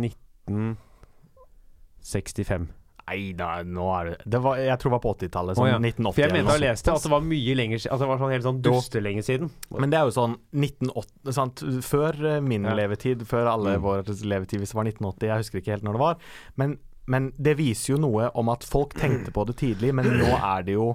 1965. 0.49 2.70
Nei 3.12 3.32
da, 3.36 3.49
nå 3.66 3.82
er 3.99 4.05
det, 4.07 4.12
det 4.30 4.38
var, 4.40 4.57
Jeg 4.62 4.78
tror 4.78 4.93
det 4.93 4.95
var 4.95 5.01
på 5.03 5.11
80-tallet. 5.18 5.57
Sånn 5.59 5.66
Å, 5.66 5.70
ja. 5.72 5.78
1980 5.82 6.14
For 6.16 6.22
jeg 6.22 6.32
mente 6.36 6.49
å 6.49 6.53
ha 6.55 6.61
lest 6.62 6.86
det, 6.86 6.93
at 6.95 7.03
det 7.05 7.11
var 7.12 7.24
mye 7.26 7.55
lenger 7.59 7.78
siden. 7.82 7.93
Altså, 7.93 8.05
det 8.07 8.11
var 8.12 8.20
sånn 8.22 8.32
helt 8.32 8.47
sånn 8.47 8.61
dustelenge 8.64 9.22
siden. 9.26 9.51
Men 9.82 9.90
det 9.93 9.99
er 9.99 10.05
jo 10.07 10.14
sånn 10.14 10.36
1980 10.55 11.34
sant? 11.36 11.57
Før 11.88 12.12
eh, 12.30 12.38
min 12.47 12.64
Ja. 12.70 12.76
levetid, 12.78 13.26
før 13.28 13.51
alle 13.53 13.74
Mm. 13.76 13.82
vår 13.82 14.07
levetid, 14.22 14.59
hvis 14.62 14.70
det 14.72 14.78
var 14.78 14.86
1980, 14.88 15.26
jeg 15.28 15.38
husker 15.43 15.59
ikke 15.61 15.74
helt 15.74 15.84
når 15.88 15.93
det 15.99 16.03
var. 16.07 16.16
Men, 16.57 16.76
men 17.07 17.32
det 17.36 17.57
viser 17.59 17.95
jo 17.97 18.01
noe 18.07 18.30
om 18.38 18.49
at 18.55 18.62
folk 18.64 18.95
tenkte 18.95 19.32
på 19.34 19.45
det 19.51 19.57
tidlig, 19.59 19.90
men 19.93 20.05
nå 20.07 20.30
er 20.38 20.62
det 20.62 20.72
jo 20.78 20.95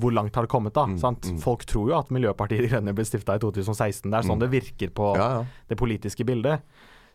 hvor 0.00 0.12
langt 0.14 0.34
har 0.38 0.42
det 0.46 0.50
kommet, 0.50 0.72
da? 0.72 0.86
Mm, 0.86 0.98
sant? 1.02 1.22
mm. 1.28 1.38
Folk 1.42 1.64
tror 1.66 1.88
jo 1.90 1.94
at 1.98 2.10
Miljøpartiet 2.14 2.62
De 2.62 2.68
Grønne 2.70 2.92
ble 2.94 3.02
stifta 3.04 3.34
i 3.36 3.38
2016. 3.42 4.06
Det 4.10 4.14
er 4.16 4.22
sånn 4.22 4.38
det 4.38 4.48
virker 4.50 4.88
på 4.94 5.16
Ja, 5.18 5.28
ja. 5.40 5.44
det 5.68 5.76
politiske 5.76 6.24
bildet. 6.24 6.60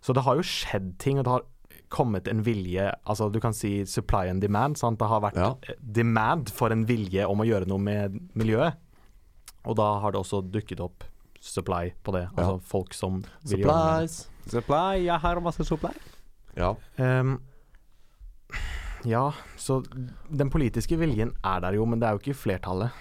Så 0.03 0.13
det 0.13 0.23
har 0.25 0.35
jo 0.35 0.43
skjedd 0.43 0.93
ting, 0.99 1.19
og 1.21 1.25
det 1.27 1.31
har 1.37 1.45
kommet 1.93 2.25
en 2.27 2.39
vilje 2.43 2.87
Altså 3.05 3.27
du 3.31 3.37
kan 3.39 3.53
si 3.53 3.85
supply 3.85 4.27
and 4.31 4.41
demand. 4.41 4.77
Sant? 4.81 4.97
Det 4.99 5.07
har 5.07 5.21
vært 5.23 5.37
Ja. 5.39 5.51
eh, 5.69 5.75
demand 5.79 6.49
for 6.51 6.71
en 6.73 6.85
vilje 6.89 7.23
om 7.29 7.39
å 7.39 7.45
gjøre 7.47 7.67
noe 7.69 7.79
med 7.79 8.17
miljøet. 8.35 8.75
Og 9.65 9.77
da 9.77 9.99
har 10.01 10.11
det 10.11 10.19
også 10.19 10.41
dukket 10.51 10.81
opp 10.83 11.03
supply 11.39 11.91
på 12.03 12.11
det. 12.15 12.27
Altså 12.35 12.59
folk 12.63 12.93
som 12.93 13.21
vil 13.45 13.59
gjøre 13.63 13.67
noe. 13.71 14.07
Supplies. 14.07 14.29
Supply, 14.47 15.05
jeg 15.05 15.19
har 15.19 15.39
masse 15.39 15.63
supply. 15.63 15.93
Ja. 16.57 16.73
Ehm, 16.97 17.37
ja, 19.05 19.31
så 19.59 19.81
den 20.29 20.49
politiske 20.53 20.95
viljen 20.99 21.33
er 21.43 21.59
der 21.65 21.75
jo, 21.75 21.85
men 21.85 21.99
det 21.99 22.07
er 22.07 22.15
jo 22.17 22.21
ikke 22.21 22.35
flertallet. 22.39 22.91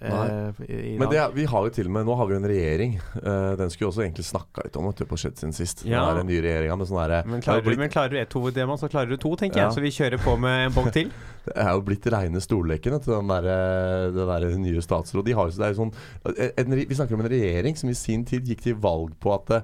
eh, 0.00 0.50
i, 0.66 0.78
i 0.94 0.98
Men 0.98 1.08
det, 1.12 1.18
er- 1.20 1.30
vi 1.36 1.44
har 1.46 1.62
jo 1.66 1.70
til 1.70 1.86
og 1.86 1.92
med 1.94 2.04
Nå 2.08 2.14
har 2.18 2.26
vi 2.26 2.34
jo 2.34 2.38
en 2.40 2.48
regjering. 2.50 2.94
eh, 3.22 3.56
den 3.60 3.70
skulle 3.70 3.86
jo 3.86 3.90
også 3.92 4.02
egentlig 4.02 4.24
snakka 4.26 4.64
litt 4.66 4.76
om 4.80 4.86
vet 4.88 4.96
du, 5.02 5.04
på 5.06 5.18
Skjedd 5.20 5.38
sin 5.38 5.52
sist. 5.52 5.84
Ja. 5.86 6.02
Den 6.16 6.26
nye 6.26 6.40
regjeringa 6.42 6.76
med 6.80 6.88
sånn 6.90 6.98
derre 7.02 7.20
Men 7.26 7.38
er 7.38 7.44
klarer, 7.46 7.62
blitt- 7.68 7.78
men 7.78 7.88
klarer 7.92 8.10
du 8.10 8.18
ett 8.20 8.32
hovedtema, 8.32 8.76
så 8.80 8.88
klarer 8.90 9.08
du 9.12 9.16
to, 9.16 9.36
tenker 9.36 9.60
Ja. 9.60 9.68
jeg. 9.68 9.76
Så 9.78 9.80
vi 9.84 9.90
kjører 9.94 10.18
på 10.24 10.36
med 10.40 10.66
en 10.66 10.72
bong 10.72 10.90
til. 10.92 11.12
det 11.46 11.56
er 11.56 11.70
jo 11.76 11.80
blitt 11.82 12.06
reine 12.12 12.40
stolleken, 12.40 13.00
til 13.00 13.14
den 13.14 13.28
derre 13.28 14.10
der 14.12 14.58
nye 14.58 14.82
statsråd. 14.82 15.24
De 15.24 15.32
har 15.38 15.48
jo, 15.48 15.56
det 15.56 15.66
er 15.68 15.74
jo 15.74 15.84
sånn, 15.84 15.94
en, 16.26 16.50
en, 16.72 16.76
vi 16.88 16.94
snakker 16.98 17.14
om 17.14 17.20
en 17.24 17.30
regjering 17.30 17.76
som 17.76 17.88
i 17.90 17.94
sin 17.94 18.24
tid 18.24 18.44
gikk 18.46 18.60
til 18.62 18.74
valg 18.74 19.14
på 19.20 19.34
at 19.36 19.50
eh, 19.50 19.62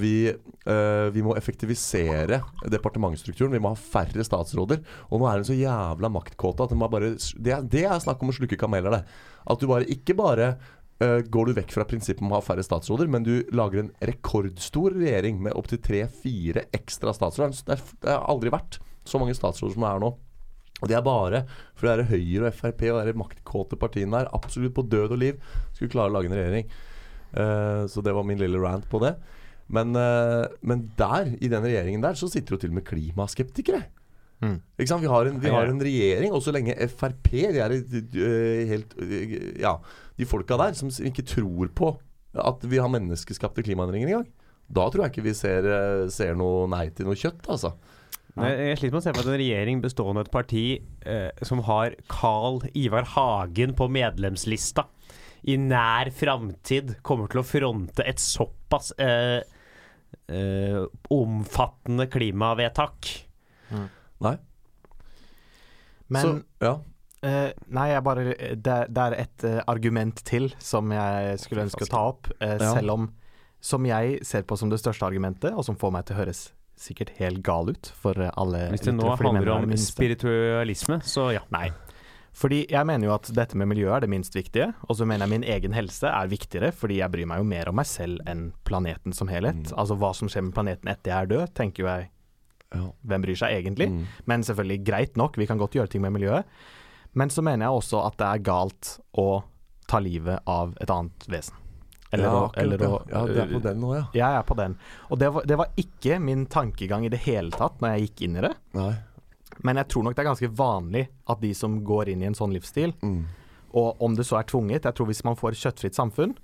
vi, 0.00 0.32
uh, 0.32 1.08
vi 1.14 1.24
må 1.24 1.34
effektivisere 1.38 2.40
departementsstrukturen. 2.72 3.52
Vi 3.54 3.62
må 3.62 3.74
ha 3.74 3.78
færre 3.78 4.24
statsråder. 4.24 4.80
Og 5.10 5.20
nå 5.20 5.28
er 5.28 5.40
hun 5.40 5.48
så 5.48 5.56
jævla 5.58 6.10
maktkåte 6.12 6.64
at 6.66 6.72
det, 6.72 6.80
bare, 6.80 7.12
det, 7.18 7.52
er, 7.52 7.66
det 7.76 7.84
er 7.88 8.00
snakk 8.02 8.22
om 8.24 8.32
å 8.32 8.36
slukke 8.38 8.58
kameler, 8.60 8.98
det. 8.98 9.02
At 9.50 9.60
du 9.60 9.68
bare 9.70 9.88
ikke 9.92 10.16
bare 10.18 10.54
uh, 11.02 11.20
går 11.20 11.50
du 11.50 11.58
vekk 11.60 11.76
fra 11.76 11.86
prinsippet 11.88 12.24
om 12.24 12.32
å 12.32 12.40
ha 12.40 12.44
færre 12.44 12.64
statsråder, 12.64 13.10
men 13.12 13.26
du 13.26 13.34
lager 13.54 13.84
en 13.84 13.92
rekordstor 14.12 14.96
regjering 14.96 15.42
med 15.44 15.56
opptil 15.58 15.82
tre-fire 15.84 16.68
ekstra 16.74 17.14
statsråder. 17.16 17.56
Det, 17.60 17.78
er, 17.78 17.98
det 18.04 18.14
har 18.16 18.28
aldri 18.32 18.54
vært 18.54 18.80
så 19.04 19.20
mange 19.20 19.36
statsråder 19.36 19.76
som 19.76 19.84
det 19.84 19.92
er 19.92 20.06
nå. 20.06 20.14
Og 20.82 20.90
det 20.90 20.96
er 20.98 21.04
bare 21.06 21.44
for 21.76 21.86
det 21.86 21.92
er 21.94 22.08
Høyre 22.10 22.50
og 22.50 22.56
Frp 22.58 22.82
og 22.90 23.04
de 23.06 23.14
maktkåte 23.16 23.78
partiene 23.80 24.18
der, 24.18 24.32
absolutt 24.36 24.74
på 24.76 24.84
død 24.90 25.14
og 25.14 25.20
liv, 25.22 25.38
skulle 25.72 25.92
klare 25.92 26.10
å 26.10 26.16
lage 26.16 26.28
en 26.28 26.36
regjering. 26.36 26.68
Uh, 27.34 27.84
så 27.90 28.02
det 28.04 28.14
var 28.14 28.26
min 28.26 28.40
lille 28.40 28.60
rant 28.62 28.86
på 28.90 29.00
det. 29.02 29.14
Men, 29.72 29.94
eh, 29.96 30.46
men 30.62 30.88
der, 30.98 31.34
i 31.40 31.48
den 31.48 31.64
regjeringen 31.64 32.04
der, 32.04 32.18
så 32.18 32.28
sitter 32.28 32.56
jo 32.56 32.62
til 32.62 32.72
og 32.74 32.78
med 32.80 32.86
klimaskeptikere. 32.88 33.84
Mm. 34.44 34.58
Ikke 34.76 34.90
sant? 34.90 35.04
Vi 35.04 35.08
har 35.08 35.30
en, 35.30 35.40
vi 35.40 35.52
har 35.52 35.70
en 35.70 35.80
regjering, 35.80 36.34
og 36.34 36.42
så 36.44 36.52
lenge 36.52 36.74
Frp 36.90 37.30
de 37.32 37.60
er 37.62 37.72
eh, 37.72 38.64
helt 38.68 38.96
eh, 39.00 39.36
Ja, 39.62 39.78
de 40.18 40.28
folka 40.28 40.58
der 40.60 40.76
som 40.76 40.90
ikke 40.90 41.24
tror 41.26 41.70
på 41.74 41.94
at 42.34 42.64
vi 42.66 42.80
har 42.82 42.90
menneskeskapte 42.90 43.62
klimaendringer 43.62 44.10
engang. 44.10 44.26
Da 44.74 44.88
tror 44.90 45.04
jeg 45.04 45.14
ikke 45.14 45.28
vi 45.28 45.36
ser, 45.38 45.66
ser 46.10 46.34
noe 46.38 46.64
nei 46.72 46.88
til 46.96 47.06
noe 47.06 47.18
kjøtt, 47.18 47.46
altså. 47.52 47.74
Nei, 48.34 48.50
Jeg 48.50 48.78
sliter 48.80 48.96
med 48.96 48.98
å 48.98 49.04
se 49.04 49.12
for 49.14 49.20
meg 49.20 49.28
en 49.30 49.42
regjering 49.44 49.82
bestående 49.84 50.22
av 50.22 50.26
et 50.26 50.34
parti 50.34 50.64
eh, 51.06 51.44
som 51.46 51.62
har 51.68 51.94
Carl 52.10 52.64
Ivar 52.74 53.06
Hagen 53.12 53.76
på 53.78 53.86
medlemslista, 53.94 54.88
i 55.46 55.58
nær 55.60 56.08
framtid 56.16 56.96
kommer 57.04 57.30
til 57.30 57.42
å 57.42 57.46
fronte 57.46 58.02
et 58.08 58.18
såpass 58.22 58.90
eh, 58.98 59.44
eh, 60.28 60.80
omfattende 61.14 62.06
klimavedtak. 62.12 63.10
Nei. 64.24 64.36
Men 66.12 66.22
så, 66.22 66.34
ja. 66.62 66.74
Uh, 67.24 67.50
nei, 67.72 67.86
jeg 67.88 68.04
bare 68.04 68.24
det, 68.28 68.74
det 68.92 69.04
er 69.06 69.14
et 69.16 69.44
uh, 69.48 69.60
argument 69.72 70.18
til 70.28 70.50
som 70.60 70.90
jeg 70.92 71.38
skulle 71.40 71.64
ønske 71.64 71.86
å 71.86 71.88
ta 71.88 72.02
opp. 72.10 72.28
Uh, 72.36 72.58
Ja. 72.60 72.74
Selv 72.76 72.98
om 72.98 73.12
Som 73.64 73.86
jeg 73.88 74.18
ser 74.28 74.42
på 74.44 74.58
som 74.60 74.68
det 74.68 74.76
største 74.76 75.06
argumentet, 75.06 75.54
og 75.56 75.64
som 75.64 75.76
får 75.80 75.92
meg 75.94 76.04
til 76.04 76.18
å 76.18 76.18
høres 76.18 76.42
sikkert 76.76 77.14
helt 77.16 77.40
gal 77.46 77.70
ut 77.70 77.88
for 77.96 78.18
alle 78.34 78.66
Hvis 78.74 78.84
det 78.84 78.92
nå 78.92 79.08
handler 79.16 79.46
er 79.46 79.54
om 79.54 79.72
spiritualisme, 79.78 80.98
så 81.00 81.30
ja. 81.32 81.40
Nei. 81.54 81.70
Fordi 82.34 82.64
jeg 82.66 82.86
mener 82.88 83.08
jo 83.08 83.14
at 83.14 83.28
dette 83.36 83.58
med 83.58 83.68
miljøet 83.70 83.92
er 83.94 84.04
det 84.04 84.10
minst 84.10 84.34
viktige, 84.34 84.72
og 84.88 84.98
så 84.98 85.06
mener 85.06 85.28
jeg 85.28 85.34
min 85.36 85.46
egen 85.54 85.76
helse 85.76 86.10
er 86.10 86.30
viktigere, 86.32 86.72
fordi 86.74 86.98
jeg 86.98 87.12
bryr 87.12 87.28
meg 87.30 87.40
jo 87.40 87.46
mer 87.46 87.70
om 87.70 87.78
meg 87.78 87.86
selv 87.86 88.24
enn 88.30 88.48
planeten 88.66 89.14
som 89.14 89.30
helhet. 89.30 89.60
Mm. 89.70 89.76
Altså 89.78 89.98
hva 90.00 90.10
som 90.18 90.30
skjer 90.30 90.48
med 90.48 90.56
planeten 90.56 90.90
etter 90.90 91.12
jeg 91.12 91.18
er 91.20 91.30
død, 91.30 91.54
tenker 91.54 91.84
jo 91.84 91.90
jeg 91.92 92.08
ja. 92.74 92.84
hvem 93.06 93.26
bryr 93.26 93.38
seg 93.38 93.58
egentlig? 93.60 93.90
Mm. 93.92 94.06
Men 94.30 94.46
selvfølgelig 94.46 94.80
greit 94.86 95.20
nok, 95.20 95.38
vi 95.38 95.46
kan 95.50 95.62
godt 95.62 95.78
gjøre 95.78 95.94
ting 95.94 96.02
med 96.02 96.16
miljøet. 96.16 96.48
Men 97.14 97.30
så 97.30 97.44
mener 97.46 97.68
jeg 97.68 97.82
også 97.82 98.02
at 98.08 98.18
det 98.18 98.30
er 98.30 98.46
galt 98.50 98.96
å 99.14 99.28
ta 99.86 100.00
livet 100.02 100.42
av 100.50 100.74
et 100.82 100.90
annet 100.90 101.28
vesen. 101.30 101.60
Eller 102.14 102.28
ja, 102.30 102.34
å, 102.34 102.50
eller 102.58 102.82
å 102.86 102.92
ja, 103.10 103.24
det 103.26 103.40
er 103.42 103.50
på 103.50 103.60
den 103.62 103.80
nå, 103.82 103.90
ja. 103.96 104.04
Jeg 104.14 104.38
er 104.38 104.44
på 104.46 104.54
den. 104.58 104.76
Og 105.10 105.18
det 105.18 105.30
var, 105.34 105.46
det 105.50 105.58
var 105.58 105.80
ikke 105.80 106.20
min 106.22 106.44
tankegang 106.50 107.06
i 107.06 107.10
det 107.10 107.22
hele 107.24 107.54
tatt 107.54 107.82
når 107.82 107.94
jeg 107.94 108.08
gikk 108.08 108.24
inn 108.26 108.38
i 108.38 108.44
det. 108.44 108.52
Nei. 108.78 108.92
Men 109.62 109.76
jeg 109.76 109.88
tror 109.88 110.02
nok 110.04 110.14
det 110.16 110.24
er 110.24 110.30
ganske 110.32 110.50
vanlig 110.56 111.08
at 111.28 111.40
de 111.40 111.52
som 111.54 111.78
går 111.84 112.08
inn 112.08 112.22
i 112.22 112.26
en 112.26 112.34
sånn 112.34 112.52
livsstil, 112.52 112.92
Mm. 113.02 113.24
og 113.74 114.00
om 114.02 114.14
det 114.14 114.24
så 114.26 114.38
er 114.38 114.44
tvunget 114.44 114.82
Jeg 114.84 114.94
tror 114.94 115.06
hvis 115.06 115.24
man 115.24 115.36
får 115.36 115.50
et 115.52 115.62
kjøttfritt 115.64 115.94
samfunn, 115.94 116.36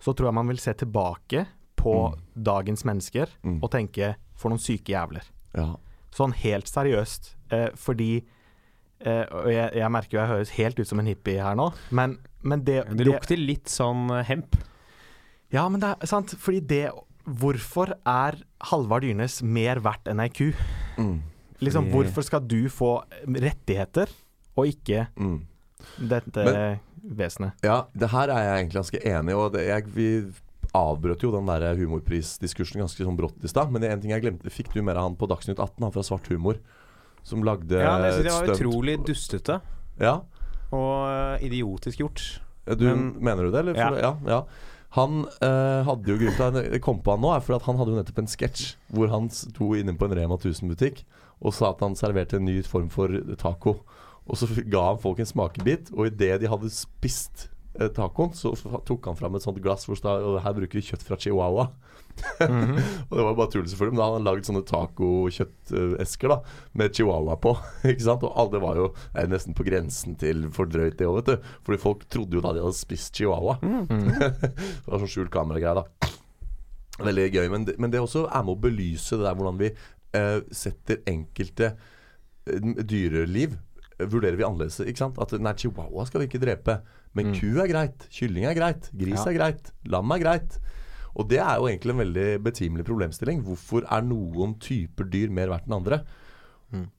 så 0.00 0.14
tror 0.14 0.26
jeg 0.28 0.34
man 0.34 0.48
vil 0.48 0.58
se 0.58 0.72
tilbake 0.74 1.46
på 1.76 1.94
Mm. 2.14 2.20
dagens 2.42 2.84
mennesker 2.84 3.26
Mm. 3.42 3.62
og 3.62 3.70
tenke 3.70 4.14
for 4.34 4.50
noen 4.50 4.58
syke 4.60 4.92
jævler. 4.92 5.22
Ja. 5.54 5.76
Sånn 6.12 6.32
helt 6.34 6.66
seriøst. 6.66 7.34
Eh, 7.50 7.70
fordi 7.74 8.24
eh, 9.00 9.24
Og 9.32 9.46
jeg, 9.46 9.72
jeg 9.74 9.90
merker 9.90 10.10
jo 10.10 10.18
jeg 10.20 10.28
høres 10.28 10.50
helt 10.50 10.78
ut 10.78 10.86
som 10.86 10.98
en 10.98 11.06
hippie 11.06 11.40
her 11.42 11.54
nå, 11.56 11.72
men, 11.90 12.18
men 12.42 12.62
det, 12.64 12.84
Det 12.96 13.06
lukter 13.06 13.36
litt 13.38 13.64
sånn 13.66 14.10
eh, 14.10 14.24
hemp. 14.24 14.56
Ja, 15.50 15.68
men 15.68 15.80
det 15.80 15.96
er 16.02 16.06
sant. 16.06 16.34
Fordi 16.38 16.60
det 16.66 16.90
Hvorfor 17.26 17.92
er 18.06 18.36
Halvard 18.62 19.02
Dyrnes 19.02 19.42
mer 19.42 19.76
verdt 19.80 20.04
enn 20.08 20.20
ei 20.20 20.28
ku? 20.28 20.52
Mm. 20.98 21.22
Liksom, 21.60 21.84
Fordi- 21.90 21.92
Hvorfor 21.92 22.22
skal 22.24 22.40
du 22.48 22.68
få 22.68 23.02
rettigheter, 23.26 24.08
og 24.56 24.66
ikke 24.66 25.06
Mm. 25.16 25.40
dette 26.08 26.44
Men- 26.44 26.80
vesenet? 27.16 27.52
Ja, 27.62 27.82
det 27.96 28.10
her 28.10 28.28
er 28.28 28.42
jeg 28.42 28.64
egentlig 28.64 28.80
ganske 28.82 29.00
enig 29.06 29.30
i. 29.30 29.34
Og 29.34 29.52
det, 29.52 29.66
jeg, 29.66 29.84
vi 29.94 30.32
avbrøt 30.74 31.20
jo 31.22 31.32
den 31.32 31.46
der 31.46 31.74
humorprisdiskursen 31.76 32.80
ganske 32.80 33.04
sånn 33.04 33.16
brått 33.18 33.42
i 33.44 33.48
stad. 33.48 33.70
Men 33.72 33.82
det 33.82 33.90
en 33.90 34.00
ting 34.00 34.10
jeg 34.12 34.22
glemte. 34.22 34.50
Fikk 34.50 34.72
du 34.72 34.82
med 34.82 34.94
deg 34.96 35.02
han 35.02 35.16
på 35.16 35.28
Dagsnytt 35.28 35.58
18, 35.58 35.82
han 35.82 35.92
fra 35.92 36.02
Svart 36.02 36.26
humor? 36.28 36.56
Som 37.22 37.42
lagde 37.42 37.76
Ja, 37.76 37.98
det, 38.00 38.14
synes 38.14 38.24
jeg 38.24 38.32
var 38.32 38.54
stunt- 38.56 38.60
utrolig 38.72 39.04
dustete 39.04 39.60
Ja, 40.00 40.20
og 40.72 41.38
eh, 41.40 41.46
idiotisk 41.46 41.98
gjort. 41.98 42.40
du, 42.66 42.84
Men- 42.86 43.16
Mener 43.20 43.42
du 43.44 43.50
det, 43.50 43.58
eller? 43.60 43.74
Ja. 43.74 43.90
ja. 43.98 44.16
ja, 44.26 44.44
Han 44.96 45.22
eh, 45.38 45.80
hadde 45.86 46.10
jo 46.10 46.18
grunn 46.18 46.34
til 46.34 46.46
at 46.48 46.72
jeg 46.74 46.82
kom 46.82 46.98
på 47.04 47.14
han 47.14 47.22
nå, 47.22 47.30
er 47.30 47.44
fordi 47.44 47.60
at 47.60 47.66
han 47.68 47.78
hadde 47.78 47.92
jo 47.94 48.00
nettopp 48.00 48.22
en 48.24 48.30
sketsj 48.30 48.64
hvor 48.90 49.12
han 49.12 49.28
sto 49.30 49.70
inne 49.78 49.94
på 49.94 50.08
en 50.08 50.16
Rema 50.18 50.38
1000-butikk 50.40 51.04
og 51.40 51.54
sa 51.54 51.70
at 51.70 51.84
han 51.84 51.94
serverte 51.96 52.40
en 52.40 52.48
ny 52.48 52.58
form 52.66 52.90
for 52.92 53.14
taco. 53.40 53.78
Og 54.26 54.36
så 54.36 54.50
ga 54.70 54.82
han 54.90 55.00
folk 55.00 55.22
en 55.22 55.28
smakebit, 55.30 55.88
og 55.94 56.10
idet 56.10 56.42
de 56.42 56.50
hadde 56.50 56.68
spist 56.74 57.48
tacoen, 57.94 58.32
så 58.34 58.52
tok 58.86 59.06
han 59.10 59.18
fram 59.18 59.36
et 59.38 59.44
sånt 59.44 59.60
glass 59.62 59.86
hvor 59.86 59.94
det 59.94 60.02
stod 60.02 60.26
og 60.26 60.40
her 60.44 60.56
bruker 60.56 60.80
vi 60.80 60.88
kjøtt 60.88 61.06
fra 61.06 61.18
Chihuahua. 61.20 61.70
Og 63.08 63.16
det 63.16 63.24
var 63.24 63.36
bare 63.36 63.50
tull, 63.52 63.66
selvfølgelig, 63.68 63.94
men 63.94 64.00
da 64.00 64.06
hadde 64.06 64.18
han 64.18 64.26
laget 64.26 64.48
sånne 64.48 64.62
tacokjøttesker 64.68 66.32
da 66.32 66.38
med 66.78 66.96
chihuahua 66.96 67.36
på. 67.42 67.54
ikke 67.92 68.06
sant? 68.06 68.26
Og 68.26 68.34
alle 68.42 68.62
var 68.62 68.80
jo 68.80 68.88
eh, 69.14 69.28
nesten 69.30 69.56
på 69.56 69.66
grensen 69.66 70.16
til 70.20 70.48
for 70.54 70.70
drøyt, 70.70 70.98
det 70.98 71.08
òg, 71.08 71.20
vet 71.20 71.30
du. 71.30 71.52
Fordi 71.68 71.80
folk 71.82 72.04
trodde 72.12 72.38
jo 72.38 72.44
da 72.44 72.54
de 72.56 72.64
hadde 72.64 72.78
spist 72.78 73.16
chihuahua. 73.16 73.58
det 73.62 74.90
var 74.90 75.02
sånn 75.02 75.14
skjult 75.14 75.32
kameragreie, 75.34 75.80
da. 75.80 76.12
Veldig 77.00 77.30
gøy. 77.32 77.46
Men 77.52 77.66
det, 77.68 77.78
men 77.80 77.92
det 77.92 78.02
også 78.02 78.26
er 78.28 78.44
med 78.44 78.56
å 78.56 78.62
belyse 78.68 79.16
det 79.16 79.26
der 79.26 79.38
hvordan 79.38 79.60
vi 79.60 79.72
eh, 79.72 80.38
setter 80.52 81.00
enkelte 81.08 81.72
eh, 81.72 82.70
dyreliv 82.84 83.56
eh, 83.56 83.60
Vurderer 84.08 84.36
vi 84.38 84.44
annerledes. 84.46 84.80
ikke 84.86 84.98
sant? 85.02 85.18
At 85.18 85.32
nei, 85.40 85.52
chihuahua 85.54 86.06
skal 86.06 86.20
vi 86.22 86.26
ikke 86.28 86.40
drepe. 86.42 86.80
Men 87.14 87.32
ku 87.34 87.58
er 87.60 87.68
greit. 87.68 88.06
Kylling 88.10 88.44
er 88.46 88.54
greit. 88.54 88.90
Gris 88.96 89.18
Ja. 89.24 89.30
er 89.30 89.34
greit. 89.38 89.72
Lam 89.86 90.10
er 90.12 90.18
greit. 90.22 90.58
Og 91.16 91.28
det 91.28 91.38
er 91.42 91.56
jo 91.58 91.66
egentlig 91.66 91.90
en 91.90 92.02
veldig 92.04 92.42
betimelig 92.42 92.84
problemstilling. 92.86 93.42
Hvorfor 93.42 93.82
er 93.90 94.02
noen 94.06 94.54
typer 94.62 95.04
dyr 95.10 95.28
mer 95.30 95.48
verdt 95.48 95.66
enn 95.66 95.74
andre? 95.80 96.04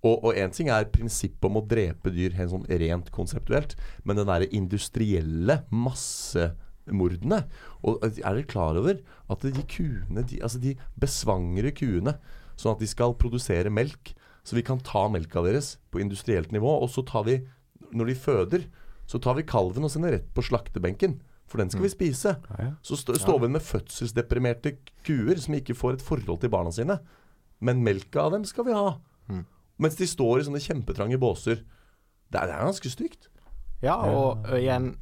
Og 0.04 0.34
én 0.36 0.52
ting 0.52 0.68
er 0.68 0.84
prinsippet 0.92 1.46
om 1.48 1.56
å 1.56 1.66
drepe 1.66 2.12
dyr 2.12 2.34
helt 2.36 2.52
sånn 2.52 2.66
rent 2.68 3.10
konseptuelt, 3.10 3.76
men 4.04 4.18
den 4.18 4.28
derre 4.28 4.50
industrielle 4.52 5.62
massemordene 5.72 7.46
Og 7.82 8.04
er 8.04 8.12
dere 8.20 8.44
klar 8.50 8.76
over 8.76 9.00
at 9.32 9.40
de 9.48 9.64
kuene, 9.64 10.26
de, 10.28 10.42
altså 10.44 10.60
de 10.60 10.76
besvangre 11.00 11.72
kuene 11.72 12.18
sånn 12.60 12.74
at 12.76 12.80
de 12.84 12.90
skal 12.92 13.16
produsere 13.16 13.72
melk, 13.72 14.12
så 14.44 14.58
vi 14.58 14.64
kan 14.66 14.80
ta 14.82 15.06
melka 15.12 15.44
deres 15.46 15.76
på 15.94 16.02
industrielt 16.02 16.52
nivå, 16.52 16.72
og 16.82 16.90
så 16.90 17.04
tar 17.06 17.28
vi, 17.28 17.40
når 17.94 18.12
de 18.12 18.16
føder, 18.18 18.64
så 19.10 19.20
tar 19.22 19.36
vi 19.38 19.46
kalven 19.48 19.86
og 19.86 19.92
sender 19.94 20.16
rett 20.16 20.30
på 20.34 20.44
slaktebenken. 20.46 21.20
For 21.52 21.60
den 21.60 21.68
skal 21.70 21.84
vi 21.84 21.92
spise. 21.92 22.32
Så 22.82 22.96
st 22.96 23.18
står 23.20 23.42
vi 23.44 23.50
med 23.52 23.64
fødselsdeprimerte 23.68 24.78
kuer 25.04 25.36
som 25.44 25.58
ikke 25.58 25.76
får 25.76 25.98
et 25.98 26.06
forhold 26.06 26.40
til 26.40 26.52
barna 26.54 26.72
sine. 26.72 26.96
Men 27.60 27.84
melka 27.84 28.24
av 28.24 28.32
dem 28.38 28.46
skal 28.48 28.70
vi 28.70 28.76
ha. 28.78 28.94
Mens 29.82 29.98
de 30.00 30.08
står 30.08 30.40
i 30.40 30.46
sånne 30.48 30.62
kjempetrange 30.64 31.20
båser. 31.20 31.66
Det 32.32 32.40
er, 32.40 32.48
det 32.48 32.56
er 32.56 32.70
ganske 32.70 32.92
stygt. 32.94 33.28
Ja, 33.84 33.98
og 33.98 34.48
igjen 34.56 34.94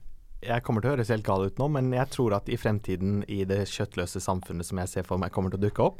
Jeg 0.41 0.63
kommer 0.63 0.81
til 0.81 0.89
å 0.89 0.93
høres 0.95 1.09
helt 1.11 1.25
gal 1.27 1.43
ut 1.45 1.57
nå, 1.59 1.67
men 1.67 1.91
jeg 1.91 2.07
tror 2.15 2.33
at 2.37 2.47
i 2.47 2.55
fremtiden, 2.57 3.25
i 3.27 3.43
det 3.43 3.65
kjøttløse 3.67 4.21
samfunnet 4.23 4.65
som 4.65 4.79
jeg 4.79 4.87
ser 4.87 5.03
for 5.03 5.19
meg 5.19 5.33
kommer 5.35 5.51
til 5.51 5.59
å 5.59 5.65
dukke 5.65 5.83
opp, 5.83 5.99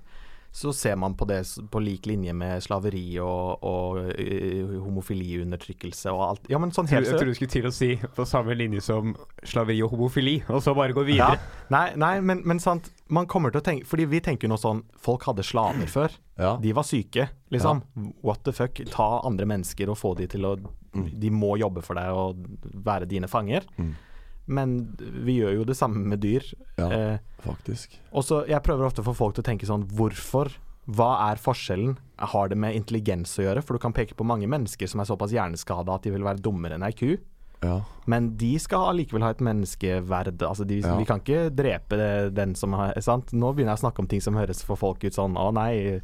så 0.52 0.72
ser 0.74 0.96
man 0.98 1.14
på 1.16 1.28
det 1.30 1.44
på 1.72 1.80
lik 1.84 2.08
linje 2.10 2.34
med 2.34 2.64
slaveri 2.66 3.20
og, 3.22 3.62
og 3.64 4.00
ø, 4.18 4.80
homofiliundertrykkelse 4.82 6.10
og 6.14 6.24
alt. 6.26 6.50
Ja, 6.50 6.58
men 6.62 6.72
sånn 6.74 6.88
Jeg 6.90 7.00
helt 7.04 7.10
tror 7.12 7.20
seriøst. 7.22 7.30
du 7.30 7.38
skulle 7.38 7.54
til 7.54 7.68
å 7.70 7.74
si 7.74 7.90
på 8.18 8.26
samme 8.28 8.56
linje 8.58 8.82
som 8.82 9.14
slaveri 9.46 9.80
og 9.86 9.94
homofili, 9.94 10.40
og 10.50 10.62
så 10.66 10.74
bare 10.78 10.94
gå 10.98 11.06
Ja, 11.06 11.30
videre. 11.30 11.40
nei, 11.70 11.86
nei 11.96 12.14
men, 12.22 12.42
men 12.46 12.60
sant. 12.60 12.90
Man 13.10 13.26
kommer 13.30 13.50
til 13.54 13.62
å 13.62 13.66
tenke 13.66 13.88
Fordi 13.90 14.06
vi 14.06 14.20
tenker 14.22 14.46
jo 14.46 14.52
nå 14.54 14.58
sånn 14.62 14.84
Folk 15.02 15.24
hadde 15.26 15.42
slaver 15.46 15.88
før. 15.90 16.14
Ja. 16.38 16.52
De 16.62 16.74
var 16.78 16.84
syke, 16.86 17.30
liksom. 17.52 17.82
What 18.22 18.44
the 18.46 18.54
fuck. 18.54 18.82
Ta 18.94 19.22
andre 19.26 19.46
mennesker 19.50 19.90
og 19.90 19.98
få 19.98 20.16
de 20.18 20.28
til 20.30 20.46
å 20.46 20.56
De 20.94 21.30
må 21.34 21.56
jobbe 21.62 21.82
for 21.86 21.98
deg 21.98 22.10
og 22.14 22.46
være 22.86 23.06
dine 23.10 23.28
fanger. 23.30 23.66
Mm. 23.78 23.96
Men 24.50 24.80
vi 24.98 25.40
gjør 25.40 25.60
jo 25.60 25.66
det 25.70 25.78
samme 25.78 26.02
med 26.10 26.24
dyr. 26.26 26.46
Ja. 26.80 26.88
Eh, 26.90 27.18
Faktisk. 27.46 27.94
og 28.12 28.26
så 28.26 28.42
Jeg 28.50 28.64
prøver 28.66 28.88
ofte 28.88 29.04
å 29.04 29.08
få 29.08 29.14
folk 29.16 29.38
til 29.38 29.44
å 29.46 29.48
tenke 29.48 29.68
sånn 29.70 29.86
Hvorfor? 29.96 30.50
Hva 30.90 31.10
er 31.30 31.38
forskjellen? 31.40 31.98
Har 32.34 32.50
det 32.50 32.58
med 32.58 32.74
intelligens 32.76 33.36
å 33.38 33.46
gjøre? 33.46 33.62
For 33.64 33.78
du 33.78 33.84
kan 33.84 33.94
peke 33.94 34.16
på 34.18 34.26
mange 34.26 34.48
mennesker 34.50 34.90
som 34.90 35.00
er 35.04 35.06
såpass 35.06 35.32
hjerneskada 35.36 35.94
at 35.94 36.08
de 36.08 36.16
vil 36.16 36.26
være 36.26 36.42
dummere 36.42 36.80
enn 36.80 36.84
ei 36.88 36.96
ku. 36.98 37.12
Ja. 37.62 37.82
Men 38.10 38.32
de 38.40 38.54
skal 38.58 38.88
allikevel 38.94 39.22
ha 39.22 39.30
et 39.36 39.44
menneskeverd. 39.44 40.42
Altså 40.48 40.66
de, 40.66 40.80
Ja. 40.82 40.96
Vi 40.98 41.06
kan 41.06 41.22
ikke 41.22 41.50
drepe 41.54 42.32
den 42.34 42.56
som 42.56 42.74
har 42.74 42.98
sant? 43.06 43.34
Nå 43.34 43.54
begynner 43.54 43.76
jeg 43.76 43.84
å 43.84 43.86
snakke 43.86 44.00
om 44.00 44.08
ting 44.08 44.22
som 44.24 44.34
høres 44.40 44.64
for 44.66 44.80
folk 44.80 45.04
ut 45.04 45.14
sånn 45.14 45.38
Å, 45.38 45.52
nei. 45.54 46.02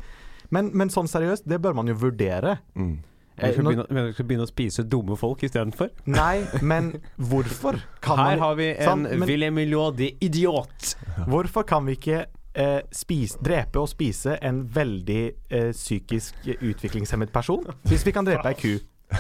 Men, 0.52 0.70
men 0.78 0.90
sånn 0.94 1.08
seriøst, 1.10 1.48
det 1.50 1.62
bør 1.64 1.74
man 1.74 1.88
jo 1.90 1.96
vurdere. 1.96 2.60
Mm. 2.76 3.00
Eh, 3.38 3.52
skal 3.54 3.64
begynne, 3.66 3.86
mener 3.90 4.08
du 4.08 4.14
skal 4.14 4.26
begynne 4.30 4.46
å 4.48 4.52
spise 4.52 4.84
dumme 4.88 5.18
folk 5.20 5.44
istedenfor? 5.44 5.90
nei, 6.08 6.46
men 6.72 6.94
hvorfor 7.18 7.82
kan 8.02 8.18
Her 8.18 8.30
man 8.36 8.40
har 8.40 8.56
vi 8.56 8.70
en 8.78 8.84
sant, 8.86 9.10
men- 9.12 9.28
Willem 9.28 9.56
de 9.98 10.12
idiot. 10.22 10.96
Hvorfor 11.28 11.64
kan 11.68 11.86
vi 11.86 11.98
ikke 11.98 12.26
eh, 12.56 12.82
spise, 12.96 13.38
drepe 13.44 13.80
og 13.82 13.90
spise 13.92 14.38
en 14.42 14.64
veldig 14.72 15.22
eh, 15.52 15.72
psykisk 15.76 16.36
utviklingshemmet 16.62 17.32
person? 17.34 17.66
Hvis 17.84 18.06
vi 18.06 18.12
kan 18.16 18.26
drepe 18.26 18.48
ei 18.48 18.54
ku. 18.60 18.80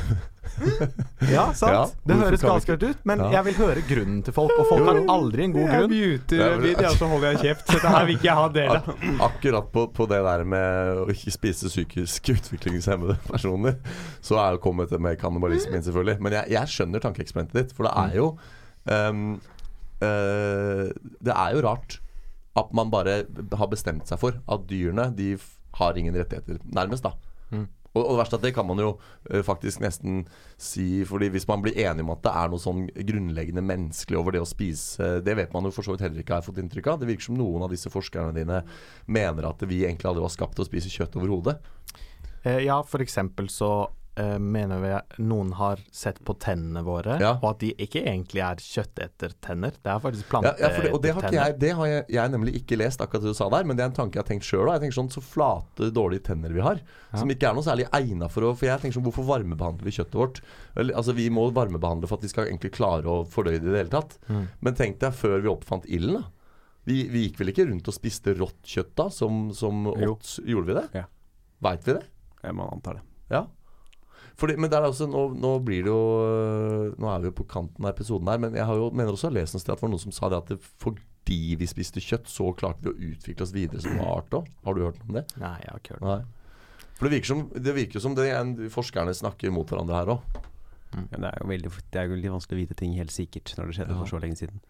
Ja, 1.26 1.50
sant? 1.58 1.74
Ja, 1.74 1.82
det 2.08 2.16
høres 2.20 2.44
galskap 2.46 2.84
ut, 2.84 3.00
men 3.08 3.20
Ja. 3.20 3.30
jeg 3.38 3.44
vil 3.50 3.56
høre 3.60 3.82
grunnen 3.90 4.22
til 4.24 4.34
folk. 4.36 4.54
Og 4.60 4.68
folk 4.70 4.82
Jo, 4.82 4.86
har 4.88 5.00
jo. 5.02 5.06
aldri 5.12 5.44
en 5.44 5.54
god 5.56 5.66
Jeg 5.66 5.82
grunn. 5.82 5.96
muter 5.96 6.38
Ja, 6.40 6.90
og 6.90 6.96
så 7.00 7.10
holder 7.12 7.32
jeg 7.34 7.40
kjeft. 7.42 7.66
Dette 7.74 7.92
her 7.92 8.06
vil 8.06 8.16
ikke 8.16 8.30
jeg 8.30 8.36
ha 8.40 8.46
del 8.56 8.70
av. 8.78 8.88
Ak 8.94 9.36
akkurat 9.36 9.68
på, 9.74 9.84
på 9.98 10.08
det 10.08 10.22
der 10.24 10.44
med 10.46 11.02
å 11.04 11.08
ikke 11.12 11.34
spise 11.36 11.68
psykisk 11.72 12.30
utviklingshemmede 12.36 13.18
personer, 13.28 13.76
så 14.22 14.40
er 14.46 14.56
jo 14.56 14.64
kommet 14.64 14.90
det 14.94 15.02
med 15.02 15.20
kannibalisme 15.20 15.76
inn, 15.76 15.84
selvfølgelig. 15.84 16.20
Men 16.24 16.38
jeg, 16.40 16.50
jeg 16.56 16.74
skjønner 16.78 17.04
tankeeksperimentet 17.04 17.60
ditt, 17.60 17.76
for 17.76 17.90
det 17.90 17.94
er 18.06 18.16
jo 18.22 18.30
um, 18.88 19.26
uh, 20.02 20.88
Det 21.20 21.36
er 21.36 21.56
jo 21.58 21.66
rart 21.68 22.00
at 22.56 22.72
man 22.72 22.88
bare 22.94 23.26
har 23.60 23.68
bestemt 23.68 24.08
seg 24.08 24.22
for 24.22 24.38
at 24.48 24.68
dyrene 24.70 25.10
de 25.18 25.34
har 25.76 25.98
ingen 26.00 26.16
rettigheter, 26.16 26.62
nærmest, 26.72 27.04
da. 27.04 27.12
Mm. 27.52 27.66
Og, 27.96 28.02
og 28.04 28.12
det 28.14 28.20
verste 28.20 28.38
er 28.38 28.42
at 28.42 28.48
det 28.48 28.54
kan 28.58 28.68
man 28.68 28.82
jo 28.82 28.92
uh, 28.96 29.42
faktisk 29.46 29.82
nesten 29.84 30.26
si 30.62 31.04
Fordi 31.08 31.30
hvis 31.34 31.48
man 31.50 31.64
blir 31.64 31.78
enig 31.80 32.04
om 32.06 32.14
at 32.14 32.24
det 32.26 32.34
er 32.36 32.52
noe 32.52 32.62
sånn 32.62 32.86
grunnleggende 32.94 33.64
menneskelig 33.66 34.20
over 34.20 34.36
det 34.36 34.44
å 34.44 34.50
spise 34.50 35.20
Det 35.26 35.36
vet 35.40 35.56
man 35.56 35.68
jo 35.68 35.74
for 35.76 35.88
så 35.88 35.96
vidt 35.96 36.06
heller 36.06 36.24
ikke 36.24 36.38
har 36.38 36.46
fått 36.46 36.60
inntrykk 36.62 36.92
av. 36.92 37.02
Det 37.02 37.10
virker 37.10 37.30
som 37.30 37.40
noen 37.40 37.66
av 37.66 37.74
disse 37.74 37.92
forskerne 37.92 38.36
dine 38.36 38.62
mener 39.08 39.50
at 39.50 39.64
vi 39.68 39.84
egentlig 39.86 40.12
aldri 40.12 40.26
var 40.26 40.34
skapt 40.34 40.58
til 40.58 40.66
å 40.66 40.70
spise 40.70 40.92
kjøtt 40.92 41.18
overhodet. 41.20 41.58
Eh, 42.46 42.62
ja, 42.68 42.78
eksempel 43.02 43.50
så 43.50 43.72
eh, 44.16 44.38
mener 44.40 44.80
vi 44.82 45.24
noen 45.24 45.52
har 45.60 45.82
sett 45.92 46.22
på 46.26 46.36
tennene 46.40 46.84
våre, 46.86 47.18
Ja. 47.22 47.34
og 47.42 47.50
at 47.56 47.60
de 47.64 47.74
ikke 47.74 48.04
egentlig 48.04 48.42
er 48.44 48.62
kjøttetertenner. 48.62 49.76
Det 49.84 49.92
er 49.92 50.00
faktisk 50.04 50.32
Ja, 50.44 50.54
ja, 50.60 50.70
for 50.70 50.82
det, 50.84 50.92
og 50.94 51.02
det 51.04 51.14
har, 51.16 51.30
jeg, 51.32 51.60
det 51.60 51.72
har 51.76 51.86
jeg, 51.92 52.06
jeg 52.10 52.32
nemlig 52.32 52.56
ikke 52.62 52.78
lest, 52.80 53.02
akkurat 53.02 53.24
det 53.24 53.34
du 53.34 53.38
sa 53.38 53.50
der, 53.50 53.64
men 53.64 53.78
det 53.78 53.84
er 53.86 53.92
en 53.92 53.98
tanke 54.00 54.16
jeg 54.18 54.24
har 54.24 54.30
tenkt 54.30 54.48
sjøl. 54.48 54.70
òg. 54.72 54.86
sånn 54.96 55.12
så 55.12 55.22
flate, 55.22 55.92
dårlige 55.92 56.24
tenner 56.32 56.54
vi 56.54 56.62
har, 56.62 56.80
som 57.16 57.30
ikke 57.30 57.50
er 57.50 57.54
noe 57.58 57.64
særlig 57.66 57.88
egna 57.92 58.30
for 58.30 58.42
å 58.44 58.56
For 58.56 58.66
jeg 58.68 58.80
tenker 58.82 59.00
sånn, 59.00 59.08
hvorfor 59.08 59.26
varmebehandler 59.28 59.84
vi 59.84 59.92
kjøttet 59.92 60.16
vårt? 60.16 60.42
Eller, 60.76 60.96
altså 60.96 61.14
Vi 61.14 61.30
må 61.30 61.50
varmebehandle 61.52 62.08
for 62.08 62.18
at 62.18 62.24
vi 62.24 62.32
skal 62.32 62.48
egentlig 62.48 62.72
klare 62.72 63.06
å 63.06 63.26
fordøye 63.28 63.60
det 63.60 63.68
i 63.68 63.74
det 63.74 63.82
hele 63.84 63.94
tatt. 63.94 64.18
Mm. 64.30 64.48
Men 64.62 64.76
tenk 64.76 65.00
deg 65.00 65.14
før 65.14 65.42
vi 65.42 65.52
oppfant 65.52 65.86
ilden, 65.86 66.22
da. 66.22 66.30
Vi, 66.86 67.08
vi 67.10 67.26
gikk 67.26 67.40
vel 67.42 67.50
ikke 67.50 67.66
rundt 67.66 67.88
og 67.90 67.96
spiste 67.98 68.36
rått 68.38 68.62
kjøtt 68.70 68.94
da, 68.96 69.10
som, 69.10 69.48
som 69.58 69.88
åt 69.90 70.36
Gjorde 70.46 70.68
vi 70.70 70.76
det? 70.78 70.86
Ja. 70.94 71.06
Veit 71.66 71.88
vi 71.88 71.96
det? 71.98 72.04
Jeg 72.44 72.54
antar 72.54 72.76
anta 72.76 72.94
det. 72.94 73.04
Ja. 73.34 73.48
Fordi, 74.40 74.56
men 74.60 74.70
det 74.72 74.78
er 74.80 74.88
også, 74.90 75.08
nå, 75.12 75.24
nå 75.40 75.52
blir 75.66 75.84
det 75.86 75.92
jo 75.94 76.00
øh, 76.26 76.94
Nå 77.00 77.10
er 77.14 77.20
vi 77.24 77.30
jo 77.32 77.36
på 77.38 77.46
kanten 77.52 77.86
av 77.86 77.94
episoden 77.94 78.28
her, 78.32 78.42
men 78.44 78.56
jeg 78.58 78.66
har 78.68 78.76
jo, 78.80 78.90
mener 78.92 79.14
også 79.16 79.30
å 79.30 79.32
ha 79.32 79.38
lest 79.40 79.56
et 79.56 79.64
sted 79.64 79.74
at 79.74 79.80
det 79.80 79.86
var 79.88 79.94
noen 79.94 80.04
som 80.06 80.16
sa 80.16 80.30
det 80.34 80.40
at 80.42 80.52
det, 80.54 80.58
fordi 80.84 81.40
vi 81.60 81.68
spiste 81.70 82.04
kjøtt, 82.04 82.28
så 82.30 82.50
klarte 82.58 82.86
vi 82.86 82.92
å 82.94 83.14
utvikle 83.14 83.46
oss 83.48 83.54
videre 83.56 83.82
som 83.86 84.00
art 84.04 84.34
òg. 84.38 84.50
Har 84.68 84.76
du 84.78 84.84
hørt 84.86 85.00
om 85.08 85.16
det? 85.18 85.26
Nei, 85.42 85.54
jeg 85.64 85.72
har 85.72 85.80
ikke 85.84 85.98
hørt 86.00 86.10
det. 86.10 86.18
For 86.96 87.08
det 87.10 87.16
virker 87.18 87.28
som 87.34 87.40
det 87.52 87.74
virker 87.76 88.00
som 88.04 88.14
det 88.16 88.30
en, 88.32 88.54
forskerne 88.72 89.16
snakker 89.18 89.52
mot 89.52 89.68
hverandre 89.68 89.98
her 90.02 90.14
òg. 90.16 90.42
Ja, 90.96 91.18
det 91.20 91.28
er 91.28 91.42
jo 91.42 91.48
veldig 91.50 91.70
Det 91.92 92.00
er 92.00 92.06
jo 92.08 92.16
litt 92.16 92.32
vanskelig 92.32 92.56
å 92.56 92.62
vite 92.62 92.76
ting 92.80 92.94
helt 92.96 93.12
sikkert 93.12 93.52
når 93.58 93.68
det 93.68 93.74
skjedde 93.80 93.96
Ja. 93.96 93.98
for 94.00 94.12
så 94.14 94.20
lenge 94.24 94.38
siden. 94.40 94.62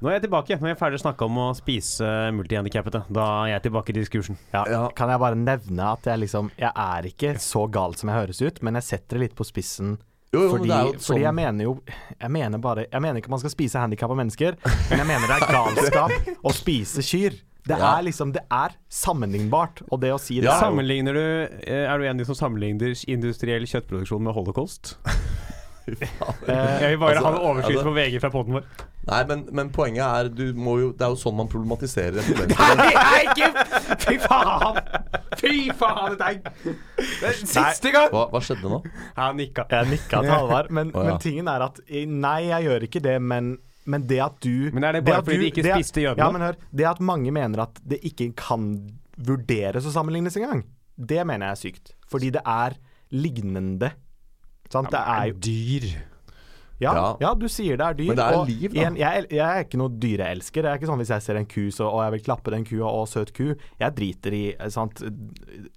Nå 0.00 0.08
er 0.08 0.14
jeg 0.16 0.22
tilbake. 0.24 0.56
Nå 0.56 0.64
er 0.64 0.72
jeg 0.72 0.78
ferdig 0.80 0.96
å 0.96 1.02
snakke 1.02 1.26
om 1.28 1.34
å 1.42 1.46
spise 1.58 2.06
multihandikappede. 2.32 3.02
Da 3.12 3.24
er 3.44 3.50
jeg 3.58 3.64
tilbake 3.66 3.92
i 3.92 3.96
diskursen. 3.98 4.38
Ja, 4.54 4.62
Ja. 4.70 4.88
Kan 4.96 5.10
jeg 5.12 5.20
bare 5.20 5.36
nevne 5.36 5.90
at 5.92 6.02
jeg 6.08 6.18
liksom 6.22 6.50
Jeg 6.56 6.72
er 6.74 7.02
ikke 7.10 7.34
så 7.38 7.66
gal 7.70 7.92
som 7.94 8.08
jeg 8.08 8.16
høres 8.16 8.40
ut, 8.40 8.62
men 8.62 8.74
jeg 8.74 8.82
setter 8.84 9.18
det 9.18 9.20
litt 9.28 9.36
på 9.36 9.44
spissen. 9.44 9.98
Jo, 10.32 10.42
jo, 10.46 10.50
fordi, 10.56 10.68
det 10.68 10.76
er 10.78 10.98
fordi 11.02 11.20
jeg 11.20 11.26
sånn- 11.26 11.34
mener 11.34 11.64
jo 11.64 11.82
Jeg 12.20 12.30
mener 12.30 12.58
bare 12.58 12.86
Jeg 12.86 13.02
mener 13.02 13.16
ikke 13.18 13.26
at 13.26 13.30
man 13.30 13.40
skal 13.40 13.50
spise 13.50 13.74
handikappa 13.82 14.14
mennesker, 14.16 14.56
men 14.88 14.98
jeg 15.02 15.06
mener 15.06 15.26
det 15.26 15.36
er 15.42 15.52
galskap 15.52 16.10
å 16.44 16.52
spise 16.54 17.02
kyr. 17.02 17.32
Det 17.66 17.76
Ja. 17.76 17.98
er 17.98 18.02
liksom 18.04 18.32
Det 18.32 18.42
er 18.50 18.70
sammenlignbart. 18.88 19.82
Og 19.92 20.00
det 20.00 20.12
å 20.14 20.18
si 20.18 20.36
det 20.40 20.44
Ja, 20.44 20.52
er 20.56 20.60
jo- 20.64 20.76
Sammenligner 20.78 21.12
du 21.12 21.56
eh, 21.66 21.84
Er 21.92 21.98
du 21.98 22.04
en 22.04 22.10
av 22.16 22.16
de 22.18 22.24
som 22.24 22.34
sammenligner 22.34 22.94
industriell 23.06 23.66
kjøttproduksjon 23.66 24.22
med 24.22 24.32
holocaust? 24.34 24.96
Eh, 25.88 26.82
Jeg 26.82 26.90
vil 26.92 26.98
bare 27.00 27.16
Altså, 27.16 27.24
ha 27.26 27.30
en 27.34 27.44
oversikt 27.50 27.76
altså- 27.78 27.86
på 27.88 27.94
VG 27.96 28.20
fra 28.22 28.30
poden 28.34 28.56
vår. 28.58 28.64
Nei, 29.10 29.20
men, 29.30 29.46
men 29.56 29.70
poenget 29.72 30.04
er 30.04 30.28
du 30.28 30.52
må 30.54 30.74
jo, 30.78 30.90
Det 30.92 31.06
er 31.06 31.14
jo 31.14 31.16
sånn 31.18 31.34
man 31.38 31.48
problematiserer 31.48 32.18
en 32.20 32.26
problemstilling. 32.28 32.98
Nei, 33.00 33.22
ikke 33.30 33.96
Fy 34.04 34.18
faen! 34.26 34.82
Fy 35.40 35.54
faen, 35.80 36.18
dette 36.20 37.32
er 37.32 37.40
Siste 37.40 37.92
gang! 37.94 38.10
Hva, 38.12 38.26
hva 38.34 38.42
skjedde 38.44 38.68
nå? 38.70 38.82
Jeg 39.16 39.38
nikka. 39.40 39.64
Jeg 39.72 39.90
nikka 39.94 40.20
til 40.20 40.30
Halvard, 40.34 40.70
men, 40.70 40.92
oh, 40.94 41.00
ja. 41.06 41.14
men 41.14 41.24
tingen 41.24 41.48
er 41.50 41.64
at 41.70 41.80
Nei, 41.88 42.38
jeg 42.50 42.68
gjør 42.68 42.88
ikke 42.90 43.04
det, 43.08 43.16
men 43.22 43.56
men 43.90 44.04
det 44.06 44.18
at 44.22 44.36
du 44.44 44.68
Men 44.76 44.84
er 44.84 44.92
det 44.98 45.04
bare 45.06 45.22
at 45.22 45.24
fordi 45.26 45.38
du- 45.38 45.42
de 45.42 45.48
ikke 45.50 45.62
det 45.64 45.78
spiste 45.80 46.02
jødene? 46.04 46.20
Ja, 46.20 46.28
men 46.30 46.42
hør. 46.44 46.58
Det 46.70 46.84
at 46.86 47.00
mange 47.00 47.32
mener 47.34 47.62
at 47.64 47.80
det 47.82 47.98
ikke 48.06 48.28
kan 48.38 48.68
vurderes 49.16 49.88
å 49.88 49.92
sammenlignes 49.94 50.36
engang, 50.36 50.60
det 51.00 51.24
mener 51.26 51.48
jeg 51.48 51.56
er 51.56 51.60
sykt. 51.64 51.92
Fordi 52.12 52.28
det 52.36 52.42
er 52.46 52.76
lignende. 53.10 53.90
Sant? 54.70 54.90
det 54.92 55.00
er 55.02 55.26
jo 55.32 55.34
dyr. 55.42 55.86
ja, 56.80 56.92
Ja. 56.94 57.16
ja, 57.20 57.30
du 57.34 57.46
sier 57.52 57.76
det 57.76 57.84
er 57.86 57.94
dyr. 57.98 58.06
Men 58.08 58.16
det 58.16 58.24
er 58.24 58.36
og 58.38 58.46
liv, 58.48 58.70
da. 58.70 58.78
igjen, 58.80 58.96
jeg, 58.96 59.26
jeg 59.34 59.44
er 59.58 59.64
ikke 59.66 59.80
noe 59.82 59.92
dyreelsker. 60.00 60.62
Det 60.64 60.70
er 60.70 60.78
ikke 60.80 60.88
sånn 60.88 61.02
hvis 61.02 61.10
jeg 61.12 61.24
ser 61.26 61.36
en 61.40 61.48
ku 61.50 61.66
så, 61.74 61.88
og 61.90 62.00
jeg 62.06 62.14
vil 62.14 62.22
klappe 62.30 62.54
den 62.54 62.64
kua, 62.64 62.88
og 62.88 63.08
søt 63.10 63.34
ku. 63.36 63.50
Jeg 63.82 63.96
driter 63.98 64.32
i 64.38 64.44
sant? 64.72 65.02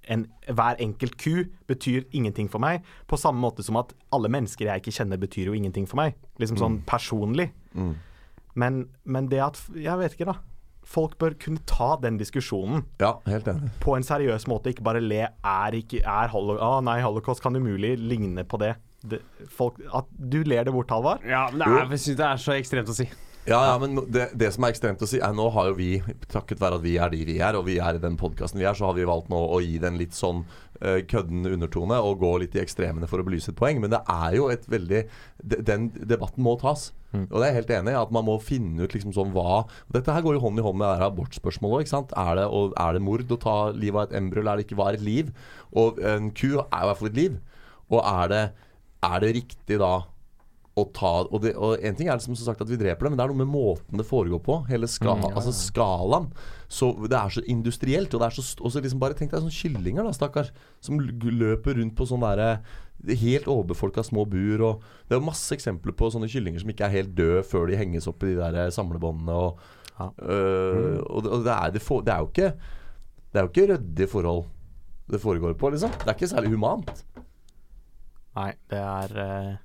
En, 0.07 0.27
Hver 0.47 0.79
enkelt 0.79 1.17
ku 1.19 1.43
betyr 1.67 2.05
ingenting 2.15 2.47
for 2.53 2.63
meg. 2.63 2.85
På 3.07 3.17
samme 3.19 3.41
måte 3.43 3.65
som 3.65 3.75
at 3.81 3.91
alle 4.15 4.29
mennesker 4.31 4.69
jeg 4.69 4.83
ikke 4.85 4.95
kjenner, 5.01 5.19
betyr 5.19 5.51
jo 5.51 5.57
ingenting 5.57 5.89
for 5.89 5.99
meg. 5.99 6.15
Liksom 6.39 6.61
sånn 6.61 6.79
personlig. 6.87 7.49
Mm. 7.75 7.95
Men, 8.55 8.83
men 9.03 9.27
det 9.31 9.39
at 9.41 9.57
Jeg 9.75 9.97
vet 9.97 10.13
ikke, 10.15 10.29
da. 10.29 10.37
Folk 10.85 11.17
bør 11.21 11.33
kunne 11.39 11.61
ta 11.69 11.95
den 12.03 12.17
diskusjonen 12.19 12.83
Ja, 13.01 13.13
helt 13.25 13.47
enig. 13.47 13.69
på 13.79 13.95
en 13.97 14.03
seriøs 14.03 14.47
måte, 14.51 14.73
ikke 14.73 14.83
bare 14.83 15.01
le. 15.01 15.21
Er 15.43 15.77
ikke 15.79 16.01
er 16.03 16.27
holo 16.33 16.57
ah, 16.59 16.79
Nei, 16.83 16.99
holocaust 17.01 17.41
kan 17.41 17.55
umulig 17.55 17.95
ligne 17.99 18.43
på 18.43 18.59
det. 18.59 18.75
det 19.03 19.21
folk, 19.49 19.79
at 19.93 20.05
du 20.17 20.41
ler 20.43 20.63
det 20.67 20.73
bort, 20.73 20.91
Halvard. 20.91 21.23
Ja, 21.27 21.47
men 21.51 21.59
det 21.59 21.67
er, 21.67 21.89
jeg 21.91 21.99
synes 21.99 22.17
det 22.17 22.25
er 22.27 22.43
så 22.43 22.55
ekstremt 22.57 22.89
å 22.91 22.95
si. 22.97 23.07
Ja, 23.43 23.57
ja, 23.67 23.75
men 23.75 23.97
det, 24.07 24.29
det 24.39 24.53
som 24.55 24.63
er 24.63 24.71
ekstremt 24.71 25.01
å 25.03 25.07
si, 25.09 25.17
er 25.19 25.33
nå 25.35 25.49
har 25.51 25.67
jo 25.67 25.75
vi, 25.75 25.97
takket 26.31 26.61
være 26.61 26.77
at 26.79 26.83
vi 26.85 26.93
er 26.95 27.09
de 27.11 27.23
vi 27.27 27.35
er, 27.43 27.57
og 27.59 27.65
vi 27.67 27.75
er 27.83 27.97
i 27.97 28.03
den 28.03 28.15
podkasten 28.19 28.61
vi 28.61 28.67
er, 28.69 28.77
så 28.77 28.87
har 28.87 28.95
vi 28.95 29.07
valgt 29.09 29.27
nå 29.33 29.39
å 29.51 29.59
gi 29.59 29.75
den 29.83 29.97
litt 29.99 30.15
sånn 30.15 30.45
uh, 30.45 31.01
kødden 31.11 31.49
undertone 31.51 31.97
og 31.99 32.21
gå 32.21 32.31
litt 32.45 32.55
i 32.55 32.61
ekstremene 32.63 33.09
for 33.11 33.19
å 33.19 33.25
belyse 33.27 33.51
et 33.51 33.59
poeng. 33.59 33.81
Men 33.83 33.91
det 33.91 33.99
er 34.07 34.37
jo 34.37 34.47
et 34.53 34.63
veldig 34.71 35.01
de, 35.43 35.59
Den 35.59 35.89
debatten 35.91 36.45
må 36.45 36.55
tas. 36.61 36.93
Og 37.13 37.35
det 37.35 37.43
er 37.43 37.51
jeg 37.51 37.59
helt 37.59 37.73
enig 37.75 37.91
i. 37.93 37.99
At 37.99 38.13
man 38.15 38.25
må 38.25 38.39
finne 38.41 38.87
ut 38.87 38.95
liksom 38.95 39.11
sånn 39.13 39.35
hva 39.35 39.65
Dette 39.93 40.15
her 40.15 40.23
går 40.25 40.39
jo 40.39 40.45
hånd 40.47 40.57
i 40.57 40.65
hånd 40.65 40.79
med 40.79 40.87
det 41.01 41.09
abortspørsmålet 41.11 41.91
òg. 41.93 42.15
Er 42.23 42.39
det, 42.39 42.47
og, 42.47 42.73
er 42.79 42.95
det 42.95 43.03
mord 43.05 43.35
å 43.35 43.41
ta 43.43 43.57
livet 43.75 43.99
av 43.99 44.07
et 44.07 44.17
embryo, 44.21 44.41
eller 44.41 44.55
er 44.55 44.61
det 44.61 44.67
ikke? 44.69 44.79
Hva 44.79 44.87
er 44.89 44.97
et 44.97 45.05
liv? 45.05 45.35
Og 45.77 45.99
en 45.99 46.31
ku 46.31 46.49
er 46.55 46.63
i 46.63 46.87
hvert 46.87 47.01
fall 47.01 47.11
et 47.11 47.19
liv. 47.19 47.37
Og 47.91 47.99
er 48.01 48.31
det, 48.31 48.43
er 49.11 49.21
det 49.21 49.35
riktig 49.41 49.83
da 49.83 49.93
å 50.75 50.83
ta 50.89 51.09
og, 51.29 51.35
det, 51.43 51.51
og 51.53 51.77
en 51.85 51.93
ting 51.95 52.07
er 52.09 52.17
liksom 52.17 52.33
som 52.33 52.47
sagt 52.47 52.61
at 52.63 52.69
vi 52.71 52.77
dreper 52.81 53.05
det, 53.05 53.11
men 53.13 53.19
det 53.19 53.23
er 53.27 53.29
noe 53.33 53.43
med 53.43 53.49
måten 53.53 53.99
det 53.99 54.07
foregår 54.09 54.39
på. 54.41 54.55
Hele 54.71 54.87
ska, 54.89 55.13
altså 55.29 55.51
skalaen. 55.53 56.31
Så 56.67 56.87
Det 57.05 57.13
er 57.13 57.29
så 57.35 57.43
industrielt. 57.45 58.13
Og 58.15 58.23
det 58.23 58.25
er 58.31 58.37
så 58.39 58.45
og 58.63 58.71
så 58.73 58.81
liksom 58.81 58.99
bare 59.03 59.13
tenk 59.13 59.29
deg 59.35 59.43
sånne 59.43 59.53
kyllinger, 59.53 60.03
da, 60.07 60.13
stakkar. 60.17 60.49
Som 60.81 60.97
løper 60.99 61.77
rundt 61.77 61.93
på 61.99 62.07
sånne 62.09 62.31
derre 62.33 63.17
helt 63.21 63.45
overbefolka 63.51 64.01
små 64.07 64.25
bur. 64.25 64.63
Og 64.71 64.81
det 65.09 65.19
er 65.19 65.21
masse 65.27 65.53
eksempler 65.53 65.93
på 65.93 66.09
sånne 66.09 66.29
kyllinger 66.31 66.63
som 66.63 66.73
ikke 66.73 66.87
er 66.89 66.95
helt 66.97 67.13
døde 67.17 67.43
før 67.45 67.69
de 67.69 67.77
henges 67.77 68.07
opp 68.09 68.23
i 68.25 68.33
de 68.33 68.49
der 68.57 68.73
samlebåndene. 68.73 69.29
Og, 69.45 69.59
Ja. 69.99 70.07
øh, 70.25 71.03
og, 71.05 71.21
det- 71.23 71.31
og 71.31 71.43
det, 71.45 71.51
er, 71.53 71.69
det, 71.71 71.81
for, 71.85 72.01
det 72.01 72.09
er 72.15 72.17
jo 72.23 72.31
ikke 72.33 72.47
Det 73.29 73.37
er 73.37 73.43
jo 73.45 73.49
ikke 73.53 73.67
ryddige 73.75 74.07
forhold 74.09 74.45
det 75.11 75.19
foregår 75.21 75.53
på, 75.53 75.69
liksom. 75.69 75.91
Det 76.01 76.07
er 76.07 76.13
ikke 76.17 76.27
særlig 76.33 76.49
humant. 76.49 77.03
Nei, 78.35 78.53
det 78.71 78.79
er 78.79 79.13
eh, 79.21 79.55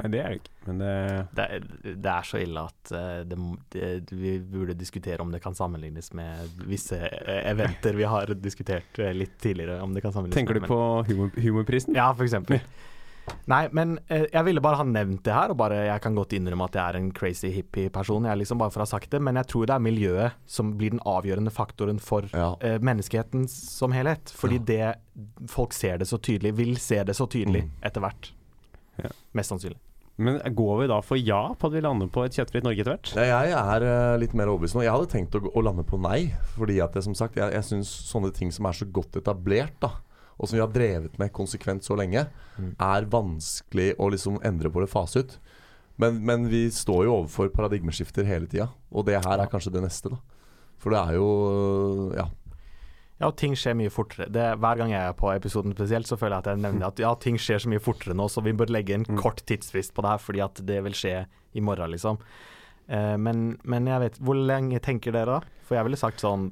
Nei, 0.00 0.10
det 0.12 0.20
er 0.24 0.28
det 0.34 0.40
ikke. 0.40 0.52
Men 0.66 0.78
det 0.82 0.90
det 1.36 1.46
er, 1.56 1.64
det 2.04 2.12
er 2.14 2.28
så 2.28 2.40
ille 2.42 2.66
at 2.68 2.92
eh, 2.96 3.22
det, 3.28 3.38
det, 3.74 4.12
vi 4.16 4.34
burde 4.40 4.74
diskutere 4.80 5.20
om 5.24 5.30
det 5.32 5.42
kan 5.44 5.54
sammenlignes 5.54 6.12
med 6.16 6.60
visse 6.68 6.98
eh, 7.00 7.42
eventer 7.50 7.96
vi 7.98 8.04
har 8.08 8.32
diskutert 8.40 8.98
eh, 8.98 9.12
litt 9.16 9.38
tidligere. 9.40 9.80
Om 9.84 9.94
det 9.94 10.02
kan 10.04 10.12
sammenlignes 10.12 10.40
Tenker 10.40 10.54
du 10.54 10.60
med, 10.64 10.68
på 10.72 10.80
humor, 11.10 11.30
humorprisen? 11.36 11.94
Ja, 11.98 12.10
for 12.14 12.24
eksempel. 12.28 12.60
Nei, 13.46 13.68
men 13.76 13.92
jeg 14.08 14.42
ville 14.42 14.62
bare 14.64 14.80
ha 14.80 14.84
nevnt 14.88 15.20
det 15.22 15.30
her, 15.36 15.52
og 15.52 15.58
bare 15.60 15.76
jeg 15.86 16.02
kan 16.02 16.16
godt 16.16 16.32
innrømme 16.34 16.66
at 16.66 16.74
jeg 16.74 16.82
er 16.82 16.96
en 16.98 17.10
crazy 17.14 17.50
hippie-person, 17.54 18.24
jeg 18.26 18.40
liksom 18.40 18.58
bare 18.58 18.72
for 18.74 18.82
å 18.82 18.86
ha 18.86 18.90
sagt 18.90 19.10
det, 19.12 19.20
men 19.22 19.36
jeg 19.38 19.46
tror 19.52 19.68
det 19.70 19.74
er 19.76 19.84
miljøet 19.84 20.38
som 20.50 20.72
blir 20.80 20.96
den 20.96 21.02
avgjørende 21.06 21.52
faktoren 21.54 22.00
for 22.02 22.26
Ja. 22.32 22.56
eh, 22.64 22.80
menneskeheten 22.82 23.44
som 23.52 23.92
helhet. 23.94 24.32
Fordi 24.34 24.58
det 24.72 24.96
folk 25.52 25.76
ser 25.76 25.98
det 26.02 26.08
så 26.10 26.18
tydelig, 26.18 26.54
vil 26.58 26.74
se 26.82 27.04
det 27.04 27.14
så 27.14 27.28
tydelig 27.30 27.66
Mm. 27.68 27.70
etter 27.86 28.00
hvert. 28.02 28.32
Ja. 28.98 29.12
Mest 29.38 29.52
sannsynlig. 29.52 29.78
Men 30.20 30.36
går 30.54 30.74
vi 30.82 30.88
da 30.90 30.98
for 31.04 31.16
ja 31.20 31.40
på 31.56 31.70
at 31.70 31.74
vi 31.76 31.80
lander 31.84 32.10
på 32.12 32.22
et 32.26 32.34
kjøttfritt 32.36 32.66
Norge 32.66 32.82
etter 32.82 32.92
hvert? 32.92 33.12
Ja, 33.16 33.40
jeg 33.48 33.54
er 33.56 33.86
eh, 33.88 34.18
litt 34.20 34.34
mer 34.36 34.50
overbevist 34.52 34.76
nå. 34.76 34.82
Jeg 34.84 34.92
hadde 34.92 35.08
tenkt 35.12 35.36
å, 35.38 35.40
å 35.56 35.62
lande 35.64 35.84
på 35.88 35.96
nei. 36.02 36.26
Fordi 36.58 36.76
at 36.84 36.92
det, 36.96 37.02
som 37.06 37.16
sagt, 37.16 37.38
jeg, 37.40 37.54
jeg 37.56 37.66
syns 37.70 37.88
sånne 38.10 38.32
ting 38.36 38.52
som 38.52 38.68
er 38.68 38.76
så 38.76 38.84
godt 38.92 39.16
etablert, 39.22 39.78
da, 39.80 39.94
og 40.40 40.48
som 40.50 40.56
vi 40.58 40.62
har 40.64 40.72
drevet 40.72 41.16
med 41.20 41.32
konsekvent 41.36 41.86
så 41.86 41.96
lenge, 42.00 42.26
Mm. 42.60 42.74
er 42.76 43.06
vanskelig 43.08 43.94
å 43.96 44.10
liksom 44.12 44.34
endre 44.44 44.68
på 44.68 44.82
eller 44.82 44.90
fase 44.92 45.22
ut. 45.22 45.38
Men, 46.02 46.18
men 46.28 46.42
vi 46.52 46.66
står 46.72 47.06
jo 47.06 47.14
overfor 47.22 47.48
paradigmeskifter 47.54 48.26
hele 48.28 48.44
tida, 48.50 48.66
og 48.92 49.06
det 49.08 49.14
her 49.24 49.40
er 49.40 49.48
kanskje 49.48 49.72
det 49.72 49.80
neste, 49.86 50.10
da. 50.12 50.18
For 50.80 50.92
det 50.92 51.00
er 51.00 51.16
jo 51.16 51.30
Ja. 52.18 52.26
Ja, 53.20 53.28
ting 53.36 53.52
skjer 53.58 53.76
mye 53.76 53.92
fortere. 53.92 54.30
Det, 54.32 54.44
hver 54.62 54.78
gang 54.80 54.94
jeg 54.94 55.10
er 55.10 55.16
på 55.16 55.28
episoden 55.34 55.74
spesielt, 55.76 56.08
så 56.08 56.16
føler 56.16 56.38
jeg 56.38 56.44
at 56.46 56.54
jeg 56.54 56.62
nevner 56.62 56.88
at 56.88 57.02
ja, 57.02 57.10
ting 57.20 57.36
skjer 57.40 57.60
så 57.60 57.68
mye 57.68 57.82
fortere 57.84 58.16
nå, 58.16 58.30
så 58.32 58.40
vi 58.44 58.54
bør 58.56 58.72
legge 58.72 58.96
en 58.96 59.04
kort 59.20 59.42
tidsfrist 59.48 59.92
på 59.96 60.04
det 60.06 60.14
her, 60.14 60.22
fordi 60.24 60.40
at 60.46 60.62
det 60.70 60.78
vil 60.86 60.96
skje 60.96 61.18
i 61.52 61.64
morgen, 61.64 61.92
liksom. 61.92 62.16
Eh, 62.88 63.16
men, 63.20 63.52
men 63.62 63.86
jeg 63.86 64.02
vet 64.02 64.16
Hvor 64.24 64.34
lenge 64.34 64.80
tenker 64.82 65.14
dere 65.14 65.36
da? 65.36 65.58
For 65.68 65.76
jeg 65.78 65.86
ville 65.86 65.98
sagt 66.00 66.22
sånn 66.24 66.48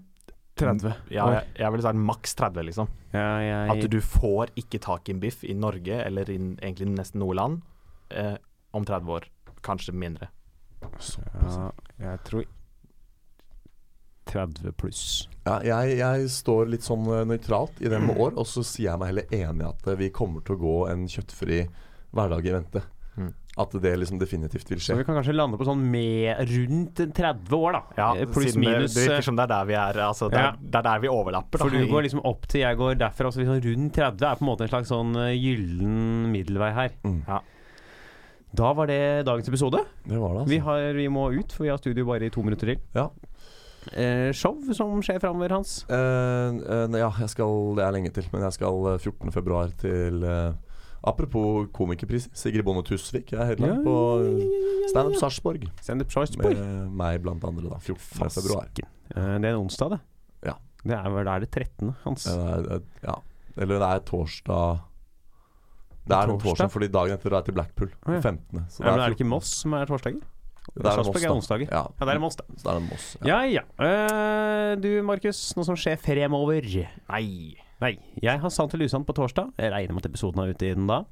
30. 0.59 0.93
Ja, 1.15 1.25
jeg, 1.33 1.49
jeg 1.59 1.73
ville 1.75 1.87
sagt 1.87 2.03
maks 2.11 2.37
30, 2.39 2.67
liksom. 2.69 2.93
Ja, 3.15 3.25
jeg, 3.43 3.73
At 3.73 3.91
du 3.95 3.99
får 4.05 4.53
ikke 4.59 4.81
tak 4.83 5.09
i 5.09 5.15
en 5.15 5.23
biff 5.23 5.45
i 5.47 5.55
Norge, 5.57 6.03
eller 6.03 6.31
i 6.31 6.37
egentlig 6.37 6.91
nesten 6.93 7.23
noe 7.23 7.37
land, 7.39 7.63
eh, 8.11 8.37
om 8.77 8.87
30 8.87 9.15
år. 9.15 9.29
Kanskje 9.65 9.95
mindre. 9.97 10.31
ja, 10.83 11.71
jeg 12.03 12.25
tror 12.27 12.47
30 14.29 14.75
pluss. 14.79 15.03
Ja, 15.49 15.59
jeg, 15.65 15.97
jeg 16.03 16.29
står 16.35 16.69
litt 16.75 16.85
sånn 16.87 17.07
nøytralt 17.29 17.81
i 17.81 17.89
det 17.89 18.01
med 18.05 18.19
år, 18.21 18.35
og 18.37 18.47
så 18.49 18.63
sier 18.67 18.91
jeg 18.93 19.01
meg 19.01 19.13
heller 19.15 19.35
enig 19.35 19.65
i 19.65 19.69
at 19.73 19.91
vi 19.99 20.11
kommer 20.15 20.45
til 20.45 20.59
å 20.59 20.63
gå 20.63 20.77
en 20.93 21.09
kjøttfri 21.09 21.65
hverdag 22.13 22.47
i 22.49 22.57
vente. 22.61 22.85
At 23.59 23.73
det 23.83 23.91
liksom 23.99 24.21
definitivt 24.21 24.69
vil 24.71 24.79
skje. 24.79 24.93
Så 24.93 24.97
vi 25.01 25.03
kan 25.03 25.17
kanskje 25.19 25.33
lande 25.35 25.59
på 25.59 25.65
sånn 25.67 25.81
med 25.91 26.39
rundt 26.47 27.01
30 27.17 27.57
år, 27.57 27.73
da. 27.75 27.81
Ja, 27.99 28.27
Pluss 28.31 28.55
minus. 28.55 28.95
det 28.95 29.09
virker 29.09 29.25
som 29.27 29.35
det 29.35 29.49
er 29.49 29.51
der 29.51 29.65
vi 29.67 29.75
er. 29.75 29.99
Altså, 30.05 30.29
det, 30.31 30.39
Ja. 30.39 30.53
er, 30.53 30.61
det 30.63 30.79
er 30.79 30.85
der 30.87 31.01
vi 31.03 31.11
overlapper. 31.11 31.59
For 31.65 31.75
du 31.75 31.81
går 31.91 32.05
liksom 32.07 32.21
opp 32.23 32.47
til 32.47 32.61
jeg 32.63 32.79
går 32.79 32.95
derfra. 33.01 33.27
Altså 33.33 33.43
liksom 33.43 33.59
rundt 33.65 33.97
30 33.99 34.29
er 34.29 34.39
på 34.39 34.45
en 34.47 34.51
måte 34.53 34.63
en 34.69 34.71
slags 34.71 34.93
sånn 34.95 35.11
gyllen 35.35 36.31
middelvei 36.31 36.71
her. 36.77 36.95
Mm. 37.03 37.19
Ja. 37.27 37.41
Da 38.63 38.71
var 38.79 38.87
det 38.87 39.01
dagens 39.27 39.51
episode. 39.51 39.83
Det 40.07 40.17
var 40.23 40.37
det, 40.37 40.45
altså. 40.45 40.51
Vi, 40.55 40.59
har, 40.69 40.93
vi 41.03 41.09
må 41.19 41.27
ut, 41.35 41.51
for 41.53 41.67
vi 41.67 41.73
har 41.75 41.83
studio 41.83 42.07
bare 42.07 42.31
i 42.31 42.31
to 42.31 42.47
minutter 42.47 42.71
til. 42.71 42.79
Ja. 42.95 43.09
Eh, 43.93 44.31
show 44.37 44.57
som 44.77 44.99
skjer 45.05 45.21
framover, 45.23 45.55
Hans. 45.57 45.85
Eh, 45.89 45.97
eh, 45.97 46.97
ja, 47.01 47.11
jeg 47.23 47.31
skal, 47.33 47.75
det 47.79 47.85
er 47.87 47.95
lenge 47.95 48.11
til, 48.13 48.27
men 48.33 48.43
jeg 48.49 48.57
skal 48.59 48.89
eh, 48.95 48.99
14. 49.01 49.33
februar 49.33 49.71
til 49.81 50.25
eh, 50.25 50.53
Apropos 51.09 51.69
komikerpris, 51.73 52.27
Sigrid 52.35 52.65
Bonde 52.67 52.83
Tusvik 52.85 53.31
er 53.33 53.47
headline 53.53 53.85
på 53.87 53.95
eh, 54.27 54.89
Standup 54.91 55.15
Sarpsborg. 55.21 55.69
Standup 55.81 56.11
Sarpsborg. 56.13 56.59
Med 56.59 56.91
meg 56.99 57.23
blant 57.23 57.45
andre, 57.47 57.71
da. 57.71 57.79
14. 57.79 58.29
februar. 58.35 58.67
Eh, 58.83 59.39
det 59.39 59.47
er 59.47 59.55
en 59.55 59.63
onsdag, 59.63 59.95
det. 59.95 60.01
Ja. 60.51 60.57
Det 60.83 60.99
er 60.99 61.09
vel 61.15 61.31
er 61.31 61.47
det 61.47 61.51
13., 61.55 61.95
Hans. 62.05 62.27
Eh, 62.27 62.57
det 62.67 62.81
er- 62.81 63.09
ja. 63.09 63.17
Eller 63.59 63.79
det 63.83 63.89
er 63.89 64.03
torsdag 64.07 64.81
Det 66.09 66.17
er 66.17 66.31
Torsdag? 66.39 66.71
fordi 66.71 66.89
dagen 66.89 67.13
etter 67.19 67.35
er 67.37 67.43
til 67.47 67.55
Blackpool. 67.55 67.89
Å, 68.07 68.13
ja. 68.15 68.21
15. 68.21 68.67
Så 68.71 68.85
Ja, 68.85 68.91
men 68.93 69.01
er 69.01 69.09
det 69.11 69.19
ikke 69.19 69.27
Moss 69.29 69.49
som 69.63 69.75
er 69.75 69.87
torsdager? 69.87 70.21
Det 70.75 70.85
er 70.85 70.99
Sarpsborg 70.99 71.25
er 71.25 71.35
onsdager. 71.35 71.71
Ja. 71.71 71.85
Ja, 71.89 72.09
det 72.09 72.15
er 72.15 72.21
Moss, 72.23 72.39
da. 72.39 72.45
Så 72.55 72.67
det 72.67 72.75
er 72.75 72.85
Moss. 72.87 73.07
Ja. 73.21 73.39
Ja 73.45 73.61
ja. 73.61 73.65
Uh, 73.81 74.73
du 74.81 74.91
Markus, 75.07 75.41
noe 75.59 75.67
som 75.67 75.79
skjer 75.79 75.99
fremover? 76.01 76.67
Nei. 77.09 77.57
Nei. 77.83 77.95
Jeg 78.23 78.43
har 78.43 78.53
Sant 78.55 78.75
til 78.75 78.83
Lusand 78.85 79.07
på 79.09 79.15
torsdag. 79.17 79.55
Jeg 79.59 79.73
regner 79.75 79.97
med 79.97 80.05
at 80.05 80.11
episoden 80.11 80.43
er 80.43 80.53
ute 80.55 80.69
i 80.69 80.75
den 80.77 80.91
da. 80.91 81.05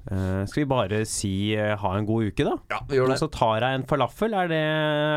Uh, 0.00 0.46
skal 0.48 0.62
vi 0.62 0.68
bare 0.70 1.02
si 1.04 1.52
uh, 1.60 1.74
ha 1.76 1.90
en 1.98 2.06
god 2.08 2.30
uke, 2.30 2.44
da? 2.46 2.54
ja, 2.72 2.78
vi 2.88 2.96
gjør 2.96 3.10
Og 3.12 3.18
så 3.20 3.28
tar 3.34 3.66
jeg 3.66 3.80
en 3.80 3.86
falafel. 3.90 4.32
Er 4.32 4.48
det, 4.48 4.60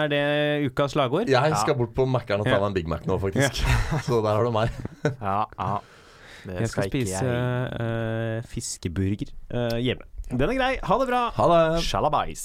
er 0.04 0.12
det 0.12 0.24
ukas 0.68 0.96
slagord? 0.98 1.32
Jeg 1.32 1.60
skal 1.62 1.78
bort 1.80 1.96
på 1.96 2.08
Mækkern 2.10 2.44
og 2.44 2.50
ta 2.50 2.58
meg 2.58 2.68
en 2.68 2.76
Big 2.76 2.92
Mac 2.92 3.08
nå, 3.08 3.18
faktisk. 3.22 3.64
Så 4.08 4.20
der 4.20 4.34
har 4.36 4.44
du 4.44 4.52
meg. 4.56 4.76
Ja, 5.08 5.44
ja. 5.48 5.74
Det 6.44 6.60
Jeg 6.60 6.74
skal 6.74 6.90
spise 6.92 7.22
jeg. 7.24 7.70
Uh, 7.80 8.50
fiskeburger 8.52 9.32
eh, 9.32 9.78
hjemme. 9.80 10.10
Den 10.34 10.50
er 10.50 10.58
grei. 10.58 10.74
Ha 10.84 10.98
det 11.00 11.08
bra. 11.08 11.22
Ha 11.38 11.48
det. 11.52 11.84
Shalabais. 11.86 12.44